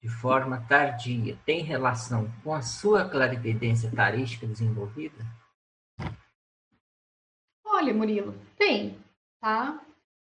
de 0.00 0.08
forma 0.08 0.64
tardia 0.68 1.36
tem 1.44 1.64
relação 1.64 2.32
com 2.44 2.54
a 2.54 2.62
sua 2.62 3.08
clarividência 3.08 3.90
tarística 3.90 4.46
desenvolvida? 4.46 5.26
Olha, 7.64 7.92
Murilo, 7.92 8.32
tem, 8.56 8.96
tá? 9.40 9.84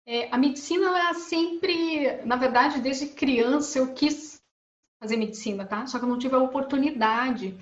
É, 0.05 0.33
a 0.33 0.37
medicina, 0.37 0.87
ela 0.87 1.13
sempre, 1.13 2.23
na 2.25 2.35
verdade, 2.35 2.81
desde 2.81 3.07
criança 3.07 3.79
eu 3.79 3.93
quis 3.93 4.41
fazer 4.99 5.17
medicina, 5.17 5.65
tá? 5.65 5.85
Só 5.87 5.97
que 5.97 6.05
eu 6.05 6.09
não 6.09 6.17
tive 6.17 6.35
a 6.35 6.39
oportunidade 6.39 7.55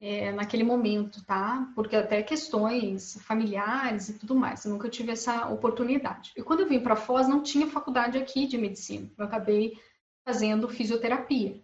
é, 0.00 0.32
naquele 0.32 0.64
momento, 0.64 1.24
tá? 1.24 1.70
Porque 1.74 1.94
até 1.94 2.22
questões 2.22 3.22
familiares 3.22 4.08
e 4.08 4.18
tudo 4.18 4.34
mais, 4.34 4.64
eu 4.64 4.72
nunca 4.72 4.88
tive 4.88 5.12
essa 5.12 5.48
oportunidade. 5.48 6.32
E 6.36 6.42
quando 6.42 6.60
eu 6.60 6.68
vim 6.68 6.80
para 6.80 6.96
Foz, 6.96 7.28
não 7.28 7.42
tinha 7.42 7.68
faculdade 7.68 8.18
aqui 8.18 8.46
de 8.46 8.58
medicina. 8.58 9.08
Eu 9.16 9.24
acabei 9.24 9.78
fazendo 10.24 10.68
fisioterapia. 10.68 11.60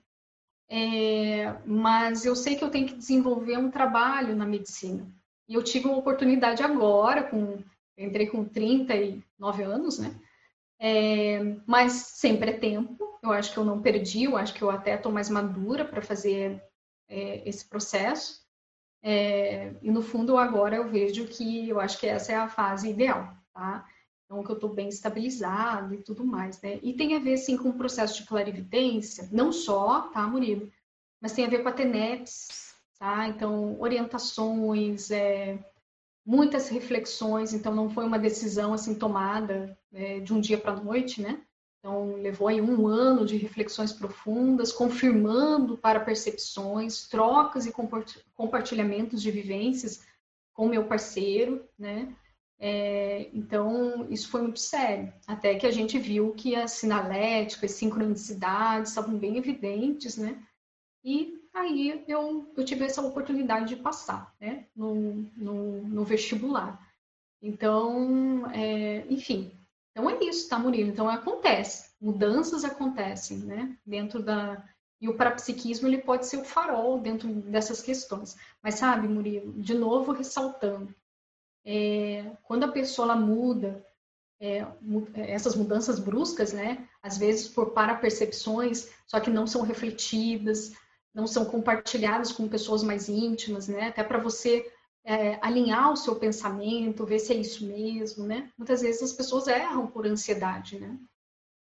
É, 0.70 1.56
mas 1.64 2.24
eu 2.24 2.36
sei 2.36 2.54
que 2.54 2.62
eu 2.62 2.70
tenho 2.70 2.86
que 2.86 2.94
desenvolver 2.94 3.56
um 3.56 3.70
trabalho 3.70 4.36
na 4.36 4.44
medicina. 4.44 5.10
E 5.48 5.54
eu 5.54 5.64
tive 5.64 5.88
uma 5.88 5.96
oportunidade 5.96 6.62
agora, 6.62 7.22
com, 7.24 7.58
entrei 7.98 8.26
com 8.26 8.44
39 8.44 9.62
anos, 9.62 9.98
né? 9.98 10.14
É, 10.78 11.42
mas 11.66 11.92
sempre 11.92 12.50
é 12.50 12.58
tempo. 12.58 13.18
Eu 13.22 13.32
acho 13.32 13.52
que 13.52 13.58
eu 13.58 13.64
não 13.64 13.82
perdi, 13.82 14.24
eu 14.24 14.36
acho 14.36 14.54
que 14.54 14.62
eu 14.62 14.70
até 14.70 14.94
estou 14.94 15.10
mais 15.10 15.28
madura 15.28 15.84
para 15.84 16.00
fazer 16.00 16.62
é, 17.08 17.48
esse 17.48 17.68
processo. 17.68 18.46
É, 19.02 19.74
e 19.82 19.90
no 19.90 20.02
fundo, 20.02 20.36
agora 20.36 20.76
eu 20.76 20.88
vejo 20.88 21.26
que 21.26 21.68
eu 21.68 21.80
acho 21.80 21.98
que 21.98 22.06
essa 22.06 22.32
é 22.32 22.36
a 22.36 22.48
fase 22.48 22.90
ideal, 22.90 23.36
tá? 23.52 23.86
Então, 24.24 24.42
que 24.42 24.50
eu 24.50 24.56
estou 24.56 24.74
bem 24.74 24.88
estabilizado 24.88 25.94
e 25.94 26.02
tudo 26.02 26.24
mais, 26.24 26.60
né? 26.60 26.78
E 26.82 26.92
tem 26.92 27.16
a 27.16 27.18
ver, 27.18 27.38
sim, 27.38 27.56
com 27.56 27.70
o 27.70 27.78
processo 27.78 28.20
de 28.20 28.28
clarividência, 28.28 29.28
não 29.32 29.52
só, 29.52 30.02
tá, 30.10 30.26
Murilo? 30.26 30.70
Mas 31.20 31.32
tem 31.32 31.46
a 31.46 31.48
ver 31.48 31.62
com 31.62 31.68
a 31.68 31.72
TENEPS, 31.72 32.74
tá? 32.98 33.28
Então, 33.28 33.80
orientações, 33.80 35.10
é, 35.10 35.58
muitas 36.28 36.68
reflexões, 36.68 37.54
então 37.54 37.74
não 37.74 37.88
foi 37.88 38.04
uma 38.04 38.18
decisão, 38.18 38.74
assim, 38.74 38.94
tomada 38.94 39.74
é, 39.90 40.20
de 40.20 40.34
um 40.34 40.38
dia 40.38 40.58
para 40.58 40.72
a 40.72 40.80
noite, 40.80 41.22
né? 41.22 41.40
Então, 41.78 42.16
levou 42.16 42.48
aí 42.48 42.60
um 42.60 42.86
ano 42.86 43.24
de 43.24 43.38
reflexões 43.38 43.94
profundas, 43.94 44.70
confirmando 44.70 45.78
para 45.78 46.00
percepções, 46.00 47.08
trocas 47.08 47.64
e 47.64 47.72
compartilhamentos 48.34 49.22
de 49.22 49.30
vivências 49.30 50.04
com 50.52 50.68
meu 50.68 50.84
parceiro, 50.84 51.66
né? 51.78 52.14
É, 52.58 53.30
então, 53.32 54.06
isso 54.10 54.28
foi 54.28 54.42
muito 54.42 54.60
sério, 54.60 55.10
até 55.26 55.54
que 55.54 55.66
a 55.66 55.70
gente 55.70 55.98
viu 55.98 56.34
que 56.34 56.54
as 56.54 56.72
sinaléticas, 56.72 57.70
as 57.70 57.76
sincronicidades 57.78 58.90
estavam 58.90 59.16
bem 59.16 59.38
evidentes, 59.38 60.18
né? 60.18 60.42
E 61.02 61.38
aí 61.60 62.04
eu, 62.08 62.52
eu 62.56 62.64
tive 62.64 62.84
essa 62.84 63.02
oportunidade 63.02 63.74
de 63.74 63.76
passar, 63.76 64.34
né? 64.40 64.66
No, 64.74 64.94
no, 65.36 65.82
no 65.82 66.04
vestibular. 66.04 66.80
Então, 67.40 68.50
é, 68.50 69.04
enfim, 69.08 69.52
então 69.92 70.08
é 70.08 70.22
isso, 70.24 70.48
tá, 70.48 70.58
Murilo? 70.58 70.90
Então 70.90 71.08
acontece, 71.08 71.90
mudanças 72.00 72.64
acontecem, 72.64 73.38
né? 73.38 73.76
Dentro 73.84 74.22
da. 74.22 74.64
E 75.00 75.08
o 75.08 75.16
parapsiquismo 75.16 75.86
ele 75.86 75.98
pode 75.98 76.26
ser 76.26 76.38
o 76.38 76.44
farol 76.44 77.00
dentro 77.00 77.28
dessas 77.28 77.80
questões. 77.80 78.36
Mas 78.62 78.76
sabe, 78.76 79.06
Murilo, 79.06 79.52
de 79.54 79.74
novo 79.74 80.12
ressaltando, 80.12 80.92
é, 81.64 82.32
quando 82.42 82.64
a 82.64 82.72
pessoa 82.72 83.14
muda, 83.14 83.84
é, 84.40 84.58
é, 85.14 85.32
essas 85.32 85.56
mudanças 85.56 85.98
bruscas, 85.98 86.52
né? 86.52 86.88
Às 87.02 87.18
vezes 87.18 87.48
por 87.48 87.70
para-percepções, 87.70 88.88
só 89.06 89.18
que 89.20 89.30
não 89.30 89.46
são 89.46 89.62
refletidas, 89.62 90.72
não 91.18 91.26
são 91.26 91.44
compartilhadas 91.44 92.30
com 92.30 92.48
pessoas 92.48 92.84
mais 92.84 93.08
íntimas, 93.08 93.66
né? 93.66 93.88
Até 93.88 94.04
para 94.04 94.22
você 94.22 94.72
é, 95.02 95.36
alinhar 95.44 95.92
o 95.92 95.96
seu 95.96 96.14
pensamento, 96.14 97.04
ver 97.04 97.18
se 97.18 97.32
é 97.32 97.36
isso 97.36 97.66
mesmo, 97.66 98.24
né? 98.24 98.52
Muitas 98.56 98.82
vezes 98.82 99.02
as 99.02 99.12
pessoas 99.12 99.48
erram 99.48 99.88
por 99.88 100.06
ansiedade, 100.06 100.78
né? 100.78 100.96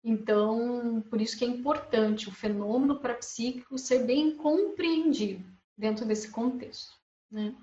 Então, 0.02 1.00
por 1.08 1.20
isso 1.20 1.38
que 1.38 1.44
é 1.44 1.48
importante 1.48 2.28
o 2.28 2.32
fenômeno 2.32 2.98
parapsíquico 2.98 3.78
ser 3.78 4.04
bem 4.04 4.36
compreendido 4.36 5.48
dentro 5.78 6.04
desse 6.04 6.28
contexto, 6.32 6.96
né? 7.30 7.54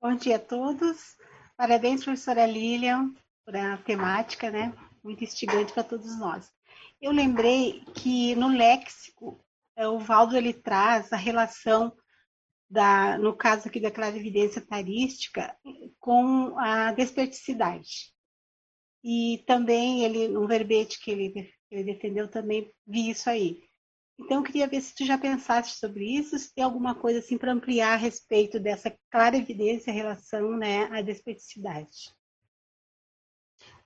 Bom 0.00 0.14
dia 0.14 0.36
a 0.36 0.40
todos. 0.40 1.18
Parabéns, 1.58 2.02
professora 2.02 2.46
Lilian, 2.46 3.14
por 3.44 3.54
a 3.54 3.76
temática, 3.76 4.50
né? 4.50 4.74
Muito 5.02 5.22
instigante 5.22 5.74
para 5.74 5.84
todos 5.84 6.18
nós. 6.18 6.50
Eu 7.04 7.12
lembrei 7.12 7.84
que 7.94 8.34
no 8.34 8.48
léxico, 8.48 9.38
é, 9.76 9.86
o 9.86 9.98
Valdo 9.98 10.38
ele 10.38 10.54
traz 10.54 11.12
a 11.12 11.16
relação 11.16 11.94
da, 12.66 13.18
no 13.18 13.36
caso 13.36 13.68
aqui 13.68 13.78
da 13.78 13.90
clarividência 13.90 14.62
tarística, 14.62 15.54
com 16.00 16.58
a 16.58 16.92
desperticidade. 16.92 18.10
E 19.04 19.44
também 19.46 20.02
ele, 20.02 20.28
no 20.28 20.48
verbete 20.48 20.98
que 20.98 21.10
ele, 21.10 21.52
ele 21.70 21.92
defendeu, 21.92 22.26
também 22.26 22.72
vi 22.86 23.10
isso 23.10 23.28
aí. 23.28 23.62
Então, 24.18 24.38
eu 24.38 24.42
queria 24.42 24.66
ver 24.66 24.80
se 24.80 24.94
tu 24.94 25.04
já 25.04 25.18
pensaste 25.18 25.76
sobre 25.76 26.06
isso, 26.06 26.38
se 26.38 26.54
tem 26.54 26.64
alguma 26.64 26.94
coisa 26.94 27.18
assim 27.18 27.36
para 27.36 27.52
ampliar 27.52 27.92
a 27.92 27.96
respeito 27.96 28.58
dessa 28.58 28.96
clara 29.10 29.36
evidência 29.36 29.90
em 29.90 29.94
relação 29.94 30.56
né, 30.56 30.84
à 30.84 31.02
despeticidade. 31.02 32.14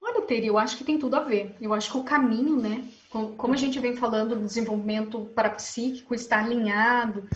Olha, 0.08 0.22
Teri, 0.22 0.46
eu 0.46 0.56
acho 0.56 0.78
que 0.78 0.84
tem 0.84 0.98
tudo 0.98 1.16
a 1.16 1.20
ver. 1.20 1.54
Eu 1.60 1.74
acho 1.74 1.92
que 1.92 1.98
o 1.98 2.02
caminho, 2.02 2.56
né? 2.56 2.82
Como 3.10 3.52
a 3.52 3.56
gente 3.56 3.78
vem 3.78 3.94
falando 3.94 4.34
do 4.34 4.46
desenvolvimento 4.46 5.26
parapsíquico, 5.34 6.14
está 6.14 6.40
alinhado, 6.40 7.28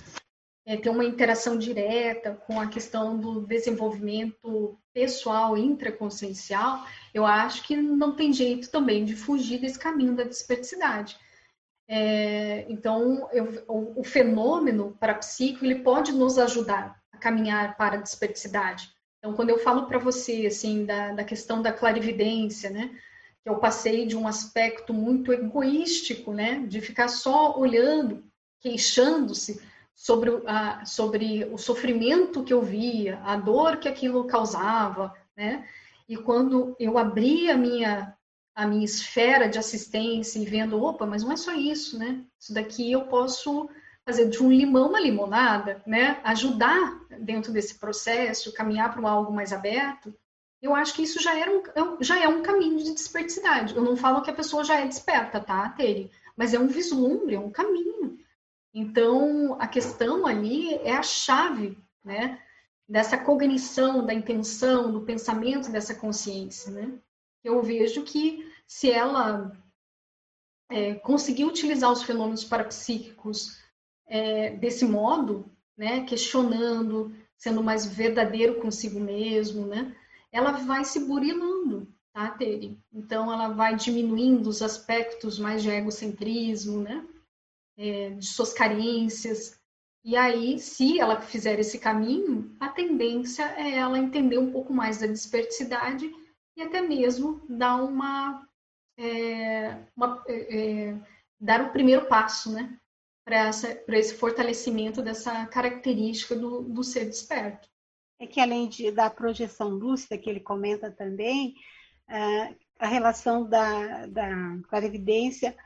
é, 0.65 0.77
ter 0.79 0.89
uma 0.89 1.05
interação 1.05 1.59
direta 1.59 2.35
com 2.47 2.59
a 2.59 2.67
questão 2.67 3.19
do 3.19 3.43
desenvolvimento 3.43 4.79
pessoal, 4.95 5.57
intraconsciencial, 5.57 6.87
eu 7.13 7.27
acho 7.27 7.63
que 7.63 7.77
não 7.77 8.17
tem 8.17 8.33
jeito 8.33 8.71
também 8.71 9.05
de 9.05 9.15
fugir 9.17 9.61
desse 9.61 9.79
caminho 9.79 10.17
da 10.17 10.25
desperticidade. 10.25 11.19
É, 11.87 12.65
então, 12.71 13.29
eu, 13.33 13.65
o, 13.69 14.01
o, 14.01 14.05
fenômeno 14.05 14.97
parapsíquico, 14.99 15.65
ele 15.67 15.81
pode 15.81 16.13
nos 16.13 16.39
ajudar 16.39 16.99
a 17.13 17.19
caminhar 17.19 17.77
para 17.77 17.97
a 17.97 18.01
desperticidade. 18.01 18.92
Então, 19.23 19.35
quando 19.35 19.51
eu 19.51 19.59
falo 19.61 19.87
para 19.87 20.01
você, 20.01 20.47
assim, 20.49 20.85
da, 20.85 21.13
da 21.13 21.23
questão 21.23 21.63
da 21.63 21.73
clarividência, 21.73 22.69
né, 22.71 22.91
que 23.41 23.49
eu 23.49 23.55
passei 23.55 24.05
de 24.05 24.17
um 24.17 24.27
aspecto 24.27 24.93
muito 24.93 25.33
egoístico, 25.33 26.33
né, 26.33 26.59
de 26.67 26.81
ficar 26.81 27.07
só 27.07 27.57
olhando, 27.57 28.25
queixando-se 28.61 29.63
sobre, 29.95 30.43
a, 30.45 30.85
sobre 30.85 31.45
o 31.53 31.57
sofrimento 31.57 32.43
que 32.43 32.53
eu 32.53 32.63
via, 32.63 33.21
a 33.23 33.37
dor 33.37 33.77
que 33.77 33.87
aquilo 33.87 34.27
causava, 34.27 35.15
né, 35.37 35.69
e 36.09 36.17
quando 36.17 36.75
eu 36.81 36.99
abri 36.99 37.49
a 37.49 37.57
minha 37.57 38.17
a 38.55 38.67
minha 38.67 38.85
esfera 38.85 39.49
de 39.49 39.59
assistência 39.59 40.39
e 40.39 40.45
vendo, 40.45 40.83
opa, 40.83 41.07
mas 41.07 41.23
não 41.23 41.33
é 41.33 41.37
só 41.39 41.55
isso, 41.55 41.99
né? 41.99 42.23
Isso 42.39 42.53
daqui 42.53 42.93
eu 42.93 43.07
posso 43.07 43.67
fazer 44.05 44.29
de 44.29 44.43
um 44.43 44.51
limão 44.51 44.89
uma 44.89 45.01
limonada, 45.01 45.83
né? 45.87 46.21
Ajudar 46.25 47.01
dentro 47.21 47.53
desse 47.53 47.79
processo, 47.79 48.53
caminhar 48.53 48.93
para 48.93 49.09
algo 49.09 49.33
mais 49.33 49.53
aberto. 49.53 50.15
Eu 50.61 50.75
acho 50.75 50.95
que 50.95 51.03
isso 51.03 51.21
já, 51.21 51.37
era 51.37 51.51
um, 51.51 51.63
é 51.67 52.05
já 52.05 52.23
é 52.23 52.29
um 52.29 52.43
caminho 52.43 52.79
de 52.79 52.93
desperticidade. 52.93 53.75
Eu 53.75 53.83
não 53.83 53.97
falo 53.97 54.23
que 54.23 54.31
a 54.31 54.35
pessoa 54.35 54.65
já 54.65 54.81
é 54.81 54.87
desperta, 54.87 55.41
tá, 55.41 55.69
Tere? 55.71 56.11
Mas 56.37 56.55
é 56.55 56.59
um 56.59 56.69
vislumbre, 56.69 57.35
é 57.35 57.41
um 57.41 57.51
caminho. 57.51 58.19
Então, 58.75 59.57
a 59.61 59.67
questão 59.67 60.27
ali 60.27 60.75
é 60.77 60.93
a 60.93 61.03
chave, 61.03 61.77
né? 62.05 62.41
Dessa 62.89 63.19
cognição, 63.19 64.05
da 64.05 64.15
intenção, 64.15 64.93
do 64.93 65.03
pensamento 65.03 65.71
dessa 65.71 65.95
consciência, 65.95 66.71
né? 66.71 66.93
eu 67.45 67.63
vejo 67.63 68.03
que 68.03 68.51
se 68.67 68.91
ela 68.91 69.53
é, 70.71 70.95
conseguir 70.95 71.45
utilizar 71.45 71.91
os 71.91 72.03
fenômenos 72.03 72.45
parapsíquicos 72.45 73.62
é, 74.07 74.51
desse 74.51 74.85
modo, 74.85 75.51
né, 75.77 76.05
questionando, 76.05 77.15
sendo 77.37 77.63
mais 77.63 77.87
verdadeiro 77.87 78.61
consigo 78.61 79.01
mesmo, 79.01 79.67
né, 79.67 79.95
ela 80.31 80.53
vai 80.53 80.85
se 80.85 81.01
burilando, 81.01 81.89
tá, 82.13 82.31
Tere? 82.31 82.79
Então, 82.93 83.33
ela 83.33 83.49
vai 83.49 83.77
diminuindo 83.77 84.49
os 84.49 84.63
aspectos 84.63 85.39
mais 85.39 85.63
de 85.63 85.71
egocentrismo, 85.71 86.81
né, 86.81 87.07
é, 87.77 88.11
de 88.11 88.27
suas 88.27 88.53
carências. 88.53 89.59
E 90.05 90.17
aí, 90.17 90.59
se 90.59 90.99
ela 90.99 91.21
fizer 91.21 91.59
esse 91.61 91.79
caminho, 91.79 92.55
a 92.59 92.69
tendência 92.69 93.45
é 93.57 93.77
ela 93.77 93.99
entender 93.99 94.39
um 94.39 94.51
pouco 94.51 94.73
mais 94.73 94.99
da 94.99 95.07
desperticidade 95.07 96.11
e 96.57 96.63
até 96.63 96.81
mesmo 96.81 97.41
dar 97.49 97.77
uma, 97.77 98.47
é, 98.99 99.79
uma 99.97 100.23
é, 100.29 100.91
é 100.91 101.01
dar 101.41 101.63
o 101.63 101.73
primeiro 101.73 102.07
passo, 102.07 102.53
né, 102.53 102.79
para 103.25 103.51
esse 103.99 104.15
fortalecimento 104.15 105.03
dessa 105.03 105.47
característica 105.47 106.35
do, 106.35 106.63
do 106.63 106.83
ser 106.83 107.05
desperto. 107.07 107.69
É 108.19 108.27
que 108.27 108.41
além 108.41 108.69
de, 108.69 108.91
da 108.91 109.11
projeção 109.11 109.69
lúcida 109.69 110.19
que 110.19 110.29
ele 110.29 110.41
comenta 110.41 110.91
também, 110.91 111.55
é, 112.09 112.55
a 112.79 112.87
relação 112.87 113.49
da, 113.49 114.07
da 114.07 114.59
clarividência 114.69 115.57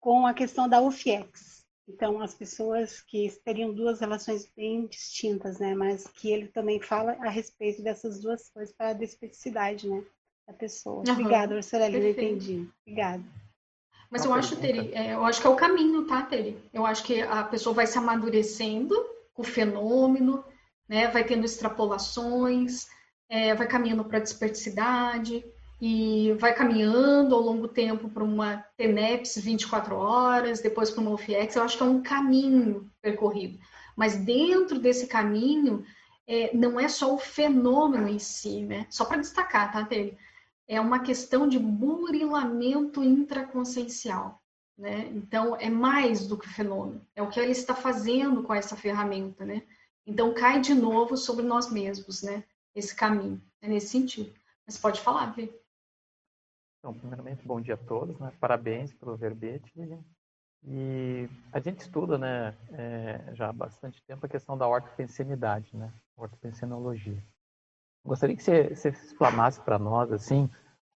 com 0.00 0.26
a 0.26 0.34
questão 0.34 0.68
da 0.68 0.80
UFIEX, 0.80 1.54
então, 1.86 2.20
as 2.22 2.34
pessoas 2.34 3.02
que 3.02 3.30
teriam 3.44 3.72
duas 3.72 4.00
relações 4.00 4.50
bem 4.56 4.86
distintas, 4.86 5.58
né? 5.58 5.74
Mas 5.74 6.06
que 6.06 6.30
ele 6.30 6.48
também 6.48 6.80
fala 6.80 7.12
a 7.20 7.28
respeito 7.28 7.82
dessas 7.82 8.20
duas 8.20 8.48
coisas 8.50 8.74
para 8.74 8.98
a 8.98 9.04
especificidade, 9.04 9.88
né? 9.88 10.02
Da 10.46 10.54
pessoa. 10.54 11.02
Uhum. 11.06 11.12
Obrigada, 11.12 11.48
professora 11.48 11.88
Lina, 11.88 12.08
entendi. 12.08 12.68
Obrigada. 12.86 13.22
Mas 14.14 14.24
eu 14.24 14.32
acho, 14.32 14.54
Teri, 14.54 14.92
é, 14.94 15.14
eu 15.14 15.24
acho 15.24 15.40
que 15.40 15.46
é 15.48 15.50
o 15.50 15.56
caminho, 15.56 16.06
tá, 16.06 16.22
Teri? 16.22 16.56
Eu 16.72 16.86
acho 16.86 17.02
que 17.02 17.20
a 17.20 17.42
pessoa 17.42 17.74
vai 17.74 17.84
se 17.84 17.98
amadurecendo 17.98 18.94
com 19.34 19.42
o 19.42 19.44
fenômeno, 19.44 20.44
né? 20.88 21.08
Vai 21.08 21.24
tendo 21.24 21.44
extrapolações, 21.44 22.86
é, 23.28 23.52
vai 23.56 23.66
caminhando 23.66 24.04
para 24.04 24.18
a 24.18 24.20
desperticidade, 24.20 25.44
e 25.82 26.32
vai 26.38 26.54
caminhando 26.54 27.34
ao 27.34 27.40
longo 27.40 27.66
tempo 27.66 28.08
para 28.08 28.22
uma 28.22 28.64
TENEPS 28.76 29.38
24 29.38 29.96
horas, 29.96 30.60
depois 30.60 30.92
para 30.92 31.00
uma 31.00 31.10
OFIEX, 31.10 31.56
eu 31.56 31.64
acho 31.64 31.76
que 31.76 31.82
é 31.82 31.86
um 31.86 32.00
caminho 32.00 32.88
percorrido. 33.02 33.58
Mas 33.96 34.14
dentro 34.14 34.78
desse 34.78 35.08
caminho, 35.08 35.84
é, 36.24 36.56
não 36.56 36.78
é 36.78 36.86
só 36.86 37.12
o 37.12 37.18
fenômeno 37.18 38.06
em 38.06 38.20
si, 38.20 38.60
né? 38.60 38.86
Só 38.90 39.04
para 39.06 39.20
destacar, 39.20 39.72
tá, 39.72 39.84
Tele? 39.84 40.16
É 40.66 40.80
uma 40.80 41.00
questão 41.00 41.46
de 41.46 41.58
burilamento 41.58 43.02
intraconsciencial, 43.02 44.40
né? 44.78 45.06
Então, 45.08 45.56
é 45.56 45.68
mais 45.68 46.26
do 46.26 46.38
que 46.38 46.48
fenômeno. 46.48 47.06
É 47.14 47.22
o 47.22 47.28
que 47.28 47.38
ele 47.38 47.52
está 47.52 47.74
fazendo 47.74 48.42
com 48.42 48.54
essa 48.54 48.76
ferramenta, 48.76 49.44
né? 49.44 49.62
Então, 50.06 50.34
cai 50.34 50.60
de 50.60 50.74
novo 50.74 51.16
sobre 51.16 51.44
nós 51.44 51.70
mesmos, 51.70 52.22
né? 52.22 52.44
Esse 52.74 52.94
caminho. 52.94 53.42
É 53.60 53.68
nesse 53.68 53.88
sentido. 53.88 54.32
Mas 54.66 54.78
pode 54.78 55.00
falar, 55.00 55.26
Vê. 55.34 55.52
Então, 56.78 56.92
primeiramente, 56.92 57.46
bom 57.46 57.60
dia 57.60 57.74
a 57.74 57.78
todos, 57.78 58.18
né? 58.18 58.32
Parabéns 58.38 58.92
pelo 58.92 59.16
verbete. 59.16 59.72
E 60.66 61.28
a 61.52 61.60
gente 61.60 61.80
estuda, 61.80 62.16
né, 62.18 62.56
é, 62.72 63.34
já 63.34 63.48
há 63.48 63.52
bastante 63.52 64.02
tempo 64.02 64.24
a 64.24 64.28
questão 64.28 64.56
da 64.56 64.66
ortopensenidade, 64.66 65.76
né? 65.76 65.92
Ortopensenologia. 66.16 67.22
Gostaria 68.04 68.36
que 68.36 68.42
você, 68.42 68.74
você 68.74 68.90
explanasse 68.90 69.60
para 69.60 69.78
nós, 69.78 70.12
assim, 70.12 70.50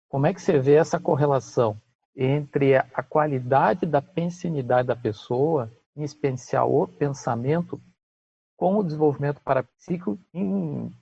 como 0.09 0.27
é 0.27 0.35
que 0.35 0.41
você 0.41 0.59
vê 0.59 0.75
essa 0.75 1.01
correlação 1.01 1.81
entre 2.15 2.77
a 2.77 3.03
qualidade 3.03 3.87
da 3.87 4.03
pensenidade 4.03 4.89
da 4.89 4.97
pessoa, 4.97 5.73
em 5.97 6.03
especial 6.03 6.75
o 6.75 6.87
pensamento, 6.87 7.81
com 8.57 8.77
o 8.77 8.83
desenvolvimento 8.83 9.41
parapsíquico 9.41 10.19
em 10.35 10.93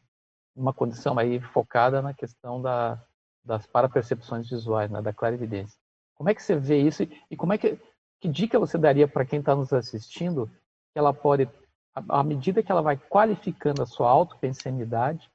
uma 0.54 0.72
condição 0.72 1.18
aí 1.18 1.40
focada 1.40 2.02
na 2.02 2.12
questão 2.12 2.60
da, 2.60 3.02
das 3.44 3.66
parapercepções 3.66 4.48
visuais, 4.48 4.90
né, 4.90 5.00
da 5.00 5.12
clarividência. 5.12 5.78
Como 6.14 6.28
é 6.28 6.34
que 6.34 6.42
você 6.42 6.56
vê 6.56 6.78
isso 6.78 7.02
e 7.02 7.36
como 7.36 7.52
é 7.52 7.58
que 7.58 7.78
que 8.20 8.28
dica 8.28 8.58
você 8.58 8.78
daria 8.78 9.06
para 9.06 9.24
quem 9.24 9.40
está 9.40 9.54
nos 9.54 9.72
assistindo 9.72 10.50
que 10.92 10.98
ela 10.98 11.12
pode, 11.12 11.48
à 11.94 12.22
medida 12.22 12.62
que 12.62 12.72
ela 12.72 12.82
vai 12.82 12.96
qualificando 12.96 13.82
a 13.82 13.86
sua 13.86 14.10
autopensenidade, 14.10 15.30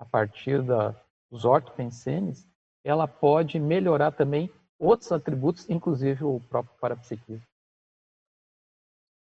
a 0.00 0.04
partir 0.06 0.62
da, 0.62 0.96
dos 1.30 1.44
ortopensenes, 1.44 2.48
ela 2.82 3.06
pode 3.06 3.60
melhorar 3.60 4.12
também 4.12 4.50
outros 4.78 5.12
atributos, 5.12 5.68
inclusive 5.68 6.24
o 6.24 6.40
próprio 6.48 6.74
parapsiquismo. 6.80 7.46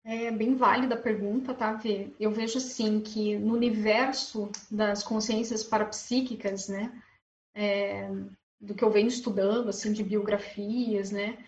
É 0.05 0.31
bem 0.31 0.55
válida 0.55 0.95
a 0.95 1.01
pergunta, 1.01 1.53
tá, 1.53 1.73
Vê? 1.73 2.13
Eu 2.19 2.31
vejo, 2.31 2.59
assim, 2.59 3.01
que 3.01 3.37
no 3.37 3.55
universo 3.55 4.49
das 4.71 5.03
consciências 5.03 5.63
parapsíquicas, 5.63 6.69
né, 6.69 7.03
é, 7.53 8.07
do 8.61 8.73
que 8.75 8.83
eu 8.83 8.91
venho 8.91 9.07
estudando, 9.07 9.69
assim, 9.69 9.91
de 9.91 10.03
biografias, 10.03 11.11
né? 11.11 11.43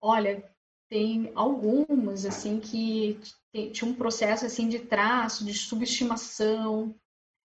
Olha, 0.00 0.48
tem 0.88 1.32
algumas, 1.34 2.26
assim, 2.26 2.60
que 2.60 3.18
tinha 3.72 3.90
um 3.90 3.94
processo, 3.94 4.44
assim, 4.44 4.68
de 4.68 4.80
traço, 4.80 5.44
de 5.44 5.54
subestimação, 5.54 6.94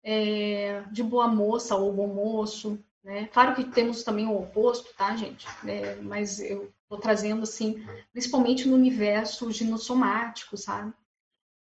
é, 0.08 0.82
de 0.92 1.02
boa 1.02 1.26
moça 1.26 1.74
ou 1.74 1.92
bom 1.92 2.06
moço, 2.06 2.78
né? 3.02 3.26
Claro 3.32 3.56
que 3.56 3.64
temos 3.64 4.04
também 4.04 4.28
o 4.28 4.38
oposto, 4.38 4.94
tá, 4.96 5.16
gente? 5.16 5.44
É, 5.66 5.96
mas 5.96 6.38
eu 6.38 6.72
estou 6.84 6.98
trazendo, 6.98 7.42
assim, 7.42 7.84
principalmente 8.12 8.68
no 8.68 8.76
universo 8.76 9.50
ginossomático, 9.50 10.56
sabe? 10.56 10.94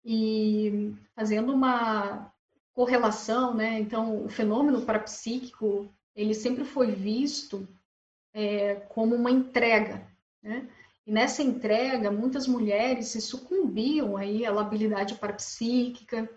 E 0.03 0.93
fazendo 1.15 1.53
uma 1.53 2.29
correlação, 2.73 3.53
né? 3.53 3.79
Então, 3.79 4.25
o 4.25 4.27
fenômeno 4.27 4.81
parapsíquico, 4.81 5.89
ele 6.13 6.33
sempre 6.33 6.65
foi 6.65 6.91
visto 6.91 7.65
é, 8.33 8.75
como 8.89 9.15
uma 9.15 9.31
entrega, 9.31 10.05
né? 10.43 10.67
E 11.07 11.11
nessa 11.11 11.41
entrega, 11.41 12.11
muitas 12.11 12.47
mulheres 12.47 13.07
se 13.07 13.21
sucumbiam 13.21 14.17
aí 14.17 14.45
à 14.45 14.51
labilidade 14.51 15.15
parapsíquica, 15.15 16.29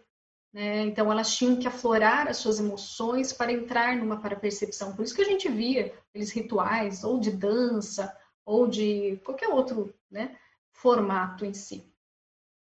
né? 0.58 0.82
Então 0.86 1.12
elas 1.12 1.36
tinham 1.36 1.54
que 1.54 1.68
aflorar 1.68 2.26
as 2.26 2.38
suas 2.38 2.58
emoções 2.58 3.32
para 3.32 3.52
entrar 3.52 3.96
numa 3.96 4.20
parapercepção. 4.20 4.92
Por 4.92 5.04
isso 5.04 5.14
que 5.14 5.22
a 5.22 5.24
gente 5.24 5.48
via 5.48 5.94
aqueles 6.10 6.32
rituais, 6.32 7.04
ou 7.04 7.20
de 7.20 7.30
dança, 7.30 8.12
ou 8.44 8.66
de 8.66 9.20
qualquer 9.24 9.50
outro 9.50 9.94
né, 10.10 10.36
formato 10.72 11.44
em 11.44 11.54
si. 11.54 11.86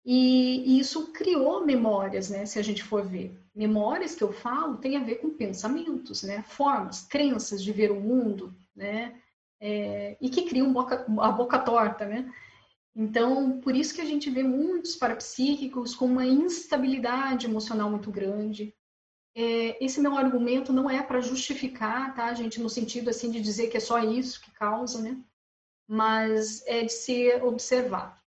E, 0.03 0.75
e, 0.75 0.79
isso 0.79 1.13
criou 1.13 1.65
memórias, 1.65 2.29
né? 2.29 2.45
Se 2.45 2.59
a 2.59 2.61
gente 2.61 2.83
for 2.83 3.05
ver. 3.05 3.39
Memórias 3.55 4.15
que 4.15 4.23
eu 4.23 4.33
falo 4.33 4.77
tem 4.77 4.97
a 4.97 5.03
ver 5.03 5.15
com 5.15 5.29
pensamentos, 5.29 6.23
né? 6.23 6.43
Formas, 6.43 7.03
crenças 7.03 7.63
de 7.63 7.71
ver 7.71 7.91
o 7.91 8.01
mundo, 8.01 8.53
né? 8.75 9.17
é, 9.59 10.17
e 10.21 10.29
que 10.29 10.43
criam 10.43 10.71
boca, 10.71 11.05
a 11.19 11.31
boca 11.31 11.59
torta, 11.59 12.05
né? 12.05 12.31
Então, 12.99 13.61
por 13.61 13.75
isso 13.75 13.93
que 13.93 14.01
a 14.01 14.05
gente 14.05 14.27
vê 14.27 14.41
muitos 14.41 14.95
parapsíquicos 14.95 15.93
com 15.93 16.07
uma 16.07 16.25
instabilidade 16.25 17.45
emocional 17.45 17.91
muito 17.91 18.09
grande. 18.09 18.73
É, 19.35 19.85
esse 19.85 20.01
meu 20.01 20.17
argumento 20.17 20.73
não 20.73 20.89
é 20.89 21.03
para 21.03 21.21
justificar, 21.21 22.15
tá, 22.15 22.33
gente, 22.33 22.59
no 22.59 22.67
sentido 22.67 23.11
assim 23.11 23.29
de 23.29 23.39
dizer 23.39 23.67
que 23.67 23.77
é 23.77 23.79
só 23.79 23.99
isso 23.99 24.41
que 24.41 24.49
causa, 24.49 24.99
né? 24.99 25.15
Mas 25.87 26.65
é 26.65 26.83
de 26.85 26.91
ser 26.91 27.43
observado. 27.43 28.19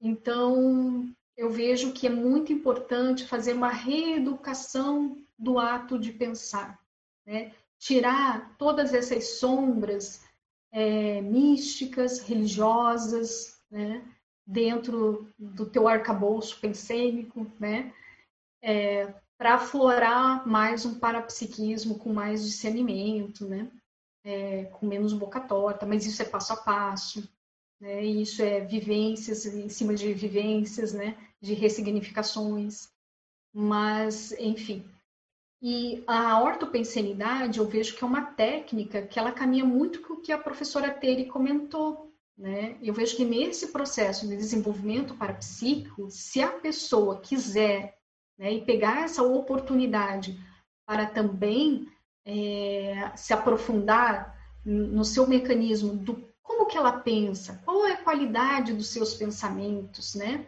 Então, 0.00 1.14
eu 1.36 1.50
vejo 1.50 1.92
que 1.92 2.06
é 2.06 2.10
muito 2.10 2.50
importante 2.54 3.26
fazer 3.26 3.52
uma 3.52 3.68
reeducação 3.68 5.22
do 5.38 5.58
ato 5.58 5.98
de 5.98 6.10
pensar, 6.10 6.80
né? 7.26 7.52
Tirar 7.78 8.56
todas 8.56 8.94
essas 8.94 9.38
sombras 9.38 10.24
é, 10.72 11.20
místicas, 11.20 12.20
religiosas, 12.20 13.55
né? 13.70 14.02
dentro 14.46 15.28
do 15.36 15.66
teu 15.66 15.88
arcabouço 15.88 16.60
pensêmico, 16.60 17.50
né? 17.58 17.92
É, 18.62 19.12
para 19.36 19.54
aflorar 19.54 20.46
mais 20.46 20.86
um 20.86 20.98
parapsiquismo 20.98 21.98
com 21.98 22.12
mais 22.12 22.44
discernimento, 22.44 23.46
né? 23.46 23.70
É, 24.24 24.64
com 24.64 24.86
menos 24.86 25.12
boca 25.12 25.40
torta, 25.40 25.84
mas 25.84 26.06
isso 26.06 26.22
é 26.22 26.24
passo 26.24 26.52
a 26.52 26.56
passo, 26.56 27.28
né? 27.80 28.04
Isso 28.04 28.40
é 28.40 28.60
vivências 28.60 29.44
em 29.46 29.68
cima 29.68 29.94
de 29.94 30.12
vivências, 30.14 30.92
né? 30.92 31.16
De 31.40 31.52
ressignificações, 31.52 32.88
mas 33.52 34.32
enfim, 34.38 34.88
e 35.60 36.04
a 36.06 36.40
ortopensenidade, 36.40 37.58
eu 37.58 37.66
vejo 37.66 37.96
que 37.96 38.04
é 38.04 38.06
uma 38.06 38.22
técnica 38.22 39.02
que 39.02 39.18
ela 39.18 39.32
caminha 39.32 39.64
muito 39.64 40.02
com 40.02 40.14
o 40.14 40.20
que 40.20 40.30
a 40.30 40.38
professora 40.38 40.92
Tere 40.92 41.26
comentou. 41.26 42.14
Né? 42.36 42.76
Eu 42.82 42.92
vejo 42.92 43.16
que 43.16 43.24
nesse 43.24 43.68
processo 43.68 44.28
de 44.28 44.36
desenvolvimento 44.36 45.14
parapsíquico, 45.14 46.10
se 46.10 46.42
a 46.42 46.50
pessoa 46.50 47.20
quiser 47.20 47.96
né, 48.38 48.52
e 48.52 48.64
pegar 48.64 49.02
essa 49.02 49.22
oportunidade 49.22 50.38
para 50.86 51.06
também 51.06 51.88
é, 52.24 53.10
se 53.16 53.32
aprofundar 53.32 54.36
no 54.64 55.04
seu 55.04 55.26
mecanismo 55.26 55.94
do 55.94 56.26
como 56.42 56.66
que 56.66 56.76
ela 56.76 56.92
pensa, 56.92 57.60
qual 57.64 57.86
é 57.86 57.92
a 57.92 58.02
qualidade 58.02 58.72
dos 58.72 58.88
seus 58.88 59.14
pensamentos, 59.14 60.14
né? 60.14 60.46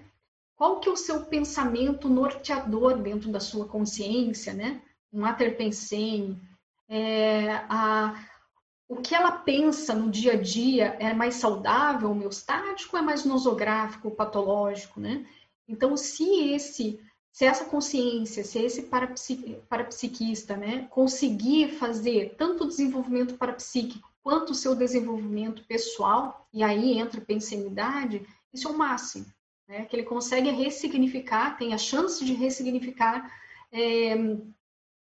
Qual 0.57 0.81
que 0.81 0.89
é 0.89 0.93
o 0.93 0.97
seu 0.97 1.25
pensamento 1.27 2.09
norteador 2.09 2.99
dentro 2.99 3.31
da 3.31 3.41
sua 3.41 3.67
consciência, 3.67 4.53
né? 4.53 4.83
um 5.13 5.25
aterpensene, 5.25 6.41
é, 6.89 7.53
a, 7.69 8.15
o 8.89 8.97
que 8.97 9.15
ela 9.15 9.31
pensa 9.31 9.95
no 9.95 10.11
dia 10.11 10.33
a 10.33 10.37
dia 10.41 10.97
é 10.99 11.13
mais 11.13 11.35
saudável, 11.35 12.11
homeostático, 12.11 12.97
é 12.97 13.03
mais 13.03 13.25
nosográfico, 13.25 14.11
patológico, 14.11 14.99
né? 14.99 15.27
Então, 15.69 15.95
se 15.95 16.25
esse, 16.55 16.99
se 17.31 17.45
essa 17.45 17.67
consciência, 17.67 18.43
se 18.43 18.59
esse 18.59 18.85
parapsi, 18.85 19.61
parapsiquista, 19.69 20.57
né, 20.57 20.87
conseguir 20.89 21.73
fazer 21.73 22.35
tanto 22.39 22.65
o 22.65 22.69
desenvolvimento 22.69 23.37
parapsíquico 23.37 24.11
quanto 24.23 24.51
o 24.51 24.55
seu 24.55 24.75
desenvolvimento 24.75 25.63
pessoal, 25.65 26.49
e 26.53 26.63
aí 26.63 26.99
entra 26.99 27.21
a 27.21 27.25
pensenidade, 27.25 28.27
isso 28.53 28.69
é 28.69 28.71
o 28.71 28.79
máximo, 28.79 29.27
né? 29.69 29.85
Que 29.85 29.97
ele 29.97 30.05
consegue 30.05 30.51
ressignificar, 30.51 31.59
tem 31.59 31.75
a 31.75 31.79
chance 31.79 32.25
de 32.25 32.33
ressignificar 32.33 33.31
é, 33.71 34.17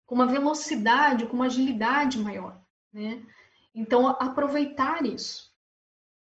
com 0.05 0.13
uma 0.13 0.27
velocidade, 0.27 1.25
com 1.25 1.35
uma 1.35 1.45
agilidade 1.47 2.19
maior, 2.19 2.61
né? 2.91 3.23
Então, 3.73 4.07
aproveitar 4.07 5.05
isso. 5.05 5.51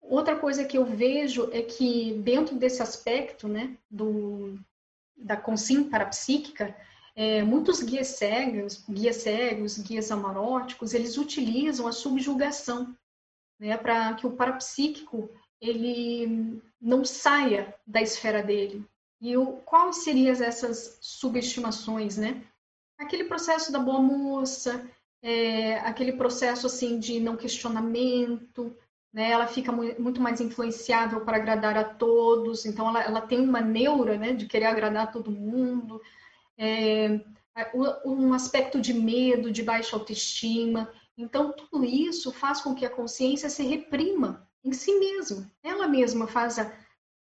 Outra 0.01 0.35
coisa 0.37 0.65
que 0.65 0.77
eu 0.77 0.85
vejo 0.85 1.49
é 1.51 1.61
que 1.61 2.13
dentro 2.23 2.55
desse 2.55 2.81
aspecto, 2.81 3.47
né, 3.47 3.77
do, 3.89 4.57
da 5.15 5.35
consim 5.35 5.83
parapsíquica, 5.83 6.75
é, 7.15 7.43
muitos 7.43 7.81
guias 7.81 8.07
cegos, 8.07 8.83
guias 8.89 9.17
cegos, 9.17 9.77
guias 9.77 10.11
amaróticos, 10.11 10.93
eles 10.93 11.17
utilizam 11.17 11.87
a 11.87 11.91
subjugação, 11.91 12.95
né, 13.59 13.77
para 13.77 14.13
que 14.13 14.25
o 14.25 14.31
parapsíquico 14.31 15.29
ele 15.59 16.61
não 16.79 17.03
saia 17.03 17.75
da 17.85 18.01
esfera 18.01 18.41
dele. 18.41 18.85
E 19.19 19.35
o, 19.35 19.57
quais 19.65 19.97
seriam 19.97 20.31
essas 20.31 20.97
subestimações, 21.01 22.15
né? 22.15 22.41
aquele 22.99 23.23
processo 23.23 23.71
da 23.71 23.79
boa 23.79 24.01
moça, 24.01 24.85
é, 25.21 25.75
aquele 25.79 26.13
processo 26.13 26.67
assim 26.67 26.99
de 26.99 27.19
não 27.19 27.35
questionamento, 27.35 28.75
né? 29.13 29.31
Ela 29.31 29.47
fica 29.47 29.71
muito 29.71 30.21
mais 30.21 30.39
influenciável 30.39 31.21
para 31.21 31.37
agradar 31.37 31.77
a 31.77 31.83
todos, 31.83 32.65
então 32.65 32.87
ela, 32.89 33.03
ela 33.03 33.21
tem 33.21 33.39
uma 33.41 33.61
neura, 33.61 34.17
né, 34.17 34.33
de 34.33 34.45
querer 34.45 34.65
agradar 34.65 35.11
todo 35.11 35.31
mundo. 35.31 36.01
É, 36.57 37.19
um 38.05 38.33
aspecto 38.33 38.79
de 38.79 38.93
medo, 38.93 39.51
de 39.51 39.63
baixa 39.63 39.95
autoestima. 39.95 40.91
Então, 41.17 41.51
tudo 41.51 41.83
isso 41.83 42.31
faz 42.31 42.61
com 42.61 42.73
que 42.73 42.85
a 42.85 42.89
consciência 42.89 43.49
se 43.49 43.63
reprima 43.63 44.47
em 44.63 44.71
si 44.71 44.97
mesma. 44.97 45.49
Ela 45.61 45.87
mesma 45.87 46.27
faz 46.27 46.59
a, 46.59 46.71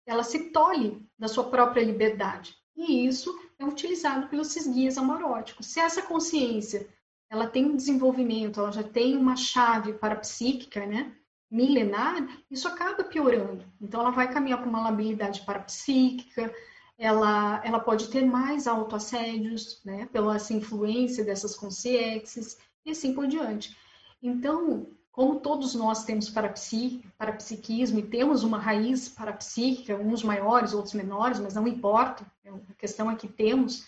ela 0.06 0.22
se 0.22 0.50
tolhe 0.50 1.06
da 1.18 1.28
sua 1.28 1.44
própria 1.44 1.84
liberdade. 1.84 2.56
E 2.76 3.06
isso 3.06 3.34
é 3.58 3.64
utilizado 3.64 4.28
pelos 4.28 4.54
guias 4.66 4.98
amoróticos. 4.98 5.66
Se 5.66 5.80
essa 5.80 6.02
consciência 6.02 6.88
ela 7.34 7.46
tem 7.48 7.66
um 7.66 7.76
desenvolvimento, 7.76 8.60
ela 8.60 8.72
já 8.72 8.82
tem 8.82 9.16
uma 9.16 9.36
chave 9.36 9.92
parapsíquica, 9.94 10.86
né, 10.86 11.12
milenar, 11.50 12.26
isso 12.50 12.66
acaba 12.66 13.04
piorando. 13.04 13.64
Então, 13.80 14.00
ela 14.00 14.10
vai 14.10 14.32
caminhar 14.32 14.60
para 14.60 14.68
uma 14.68 14.82
labilidade 14.82 15.42
parapsíquica, 15.42 16.52
ela, 16.96 17.60
ela 17.64 17.80
pode 17.80 18.08
ter 18.08 18.24
mais 18.24 18.66
autoassédios, 18.66 19.82
né, 19.84 20.06
pela 20.12 20.36
essa 20.36 20.54
influência 20.54 21.24
dessas 21.24 21.56
consciências, 21.56 22.56
e 22.86 22.90
assim 22.90 23.14
por 23.14 23.26
diante. 23.26 23.76
Então, 24.22 24.86
como 25.10 25.40
todos 25.40 25.74
nós 25.74 26.04
temos 26.04 26.28
parapsiquismo 26.30 27.98
e 27.98 28.02
temos 28.02 28.42
uma 28.42 28.58
raiz 28.58 29.08
parapsíquica, 29.08 29.96
uns 29.96 30.22
maiores, 30.22 30.72
outros 30.72 30.94
menores, 30.94 31.38
mas 31.38 31.54
não 31.54 31.66
importa, 31.68 32.26
é 32.44 32.50
a 32.50 32.74
questão 32.78 33.10
é 33.10 33.14
que 33.16 33.28
temos, 33.28 33.86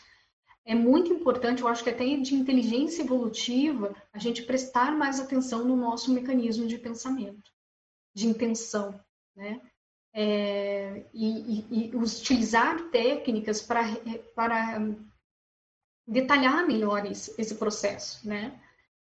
é 0.66 0.74
muito 0.74 1.12
importante, 1.12 1.62
eu 1.62 1.68
acho 1.68 1.84
que 1.84 1.90
até 1.90 2.04
de 2.04 2.34
inteligência 2.34 3.02
evolutiva, 3.02 3.94
a 4.12 4.18
gente 4.18 4.42
prestar 4.42 4.90
mais 4.90 5.20
atenção 5.20 5.64
no 5.64 5.76
nosso 5.76 6.12
mecanismo 6.12 6.66
de 6.66 6.76
pensamento, 6.76 7.52
de 8.12 8.26
intenção, 8.26 9.00
né? 9.36 9.60
É, 10.12 11.04
e, 11.14 11.28
e, 11.28 11.66
e, 11.70 11.96
utilizar 11.96 12.90
técnicas 12.90 13.62
para, 13.62 13.84
detalhar 16.08 16.66
melhor 16.66 17.04
esse, 17.06 17.32
esse 17.38 17.54
processo, 17.54 18.26
né? 18.26 18.60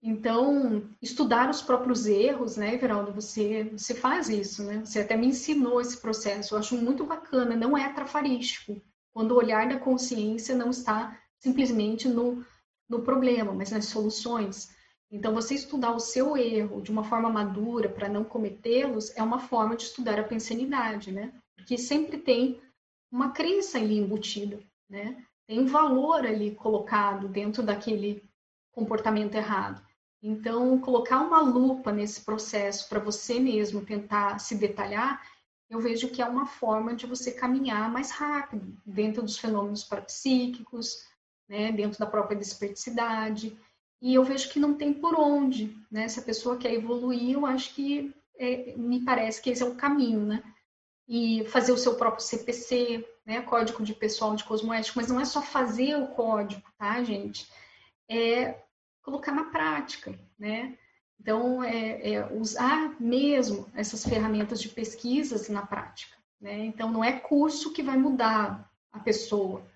Então, 0.02 0.88
estudar 1.00 1.48
os 1.48 1.62
próprios 1.62 2.06
erros, 2.06 2.56
né, 2.56 2.74
Everaldo? 2.74 3.12
Você, 3.12 3.64
você 3.64 3.94
faz 3.94 4.28
isso, 4.28 4.64
né? 4.64 4.84
Você 4.84 5.00
até 5.00 5.16
me 5.16 5.26
ensinou 5.26 5.80
esse 5.80 6.00
processo. 6.00 6.54
Eu 6.54 6.58
acho 6.58 6.76
muito 6.76 7.04
bacana, 7.04 7.54
não 7.54 7.76
é 7.76 7.92
trafarístico. 7.92 8.80
Quando 9.12 9.32
o 9.32 9.36
olhar 9.36 9.68
da 9.68 9.78
consciência 9.78 10.54
não 10.54 10.70
está 10.70 11.20
simplesmente 11.38 12.08
no, 12.08 12.44
no 12.88 13.02
problema, 13.02 13.52
mas 13.52 13.70
nas 13.70 13.86
soluções. 13.86 14.74
Então, 15.10 15.34
você 15.34 15.54
estudar 15.54 15.92
o 15.92 16.00
seu 16.00 16.36
erro 16.36 16.82
de 16.82 16.90
uma 16.90 17.04
forma 17.04 17.30
madura 17.30 17.88
para 17.88 18.08
não 18.08 18.24
cometê-los 18.24 19.16
é 19.16 19.22
uma 19.22 19.38
forma 19.38 19.76
de 19.76 19.84
estudar 19.84 20.18
a 20.18 20.24
pensanidade, 20.24 21.12
né? 21.12 21.32
Porque 21.56 21.78
sempre 21.78 22.18
tem 22.18 22.60
uma 23.10 23.30
crença 23.30 23.78
ali 23.78 23.98
embutida, 23.98 24.58
né? 24.88 25.24
Tem 25.46 25.64
valor 25.64 26.26
ali 26.26 26.54
colocado 26.54 27.28
dentro 27.28 27.62
daquele 27.62 28.22
comportamento 28.72 29.36
errado. 29.36 29.80
Então, 30.22 30.78
colocar 30.80 31.20
uma 31.20 31.40
lupa 31.40 31.92
nesse 31.92 32.22
processo 32.22 32.88
para 32.88 32.98
você 32.98 33.38
mesmo 33.38 33.84
tentar 33.84 34.40
se 34.40 34.56
detalhar, 34.56 35.22
eu 35.70 35.80
vejo 35.80 36.08
que 36.10 36.20
é 36.20 36.26
uma 36.26 36.46
forma 36.46 36.94
de 36.94 37.06
você 37.06 37.30
caminhar 37.30 37.90
mais 37.90 38.10
rápido 38.10 38.76
dentro 38.84 39.22
dos 39.22 39.38
fenômenos 39.38 39.84
parapsíquicos, 39.84 41.06
né, 41.48 41.72
dentro 41.72 41.98
da 41.98 42.06
própria 42.06 42.36
desperticidade. 42.36 43.56
E 44.00 44.14
eu 44.14 44.24
vejo 44.24 44.50
que 44.50 44.60
não 44.60 44.74
tem 44.74 44.92
por 44.92 45.18
onde, 45.18 45.76
né? 45.90 46.06
Se 46.08 46.20
a 46.20 46.22
pessoa 46.22 46.56
quer 46.56 46.72
evoluir, 46.72 47.32
eu 47.32 47.46
acho 47.46 47.74
que 47.74 48.14
é, 48.38 48.74
me 48.76 49.04
parece 49.04 49.40
que 49.40 49.50
esse 49.50 49.62
é 49.62 49.66
o 49.66 49.74
caminho, 49.74 50.20
né? 50.20 50.42
E 51.08 51.44
fazer 51.46 51.72
o 51.72 51.78
seu 51.78 51.94
próprio 51.94 52.24
CPC, 52.24 53.06
né? 53.24 53.40
Código 53.42 53.82
de 53.82 53.94
pessoal 53.94 54.34
de 54.36 54.44
cosmoético, 54.44 54.98
mas 54.98 55.08
não 55.08 55.20
é 55.20 55.24
só 55.24 55.40
fazer 55.40 55.96
o 55.96 56.08
código, 56.08 56.62
tá, 56.78 57.02
gente? 57.02 57.50
É 58.08 58.62
colocar 59.02 59.32
na 59.32 59.44
prática, 59.44 60.18
né? 60.38 60.76
Então, 61.18 61.64
é, 61.64 62.12
é 62.12 62.32
usar 62.32 62.94
mesmo 63.00 63.66
essas 63.74 64.04
ferramentas 64.04 64.60
de 64.60 64.68
pesquisas 64.68 65.48
na 65.48 65.64
prática, 65.64 66.16
né? 66.40 66.66
Então, 66.66 66.92
não 66.92 67.02
é 67.02 67.12
curso 67.12 67.72
que 67.72 67.82
vai 67.82 67.96
mudar 67.96 68.70
a 68.92 68.98
pessoa, 68.98 69.66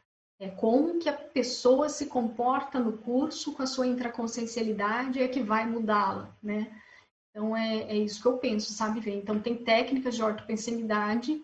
é 0.41 0.49
como 0.49 0.99
que 0.99 1.09
a 1.09 1.13
pessoa 1.13 1.91
se 1.91 2.07
comporta 2.07 2.81
no 2.81 2.97
curso 2.97 3.53
com 3.53 3.63
a 3.63 3.67
sua 3.67 3.87
intraconsciencialidade 3.87 5.23
é 5.23 5.29
que 5.29 5.43
vai 5.43 5.67
mudá-la, 5.67 6.35
né? 6.43 6.75
Então, 7.29 7.55
é, 7.55 7.83
é 7.83 7.97
isso 7.97 8.23
que 8.23 8.27
eu 8.27 8.39
penso, 8.39 8.73
sabe? 8.73 9.09
Então, 9.11 9.39
tem 9.39 9.55
técnicas 9.55 10.17
de 10.17 10.23
ortopensenidade 10.23 11.41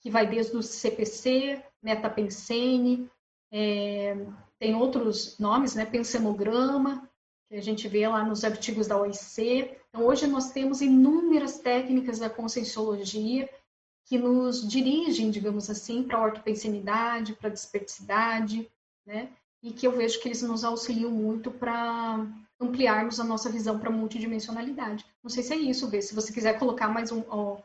que 0.00 0.10
vai 0.10 0.26
desde 0.26 0.56
o 0.56 0.62
CPC, 0.62 1.62
metapensene, 1.80 3.08
é, 3.52 4.16
tem 4.58 4.74
outros 4.74 5.38
nomes, 5.38 5.76
né? 5.76 5.86
Pensemograma, 5.86 7.08
que 7.48 7.54
a 7.54 7.62
gente 7.62 7.86
vê 7.86 8.08
lá 8.08 8.24
nos 8.24 8.42
artigos 8.42 8.88
da 8.88 8.96
OIC. 8.96 9.70
Então, 9.88 10.04
hoje 10.04 10.26
nós 10.26 10.50
temos 10.50 10.80
inúmeras 10.80 11.60
técnicas 11.60 12.18
da 12.18 12.28
conscienciologia 12.28 13.48
que 14.04 14.18
nos 14.18 14.66
dirigem, 14.66 15.30
digamos 15.30 15.70
assim, 15.70 16.02
para 16.02 16.18
a 16.18 16.22
ortopensenidade, 16.22 17.34
para 17.34 17.48
a 17.48 17.52
desperticidade, 17.52 18.70
né? 19.06 19.30
E 19.62 19.72
que 19.72 19.86
eu 19.86 19.92
vejo 19.92 20.20
que 20.20 20.28
eles 20.28 20.42
nos 20.42 20.64
auxiliam 20.64 21.10
muito 21.10 21.50
para 21.50 22.26
ampliarmos 22.60 23.20
a 23.20 23.24
nossa 23.24 23.50
visão 23.50 23.78
para 23.78 23.90
multidimensionalidade. 23.90 25.04
Não 25.22 25.30
sei 25.30 25.42
se 25.42 25.52
é 25.52 25.56
isso, 25.56 25.88
Vê, 25.88 26.02
se 26.02 26.14
você 26.14 26.32
quiser 26.32 26.58
colocar 26.58 26.88
mais 26.88 27.12
um, 27.12 27.22
ó, 27.28 27.58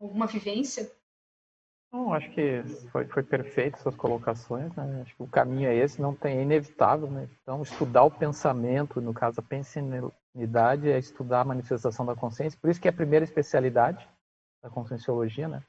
alguma 0.00 0.26
vivência. 0.26 0.90
Não, 1.92 2.14
acho 2.14 2.30
que 2.30 2.62
foi, 2.90 3.04
foi 3.06 3.22
perfeito 3.22 3.78
suas 3.78 3.94
colocações, 3.94 4.74
né? 4.74 5.02
Acho 5.02 5.14
que 5.14 5.22
o 5.22 5.26
caminho 5.26 5.68
é 5.68 5.76
esse, 5.76 6.00
não 6.00 6.14
tem, 6.14 6.38
é 6.38 6.42
inevitável, 6.42 7.10
né? 7.10 7.28
Então, 7.42 7.62
estudar 7.62 8.04
o 8.04 8.10
pensamento, 8.10 8.98
no 8.98 9.12
caso, 9.12 9.40
a 9.40 9.42
pensenidade 9.42 10.90
é 10.90 10.98
estudar 10.98 11.42
a 11.42 11.44
manifestação 11.44 12.06
da 12.06 12.16
consciência, 12.16 12.58
por 12.58 12.70
isso 12.70 12.80
que 12.80 12.88
é 12.88 12.90
a 12.90 12.94
primeira 12.94 13.24
especialidade, 13.24 14.08
da 14.62 14.70
conscienciologia, 14.70 15.48
né? 15.48 15.62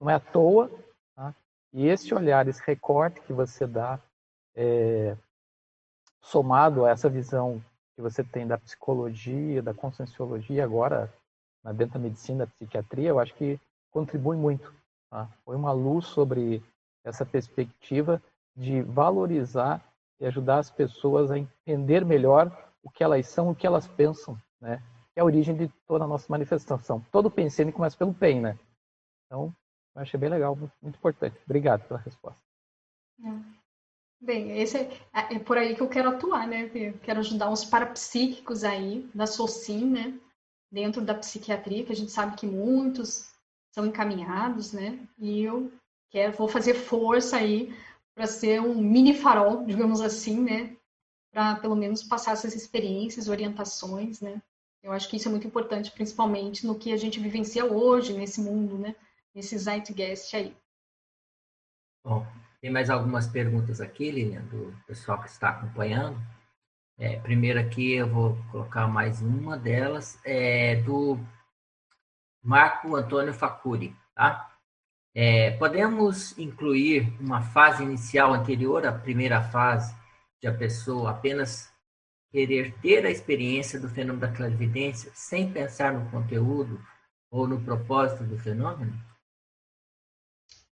Não 0.00 0.10
é 0.10 0.14
à 0.14 0.20
toa. 0.20 0.70
Tá? 1.14 1.34
E 1.72 1.86
esse 1.86 2.12
olhar, 2.14 2.48
esse 2.48 2.62
recorte 2.62 3.20
que 3.20 3.32
você 3.32 3.66
dá, 3.66 3.98
é, 4.54 5.16
somado 6.20 6.84
a 6.84 6.90
essa 6.90 7.08
visão 7.08 7.62
que 7.94 8.02
você 8.02 8.24
tem 8.24 8.46
da 8.46 8.58
psicologia, 8.58 9.62
da 9.62 9.72
conscienciologia, 9.72 10.64
agora 10.64 11.12
na 11.62 11.72
dentro 11.72 11.94
da 11.94 12.00
medicina, 12.00 12.46
da 12.46 12.52
psiquiatria, 12.52 13.08
eu 13.08 13.18
acho 13.18 13.34
que 13.34 13.60
contribui 13.90 14.36
muito. 14.36 14.72
Tá? 15.10 15.28
Foi 15.44 15.56
uma 15.56 15.72
luz 15.72 16.06
sobre 16.06 16.62
essa 17.04 17.24
perspectiva 17.24 18.22
de 18.56 18.82
valorizar 18.82 19.82
e 20.20 20.26
ajudar 20.26 20.58
as 20.58 20.70
pessoas 20.70 21.30
a 21.30 21.38
entender 21.38 22.04
melhor 22.04 22.50
o 22.82 22.90
que 22.90 23.02
elas 23.02 23.26
são, 23.26 23.50
o 23.50 23.54
que 23.54 23.66
elas 23.66 23.86
pensam, 23.86 24.40
né? 24.60 24.82
É 25.16 25.22
a 25.22 25.24
origem 25.24 25.56
de 25.56 25.68
toda 25.88 26.04
a 26.04 26.06
nossa 26.06 26.26
manifestação. 26.28 27.04
Todo 27.10 27.30
pensando 27.30 27.72
começa 27.72 27.96
pelo 27.96 28.14
PEN, 28.14 28.42
né? 28.42 28.58
Então, 29.24 29.52
eu 29.94 30.02
achei 30.02 30.20
bem 30.20 30.28
legal, 30.28 30.54
muito 30.54 30.96
importante. 30.96 31.40
Obrigado 31.44 31.88
pela 31.88 31.98
resposta. 32.00 32.40
É. 33.24 33.56
Bem, 34.20 34.60
esse 34.60 34.78
é, 34.78 34.90
é, 35.12 35.38
por 35.38 35.58
aí 35.58 35.74
que 35.74 35.82
eu 35.82 35.88
quero 35.88 36.10
atuar, 36.10 36.46
né? 36.46 36.70
Eu 36.74 36.98
quero 36.98 37.20
ajudar 37.20 37.50
uns 37.50 37.64
parapsíquicos 37.64 38.62
aí, 38.62 39.08
da 39.14 39.26
SOCIM, 39.26 39.90
né? 39.90 40.20
Dentro 40.70 41.02
da 41.02 41.14
psiquiatria, 41.14 41.84
que 41.84 41.92
a 41.92 41.96
gente 41.96 42.10
sabe 42.10 42.36
que 42.36 42.46
muitos 42.46 43.30
são 43.74 43.86
encaminhados, 43.86 44.72
né? 44.72 44.98
E 45.18 45.42
eu 45.42 45.72
quero, 46.10 46.32
vou 46.32 46.48
fazer 46.48 46.74
força 46.74 47.36
aí 47.36 47.74
para 48.14 48.26
ser 48.26 48.60
um 48.60 48.74
mini 48.74 49.14
farol, 49.14 49.64
digamos 49.64 50.00
assim, 50.00 50.42
né? 50.42 50.76
Para 51.32 51.56
pelo 51.56 51.76
menos 51.76 52.02
passar 52.02 52.32
essas 52.32 52.54
experiências, 52.54 53.28
orientações, 53.28 54.20
né? 54.20 54.42
Eu 54.86 54.92
acho 54.92 55.08
que 55.08 55.16
isso 55.16 55.26
é 55.26 55.30
muito 55.32 55.48
importante, 55.48 55.90
principalmente 55.90 56.64
no 56.64 56.78
que 56.78 56.92
a 56.92 56.96
gente 56.96 57.18
vivencia 57.18 57.64
hoje 57.64 58.12
nesse 58.12 58.40
mundo, 58.40 58.78
né? 58.78 58.94
Nesse 59.34 59.58
zeitgeist 59.58 60.32
aí. 60.36 60.56
Bom, 62.04 62.24
tem 62.60 62.70
mais 62.70 62.88
algumas 62.88 63.26
perguntas 63.26 63.80
aqui, 63.80 64.12
Lilian, 64.12 64.42
do 64.42 64.72
pessoal 64.86 65.20
que 65.20 65.28
está 65.28 65.48
acompanhando. 65.48 66.16
É, 66.96 67.18
primeiro 67.18 67.58
aqui 67.58 67.94
eu 67.94 68.08
vou 68.08 68.38
colocar 68.52 68.86
mais 68.86 69.20
uma 69.20 69.58
delas, 69.58 70.20
é 70.24 70.76
do 70.76 71.18
Marco 72.40 72.94
Antônio 72.94 73.34
Facuri, 73.34 73.92
tá? 74.14 74.56
É, 75.12 75.50
podemos 75.58 76.38
incluir 76.38 77.12
uma 77.20 77.42
fase 77.42 77.82
inicial 77.82 78.32
anterior 78.32 78.86
à 78.86 78.92
primeira 78.92 79.42
fase, 79.42 79.92
de 80.40 80.46
a 80.46 80.54
pessoa 80.54 81.10
apenas 81.10 81.74
querer 82.36 82.74
ter 82.82 83.06
a 83.06 83.10
experiência 83.10 83.80
do 83.80 83.88
fenômeno 83.88 84.20
da 84.20 84.30
clarividência 84.30 85.10
sem 85.14 85.50
pensar 85.50 85.94
no 85.94 86.10
conteúdo 86.10 86.78
ou 87.30 87.48
no 87.48 87.64
propósito 87.64 88.24
do 88.24 88.38
fenômeno? 88.38 88.92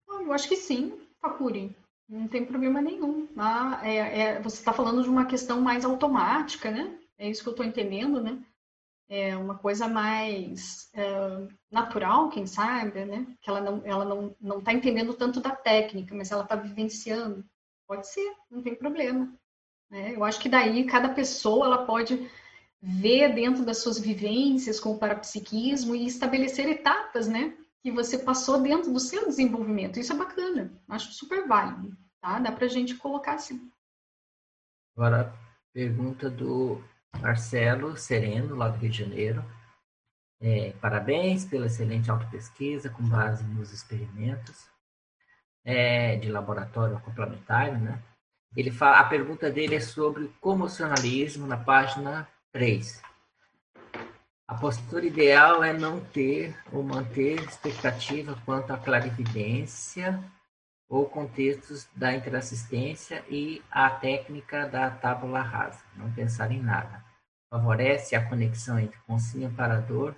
Eu 0.09 0.32
acho 0.32 0.49
que 0.49 0.57
sim, 0.57 1.07
Fakuri. 1.20 1.77
Não 2.09 2.27
tem 2.27 2.47
problema 2.47 2.81
nenhum. 2.81 3.28
Ah, 3.37 3.78
é, 3.85 4.20
é, 4.20 4.41
você 4.41 4.57
está 4.57 4.73
falando 4.73 5.03
de 5.03 5.11
uma 5.11 5.27
questão 5.27 5.61
mais 5.61 5.85
automática, 5.85 6.70
né? 6.70 6.99
É 7.19 7.28
isso 7.28 7.43
que 7.43 7.49
eu 7.51 7.53
estou 7.53 7.66
entendendo, 7.66 8.23
né? 8.23 8.43
É 9.07 9.37
uma 9.37 9.59
coisa 9.59 9.87
mais 9.87 10.89
é, 10.95 11.47
natural, 11.70 12.31
quem 12.31 12.47
sabe, 12.47 13.05
né? 13.05 13.27
Que 13.43 13.51
ela 13.51 13.61
não 13.61 13.82
ela 13.85 14.05
não 14.07 14.35
não 14.41 14.61
está 14.61 14.73
entendendo 14.73 15.12
tanto 15.12 15.41
da 15.41 15.55
técnica, 15.55 16.15
mas 16.15 16.31
ela 16.31 16.43
está 16.43 16.57
vivenciando. 16.57 17.45
Pode 17.87 18.09
ser, 18.09 18.35
não 18.51 18.62
tem 18.62 18.74
problema. 18.74 19.31
Né? 19.91 20.15
Eu 20.15 20.25
acho 20.25 20.39
que 20.39 20.49
daí 20.49 20.85
cada 20.85 21.09
pessoa 21.09 21.67
ela 21.67 21.85
pode 21.85 22.31
ver 22.81 23.35
dentro 23.35 23.65
das 23.65 23.79
suas 23.79 23.99
vivências 23.99 24.81
com 24.81 24.93
o 24.93 24.99
parapsiquismo 24.99 25.95
e 25.95 26.07
estabelecer 26.07 26.69
etapas, 26.69 27.29
né? 27.29 27.55
Que 27.83 27.91
você 27.91 28.19
passou 28.19 28.61
dentro 28.62 28.93
do 28.93 29.01
seu 29.01 29.27
desenvolvimento. 29.27 29.99
Isso 29.99 30.12
é 30.12 30.17
bacana, 30.17 30.73
acho 30.89 31.12
super 31.12 31.47
válido, 31.47 31.97
tá? 32.21 32.39
Dá 32.39 32.53
pra 32.53 32.69
gente 32.69 32.95
colocar 32.95 33.35
assim. 33.35 33.71
Agora, 34.97 35.35
pergunta 35.73 36.31
do 36.31 36.83
Marcelo 37.21 37.97
Sereno, 37.97 38.55
lá 38.55 38.69
do 38.69 38.79
Rio 38.79 38.91
de 38.91 38.99
Janeiro. 38.99 39.45
É, 40.41 40.73
parabéns 40.81 41.45
pela 41.45 41.67
excelente 41.67 42.11
autopesquisa 42.11 42.89
com 42.89 43.07
base 43.07 43.45
nos 43.45 43.73
experimentos 43.73 44.71
é, 45.65 46.17
de 46.17 46.31
laboratório 46.31 46.99
complementário, 47.01 47.79
né? 47.79 48.03
Ele 48.56 48.70
fala, 48.70 48.98
a 48.98 49.05
pergunta 49.05 49.51
dele 49.51 49.77
é 49.77 49.81
sobre 49.81 50.24
o 50.24 50.32
comocionalismo 50.40 51.47
na 51.47 51.56
página 51.56 52.28
3. 52.52 53.01
A 54.48 54.55
postura 54.56 55.06
ideal 55.06 55.62
é 55.62 55.72
não 55.72 56.01
ter 56.01 56.59
ou 56.72 56.82
manter 56.82 57.40
expectativa 57.44 58.36
quanto 58.44 58.72
à 58.72 58.77
clarividência 58.77 60.20
ou 60.89 61.09
contextos 61.09 61.89
da 61.94 62.12
interassistência 62.12 63.24
e 63.28 63.62
a 63.70 63.89
técnica 63.89 64.66
da 64.66 64.90
tábula 64.90 65.40
rasa, 65.40 65.81
não 65.94 66.12
pensar 66.12 66.51
em 66.51 66.60
nada. 66.60 67.05
Favorece 67.48 68.16
a 68.16 68.28
conexão 68.28 68.81
entre 68.81 68.98
consciência 69.06 69.39
e 69.39 69.44
amparador, 69.44 70.16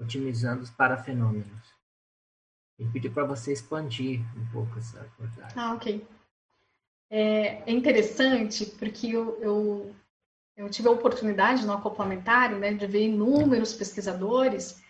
otimizando 0.00 0.62
os 0.62 0.70
parafenômenos. 0.70 1.74
Ele 2.78 2.90
pediu 2.90 3.12
para 3.12 3.26
você 3.26 3.52
expandir 3.52 4.20
um 4.34 4.46
pouco 4.46 4.78
essa 4.78 5.00
abordagem. 5.00 5.52
Ah, 5.54 5.74
ok. 5.74 6.06
É, 7.16 7.62
é 7.64 7.72
interessante 7.72 8.66
porque 8.66 9.06
eu, 9.06 9.38
eu, 9.40 9.94
eu, 10.56 10.68
tive 10.68 10.88
a 10.88 10.90
oportunidade 10.90 11.64
no 11.64 11.72
acoplamentário 11.72 12.58
né, 12.58 12.74
de 12.74 12.88
ver 12.88 13.04
inúmeros 13.04 13.72
pesquisadores 13.72 14.82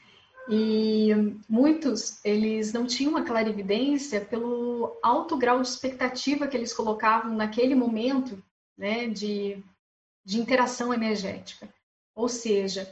e 0.48 1.10
muitos 1.46 2.24
eles 2.24 2.72
não 2.72 2.86
tinham 2.86 3.18
a 3.18 3.24
clarividência 3.26 4.22
pelo 4.22 4.98
alto 5.02 5.36
grau 5.36 5.60
de 5.60 5.68
expectativa 5.68 6.46
que 6.46 6.56
eles 6.56 6.72
colocavam 6.72 7.34
naquele 7.34 7.74
momento 7.74 8.42
né, 8.74 9.06
de, 9.06 9.62
de 10.24 10.40
interação 10.40 10.94
energética. 10.94 11.68
Ou 12.14 12.26
seja, 12.26 12.90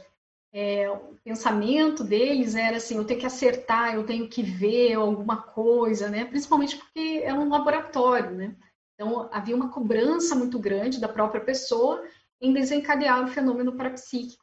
é, 0.53 0.87
o 0.91 1.17
pensamento 1.23 2.03
deles 2.03 2.53
era 2.53 2.77
assim, 2.77 2.97
eu 2.97 3.03
tenho 3.03 3.19
que 3.19 3.25
acertar, 3.25 3.95
eu 3.95 4.05
tenho 4.05 4.29
que 4.29 4.43
ver 4.43 4.93
alguma 4.93 5.41
coisa, 5.41 6.07
né? 6.07 6.23
Principalmente 6.23 6.77
porque 6.77 7.23
é 7.23 7.33
um 7.33 7.49
laboratório, 7.49 8.29
né? 8.29 8.55
Então, 9.03 9.29
havia 9.33 9.53
uma 9.53 9.67
cobrança 9.67 10.33
muito 10.33 10.57
grande 10.57 10.97
da 10.97 11.09
própria 11.09 11.41
pessoa 11.41 12.01
em 12.39 12.53
desencadear 12.53 13.25
o 13.25 13.27
fenômeno 13.27 13.75
parapsíquico. 13.75 14.41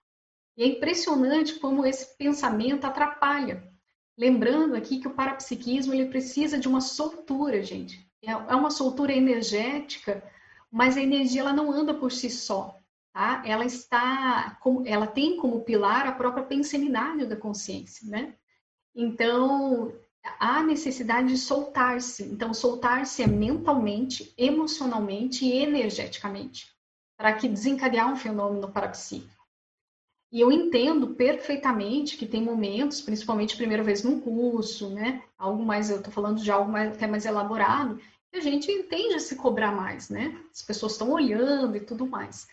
E 0.54 0.62
é 0.62 0.66
impressionante 0.66 1.58
como 1.58 1.86
esse 1.86 2.14
pensamento 2.18 2.84
atrapalha. 2.84 3.66
Lembrando 4.18 4.74
aqui 4.76 4.98
que 4.98 5.08
o 5.08 5.14
parapsiquismo 5.14 5.94
ele 5.94 6.10
precisa 6.10 6.58
de 6.58 6.68
uma 6.68 6.82
soltura, 6.82 7.62
gente. 7.62 8.06
É, 8.22 8.32
é 8.32 8.54
uma 8.54 8.70
soltura 8.70 9.14
energética, 9.14 10.22
mas 10.70 10.98
a 10.98 11.02
energia 11.02 11.40
ela 11.40 11.54
não 11.54 11.72
anda 11.72 11.94
por 11.94 12.12
si 12.12 12.28
só. 12.28 12.76
Tá? 13.14 13.42
Ela 13.46 13.64
está, 13.64 14.60
ela 14.84 15.06
tem 15.06 15.38
como 15.38 15.64
pilar 15.64 16.06
a 16.06 16.12
própria 16.12 16.44
pensenidade 16.44 17.24
da 17.24 17.34
consciência, 17.34 18.06
né? 18.06 18.34
Então, 18.94 19.90
há 20.38 20.62
necessidade 20.62 21.28
de 21.28 21.38
soltar-se. 21.38 22.24
Então, 22.24 22.52
soltar-se 22.52 23.22
é 23.22 23.26
mentalmente, 23.26 24.32
emocionalmente 24.36 25.44
e 25.44 25.62
energeticamente, 25.62 26.68
para 27.16 27.32
que 27.32 27.48
desencadear 27.48 28.10
um 28.10 28.16
fenômeno 28.16 28.70
parapsíquico. 28.70 29.40
E 30.32 30.40
eu 30.40 30.52
entendo 30.52 31.08
perfeitamente 31.08 32.16
que 32.16 32.26
tem 32.26 32.42
momentos, 32.42 33.00
principalmente 33.00 33.56
primeira 33.56 33.82
vez 33.82 34.04
num 34.04 34.20
curso, 34.20 34.88
né? 34.90 35.24
Algo 35.36 35.64
mais, 35.64 35.90
eu 35.90 35.96
estou 35.96 36.12
falando 36.12 36.40
de 36.40 36.50
algo 36.50 36.70
mais, 36.70 36.92
até 36.92 37.06
mais 37.06 37.26
elaborado, 37.26 38.00
que 38.30 38.38
a 38.38 38.40
gente 38.40 38.70
entende 38.70 39.14
a 39.14 39.20
se 39.20 39.34
cobrar 39.34 39.72
mais, 39.72 40.08
né? 40.08 40.40
As 40.54 40.62
pessoas 40.62 40.92
estão 40.92 41.10
olhando 41.10 41.76
e 41.76 41.80
tudo 41.80 42.06
mais. 42.06 42.46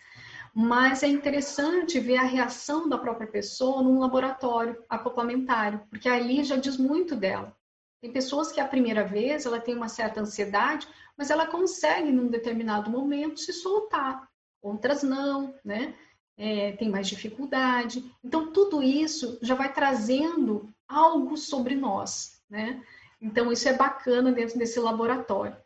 Mas 0.52 1.04
é 1.04 1.06
interessante 1.06 2.00
ver 2.00 2.16
a 2.16 2.24
reação 2.24 2.88
da 2.88 2.98
própria 2.98 3.28
pessoa 3.28 3.80
num 3.80 4.00
laboratório 4.00 4.82
acoplamentário, 4.88 5.80
porque 5.88 6.08
ali 6.08 6.42
já 6.42 6.56
diz 6.56 6.76
muito 6.76 7.14
dela. 7.14 7.56
Tem 8.00 8.12
pessoas 8.12 8.52
que 8.52 8.60
a 8.60 8.68
primeira 8.68 9.04
vez 9.04 9.44
ela 9.44 9.60
tem 9.60 9.74
uma 9.74 9.88
certa 9.88 10.20
ansiedade, 10.20 10.86
mas 11.16 11.30
ela 11.30 11.46
consegue 11.46 12.12
num 12.12 12.28
determinado 12.28 12.90
momento 12.90 13.40
se 13.40 13.52
soltar. 13.52 14.28
Outras 14.62 15.02
não, 15.02 15.54
né? 15.64 15.94
É, 16.36 16.72
tem 16.72 16.88
mais 16.88 17.08
dificuldade. 17.08 18.04
Então 18.22 18.52
tudo 18.52 18.80
isso 18.82 19.38
já 19.42 19.56
vai 19.56 19.72
trazendo 19.72 20.72
algo 20.86 21.36
sobre 21.36 21.74
nós, 21.74 22.40
né? 22.48 22.80
Então 23.20 23.50
isso 23.50 23.68
é 23.68 23.72
bacana 23.72 24.30
dentro 24.30 24.56
desse 24.56 24.78
laboratório. 24.78 25.56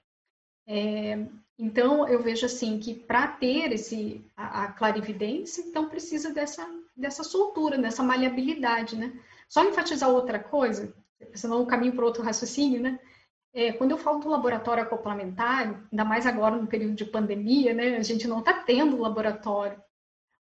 É, 0.66 1.26
então 1.58 2.08
eu 2.08 2.22
vejo 2.22 2.46
assim 2.46 2.78
que 2.78 2.94
para 2.94 3.28
ter 3.28 3.72
esse 3.72 4.24
a, 4.34 4.64
a, 4.64 4.72
clarividência, 4.72 5.62
então 5.62 5.88
precisa 5.88 6.32
dessa 6.32 6.66
dessa 6.94 7.24
soltura, 7.24 7.78
dessa 7.78 8.02
maleabilidade, 8.02 8.96
né? 8.96 9.18
Só 9.48 9.64
enfatizar 9.64 10.08
outra 10.08 10.38
coisa 10.38 10.94
senão 11.34 11.62
o 11.62 11.66
caminho 11.66 11.94
para 11.94 12.04
outro 12.04 12.22
raciocínio, 12.22 12.80
né? 12.80 12.98
É, 13.54 13.72
quando 13.72 13.90
eu 13.90 13.98
falo 13.98 14.18
do 14.18 14.28
laboratório 14.28 14.82
acoplamentário, 14.82 15.86
ainda 15.90 16.04
mais 16.04 16.26
agora 16.26 16.56
no 16.56 16.66
período 16.66 16.94
de 16.94 17.04
pandemia, 17.04 17.74
né? 17.74 17.96
A 17.96 18.02
gente 18.02 18.26
não 18.26 18.38
está 18.38 18.54
tendo 18.54 18.96
laboratório, 18.96 19.82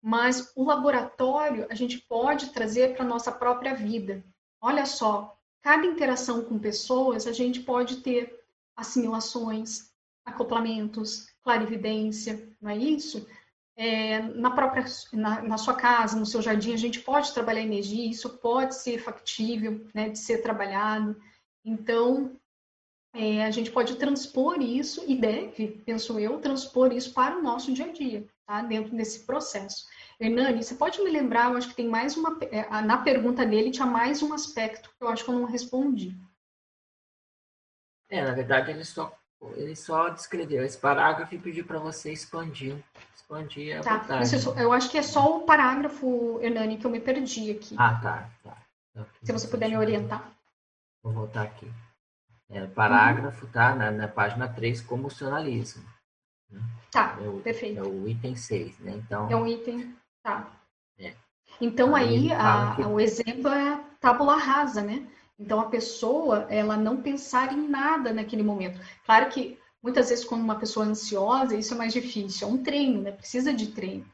mas 0.01 0.51
o 0.55 0.63
laboratório 0.63 1.65
a 1.69 1.75
gente 1.75 1.97
pode 1.97 2.51
trazer 2.51 2.95
para 2.95 3.03
a 3.03 3.07
nossa 3.07 3.31
própria 3.31 3.73
vida. 3.73 4.23
Olha 4.61 4.85
só, 4.85 5.37
cada 5.61 5.85
interação 5.85 6.43
com 6.43 6.59
pessoas 6.59 7.25
a 7.25 7.31
gente 7.31 7.61
pode 7.61 7.97
ter 7.97 8.39
assimilações, 8.75 9.91
acoplamentos, 10.23 11.27
clarividência, 11.43 12.47
não 12.61 12.69
é 12.69 12.77
isso? 12.77 13.27
É, 13.81 14.19
na 14.19 14.51
própria 14.51 14.83
na, 15.13 15.41
na, 15.41 15.57
sua 15.57 15.73
casa, 15.73 16.19
no 16.19 16.25
seu 16.25 16.41
jardim, 16.41 16.73
a 16.73 16.77
gente 16.77 16.99
pode 16.99 17.33
trabalhar 17.33 17.61
energia, 17.61 18.09
isso 18.09 18.37
pode 18.39 18.75
ser 18.75 18.99
factível 18.99 19.87
né, 19.93 20.09
de 20.09 20.19
ser 20.19 20.39
trabalhado. 20.39 21.15
Então, 21.63 22.37
é, 23.13 23.45
a 23.45 23.51
gente 23.51 23.71
pode 23.71 23.95
transpor 23.95 24.61
isso 24.61 25.05
e 25.07 25.15
deve, 25.15 25.81
penso 25.85 26.19
eu, 26.19 26.41
transpor 26.41 26.91
isso 26.91 27.13
para 27.13 27.37
o 27.37 27.41
nosso 27.41 27.71
dia 27.71 27.85
a 27.85 27.93
dia, 27.93 28.27
tá? 28.45 28.61
dentro 28.61 28.93
desse 28.97 29.25
processo. 29.25 29.87
Hernani, 30.19 30.61
você 30.61 30.75
pode 30.75 31.01
me 31.01 31.09
lembrar, 31.09 31.49
eu 31.49 31.55
acho 31.55 31.69
que 31.69 31.75
tem 31.75 31.87
mais 31.87 32.17
uma. 32.17 32.37
É, 32.51 32.69
na 32.81 32.97
pergunta 32.97 33.45
dele 33.45 33.71
tinha 33.71 33.87
mais 33.87 34.21
um 34.21 34.33
aspecto 34.33 34.89
que 34.89 35.01
eu 35.05 35.07
acho 35.07 35.23
que 35.23 35.31
eu 35.31 35.39
não 35.39 35.45
respondi. 35.45 36.19
É, 38.09 38.21
na 38.23 38.33
verdade, 38.33 38.71
ele 38.71 38.83
só, 38.83 39.17
ele 39.55 39.75
só 39.75 40.09
descreveu 40.09 40.63
esse 40.63 40.77
parágrafo 40.77 41.33
e 41.33 41.39
pediu 41.39 41.65
para 41.65 41.79
você 41.79 42.11
expandir 42.11 42.75
expandir 43.29 43.77
a 43.77 43.81
tá. 43.81 44.21
eu 44.57 44.73
acho 44.73 44.89
que 44.89 44.97
é 44.97 45.03
só 45.03 45.37
o 45.37 45.41
parágrafo, 45.41 46.39
Hernani, 46.41 46.77
que 46.77 46.85
eu 46.85 46.89
me 46.89 46.99
perdi 46.99 47.51
aqui. 47.51 47.75
Ah, 47.77 47.99
tá. 48.01 48.29
tá. 48.43 48.57
Então, 48.91 49.05
Se 49.23 49.31
você 49.31 49.47
puder 49.47 49.69
me 49.69 49.77
orientar. 49.77 50.31
Vou 51.03 51.13
voltar 51.13 51.43
aqui. 51.43 51.71
É, 52.49 52.65
parágrafo, 52.65 53.45
uhum. 53.45 53.51
tá? 53.51 53.75
Na, 53.75 53.91
na, 53.91 54.07
página 54.07 54.47
3, 54.47 54.81
comocionalismo. 54.81 55.83
Tá, 56.91 57.15
é 57.21 57.27
o, 57.27 57.39
perfeito. 57.39 57.79
É 57.79 57.83
o 57.83 58.07
item 58.07 58.35
6, 58.35 58.79
né? 58.79 58.93
Então, 58.93 59.29
é 59.29 59.35
um 59.35 59.45
item, 59.45 59.95
tá. 60.23 60.51
É. 60.97 61.13
Então, 61.61 61.95
aí, 61.95 62.33
a, 62.33 62.73
que... 62.75 62.81
o 62.81 62.99
exemplo 62.99 63.49
é 63.49 63.73
a 63.73 63.77
tábula 63.99 64.35
rasa, 64.35 64.81
né? 64.81 65.07
Então, 65.39 65.59
a 65.59 65.69
pessoa, 65.69 66.45
ela 66.49 66.75
não 66.75 67.01
pensar 67.01 67.53
em 67.53 67.67
nada 67.67 68.11
naquele 68.11 68.43
momento. 68.43 68.79
Claro 69.05 69.29
que 69.29 69.57
Muitas 69.81 70.09
vezes, 70.09 70.25
quando 70.25 70.43
uma 70.43 70.59
pessoa 70.59 70.85
é 70.85 70.89
ansiosa, 70.89 71.55
isso 71.55 71.73
é 71.73 71.77
mais 71.77 71.93
difícil. 71.93 72.47
É 72.47 72.51
um 72.51 72.61
treino, 72.61 73.01
né? 73.01 73.11
Precisa 73.11 73.53
de 73.53 73.67
treino. 73.67 74.05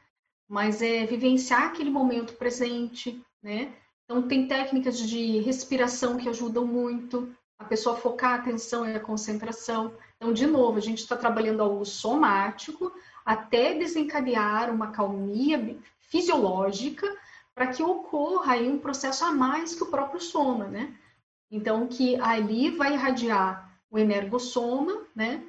Mas 0.48 0.80
é 0.80 1.04
vivenciar 1.04 1.64
aquele 1.64 1.90
momento 1.90 2.34
presente, 2.34 3.20
né? 3.42 3.74
Então, 4.04 4.22
tem 4.28 4.46
técnicas 4.46 4.98
de 4.98 5.40
respiração 5.40 6.16
que 6.16 6.28
ajudam 6.28 6.64
muito 6.64 7.34
a 7.58 7.64
pessoa 7.64 7.96
focar 7.96 8.32
a 8.32 8.34
atenção 8.36 8.88
e 8.88 8.94
a 8.94 9.00
concentração. 9.00 9.92
Então, 10.16 10.32
de 10.32 10.46
novo, 10.46 10.78
a 10.78 10.80
gente 10.80 10.98
está 10.98 11.16
trabalhando 11.16 11.62
algo 11.62 11.84
somático 11.84 12.92
até 13.24 13.74
desencadear 13.74 14.72
uma 14.72 14.92
calmia 14.92 15.76
fisiológica 15.98 17.12
para 17.52 17.66
que 17.66 17.82
ocorra 17.82 18.52
aí 18.52 18.70
um 18.70 18.78
processo 18.78 19.24
a 19.24 19.32
mais 19.32 19.74
que 19.74 19.82
o 19.82 19.90
próprio 19.90 20.20
soma, 20.20 20.66
né? 20.68 20.94
Então, 21.50 21.86
que 21.86 22.20
ali 22.20 22.70
vai 22.70 22.94
irradiar 22.94 23.78
o 23.90 23.98
energossoma, 23.98 25.06
né? 25.14 25.44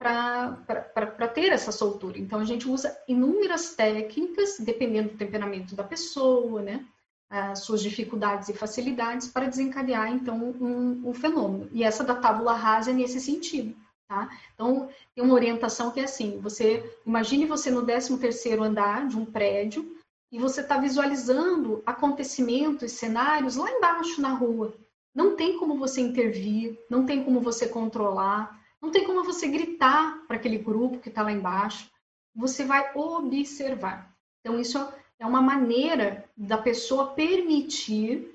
para 0.00 1.28
ter 1.28 1.52
essa 1.52 1.70
soltura. 1.70 2.18
Então, 2.18 2.40
a 2.40 2.44
gente 2.44 2.66
usa 2.66 2.96
inúmeras 3.06 3.74
técnicas, 3.74 4.58
dependendo 4.58 5.10
do 5.10 5.18
temperamento 5.18 5.74
da 5.74 5.84
pessoa, 5.84 6.62
né? 6.62 6.86
As 7.28 7.60
suas 7.60 7.82
dificuldades 7.82 8.48
e 8.48 8.54
facilidades, 8.54 9.28
para 9.28 9.46
desencadear, 9.46 10.10
então, 10.10 10.36
um, 10.58 11.10
um 11.10 11.14
fenômeno. 11.14 11.68
E 11.70 11.84
essa 11.84 12.02
da 12.02 12.14
tábula 12.14 12.54
rasa 12.54 12.90
é 12.90 12.94
nesse 12.94 13.20
sentido, 13.20 13.76
tá? 14.08 14.28
Então, 14.54 14.88
tem 15.14 15.22
uma 15.22 15.34
orientação 15.34 15.90
que 15.90 16.00
é 16.00 16.04
assim, 16.04 16.40
você, 16.40 16.82
imagine 17.06 17.44
você 17.44 17.70
no 17.70 17.84
13º 17.84 18.62
andar 18.62 19.06
de 19.06 19.18
um 19.18 19.26
prédio, 19.26 19.96
e 20.32 20.38
você 20.38 20.60
está 20.62 20.78
visualizando 20.78 21.82
acontecimentos, 21.84 22.92
cenários 22.92 23.56
lá 23.56 23.70
embaixo 23.70 24.20
na 24.20 24.32
rua. 24.32 24.72
Não 25.14 25.36
tem 25.36 25.58
como 25.58 25.76
você 25.76 26.00
intervir, 26.00 26.78
não 26.88 27.04
tem 27.04 27.24
como 27.24 27.40
você 27.40 27.68
controlar, 27.68 28.60
não 28.80 28.90
tem 28.90 29.04
como 29.04 29.24
você 29.24 29.48
gritar 29.48 30.24
para 30.26 30.36
aquele 30.36 30.58
grupo 30.58 30.98
que 30.98 31.08
está 31.08 31.22
lá 31.22 31.32
embaixo. 31.32 31.90
Você 32.34 32.64
vai 32.64 32.92
observar. 32.94 34.14
Então, 34.40 34.58
isso 34.58 34.78
é 35.18 35.26
uma 35.26 35.42
maneira 35.42 36.24
da 36.36 36.56
pessoa 36.56 37.08
permitir 37.12 38.34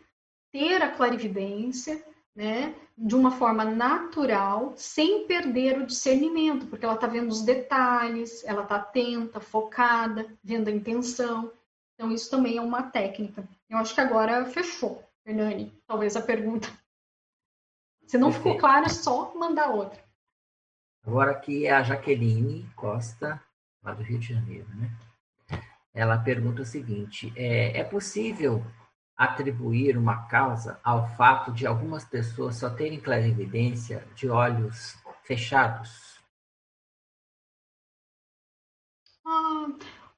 ter 0.51 0.81
a 0.81 0.91
clarividência, 0.91 2.03
né, 2.35 2.75
de 2.97 3.15
uma 3.15 3.31
forma 3.31 3.65
natural, 3.65 4.73
sem 4.75 5.25
perder 5.25 5.79
o 5.79 5.85
discernimento, 5.85 6.67
porque 6.67 6.85
ela 6.85 6.95
está 6.95 7.07
vendo 7.07 7.29
os 7.29 7.41
detalhes, 7.41 8.43
ela 8.45 8.63
está 8.63 8.75
atenta, 8.75 9.39
focada, 9.39 10.25
vendo 10.43 10.67
a 10.67 10.71
intenção. 10.71 11.51
Então, 11.93 12.11
isso 12.11 12.29
também 12.29 12.57
é 12.57 12.61
uma 12.61 12.83
técnica. 12.83 13.47
Eu 13.69 13.77
acho 13.77 13.95
que 13.95 14.01
agora 14.01 14.45
fechou, 14.45 15.01
Hernani, 15.25 15.73
talvez 15.87 16.15
a 16.15 16.21
pergunta. 16.21 16.67
Se 18.05 18.17
não 18.17 18.31
ficou 18.31 18.57
claro, 18.57 18.85
é 18.85 18.89
só 18.89 19.33
mandar 19.35 19.69
outra. 19.69 19.99
Agora 21.03 21.31
aqui 21.31 21.65
é 21.65 21.71
a 21.71 21.83
Jaqueline 21.83 22.69
Costa, 22.75 23.41
lá 23.83 23.93
do 23.93 24.03
Rio 24.03 24.19
de 24.19 24.33
Janeiro, 24.33 24.67
né? 24.75 24.91
Ela 25.93 26.17
pergunta 26.17 26.61
o 26.61 26.65
seguinte: 26.65 27.33
é, 27.35 27.79
é 27.79 27.83
possível 27.83 28.63
atribuir 29.17 29.97
uma 29.97 30.27
causa 30.27 30.79
ao 30.83 31.07
fato 31.15 31.51
de 31.51 31.65
algumas 31.65 32.03
pessoas 32.03 32.57
só 32.57 32.69
terem 32.69 32.99
clarividência 32.99 34.05
de 34.13 34.29
olhos 34.29 34.97
fechados? 35.23 36.14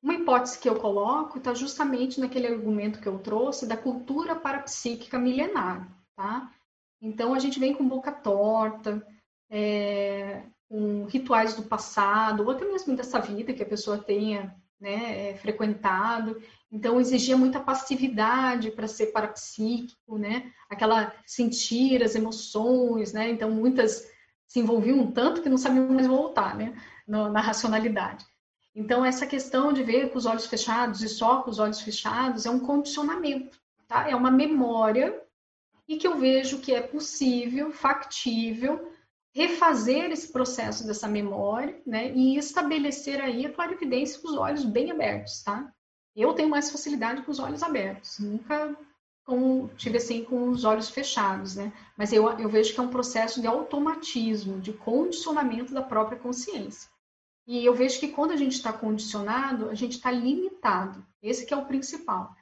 Uma 0.08 0.14
hipótese 0.14 0.58
que 0.58 0.70
eu 0.70 0.76
coloco 0.76 1.38
está 1.38 1.54
justamente 1.54 2.18
naquele 2.18 2.48
argumento 2.48 3.02
que 3.02 3.08
eu 3.08 3.20
trouxe 3.20 3.68
da 3.68 3.76
cultura 3.76 4.36
parapsíquica 4.36 5.20
milenar, 5.20 5.86
tá? 6.16 6.50
Então 7.02 7.34
a 7.34 7.40
gente 7.40 7.60
vem 7.60 7.74
com 7.74 7.86
boca 7.86 8.10
torta, 8.10 9.06
é, 9.50 10.44
com 10.70 11.04
rituais 11.04 11.56
do 11.56 11.64
passado, 11.64 12.44
ou 12.44 12.52
até 12.52 12.64
mesmo 12.64 12.96
dessa 12.96 13.20
vida 13.20 13.54
que 13.54 13.62
a 13.62 13.68
pessoa 13.68 13.98
tenha 13.98 14.56
né, 14.80 15.32
é, 15.32 15.36
frequentado, 15.36 16.42
então 16.72 17.02
exigia 17.02 17.36
muita 17.36 17.60
passividade 17.60 18.72
para 18.72 18.88
ser 18.88 19.08
parapsíquico, 19.08 20.18
né, 20.18 20.54
aquela 20.70 21.14
sentir 21.26 22.02
as 22.02 22.16
emoções, 22.16 23.12
né, 23.12 23.30
então 23.30 23.52
muitas 23.52 24.10
se 24.46 24.60
envolviam 24.60 25.12
tanto 25.12 25.42
que 25.42 25.50
não 25.50 25.58
sabiam 25.58 25.90
mais 25.90 26.08
voltar, 26.08 26.56
né, 26.56 26.74
na 27.08 27.42
racionalidade. 27.42 28.26
Então 28.78 29.04
essa 29.04 29.26
questão 29.26 29.74
de 29.74 29.82
ver 29.82 30.12
com 30.12 30.20
os 30.20 30.28
olhos 30.28 30.46
fechados 30.46 31.02
e 31.02 31.10
só 31.10 31.42
com 31.42 31.50
os 31.50 31.58
olhos 31.58 31.82
fechados 31.82 32.46
é 32.46 32.50
um 32.52 32.60
condicionamento, 32.60 33.60
tá? 33.88 34.08
É 34.08 34.16
uma 34.16 34.30
memória 34.30 35.20
e 35.88 35.98
que 35.98 36.06
eu 36.06 36.16
vejo 36.20 36.60
que 36.60 36.72
é 36.72 36.82
possível, 36.82 37.72
factível 37.72 38.94
refazer 39.34 40.12
esse 40.12 40.32
processo 40.32 40.86
dessa 40.86 41.08
memória, 41.08 41.82
né, 41.88 42.12
e 42.12 42.38
estabelecer 42.38 43.20
aí 43.20 43.46
a 43.46 43.52
clarividência 43.52 44.20
com 44.20 44.28
os 44.28 44.38
olhos 44.38 44.64
bem 44.64 44.92
abertos, 44.92 45.42
tá? 45.42 45.74
Eu 46.16 46.34
tenho 46.34 46.50
mais 46.50 46.70
facilidade 46.70 47.24
com 47.24 47.32
os 47.32 47.40
olhos 47.40 47.64
abertos, 47.64 48.20
nunca 48.20 48.76
com, 49.26 49.68
tive 49.76 49.98
assim 49.98 50.24
com 50.24 50.50
os 50.50 50.64
olhos 50.64 50.90
fechados, 50.90 51.56
né? 51.56 51.74
Mas 51.98 52.14
eu, 52.14 52.30
eu 52.40 52.48
vejo 52.48 52.74
que 52.74 52.80
é 52.80 52.84
um 52.84 52.90
processo 52.90 53.42
de 53.42 53.48
automatismo, 53.48 54.60
de 54.60 54.72
condicionamento 54.72 55.74
da 55.74 55.82
própria 55.82 56.20
consciência. 56.20 56.90
E 57.48 57.66
eu 57.66 57.74
vejo 57.74 58.00
que 58.00 58.10
quando 58.10 58.32
a 58.32 58.36
gente 58.36 58.54
está 58.54 58.74
condicionado, 58.74 59.70
a 59.70 59.74
gente 59.74 59.94
está 59.94 60.12
limitado. 60.12 61.04
Esse 61.24 61.46
que 61.46 61.54
é 61.54 61.58
o 61.58 61.66
principal. 61.66 62.36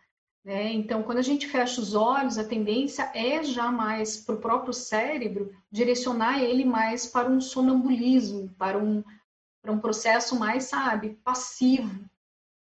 Né? 0.44 0.74
Então, 0.74 1.04
quando 1.04 1.20
a 1.20 1.24
gente 1.24 1.48
fecha 1.48 1.80
os 1.80 1.94
olhos, 1.94 2.40
a 2.40 2.44
tendência 2.44 3.12
é 3.14 3.44
já 3.44 3.72
mais 3.72 4.18
para 4.18 4.34
o 4.34 4.40
próprio 4.40 4.74
cérebro 4.74 5.52
direcionar 5.72 6.42
ele 6.42 6.66
mais 6.66 7.06
para 7.06 7.30
um 7.30 7.40
sonambulismo, 7.40 8.50
para 8.58 8.80
um, 8.80 9.04
para 9.62 9.72
um 9.72 9.80
processo 9.80 10.40
mais, 10.40 10.66
sabe, 10.66 11.20
passivo. 11.24 12.04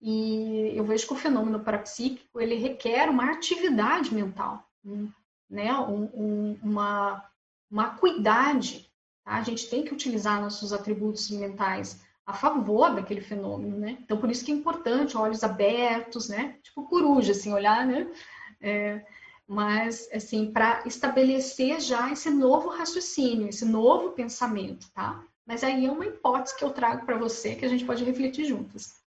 E 0.00 0.72
eu 0.74 0.84
vejo 0.84 1.06
que 1.06 1.12
o 1.14 1.16
fenômeno 1.16 1.60
parapsíquico 1.60 2.40
ele 2.40 2.56
requer 2.56 3.09
uma 3.09 3.32
atividade 3.32 4.14
mental, 4.14 4.66
né? 5.50 5.72
Um, 5.74 6.05
um, 6.14 6.59
uma, 6.62 7.24
uma 7.70 7.86
acuidade. 7.88 8.90
Tá? 9.24 9.32
A 9.32 9.42
gente 9.42 9.68
tem 9.68 9.82
que 9.82 9.92
utilizar 9.92 10.40
nossos 10.40 10.72
atributos 10.72 11.30
mentais 11.30 12.00
a 12.28 12.34
favor 12.34 12.94
daquele 12.94 13.22
fenômeno, 13.22 13.78
né? 13.78 13.96
Então, 14.02 14.18
por 14.20 14.30
isso 14.30 14.44
que 14.44 14.52
é 14.52 14.55
importante, 14.55 15.16
olhos 15.16 15.42
abertos, 15.42 16.28
né? 16.28 16.59
Tipo 16.62 16.86
coruja, 16.86 17.32
assim, 17.32 17.55
olhar, 17.55 17.86
né? 17.86 18.06
É, 18.60 19.02
mas, 19.46 20.06
assim, 20.12 20.52
para 20.52 20.86
estabelecer 20.86 21.80
já 21.80 22.12
esse 22.12 22.28
novo 22.28 22.68
raciocínio, 22.68 23.48
esse 23.48 23.64
novo 23.64 24.12
pensamento, 24.12 24.90
tá? 24.92 25.24
Mas 25.46 25.64
aí 25.64 25.86
é 25.86 25.90
uma 25.90 26.05
hipótese 26.05 26.55
que 26.55 26.62
eu 26.62 26.70
trago 26.70 27.06
para 27.06 27.16
você 27.16 27.55
que 27.55 27.64
a 27.64 27.68
gente 27.68 27.86
pode 27.86 28.05
refletir 28.05 28.44
juntas. 28.44 29.02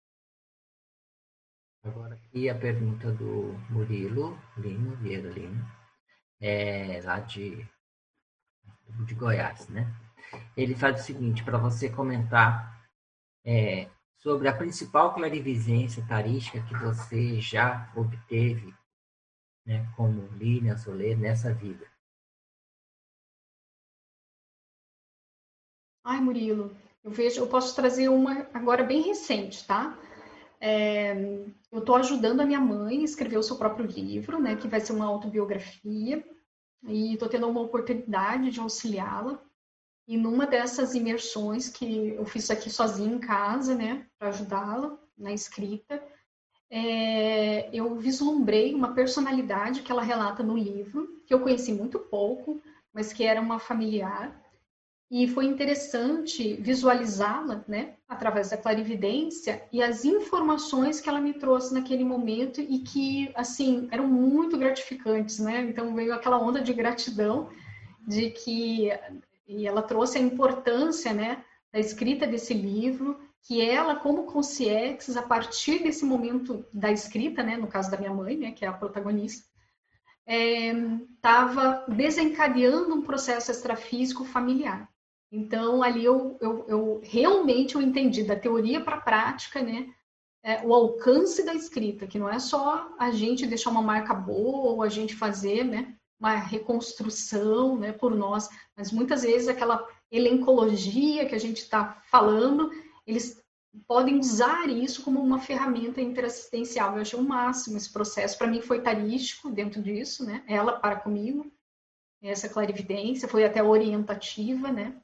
Agora 1.84 2.14
aqui 2.14 2.48
a 2.48 2.54
pergunta 2.54 3.12
do 3.12 3.54
Murilo 3.68 4.38
Lino, 4.56 4.96
Vieira 4.96 5.28
Lino, 5.28 5.62
é, 6.40 7.02
lá 7.04 7.20
de, 7.20 7.68
de 9.04 9.14
Goiás, 9.14 9.68
né? 9.68 9.94
Ele 10.56 10.74
faz 10.74 11.02
o 11.02 11.04
seguinte, 11.04 11.44
para 11.44 11.58
você 11.58 11.90
comentar 11.90 12.79
é, 13.44 13.88
sobre 14.16 14.48
a 14.48 14.56
principal 14.56 15.14
clarividência 15.14 16.06
tarística 16.06 16.62
que 16.62 16.74
você 16.74 17.40
já 17.40 17.90
obteve, 17.96 18.74
né, 19.66 19.86
como 19.96 20.28
Lilian 20.36 20.76
Soler, 20.76 21.18
nessa 21.18 21.52
vida. 21.52 21.86
Ai, 26.04 26.20
Murilo, 26.20 26.74
eu 27.04 27.10
vejo, 27.10 27.40
eu 27.40 27.46
posso 27.46 27.74
trazer 27.74 28.08
uma 28.08 28.48
agora 28.52 28.82
bem 28.82 29.02
recente, 29.02 29.66
tá? 29.66 29.98
É, 30.60 31.12
eu 31.72 31.78
estou 31.78 31.96
ajudando 31.96 32.40
a 32.40 32.46
minha 32.46 32.60
mãe 32.60 33.00
a 33.00 33.04
escrever 33.04 33.38
o 33.38 33.42
seu 33.42 33.56
próprio 33.56 33.86
livro, 33.86 34.40
né, 34.40 34.56
que 34.56 34.68
vai 34.68 34.80
ser 34.80 34.92
uma 34.92 35.06
autobiografia, 35.06 36.22
e 36.82 37.14
estou 37.14 37.28
tendo 37.28 37.48
uma 37.48 37.60
oportunidade 37.60 38.50
de 38.50 38.60
auxiliá-la. 38.60 39.42
E 40.10 40.16
numa 40.16 40.44
dessas 40.44 40.92
imersões 40.96 41.68
que 41.68 42.16
eu 42.16 42.24
fiz 42.24 42.50
aqui 42.50 42.68
sozinha 42.68 43.14
em 43.14 43.20
casa, 43.20 43.76
né, 43.76 44.04
para 44.18 44.30
ajudá-la 44.30 44.98
na 45.16 45.32
escrita, 45.32 46.02
é, 46.68 47.70
eu 47.72 47.94
vislumbrei 47.94 48.74
uma 48.74 48.92
personalidade 48.92 49.82
que 49.82 49.92
ela 49.92 50.02
relata 50.02 50.42
no 50.42 50.58
livro, 50.58 51.22
que 51.24 51.32
eu 51.32 51.38
conheci 51.38 51.72
muito 51.72 52.00
pouco, 52.00 52.60
mas 52.92 53.12
que 53.12 53.22
era 53.22 53.40
uma 53.40 53.60
familiar. 53.60 54.36
E 55.08 55.28
foi 55.28 55.44
interessante 55.44 56.54
visualizá-la, 56.54 57.64
né, 57.68 57.94
através 58.08 58.50
da 58.50 58.56
clarividência 58.56 59.62
e 59.72 59.80
as 59.80 60.04
informações 60.04 61.00
que 61.00 61.08
ela 61.08 61.20
me 61.20 61.34
trouxe 61.34 61.72
naquele 61.72 62.02
momento 62.02 62.60
e 62.60 62.80
que, 62.80 63.30
assim, 63.36 63.86
eram 63.92 64.08
muito 64.08 64.58
gratificantes, 64.58 65.38
né? 65.38 65.60
Então 65.70 65.94
veio 65.94 66.12
aquela 66.12 66.42
onda 66.42 66.60
de 66.60 66.72
gratidão 66.72 67.48
de 68.08 68.30
que 68.30 68.90
e 69.50 69.66
ela 69.66 69.82
trouxe 69.82 70.16
a 70.16 70.20
importância 70.20 71.12
né, 71.12 71.44
da 71.72 71.80
escrita 71.80 72.26
desse 72.26 72.54
livro, 72.54 73.18
que 73.42 73.60
ela, 73.60 73.96
como 73.96 74.24
consciência, 74.24 75.18
a 75.18 75.22
partir 75.22 75.82
desse 75.82 76.04
momento 76.04 76.64
da 76.72 76.92
escrita, 76.92 77.42
né, 77.42 77.56
no 77.56 77.66
caso 77.66 77.90
da 77.90 77.96
minha 77.96 78.14
mãe, 78.14 78.36
né, 78.36 78.52
que 78.52 78.64
é 78.64 78.68
a 78.68 78.72
protagonista, 78.72 79.48
estava 80.26 81.84
é, 81.88 81.92
desencadeando 81.92 82.94
um 82.94 83.02
processo 83.02 83.50
extrafísico 83.50 84.24
familiar. 84.24 84.88
Então, 85.32 85.82
ali 85.82 86.04
eu, 86.04 86.38
eu, 86.40 86.64
eu 86.68 87.00
realmente 87.02 87.74
eu 87.74 87.82
entendi 87.82 88.22
da 88.22 88.36
teoria 88.36 88.80
para 88.80 88.96
a 88.96 89.00
prática, 89.00 89.60
né, 89.62 89.92
é, 90.44 90.64
o 90.64 90.72
alcance 90.72 91.44
da 91.44 91.54
escrita, 91.54 92.06
que 92.06 92.18
não 92.18 92.28
é 92.28 92.38
só 92.38 92.94
a 92.98 93.10
gente 93.10 93.46
deixar 93.46 93.70
uma 93.70 93.82
marca 93.82 94.14
boa 94.14 94.70
ou 94.70 94.82
a 94.82 94.88
gente 94.88 95.16
fazer, 95.16 95.64
né, 95.64 95.96
uma 96.20 96.36
reconstrução 96.36 97.78
né, 97.78 97.92
por 97.92 98.14
nós, 98.14 98.48
mas 98.76 98.92
muitas 98.92 99.22
vezes 99.22 99.48
aquela 99.48 99.88
elencologia 100.12 101.26
que 101.26 101.34
a 101.34 101.40
gente 101.40 101.62
está 101.62 102.02
falando, 102.10 102.70
eles 103.06 103.42
podem 103.86 104.18
usar 104.18 104.68
isso 104.68 105.02
como 105.02 105.20
uma 105.20 105.38
ferramenta 105.38 106.00
interassistencial. 106.00 106.94
Eu 106.94 107.02
achei 107.02 107.18
o 107.18 107.22
máximo 107.22 107.76
esse 107.76 107.90
processo. 107.90 108.36
Para 108.36 108.48
mim 108.48 108.60
foi 108.60 108.82
tarístico 108.82 109.50
dentro 109.50 109.80
disso, 109.80 110.24
né? 110.24 110.44
Ela 110.46 110.72
para 110.72 110.96
comigo, 110.96 111.50
essa 112.20 112.48
clarividência, 112.48 113.28
foi 113.28 113.44
até 113.44 113.62
orientativa, 113.62 114.70
né? 114.70 115.00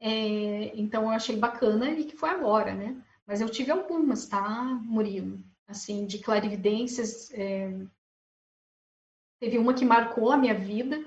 É, 0.00 0.72
então 0.78 1.04
eu 1.04 1.10
achei 1.10 1.36
bacana 1.36 1.90
e 1.90 2.04
que 2.04 2.16
foi 2.16 2.30
agora, 2.30 2.72
né? 2.72 2.96
Mas 3.26 3.40
eu 3.40 3.48
tive 3.48 3.70
algumas, 3.70 4.26
tá, 4.26 4.64
Murilo? 4.84 5.42
Assim, 5.66 6.06
de 6.06 6.18
clarividências 6.20 7.30
é, 7.32 7.70
Teve 9.40 9.58
uma 9.58 9.74
que 9.74 9.84
marcou 9.84 10.32
a 10.32 10.36
minha 10.36 10.54
vida, 10.54 11.04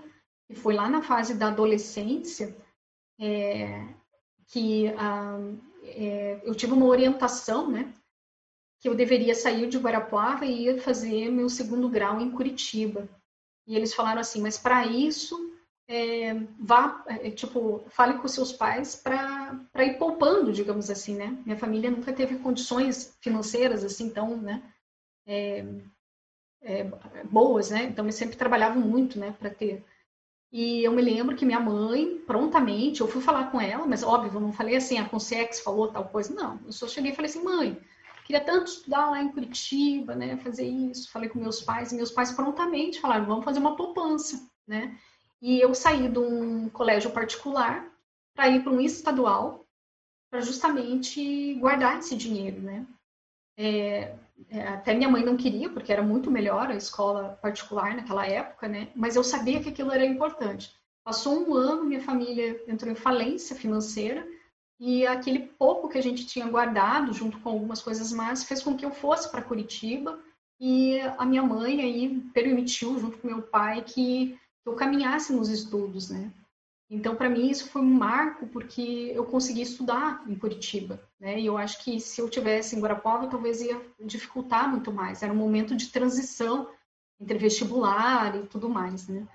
que 0.47 0.55
foi 0.55 0.73
lá 0.73 0.89
na 0.89 1.01
fase 1.01 1.33
da 1.33 1.47
adolescência, 1.47 2.55
é, 3.19 3.87
que 4.47 4.87
ah, 4.97 5.37
é, 5.83 6.41
eu 6.43 6.55
tive 6.55 6.73
uma 6.73 6.85
orientação, 6.85 7.69
né? 7.69 7.93
Que 8.79 8.89
eu 8.89 8.95
deveria 8.95 9.35
sair 9.35 9.67
de 9.67 9.77
Guarapuava 9.77 10.45
e 10.45 10.67
ir 10.67 10.81
fazer 10.81 11.29
meu 11.29 11.49
segundo 11.49 11.89
grau 11.89 12.19
em 12.19 12.31
Curitiba. 12.31 13.07
E 13.67 13.75
eles 13.75 13.93
falaram 13.93 14.21
assim, 14.21 14.41
mas 14.41 14.57
para 14.57 14.85
isso, 14.85 15.37
é, 15.87 16.33
vá, 16.59 17.03
é, 17.07 17.29
tipo, 17.31 17.83
fale 17.89 18.17
com 18.19 18.27
seus 18.27 18.51
pais 18.51 18.95
para 18.95 19.85
ir 19.85 19.97
poupando, 19.97 20.51
digamos 20.51 20.89
assim, 20.89 21.15
né? 21.15 21.37
Minha 21.45 21.57
família 21.57 21.91
nunca 21.91 22.13
teve 22.13 22.39
condições 22.39 23.17
financeiras 23.21 23.83
assim 23.83 24.09
tão, 24.09 24.37
né? 24.37 24.63
É, 26.63 26.83
boas, 27.23 27.71
né? 27.71 27.83
Então, 27.85 28.05
eles 28.05 28.15
sempre 28.15 28.37
trabalhavam 28.37 28.81
muito, 28.81 29.17
né, 29.19 29.35
para 29.39 29.49
ter. 29.49 29.83
E 30.51 30.83
eu 30.83 30.91
me 30.91 31.01
lembro 31.01 31.35
que 31.35 31.45
minha 31.45 31.59
mãe, 31.59 32.17
prontamente, 32.27 33.01
eu 33.01 33.07
fui 33.07 33.21
falar 33.21 33.51
com 33.51 33.59
ela, 33.59 33.85
mas 33.87 34.03
óbvio, 34.03 34.35
eu 34.35 34.41
não 34.41 34.51
falei 34.51 34.75
assim, 34.75 34.97
a 34.97 35.07
Consex 35.07 35.61
falou 35.61 35.87
tal 35.87 36.09
coisa, 36.09 36.33
não. 36.33 36.59
Eu 36.65 36.71
só 36.71 36.87
cheguei 36.87 37.11
e 37.11 37.15
falei 37.15 37.31
assim, 37.31 37.43
mãe, 37.43 37.81
queria 38.25 38.43
tanto 38.43 38.67
estudar 38.67 39.09
lá 39.09 39.21
em 39.21 39.31
Curitiba, 39.31 40.13
né, 40.13 40.37
fazer 40.37 40.67
isso. 40.67 41.11
Falei 41.11 41.29
com 41.29 41.39
meus 41.39 41.61
pais, 41.61 41.91
e 41.91 41.95
meus 41.95 42.11
pais 42.11 42.31
prontamente 42.31 42.99
falaram, 42.99 43.25
vamos 43.25 43.45
fazer 43.45 43.59
uma 43.59 43.75
poupança, 43.75 44.45
né? 44.67 44.97
E 45.41 45.59
eu 45.59 45.73
saí 45.73 46.07
de 46.07 46.19
um 46.19 46.69
colégio 46.69 47.11
particular 47.11 47.89
para 48.35 48.49
ir 48.49 48.61
para 48.63 48.71
um 48.71 48.81
estadual, 48.81 49.65
para 50.29 50.41
justamente 50.41 51.55
guardar 51.55 51.97
esse 51.97 52.15
dinheiro, 52.15 52.61
né? 52.61 52.85
É, 53.57 54.15
até 54.73 54.93
minha 54.93 55.09
mãe 55.09 55.23
não 55.23 55.37
queria, 55.37 55.69
porque 55.69 55.91
era 55.91 56.01
muito 56.01 56.31
melhor 56.31 56.69
a 56.69 56.75
escola 56.75 57.37
particular 57.41 57.95
naquela 57.95 58.25
época, 58.25 58.67
né? 58.67 58.89
Mas 58.95 59.15
eu 59.15 59.23
sabia 59.23 59.61
que 59.61 59.69
aquilo 59.69 59.91
era 59.91 60.05
importante. 60.05 60.73
Passou 61.03 61.47
um 61.47 61.53
ano, 61.53 61.83
minha 61.83 62.01
família 62.01 62.61
entrou 62.67 62.91
em 62.91 62.95
falência 62.95 63.55
financeira 63.55 64.27
e 64.79 65.05
aquele 65.05 65.39
pouco 65.39 65.89
que 65.89 65.97
a 65.97 66.03
gente 66.03 66.25
tinha 66.25 66.47
guardado, 66.47 67.13
junto 67.13 67.39
com 67.39 67.49
algumas 67.49 67.81
coisas 67.81 68.11
mais, 68.11 68.43
fez 68.43 68.63
com 68.63 68.75
que 68.75 68.85
eu 68.85 68.91
fosse 68.91 69.29
para 69.29 69.41
Curitiba 69.41 70.19
e 70.59 70.99
a 71.17 71.25
minha 71.25 71.43
mãe 71.43 71.81
aí 71.81 72.21
permitiu, 72.33 72.99
junto 72.99 73.17
com 73.17 73.27
meu 73.27 73.41
pai, 73.41 73.83
que 73.83 74.37
eu 74.65 74.75
caminhasse 74.75 75.33
nos 75.33 75.49
estudos, 75.49 76.09
né? 76.09 76.31
Então, 76.93 77.15
para 77.15 77.29
mim, 77.29 77.49
isso 77.49 77.69
foi 77.69 77.81
um 77.81 77.93
marco 77.93 78.45
porque 78.47 79.13
eu 79.15 79.23
consegui 79.23 79.61
estudar 79.61 80.25
em 80.27 80.35
Curitiba, 80.35 81.01
né? 81.17 81.39
E 81.39 81.45
eu 81.45 81.57
acho 81.57 81.81
que 81.81 82.01
se 82.01 82.19
eu 82.19 82.29
tivesse 82.29 82.75
em 82.75 82.81
Guarapuava, 82.81 83.27
talvez 83.27 83.61
ia 83.61 83.81
dificultar 83.97 84.69
muito 84.69 84.91
mais. 84.91 85.23
Era 85.23 85.31
um 85.31 85.37
momento 85.37 85.73
de 85.73 85.87
transição 85.87 86.67
entre 87.17 87.37
vestibular 87.37 88.35
e 88.35 88.45
tudo 88.45 88.69
mais, 88.69 89.07
né? 89.07 89.25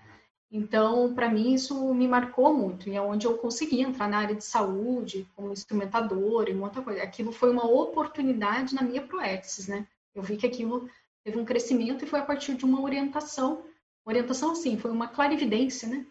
Então, 0.52 1.14
para 1.14 1.30
mim, 1.30 1.54
isso 1.54 1.94
me 1.94 2.06
marcou 2.06 2.52
muito, 2.54 2.90
e 2.90 2.94
é 2.94 3.00
onde 3.00 3.26
eu 3.26 3.38
consegui 3.38 3.80
entrar 3.80 4.06
na 4.06 4.18
área 4.18 4.34
de 4.34 4.44
saúde, 4.44 5.26
como 5.34 5.50
instrumentador 5.50 6.50
e 6.50 6.54
muita 6.54 6.82
coisa. 6.82 7.02
Aquilo 7.02 7.32
foi 7.32 7.50
uma 7.50 7.66
oportunidade 7.66 8.74
na 8.74 8.82
minha 8.82 9.00
Proexis, 9.00 9.66
né? 9.66 9.86
Eu 10.14 10.22
vi 10.22 10.36
que 10.36 10.46
aquilo 10.46 10.90
teve 11.24 11.38
um 11.38 11.44
crescimento 11.44 12.04
e 12.04 12.06
foi 12.06 12.20
a 12.20 12.24
partir 12.24 12.54
de 12.54 12.66
uma 12.66 12.82
orientação. 12.82 13.64
Orientação, 14.04 14.52
assim, 14.52 14.76
foi 14.76 14.90
uma 14.90 15.08
clarividência, 15.08 15.88
né? 15.88 16.06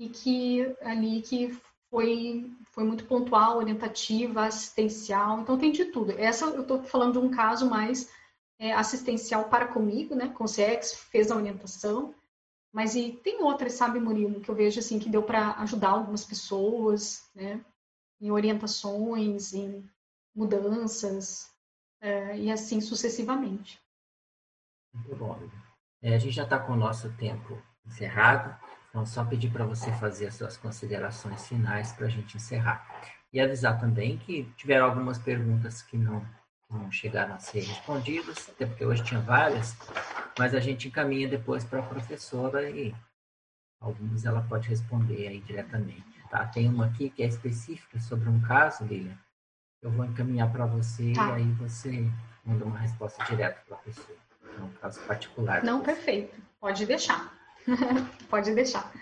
E 0.00 0.08
que 0.08 0.74
ali 0.80 1.20
que 1.20 1.54
foi, 1.90 2.50
foi 2.64 2.84
muito 2.84 3.04
pontual, 3.04 3.58
orientativa, 3.58 4.46
assistencial, 4.46 5.40
então 5.40 5.58
tem 5.58 5.70
de 5.70 5.84
tudo. 5.84 6.12
Essa 6.12 6.46
eu 6.46 6.62
estou 6.62 6.82
falando 6.82 7.20
de 7.20 7.26
um 7.26 7.30
caso 7.30 7.68
mais 7.68 8.10
é, 8.58 8.72
assistencial 8.72 9.50
para 9.50 9.68
comigo, 9.68 10.14
né? 10.14 10.28
Com 10.30 10.46
CX, 10.46 10.94
fez 10.94 11.30
a 11.30 11.36
orientação, 11.36 12.14
mas 12.72 12.94
e 12.94 13.12
tem 13.12 13.42
outras, 13.42 13.74
sabe, 13.74 14.00
Murilo, 14.00 14.40
que 14.40 14.50
eu 14.50 14.54
vejo 14.54 14.80
assim 14.80 14.98
que 14.98 15.10
deu 15.10 15.22
para 15.22 15.52
ajudar 15.56 15.90
algumas 15.90 16.24
pessoas, 16.24 17.22
né? 17.34 17.62
Em 18.18 18.30
orientações, 18.30 19.52
em 19.52 19.86
mudanças, 20.34 21.50
é, 22.00 22.38
e 22.38 22.50
assim 22.50 22.80
sucessivamente. 22.80 23.78
Muito 24.94 25.14
bom. 25.14 25.38
É, 26.00 26.14
a 26.14 26.18
gente 26.18 26.34
já 26.34 26.44
está 26.44 26.58
com 26.58 26.72
o 26.72 26.76
nosso 26.76 27.12
tempo 27.18 27.62
encerrado. 27.84 28.58
Então, 28.90 29.06
só 29.06 29.24
pedir 29.24 29.50
para 29.50 29.64
você 29.64 29.90
fazer 29.92 30.26
as 30.26 30.34
suas 30.34 30.56
considerações 30.56 31.46
finais 31.46 31.92
para 31.92 32.06
a 32.06 32.10
gente 32.10 32.36
encerrar. 32.36 32.84
E 33.32 33.40
avisar 33.40 33.78
também 33.78 34.18
que 34.18 34.52
tiveram 34.56 34.86
algumas 34.86 35.16
perguntas 35.16 35.80
que 35.80 35.96
não, 35.96 36.20
que 36.66 36.74
não 36.74 36.90
chegaram 36.90 37.36
a 37.36 37.38
ser 37.38 37.60
respondidas, 37.60 38.48
até 38.48 38.66
porque 38.66 38.84
hoje 38.84 39.04
tinha 39.04 39.20
várias, 39.20 39.76
mas 40.36 40.52
a 40.52 40.58
gente 40.58 40.88
encaminha 40.88 41.28
depois 41.28 41.62
para 41.62 41.78
a 41.78 41.82
professora 41.82 42.68
e 42.68 42.92
algumas 43.80 44.24
ela 44.24 44.42
pode 44.42 44.68
responder 44.68 45.28
aí 45.28 45.40
diretamente. 45.40 46.04
Tá? 46.28 46.44
Tem 46.46 46.68
uma 46.68 46.86
aqui 46.86 47.10
que 47.10 47.22
é 47.22 47.26
específica 47.26 48.00
sobre 48.00 48.28
um 48.28 48.40
caso, 48.40 48.84
Lilian. 48.84 49.16
Eu 49.80 49.92
vou 49.92 50.04
encaminhar 50.04 50.50
para 50.50 50.66
você 50.66 51.12
tá. 51.12 51.28
e 51.28 51.32
aí 51.34 51.52
você 51.52 52.10
manda 52.44 52.64
uma 52.64 52.78
resposta 52.78 53.24
direta 53.24 53.60
para 53.66 53.76
a 53.76 53.80
pessoa. 53.80 54.18
É 54.58 54.60
um 54.60 54.70
caso 54.72 55.00
particular. 55.02 55.62
Não, 55.62 55.82
perfeito. 55.82 56.40
Pode 56.60 56.84
deixar. 56.84 57.39
Pode 58.28 58.54
deixar. 58.54 58.92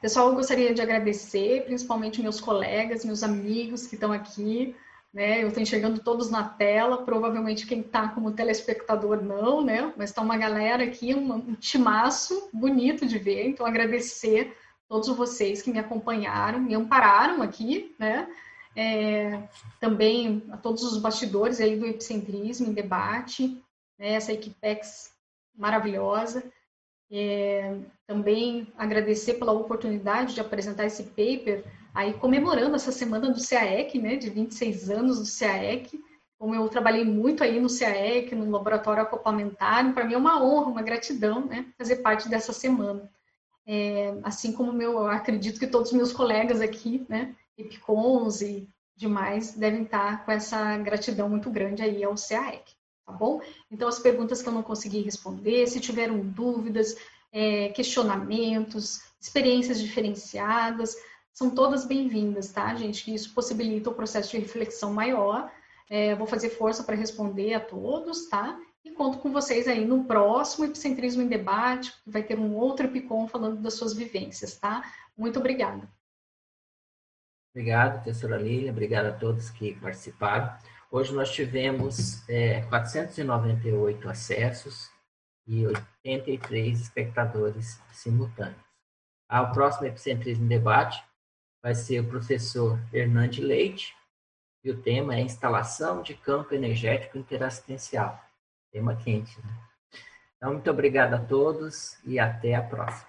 Pessoal, 0.00 0.28
eu 0.28 0.34
gostaria 0.34 0.74
de 0.74 0.82
agradecer, 0.82 1.64
principalmente 1.64 2.20
meus 2.20 2.40
colegas, 2.40 3.04
meus 3.04 3.22
amigos 3.22 3.86
que 3.86 3.94
estão 3.94 4.12
aqui. 4.12 4.74
Né? 5.12 5.42
Eu 5.42 5.48
estou 5.48 5.62
enxergando 5.62 6.00
todos 6.00 6.30
na 6.30 6.44
tela, 6.44 7.02
provavelmente 7.02 7.66
quem 7.66 7.80
está 7.80 8.08
como 8.08 8.32
telespectador 8.32 9.22
não, 9.22 9.64
né? 9.64 9.92
Mas 9.96 10.10
está 10.10 10.20
uma 10.20 10.36
galera 10.36 10.84
aqui, 10.84 11.14
um, 11.14 11.32
um 11.32 11.54
timaço 11.54 12.50
bonito 12.52 13.06
de 13.06 13.18
ver. 13.18 13.48
Então, 13.48 13.64
agradecer 13.64 14.54
todos 14.86 15.08
vocês 15.08 15.62
que 15.62 15.70
me 15.70 15.78
acompanharam, 15.78 16.60
me 16.60 16.74
ampararam 16.74 17.40
aqui, 17.42 17.94
né? 17.98 18.28
É, 18.76 19.42
também 19.80 20.44
a 20.52 20.58
todos 20.58 20.82
os 20.82 20.98
bastidores 20.98 21.62
aí 21.62 21.78
do 21.78 21.86
Epicentrismo 21.86 22.66
em 22.68 22.74
debate, 22.74 23.58
né? 23.98 24.12
essa 24.12 24.34
equipex 24.34 25.12
maravilhosa. 25.56 26.44
É, 27.10 27.78
também 28.06 28.72
agradecer 28.76 29.34
pela 29.34 29.52
oportunidade 29.52 30.34
de 30.34 30.40
apresentar 30.40 30.86
esse 30.86 31.04
paper, 31.04 31.64
aí 31.94 32.14
comemorando 32.14 32.74
essa 32.74 32.90
semana 32.90 33.30
do 33.30 33.40
CAEC, 33.40 33.98
né, 33.98 34.16
de 34.16 34.28
26 34.28 34.90
anos 34.90 35.18
do 35.18 35.38
CAEC. 35.38 36.00
Como 36.38 36.54
eu 36.54 36.68
trabalhei 36.68 37.04
muito 37.04 37.42
aí 37.42 37.60
no 37.60 37.68
CAEC, 37.68 38.34
no 38.34 38.50
laboratório 38.50 39.02
acoplamentário, 39.02 39.94
para 39.94 40.04
mim 40.04 40.14
é 40.14 40.18
uma 40.18 40.42
honra, 40.42 40.66
uma 40.66 40.82
gratidão, 40.82 41.46
né, 41.46 41.66
fazer 41.78 41.96
parte 41.96 42.28
dessa 42.28 42.52
semana. 42.52 43.08
É, 43.66 44.16
assim 44.22 44.52
como 44.52 44.72
meu, 44.72 44.92
eu 44.92 45.06
acredito 45.06 45.58
que 45.58 45.66
todos 45.66 45.90
os 45.90 45.96
meus 45.96 46.12
colegas 46.12 46.60
aqui, 46.60 47.04
né, 47.08 47.34
Epicons 47.56 48.40
e 48.42 48.68
demais, 48.96 49.54
devem 49.54 49.82
estar 49.82 50.24
com 50.24 50.32
essa 50.32 50.76
gratidão 50.78 51.28
muito 51.28 51.50
grande 51.50 51.82
aí 51.82 52.02
ao 52.02 52.14
CAEC 52.14 52.75
tá 53.06 53.12
bom? 53.12 53.40
Então, 53.70 53.88
as 53.88 54.00
perguntas 54.00 54.42
que 54.42 54.48
eu 54.48 54.52
não 54.52 54.62
consegui 54.62 55.00
responder, 55.00 55.66
se 55.68 55.80
tiveram 55.80 56.18
dúvidas, 56.18 56.96
é, 57.32 57.68
questionamentos, 57.68 59.00
experiências 59.20 59.80
diferenciadas, 59.80 60.96
são 61.32 61.50
todas 61.50 61.86
bem-vindas, 61.86 62.50
tá, 62.50 62.74
gente? 62.74 63.14
Isso 63.14 63.32
possibilita 63.32 63.90
o 63.90 63.94
processo 63.94 64.30
de 64.30 64.38
reflexão 64.38 64.92
maior. 64.92 65.52
É, 65.88 66.14
vou 66.16 66.26
fazer 66.26 66.50
força 66.50 66.82
para 66.82 66.96
responder 66.96 67.54
a 67.54 67.60
todos, 67.60 68.28
tá? 68.28 68.58
E 68.84 68.90
conto 68.90 69.18
com 69.18 69.32
vocês 69.32 69.68
aí 69.68 69.84
no 69.84 70.04
próximo 70.04 70.64
Epicentrismo 70.64 71.22
em 71.22 71.28
Debate, 71.28 71.92
que 72.02 72.10
vai 72.10 72.22
ter 72.22 72.38
um 72.38 72.56
outro 72.56 72.86
Epicom 72.86 73.28
falando 73.28 73.60
das 73.60 73.74
suas 73.74 73.92
vivências, 73.92 74.56
tá? 74.56 74.82
Muito 75.16 75.38
obrigada. 75.38 75.88
Obrigado, 77.54 78.02
professora 78.02 78.36
Lília. 78.36 78.70
Obrigado 78.70 79.06
a 79.06 79.12
todos 79.12 79.50
que 79.50 79.74
participaram. 79.74 80.56
Hoje 80.90 81.14
nós 81.14 81.30
tivemos 81.30 82.28
é, 82.28 82.62
498 82.62 84.08
acessos 84.08 84.90
e 85.46 85.66
83 85.66 86.80
espectadores 86.80 87.80
simultâneos. 87.92 88.64
O 89.30 89.52
próximo 89.52 89.86
Epicentrismo 89.86 90.46
Debate 90.46 91.02
vai 91.62 91.74
ser 91.74 92.00
o 92.00 92.08
professor 92.08 92.78
Hernande 92.92 93.40
Leite, 93.40 93.94
e 94.66 94.70
o 94.70 94.82
tema 94.82 95.14
é 95.14 95.20
instalação 95.20 96.02
de 96.02 96.14
campo 96.14 96.52
energético 96.52 97.16
interassistencial. 97.16 98.20
Tema 98.72 98.96
quente, 98.96 99.38
né? 99.44 99.52
Então, 100.36 100.52
muito 100.52 100.68
obrigado 100.68 101.14
a 101.14 101.18
todos 101.18 101.96
e 102.04 102.18
até 102.18 102.54
a 102.56 102.62
próxima. 102.62 103.08